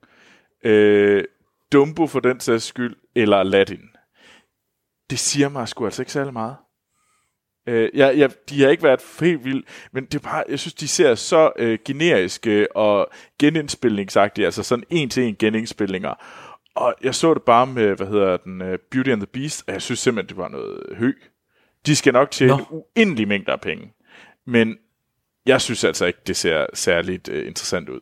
[0.63, 1.23] øh,
[1.71, 3.89] Dumbo for den sags skyld, eller Aladdin.
[5.09, 6.55] Det siger mig sgu altså ikke særlig meget.
[7.67, 10.73] Øh, jeg, jeg, de har ikke været helt vildt, men det er bare, jeg synes,
[10.73, 16.13] de ser så øh, generiske og genindspilningsagtige, altså sådan en-til-en genindspilninger.
[16.75, 19.73] Og jeg så det bare med, hvad hedder den, uh, Beauty and the Beast, og
[19.73, 21.13] jeg synes simpelthen, det var noget hø.
[21.85, 22.85] De skal nok tjene Nå.
[22.97, 23.93] uendelige mængder af penge.
[24.45, 24.77] Men
[25.45, 27.99] jeg synes altså ikke, det ser særligt uh, interessant ud.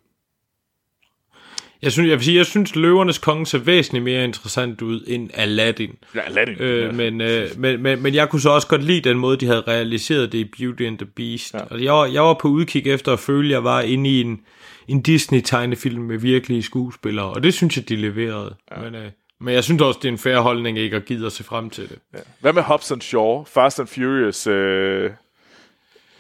[1.86, 5.30] Jeg synes, jeg vil sige, jeg synes Løvernes Konge ser væsentligt mere interessant ud end
[5.34, 5.96] Aladdin.
[6.16, 6.56] Ja, Aladdin.
[6.60, 6.92] Øh, ja.
[6.92, 9.62] men, øh, men, men, men jeg kunne så også godt lide den måde, de havde
[9.62, 11.54] realiseret det i Beauty and the Beast.
[11.54, 11.60] Ja.
[11.60, 14.22] Altså, jeg, var, jeg var på udkig efter at føle, at jeg var inde i
[14.22, 14.42] en,
[14.88, 18.56] en Disney-tegnefilm med virkelige skuespillere, og det synes jeg, de leverede.
[18.72, 18.82] Ja.
[18.82, 21.32] Men, øh, men jeg synes også, det er en fair holdning ikke at give at
[21.32, 22.00] se frem til det.
[22.14, 22.20] Ja.
[22.40, 23.44] Hvad med Hobbs and Shaw?
[23.44, 25.12] Fast and Furious uh,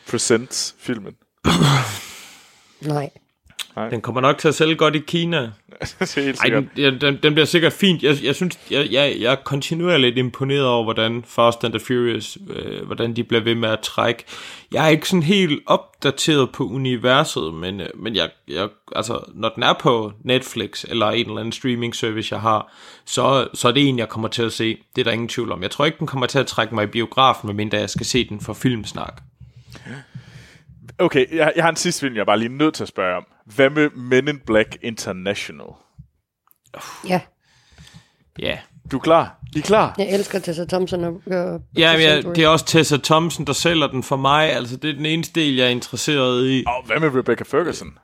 [0.09, 1.15] Presents filmen.
[2.81, 3.09] Nej.
[3.75, 3.89] Nej.
[3.89, 5.41] Den kommer nok til at sælge godt i Kina.
[5.41, 5.51] det
[6.17, 8.03] er helt Ej, den, ja, den, den bliver sikkert fint.
[8.03, 12.37] Jeg, jeg synes, jeg, jeg, jeg er kontinuerligt imponeret over, hvordan Fast and the Furious,
[12.49, 14.23] øh, hvordan de bliver ved med at trække.
[14.71, 19.49] Jeg er ikke sådan helt opdateret på universet, men, øh, men jeg, jeg, altså, når
[19.49, 22.73] den er på Netflix eller en eller anden streaming service, jeg har,
[23.05, 24.77] så, så er det en, jeg kommer til at se.
[24.95, 25.61] Det er der ingen tvivl om.
[25.61, 28.29] Jeg tror ikke, den kommer til at trække mig i biografen, medmindre jeg skal se
[28.29, 29.21] den for filmsnak.
[30.99, 33.15] Okay, jeg, jeg har en sidste film, jeg er bare lige nødt til at spørge
[33.17, 33.25] om.
[33.45, 35.67] Hvad med Men in Black International?
[37.07, 37.21] Ja,
[38.39, 38.59] Ja.
[38.91, 39.39] Du er klar?
[39.55, 39.95] I er klar?
[39.97, 42.35] jeg elsker Tessa Thompson og, og Ja, Sanctuary.
[42.35, 44.51] det er også Tessa Thompson, der sælger den for mig.
[44.51, 46.63] Altså, det er den eneste del, jeg er interesseret i.
[46.67, 47.97] Og hvad med Rebecca Ferguson?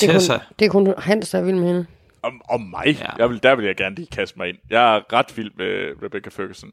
[0.00, 0.32] det, er Tessa.
[0.38, 1.86] kun, det er kun Hans, der er vild med hende.
[2.22, 2.86] Om, om mig?
[2.86, 3.10] Ja.
[3.18, 4.56] Jeg vil, der vil jeg gerne lige kaste mig ind.
[4.70, 6.70] Jeg er ret vild med Rebecca Ferguson.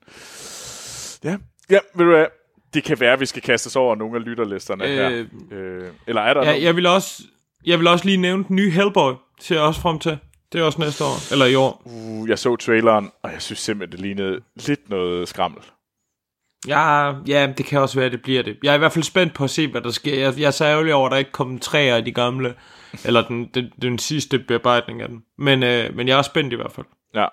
[1.23, 1.37] Ja,
[1.69, 2.25] ja ved du hvad?
[2.73, 5.25] Det kan være, at vi skal kaste os over nogle af lytterlisterne øh, her.
[5.51, 6.63] Øh, eller er der Ja, nogen?
[6.63, 7.23] jeg vil også
[7.65, 9.13] jeg vil også lige nævne den nye Hellboy.
[9.39, 10.17] Ser jeg også frem til.
[10.53, 11.31] Det er også næste år.
[11.31, 11.81] Eller i år.
[11.85, 15.61] Uh, jeg så traileren, og jeg synes simpelthen, det lignede lidt noget skrammel.
[16.67, 18.57] Ja, ja, det kan også være, det bliver det.
[18.63, 20.19] Jeg er i hvert fald spændt på at se, hvad der sker.
[20.19, 22.53] Jeg, jeg er så ærgerlig over, at der ikke kom træer af de gamle.
[23.05, 25.23] Eller den, den, den sidste bearbejdning af den.
[25.37, 26.85] Men, øh, men jeg er spændt i hvert fald.
[27.15, 27.25] Ja.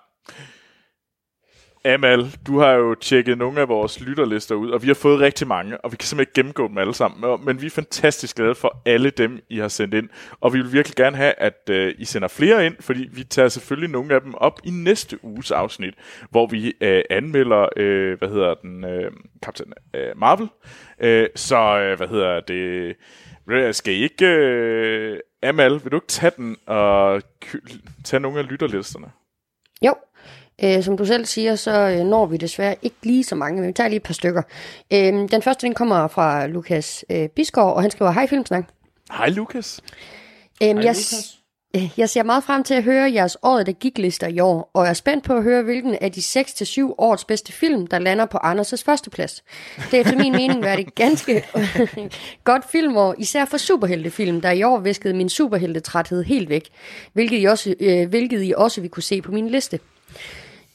[1.88, 5.46] Amal, du har jo tjekket nogle af vores lytterlister ud, og vi har fået rigtig
[5.46, 7.44] mange, og vi kan simpelthen ikke gennemgå dem alle sammen.
[7.44, 10.08] Men vi er fantastisk glade for alle dem, I har sendt ind.
[10.40, 13.48] Og vi vil virkelig gerne have, at øh, I sender flere ind, fordi vi tager
[13.48, 15.94] selvfølgelig nogle af dem op i næste uges afsnit,
[16.30, 19.12] hvor vi øh, anmelder, øh, hvad hedder den, øh,
[19.44, 20.48] Captain øh, Marvel.
[21.00, 22.96] Øh, så, øh, hvad hedder det,
[23.76, 27.22] skal I ikke, øh, Amal, vil du ikke tage den og
[28.04, 29.10] tage nogle af lytterlisterne?
[29.82, 29.94] Jo,
[30.64, 33.68] øh, som du selv siger, så øh, når vi desværre ikke lige så mange, men
[33.68, 34.42] vi tager lige et par stykker.
[34.92, 34.98] Øh,
[35.30, 38.64] den første, den kommer fra Lukas øh, Bisgaard, og han skriver, Hej Filmsnak.
[39.12, 39.80] Hej Lukas.
[40.62, 41.34] Øhm, Hej, jeg, Lukas.
[41.76, 44.70] Øh, Jeg ser meget frem til at høre jeres året, der gik lister i år,
[44.74, 47.98] og jeg er spændt på at høre, hvilken af de 6-7 årets bedste film, der
[47.98, 49.44] lander på Anders' førsteplads.
[49.90, 51.44] Det er efter min mening været et ganske
[52.44, 56.68] godt filmår, især for superheltefilm, der i år viskede min superheltetræthed helt væk,
[57.12, 59.78] hvilket I også, øh, hvilket I også vil kunne se på min liste.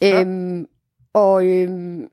[0.03, 0.21] Ja.
[0.21, 0.67] Øhm,
[1.13, 2.07] og øhm,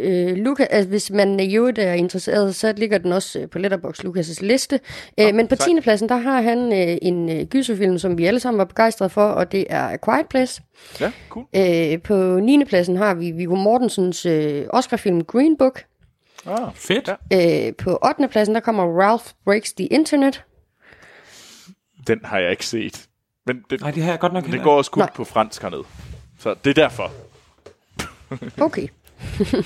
[0.00, 3.58] øh, Luca, altså, hvis man i øvrigt er interesseret, så ligger den også øh, på
[3.58, 4.80] Letterboxd Lukas' liste.
[5.20, 5.80] Øh, men på 10.
[5.82, 9.24] pladsen, der har han øh, en øh, gyserfilm, som vi alle sammen var begejstrede for,
[9.24, 10.62] og det er A Quiet Place.
[11.00, 11.46] Ja, cool.
[11.56, 12.64] Øh, på 9.
[12.64, 15.84] pladsen har vi Viggo Mortensens øh, Oscar-film Green Book.
[16.46, 17.10] Ah, fedt.
[17.32, 18.28] Øh, på 8.
[18.28, 20.44] pladsen, der kommer Ralph Breaks the Internet.
[22.06, 23.06] Den har jeg ikke set.
[23.46, 25.62] Men det, Nej, det har jeg godt nok det heller går også kun på fransk
[25.62, 25.82] hernede.
[26.40, 27.12] Så det er derfor.
[28.60, 28.88] Okay.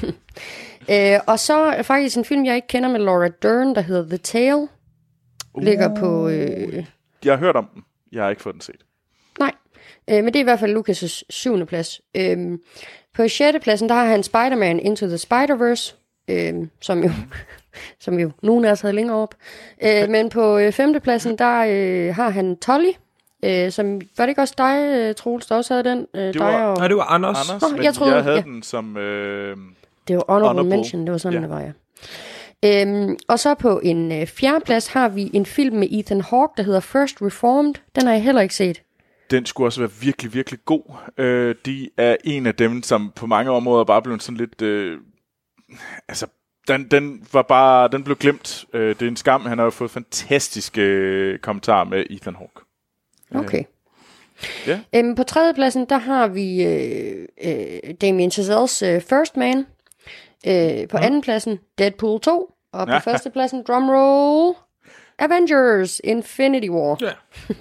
[0.91, 4.17] øh, og så faktisk en film, jeg ikke kender med Laura Dern, der hedder The
[4.17, 4.69] Tale.
[5.61, 6.28] Ligger på...
[6.28, 6.85] Øh,
[7.25, 7.83] Jeg har hørt om den.
[8.12, 8.81] Jeg har ikke fået den set.
[9.39, 9.53] Nej,
[10.11, 12.01] øh, men det er i hvert fald Lucas' syvende plads.
[12.15, 12.59] Øhm,
[13.15, 15.94] på sjette pladsen, der har han Spider-Man Into the Spider-Verse,
[16.28, 17.11] øhm, som jo
[18.05, 19.35] som jo nogen af os havde længere op.
[19.83, 22.93] Øh, men på øh, femte pladsen, der øh, har han Tolly,
[23.44, 26.06] øh, som, var det ikke også dig, øh, Troels, der også havde den?
[26.14, 27.50] Øh, Det dig var- og, Nej, det var Anders.
[27.50, 28.42] Anders, Nå, men jeg troede- jeg havde ja.
[28.42, 28.97] den som...
[28.97, 29.56] Øh,
[30.08, 30.76] Det var honorable, Honorable.
[30.76, 31.42] mention, det var sådan, Ja.
[31.42, 31.73] det var, ja.
[32.66, 36.52] Øhm, og så på en øh, fjerde plads har vi en film med Ethan Hawke,
[36.56, 37.74] der hedder First Reformed.
[37.97, 38.82] Den har jeg heller ikke set.
[39.31, 40.82] den skulle også være virkelig, virkelig god.
[41.18, 44.62] Øh, de er en af dem, som på mange områder bare blev sådan lidt...
[44.62, 44.98] Øh,
[46.08, 46.26] altså,
[46.68, 47.89] den, den var bare...
[47.89, 48.64] Den blev glemt.
[48.73, 49.40] Øh, det er en skam.
[49.47, 52.60] Han har jo fået fantastiske øh, kommentarer med Ethan Hawke.
[53.35, 53.62] Okay.
[54.67, 54.81] Ja.
[54.94, 59.67] Øhm, på tredjepladsen, der har vi øh, øh, Damien Chazelle's øh, First Man.
[60.47, 62.51] Øh, på andenpladsen, Deadpool 2.
[62.73, 62.99] Og på Ja.
[62.99, 64.55] førstepladsen, drumroll,
[65.19, 66.99] Avengers Infinity War.
[67.01, 67.11] Ja.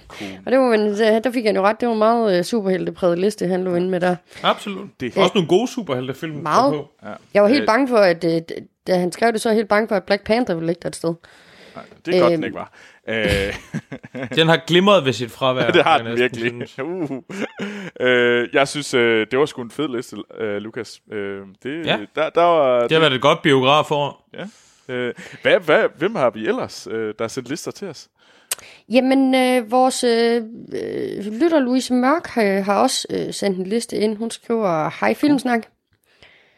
[0.08, 0.28] Cool.
[0.46, 0.94] Og det var, man,
[1.24, 3.88] der fik jeg jo ret, det var en meget øh, superheltepræget liste, han lå inde
[3.88, 4.16] med der.
[4.42, 4.88] Absolut.
[5.00, 6.34] Det- er også nogle gode superheltefilm.
[6.34, 6.72] Meget.
[6.72, 6.88] på.
[7.02, 7.12] Ja.
[7.34, 8.40] Jeg var helt Øh, bange for, at øh,
[8.86, 10.80] da han skrev det, så var jeg helt bange for, at Black Panther ville ligge
[10.82, 11.14] der et sted.
[12.06, 12.40] Det er godt, Øhm.
[12.42, 12.72] den ikke var.
[13.08, 13.54] Øh,
[14.38, 15.70] Den har glimret ved sit fravær.
[15.76, 16.68] det har jeg den næsten virkelig.
[16.68, 16.78] synes.
[17.10, 17.22] Uh.
[18.00, 21.00] Øh, jeg synes, øh, det var sgu en fed liste, øh, Lukas.
[21.12, 21.98] Øh, det, Ja.
[22.14, 24.24] der, der var, Det har været et godt biograf for.
[24.34, 24.44] Ja.
[24.94, 28.08] Øh, hvad, hvad, hvem har vi ellers, øh, der har sendt lister til os?
[28.88, 33.96] Jamen, øh, vores øh, øh, lytter Louise Mørk har, har også øh, sendt en liste
[33.96, 34.16] ind.
[34.16, 35.60] Hun skriver, hej Filmsnak.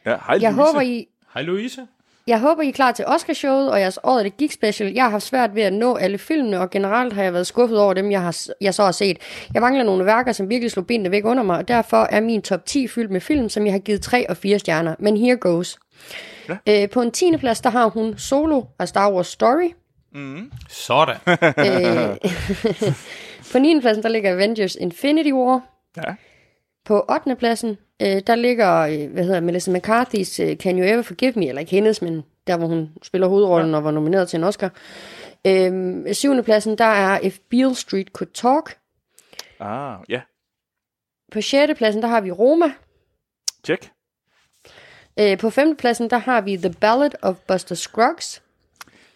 [0.07, 0.53] Ja, hej Jeg Louise.
[0.73, 1.87] håber, I, Hej Louise.
[2.27, 4.93] Jeg håber, I er klar til Oscarshowet og jeres året det gik special.
[4.93, 7.79] Jeg har haft svært ved at nå alle filmene, og generelt har jeg været skuffet
[7.79, 9.19] over dem, jeg, har, jeg så har set.
[9.55, 12.43] Jeg mangler nogle værker, som virkelig slog benene væk under mig, og derfor er min
[12.43, 14.95] top 10 fyldt med film, som jeg har givet 3 og 4 stjerner.
[14.99, 15.79] Men here goes.
[16.49, 16.83] Ja.
[16.83, 17.37] Øh, på en 10.
[17.37, 19.71] plads, der har hun Solo af Star Wars Story.
[20.15, 20.53] Mm.
[20.69, 21.17] Sådan.
[21.59, 22.17] Øh,
[23.53, 23.81] på 9.
[23.81, 25.61] pladsen, der ligger Avengers Infinity War.
[25.97, 26.15] Ja.
[26.85, 27.37] På 8.
[27.37, 31.49] pladsen, øh, der ligger, øh, hvad hedder Melissa McCarthy's øh, Can You Ever Forgive Me,
[31.49, 33.77] eller ikke hendes, men der hvor hun spiller hovedrollen ja.
[33.77, 34.71] og var nomineret til en Oscar.
[35.47, 36.43] Øh, 7.
[36.43, 38.77] pladsen, der er If Beale Street Could Talk.
[39.61, 40.21] Ah, ja.
[41.33, 41.73] På 6.
[41.77, 42.73] pladsen, der har vi Roma.
[43.65, 43.91] Tjek.
[45.21, 45.77] Øh, på 5.
[45.77, 48.43] pladsen, der har vi The Ballad of Buster Scruggs.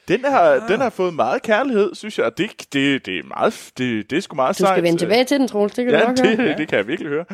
[0.08, 0.68] Den har, ah.
[0.68, 4.16] den har fået meget kærlighed, synes jeg, og det, det, det er meget, det, det
[4.16, 4.74] er sgu meget Du sejt.
[4.74, 6.56] skal vende tilbage til den, Troels, det kan ja, du nok det, høre.
[6.58, 7.24] det kan jeg virkelig høre.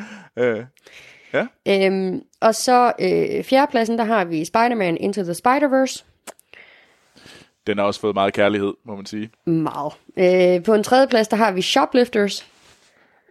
[0.59, 0.65] Uh,
[1.33, 1.47] ja.
[1.69, 6.05] Øhm, og så øh, fjerdepladsen, der har vi Spider-Man Into the Spider-Verse.
[7.67, 9.31] Den har også fået meget kærlighed, må man sige.
[9.47, 9.93] Meget.
[10.17, 12.47] Øh, på en tredje plads, der har vi Shoplifters.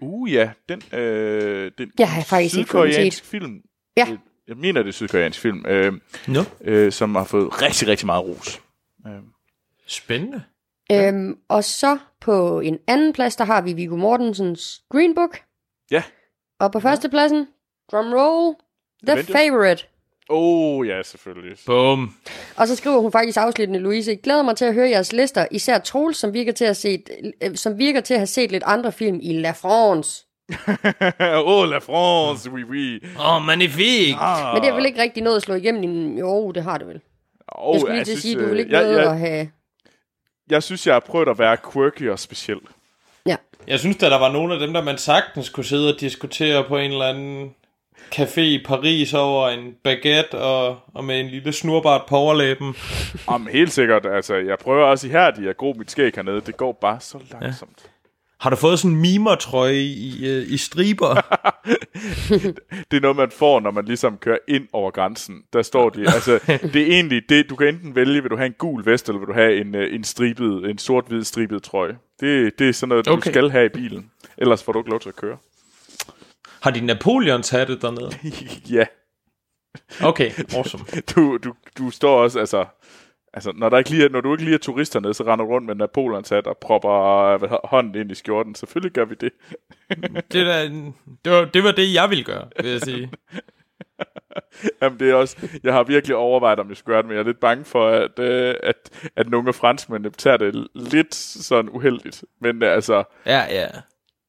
[0.02, 0.52] Uh, ja.
[0.70, 3.26] Den, øh, den Jeg har faktisk ikke sydkoreansk set.
[3.26, 3.62] film.
[3.98, 4.08] Ja.
[4.12, 4.18] Øh,
[4.48, 5.66] Jeg mener, det er sydkoreansk film.
[5.68, 5.94] Øh,
[6.28, 6.44] no.
[6.62, 8.62] øh, som har fået rigtig, rigtig meget ros.
[9.08, 9.14] Øh.
[9.88, 10.44] Spændende.
[10.92, 15.40] Øhm, og så på en anden plads, der har vi Viggo Mortensens Green Book.
[15.92, 16.04] Ja.
[16.60, 17.10] Og på første
[17.90, 18.56] pladsen, drum roll,
[19.04, 19.38] The Avengers.
[19.38, 19.86] Favorite.
[20.30, 21.58] Oh, ja, selvfølgelig.
[21.66, 22.16] Bum.
[22.56, 25.46] Og så skriver hun faktisk afsluttende, Louise, jeg glæder mig til at høre jeres lister,
[25.52, 27.10] især Troels, som virker til at, have set,
[27.44, 30.26] øh, som virker til at have set lidt andre film i La France.
[31.46, 33.00] oh, la France, oui, oui.
[33.20, 34.16] Åh, oh, magnifique.
[34.20, 34.54] Ah.
[34.54, 36.20] Men det er vel ikke rigtig noget at slå igennem i...
[36.20, 37.02] Jo, det har det vel.
[37.48, 39.12] Oh, jeg skulle lige til at synes, sige, du vil øh, ikke jeg, noget jeg,
[39.12, 39.50] at have...
[40.50, 42.60] jeg synes, jeg har prøvet at være quirky og speciel.
[43.26, 43.36] Ja.
[43.68, 46.64] Jeg synes, at der var nogle af dem, der man sagtens kunne sidde og diskutere
[46.64, 47.56] på en eller anden
[48.16, 52.76] café i Paris over en baguette og, og med en lille snurbart på overlæben.
[53.28, 56.42] Om helt sikkert, altså, jeg prøver også ihærdigt at gro mit skæg hernede.
[56.42, 57.80] Det går bare så langsomt.
[57.84, 57.90] Ja.
[58.40, 61.14] Har du fået sådan en mimertrøje i, i, i striber?
[62.92, 65.44] det er noget, man får, når man ligesom kører ind over grænsen.
[65.54, 66.40] Der står de, altså,
[66.74, 69.20] det er egentlig, det, du kan enten vælge, vil du have en gul vest, eller
[69.20, 71.98] vil du have en, øh, en stribet, en sort-hvid stribet trøje.
[72.20, 73.32] Det, det er sådan noget, du Okay.
[73.32, 74.12] skal have i bilen.
[74.38, 75.38] Ellers får du ikke lov til at køre.
[76.66, 78.12] Har de Napoleons hatte dernede?
[78.78, 78.86] ja.
[80.04, 80.84] Okay, awesome.
[81.16, 82.66] Du, du, du står også, altså...
[83.34, 85.46] Altså, når, der ikke lige er, når du ikke lige er turister nede, så render
[85.46, 88.56] du rundt med Napoleons hat og propper øh, hvad, hånden ind i skjorten.
[88.56, 89.32] Selvfølgelig gør vi det.
[90.32, 90.96] Det, er en,
[91.26, 93.12] det, var, det var det, jeg ville gøre, vil jeg sige.
[94.82, 95.50] Jamen, det er også...
[95.64, 97.88] Jeg har virkelig overvejet, om jeg skulle gøre det, men jeg er lidt bange for,
[97.88, 102.24] at, øh, at, at nogle af franskmændene tager det lidt sådan uheldigt.
[102.42, 103.04] Men øh, altså...
[103.26, 103.68] Ja, ja.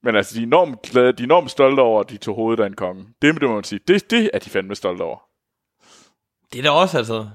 [0.06, 2.62] Men altså, de er enormt, glade, de er enormt stolte over, at de tog hovedet
[2.62, 3.06] af en konge.
[3.22, 3.80] Det, det må man sige.
[3.88, 5.18] Det, det er de fandme stolte over.
[6.52, 7.28] Det er da også, altså...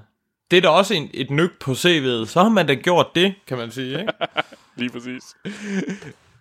[0.50, 2.26] Det er da også en, et nyk på CV'et.
[2.26, 4.12] Så har man da gjort det, kan man sige, ikke?
[4.76, 5.22] Lige præcis.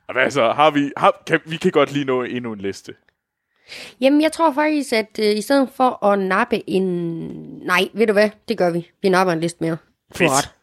[0.07, 0.51] Og hvad så?
[0.51, 2.93] Har vi, har, kan, vi kan godt lige nå endnu en liste.
[4.01, 6.83] Jamen, jeg tror faktisk, at øh, i stedet for at nappe en...
[7.65, 8.29] Nej, ved du hvad?
[8.47, 8.91] Det gør vi.
[9.01, 9.77] Vi napper en liste mere.
[10.15, 10.55] Fedt.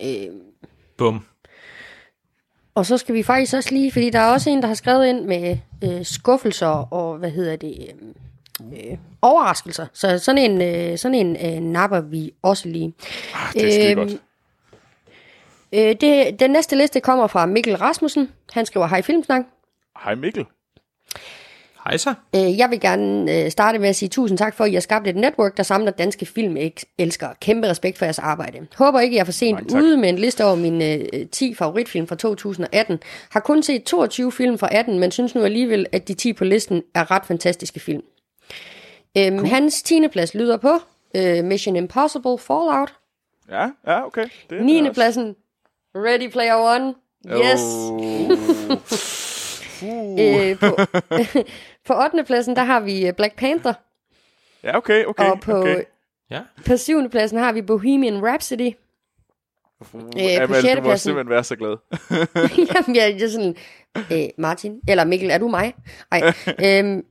[0.00, 0.36] Øh,
[0.98, 1.24] Bum.
[2.76, 3.92] Og så skal vi faktisk også lige...
[3.92, 7.56] Fordi der er også en, der har skrevet ind med øh, skuffelser og, hvad hedder
[7.56, 7.94] det...
[8.60, 9.86] Øh, øh, overraskelser.
[9.92, 12.94] Så sådan en, øh, sådan en øh, napper vi også lige.
[13.34, 14.12] Ah, det er godt.
[15.72, 18.32] Øh, det, den næste liste kommer fra Mikkel Rasmussen.
[18.52, 19.42] Han skriver, hej Filmsnak.
[20.04, 20.46] Hej Mikkel.
[21.86, 22.14] Hej så.
[22.36, 24.80] Øh, jeg vil gerne øh, starte med at sige tusind tak for, at I har
[24.80, 27.34] skabt et netværk, der samler danske filmelskere.
[27.40, 28.66] Kæmpe respekt for jeres arbejde.
[28.76, 29.82] Håber ikke, jeg er for sent tak.
[29.82, 30.84] ude med en liste over mine
[31.14, 32.98] øh, 10 favoritfilm fra 2018.
[33.30, 36.44] Har kun set 22 film fra 18, men synes nu alligevel, at de 10 på
[36.44, 38.02] listen er ret fantastiske film.
[39.18, 39.48] Øhm, cool.
[39.48, 40.08] Hans 10.
[40.12, 40.72] plads lyder på
[41.16, 42.92] øh, Mission Impossible Fallout.
[43.50, 44.24] Ja, ja, okay.
[44.50, 44.80] Det er 9.
[44.80, 45.36] også- pladsen
[45.94, 46.94] Ready Player One.
[47.28, 47.60] Yes.
[47.90, 48.02] Oh.
[50.20, 50.76] øh, på,
[51.86, 52.24] på 8.
[52.24, 53.74] pladsen, der har vi øh, Black Panther.
[54.62, 55.82] Ja, okay, okay, og på, okay.
[56.30, 56.40] Ja.
[56.66, 57.10] på 7.
[57.10, 58.70] pladsen har vi Bohemian Rhapsody.
[59.80, 61.76] Uh, på Amal, du må simpelthen være så glad.
[62.74, 63.56] Jamen, jeg, jeg er sådan,
[64.12, 65.74] øh, Martin, eller Mikkel, er du mig?
[66.12, 66.32] Ej,
[66.64, 67.04] øhm,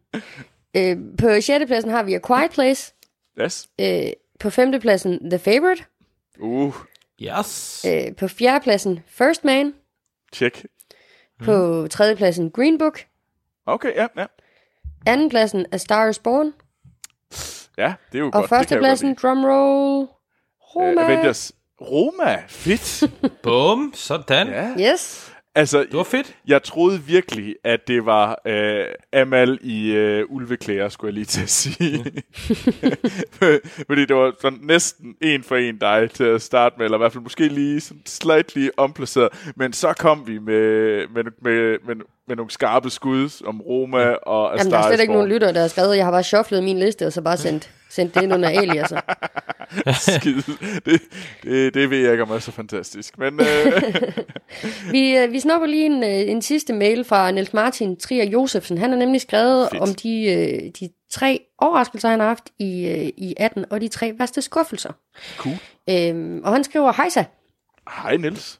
[0.77, 1.65] øh, på 6.
[1.67, 2.93] pladsen har vi A Quiet Place.
[3.41, 3.67] yes.
[3.81, 4.79] Øh, på 5.
[4.79, 5.83] pladsen The Favorite.
[6.39, 6.75] Uh,
[7.21, 7.85] Yes.
[7.89, 8.61] Øh, på 4.
[8.61, 9.73] pladsen First Man.
[10.33, 10.65] check.
[11.43, 12.15] På 3.
[12.15, 12.99] pladsen Green Book.
[13.65, 14.25] Okay, ja, ja.
[15.05, 15.29] 2.
[15.29, 16.53] pladsen A Star is Born.
[17.77, 18.41] Ja, det er jo Og godt.
[18.43, 19.99] det kan første jeg jo pladsen godt Drumroll.
[19.99, 20.07] lide.
[20.75, 21.01] Roma.
[21.01, 21.51] Øh, Avengers.
[21.81, 23.03] Roma, fedt.
[23.43, 24.47] Bum, sådan.
[24.47, 24.91] Ja.
[24.91, 25.31] Yes.
[25.57, 26.35] Altså, Det var fedt.
[26.47, 31.41] jeg troede virkelig, at det var øh, Amal i øh, ulveklæder, skulle jeg lige til
[31.43, 32.05] at sige.
[33.87, 36.99] Fordi det var sådan næsten en for en dig til at starte med, eller i
[36.99, 39.29] hvert fald måske lige sådan slightly omplaceret.
[39.55, 41.95] Men så kom vi med, med, med, med,
[42.27, 45.51] med nogle skarpe skud om Roma og A Jamen, der er slet ikke nogen lytter,
[45.51, 45.97] der har skrevet.
[45.97, 49.01] Jeg har bare shufflet min liste, og så bare sendt, sendt det ind under aliaser.
[50.19, 50.43] Skide.
[50.85, 51.01] Det,
[51.43, 53.17] det, det ved jeg ikke, om er så fantastisk.
[53.17, 53.83] Men øh,
[54.91, 58.77] Vi, øh, vi snupper lige en, øh, en sidste mail fra Niels Martin Trier Josefsen.
[58.77, 59.81] Han har nemlig skrevet Fedt.
[59.81, 63.87] om de, øh, de tre overraskelser, han har haft i, øh, i 18, og de
[63.87, 64.93] tre værste skuffelser.
[65.37, 65.55] Cool.
[65.89, 67.23] Øhm, og han skriver, hejsa.
[67.89, 68.59] hej Niels.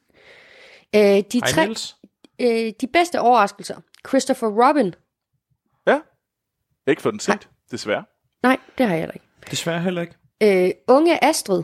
[0.96, 1.96] Øh, de, Hej, tre, Niels.
[2.42, 3.76] øh, de bedste overraskelser.
[4.08, 4.94] Christopher Robin.
[5.88, 6.00] Ja.
[6.88, 8.04] Ikke for den set, desværre.
[8.44, 9.25] Nej, det har jeg heller ikke.
[9.52, 10.14] Desværre heller ikke.
[10.44, 11.64] Øh, unge Astrid.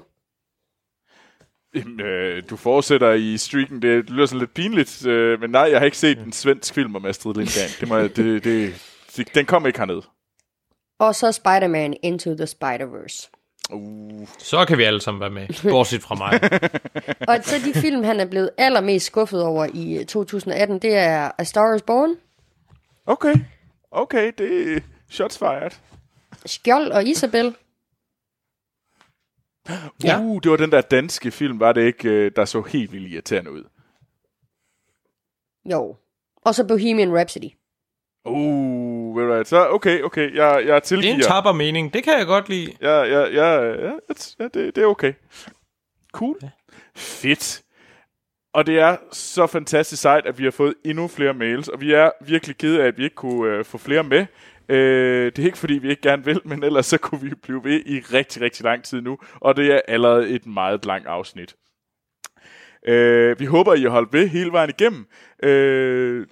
[1.76, 3.82] Jamen, øh, du fortsætter i streaken.
[3.82, 6.96] Det lyder sådan lidt pinligt, øh, men nej, jeg har ikke set en svensk film
[6.96, 7.70] om Astrid Lindgren.
[7.80, 8.74] Det må, jeg- det, det,
[9.18, 10.02] det, den kom ikke herned.
[11.00, 13.32] Og så Spider-Man Into the Spider-Verse.
[13.74, 16.40] Uh, Så kan vi alle sammen være med, bortset fra mig.
[17.38, 21.32] Og så de film, han er blevet allermest skuffet over i øh, 2018, det er
[21.38, 22.16] A Star is Born,
[23.06, 23.36] okay,
[23.92, 24.80] okay, det er
[25.10, 25.72] shots fired.
[26.46, 27.56] Skjold og Isabel,
[30.04, 30.20] Ja.
[30.20, 33.12] Uh, det var den der danske film, var det ikke, øh, der så helt vildt
[33.14, 33.64] irriterende ud.
[35.72, 35.96] jo,
[36.46, 37.50] og så Bohemian Rhapsody.
[38.26, 41.24] Uh, ved du hvad, så okay, okay, jeg, jeg Det er en tilgiver.
[41.28, 42.74] tapper mening, det kan jeg godt lide.
[42.82, 43.92] Ja, ja, ja, ja,
[44.40, 45.14] ja det, det er okay.
[46.14, 46.40] Cool.
[46.96, 47.62] Fedt.
[48.54, 51.94] Og det er så fantastisk sejt, at vi har fået endnu flere mails, og vi
[51.94, 54.26] er virkelig kede af, at vi ikke kunne øh, få flere med.
[54.72, 57.64] Øh, det er ikke fordi, vi ikke gerne vil, men ellers så kunne vi blive
[57.64, 61.56] ved i rigtig, rigtig lang tid nu, og det er allerede et meget langt afsnit.
[62.88, 65.08] Øh, vi håber, I har holdt ved hele vejen igennem.
[65.44, 66.28] Øh,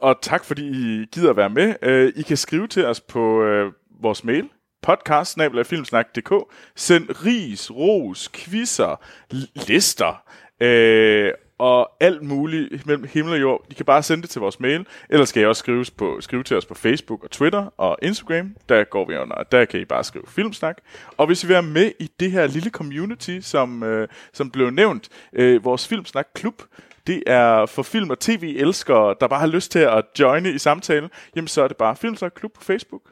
[0.00, 1.74] og tak fordi I gider være med.
[1.82, 4.48] Øh, I kan skrive til os på øh, vores mail,
[4.82, 5.38] podcast
[6.76, 9.04] Send ris, ros, quizzer,
[9.68, 10.24] lister
[10.60, 13.64] øh, og alt muligt mellem himmel og jord.
[13.70, 16.42] I kan bare sende det til vores mail, eller skal I også skrive, på, skrive
[16.42, 18.56] til os på Facebook og Twitter og Instagram.
[18.68, 20.78] Der går vi under, der kan I bare skrive filmsnak.
[21.16, 24.70] Og hvis I vil være med i det her lille community, som, øh, som blev
[24.70, 26.62] nævnt, øh, vores filmsnak klub,
[27.06, 31.10] det er for film- og tv-elskere, der bare har lyst til at joine i samtalen,
[31.36, 33.02] jamen så er det bare Filmsnak Klub på Facebook.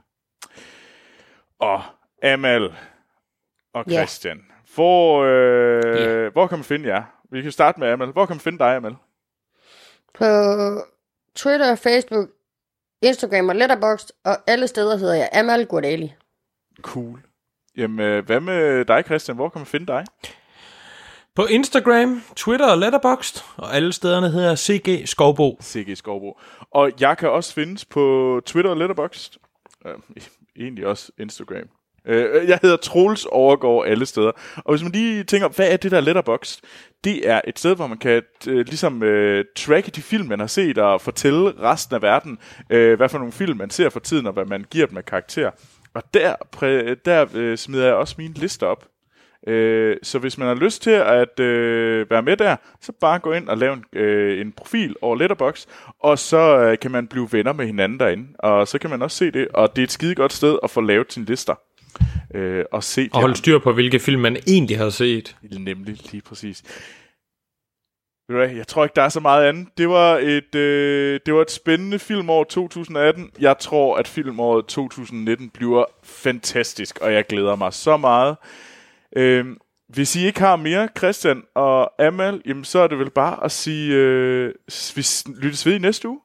[1.58, 1.82] Og
[2.22, 2.74] Amal
[3.74, 3.84] og.
[3.90, 4.40] Christian,
[4.74, 7.02] hvor, øh, hvor kan man finde jer?
[7.32, 8.10] Vi kan starte med Amal.
[8.10, 8.94] Hvor kan man finde dig, Amal?
[10.14, 10.24] På
[11.34, 12.28] Twitter, Facebook,
[13.02, 16.12] Instagram og Letterboxd, og alle steder hedder jeg Amal Gordali.
[16.82, 17.22] Cool.
[17.76, 19.36] Jamen, øh, hvad med dig, Christian?
[19.36, 20.04] Hvor kan man finde dig?
[21.34, 25.58] På Instagram, Twitter og Letterboxd, og alle stederne hedder CG Skovbo.
[25.62, 26.38] CG Skovbo.
[26.70, 29.36] Og jeg kan også findes på Twitter og Letterboxd.
[29.86, 29.94] Øh,
[30.56, 31.68] egentlig også Instagram.
[32.04, 34.32] Øh, jeg hedder Troels Overgaard alle steder.
[34.56, 36.64] Og hvis man lige tænker, hvad er det der Letterboxd?
[37.04, 40.46] Det er et sted, hvor man kan øh, ligesom øh, tracke de film, man har
[40.46, 42.38] set, og fortælle resten af verden,
[42.70, 45.04] øh, hvad for nogle film, man ser for tiden, og hvad man giver dem af
[45.04, 45.50] karakter.
[45.94, 48.88] Og der, præ, der øh, smider jeg også mine lister op.
[49.46, 53.32] Øh, så hvis man har lyst til at øh, være med der, så bare gå
[53.32, 55.66] ind og lave en, øh, en profil over Letterbox,
[56.00, 59.16] og så øh, kan man blive venner med hinanden derinde, og så kan man også
[59.16, 61.54] se det, og det er et skide godt sted at få lavet sine lister.
[62.34, 65.36] Øh, og se Og holde styr på, hvilke film man egentlig har set.
[65.42, 66.62] Nemlig, lige præcis.
[68.28, 69.68] Jeg tror ikke, der er så meget andet.
[69.78, 73.30] Det var et, øh, det var et spændende filmår 2018.
[73.40, 78.36] Jeg tror, at filmåret 2019 bliver fantastisk, og jeg glæder mig så meget.
[79.16, 79.46] Øh,
[79.88, 83.52] hvis I ikke har mere, Christian og Amal, jamen, så er det vel bare at
[83.52, 84.54] sige, øh,
[84.94, 85.02] vi
[85.42, 86.20] lyttes ved i næste uge.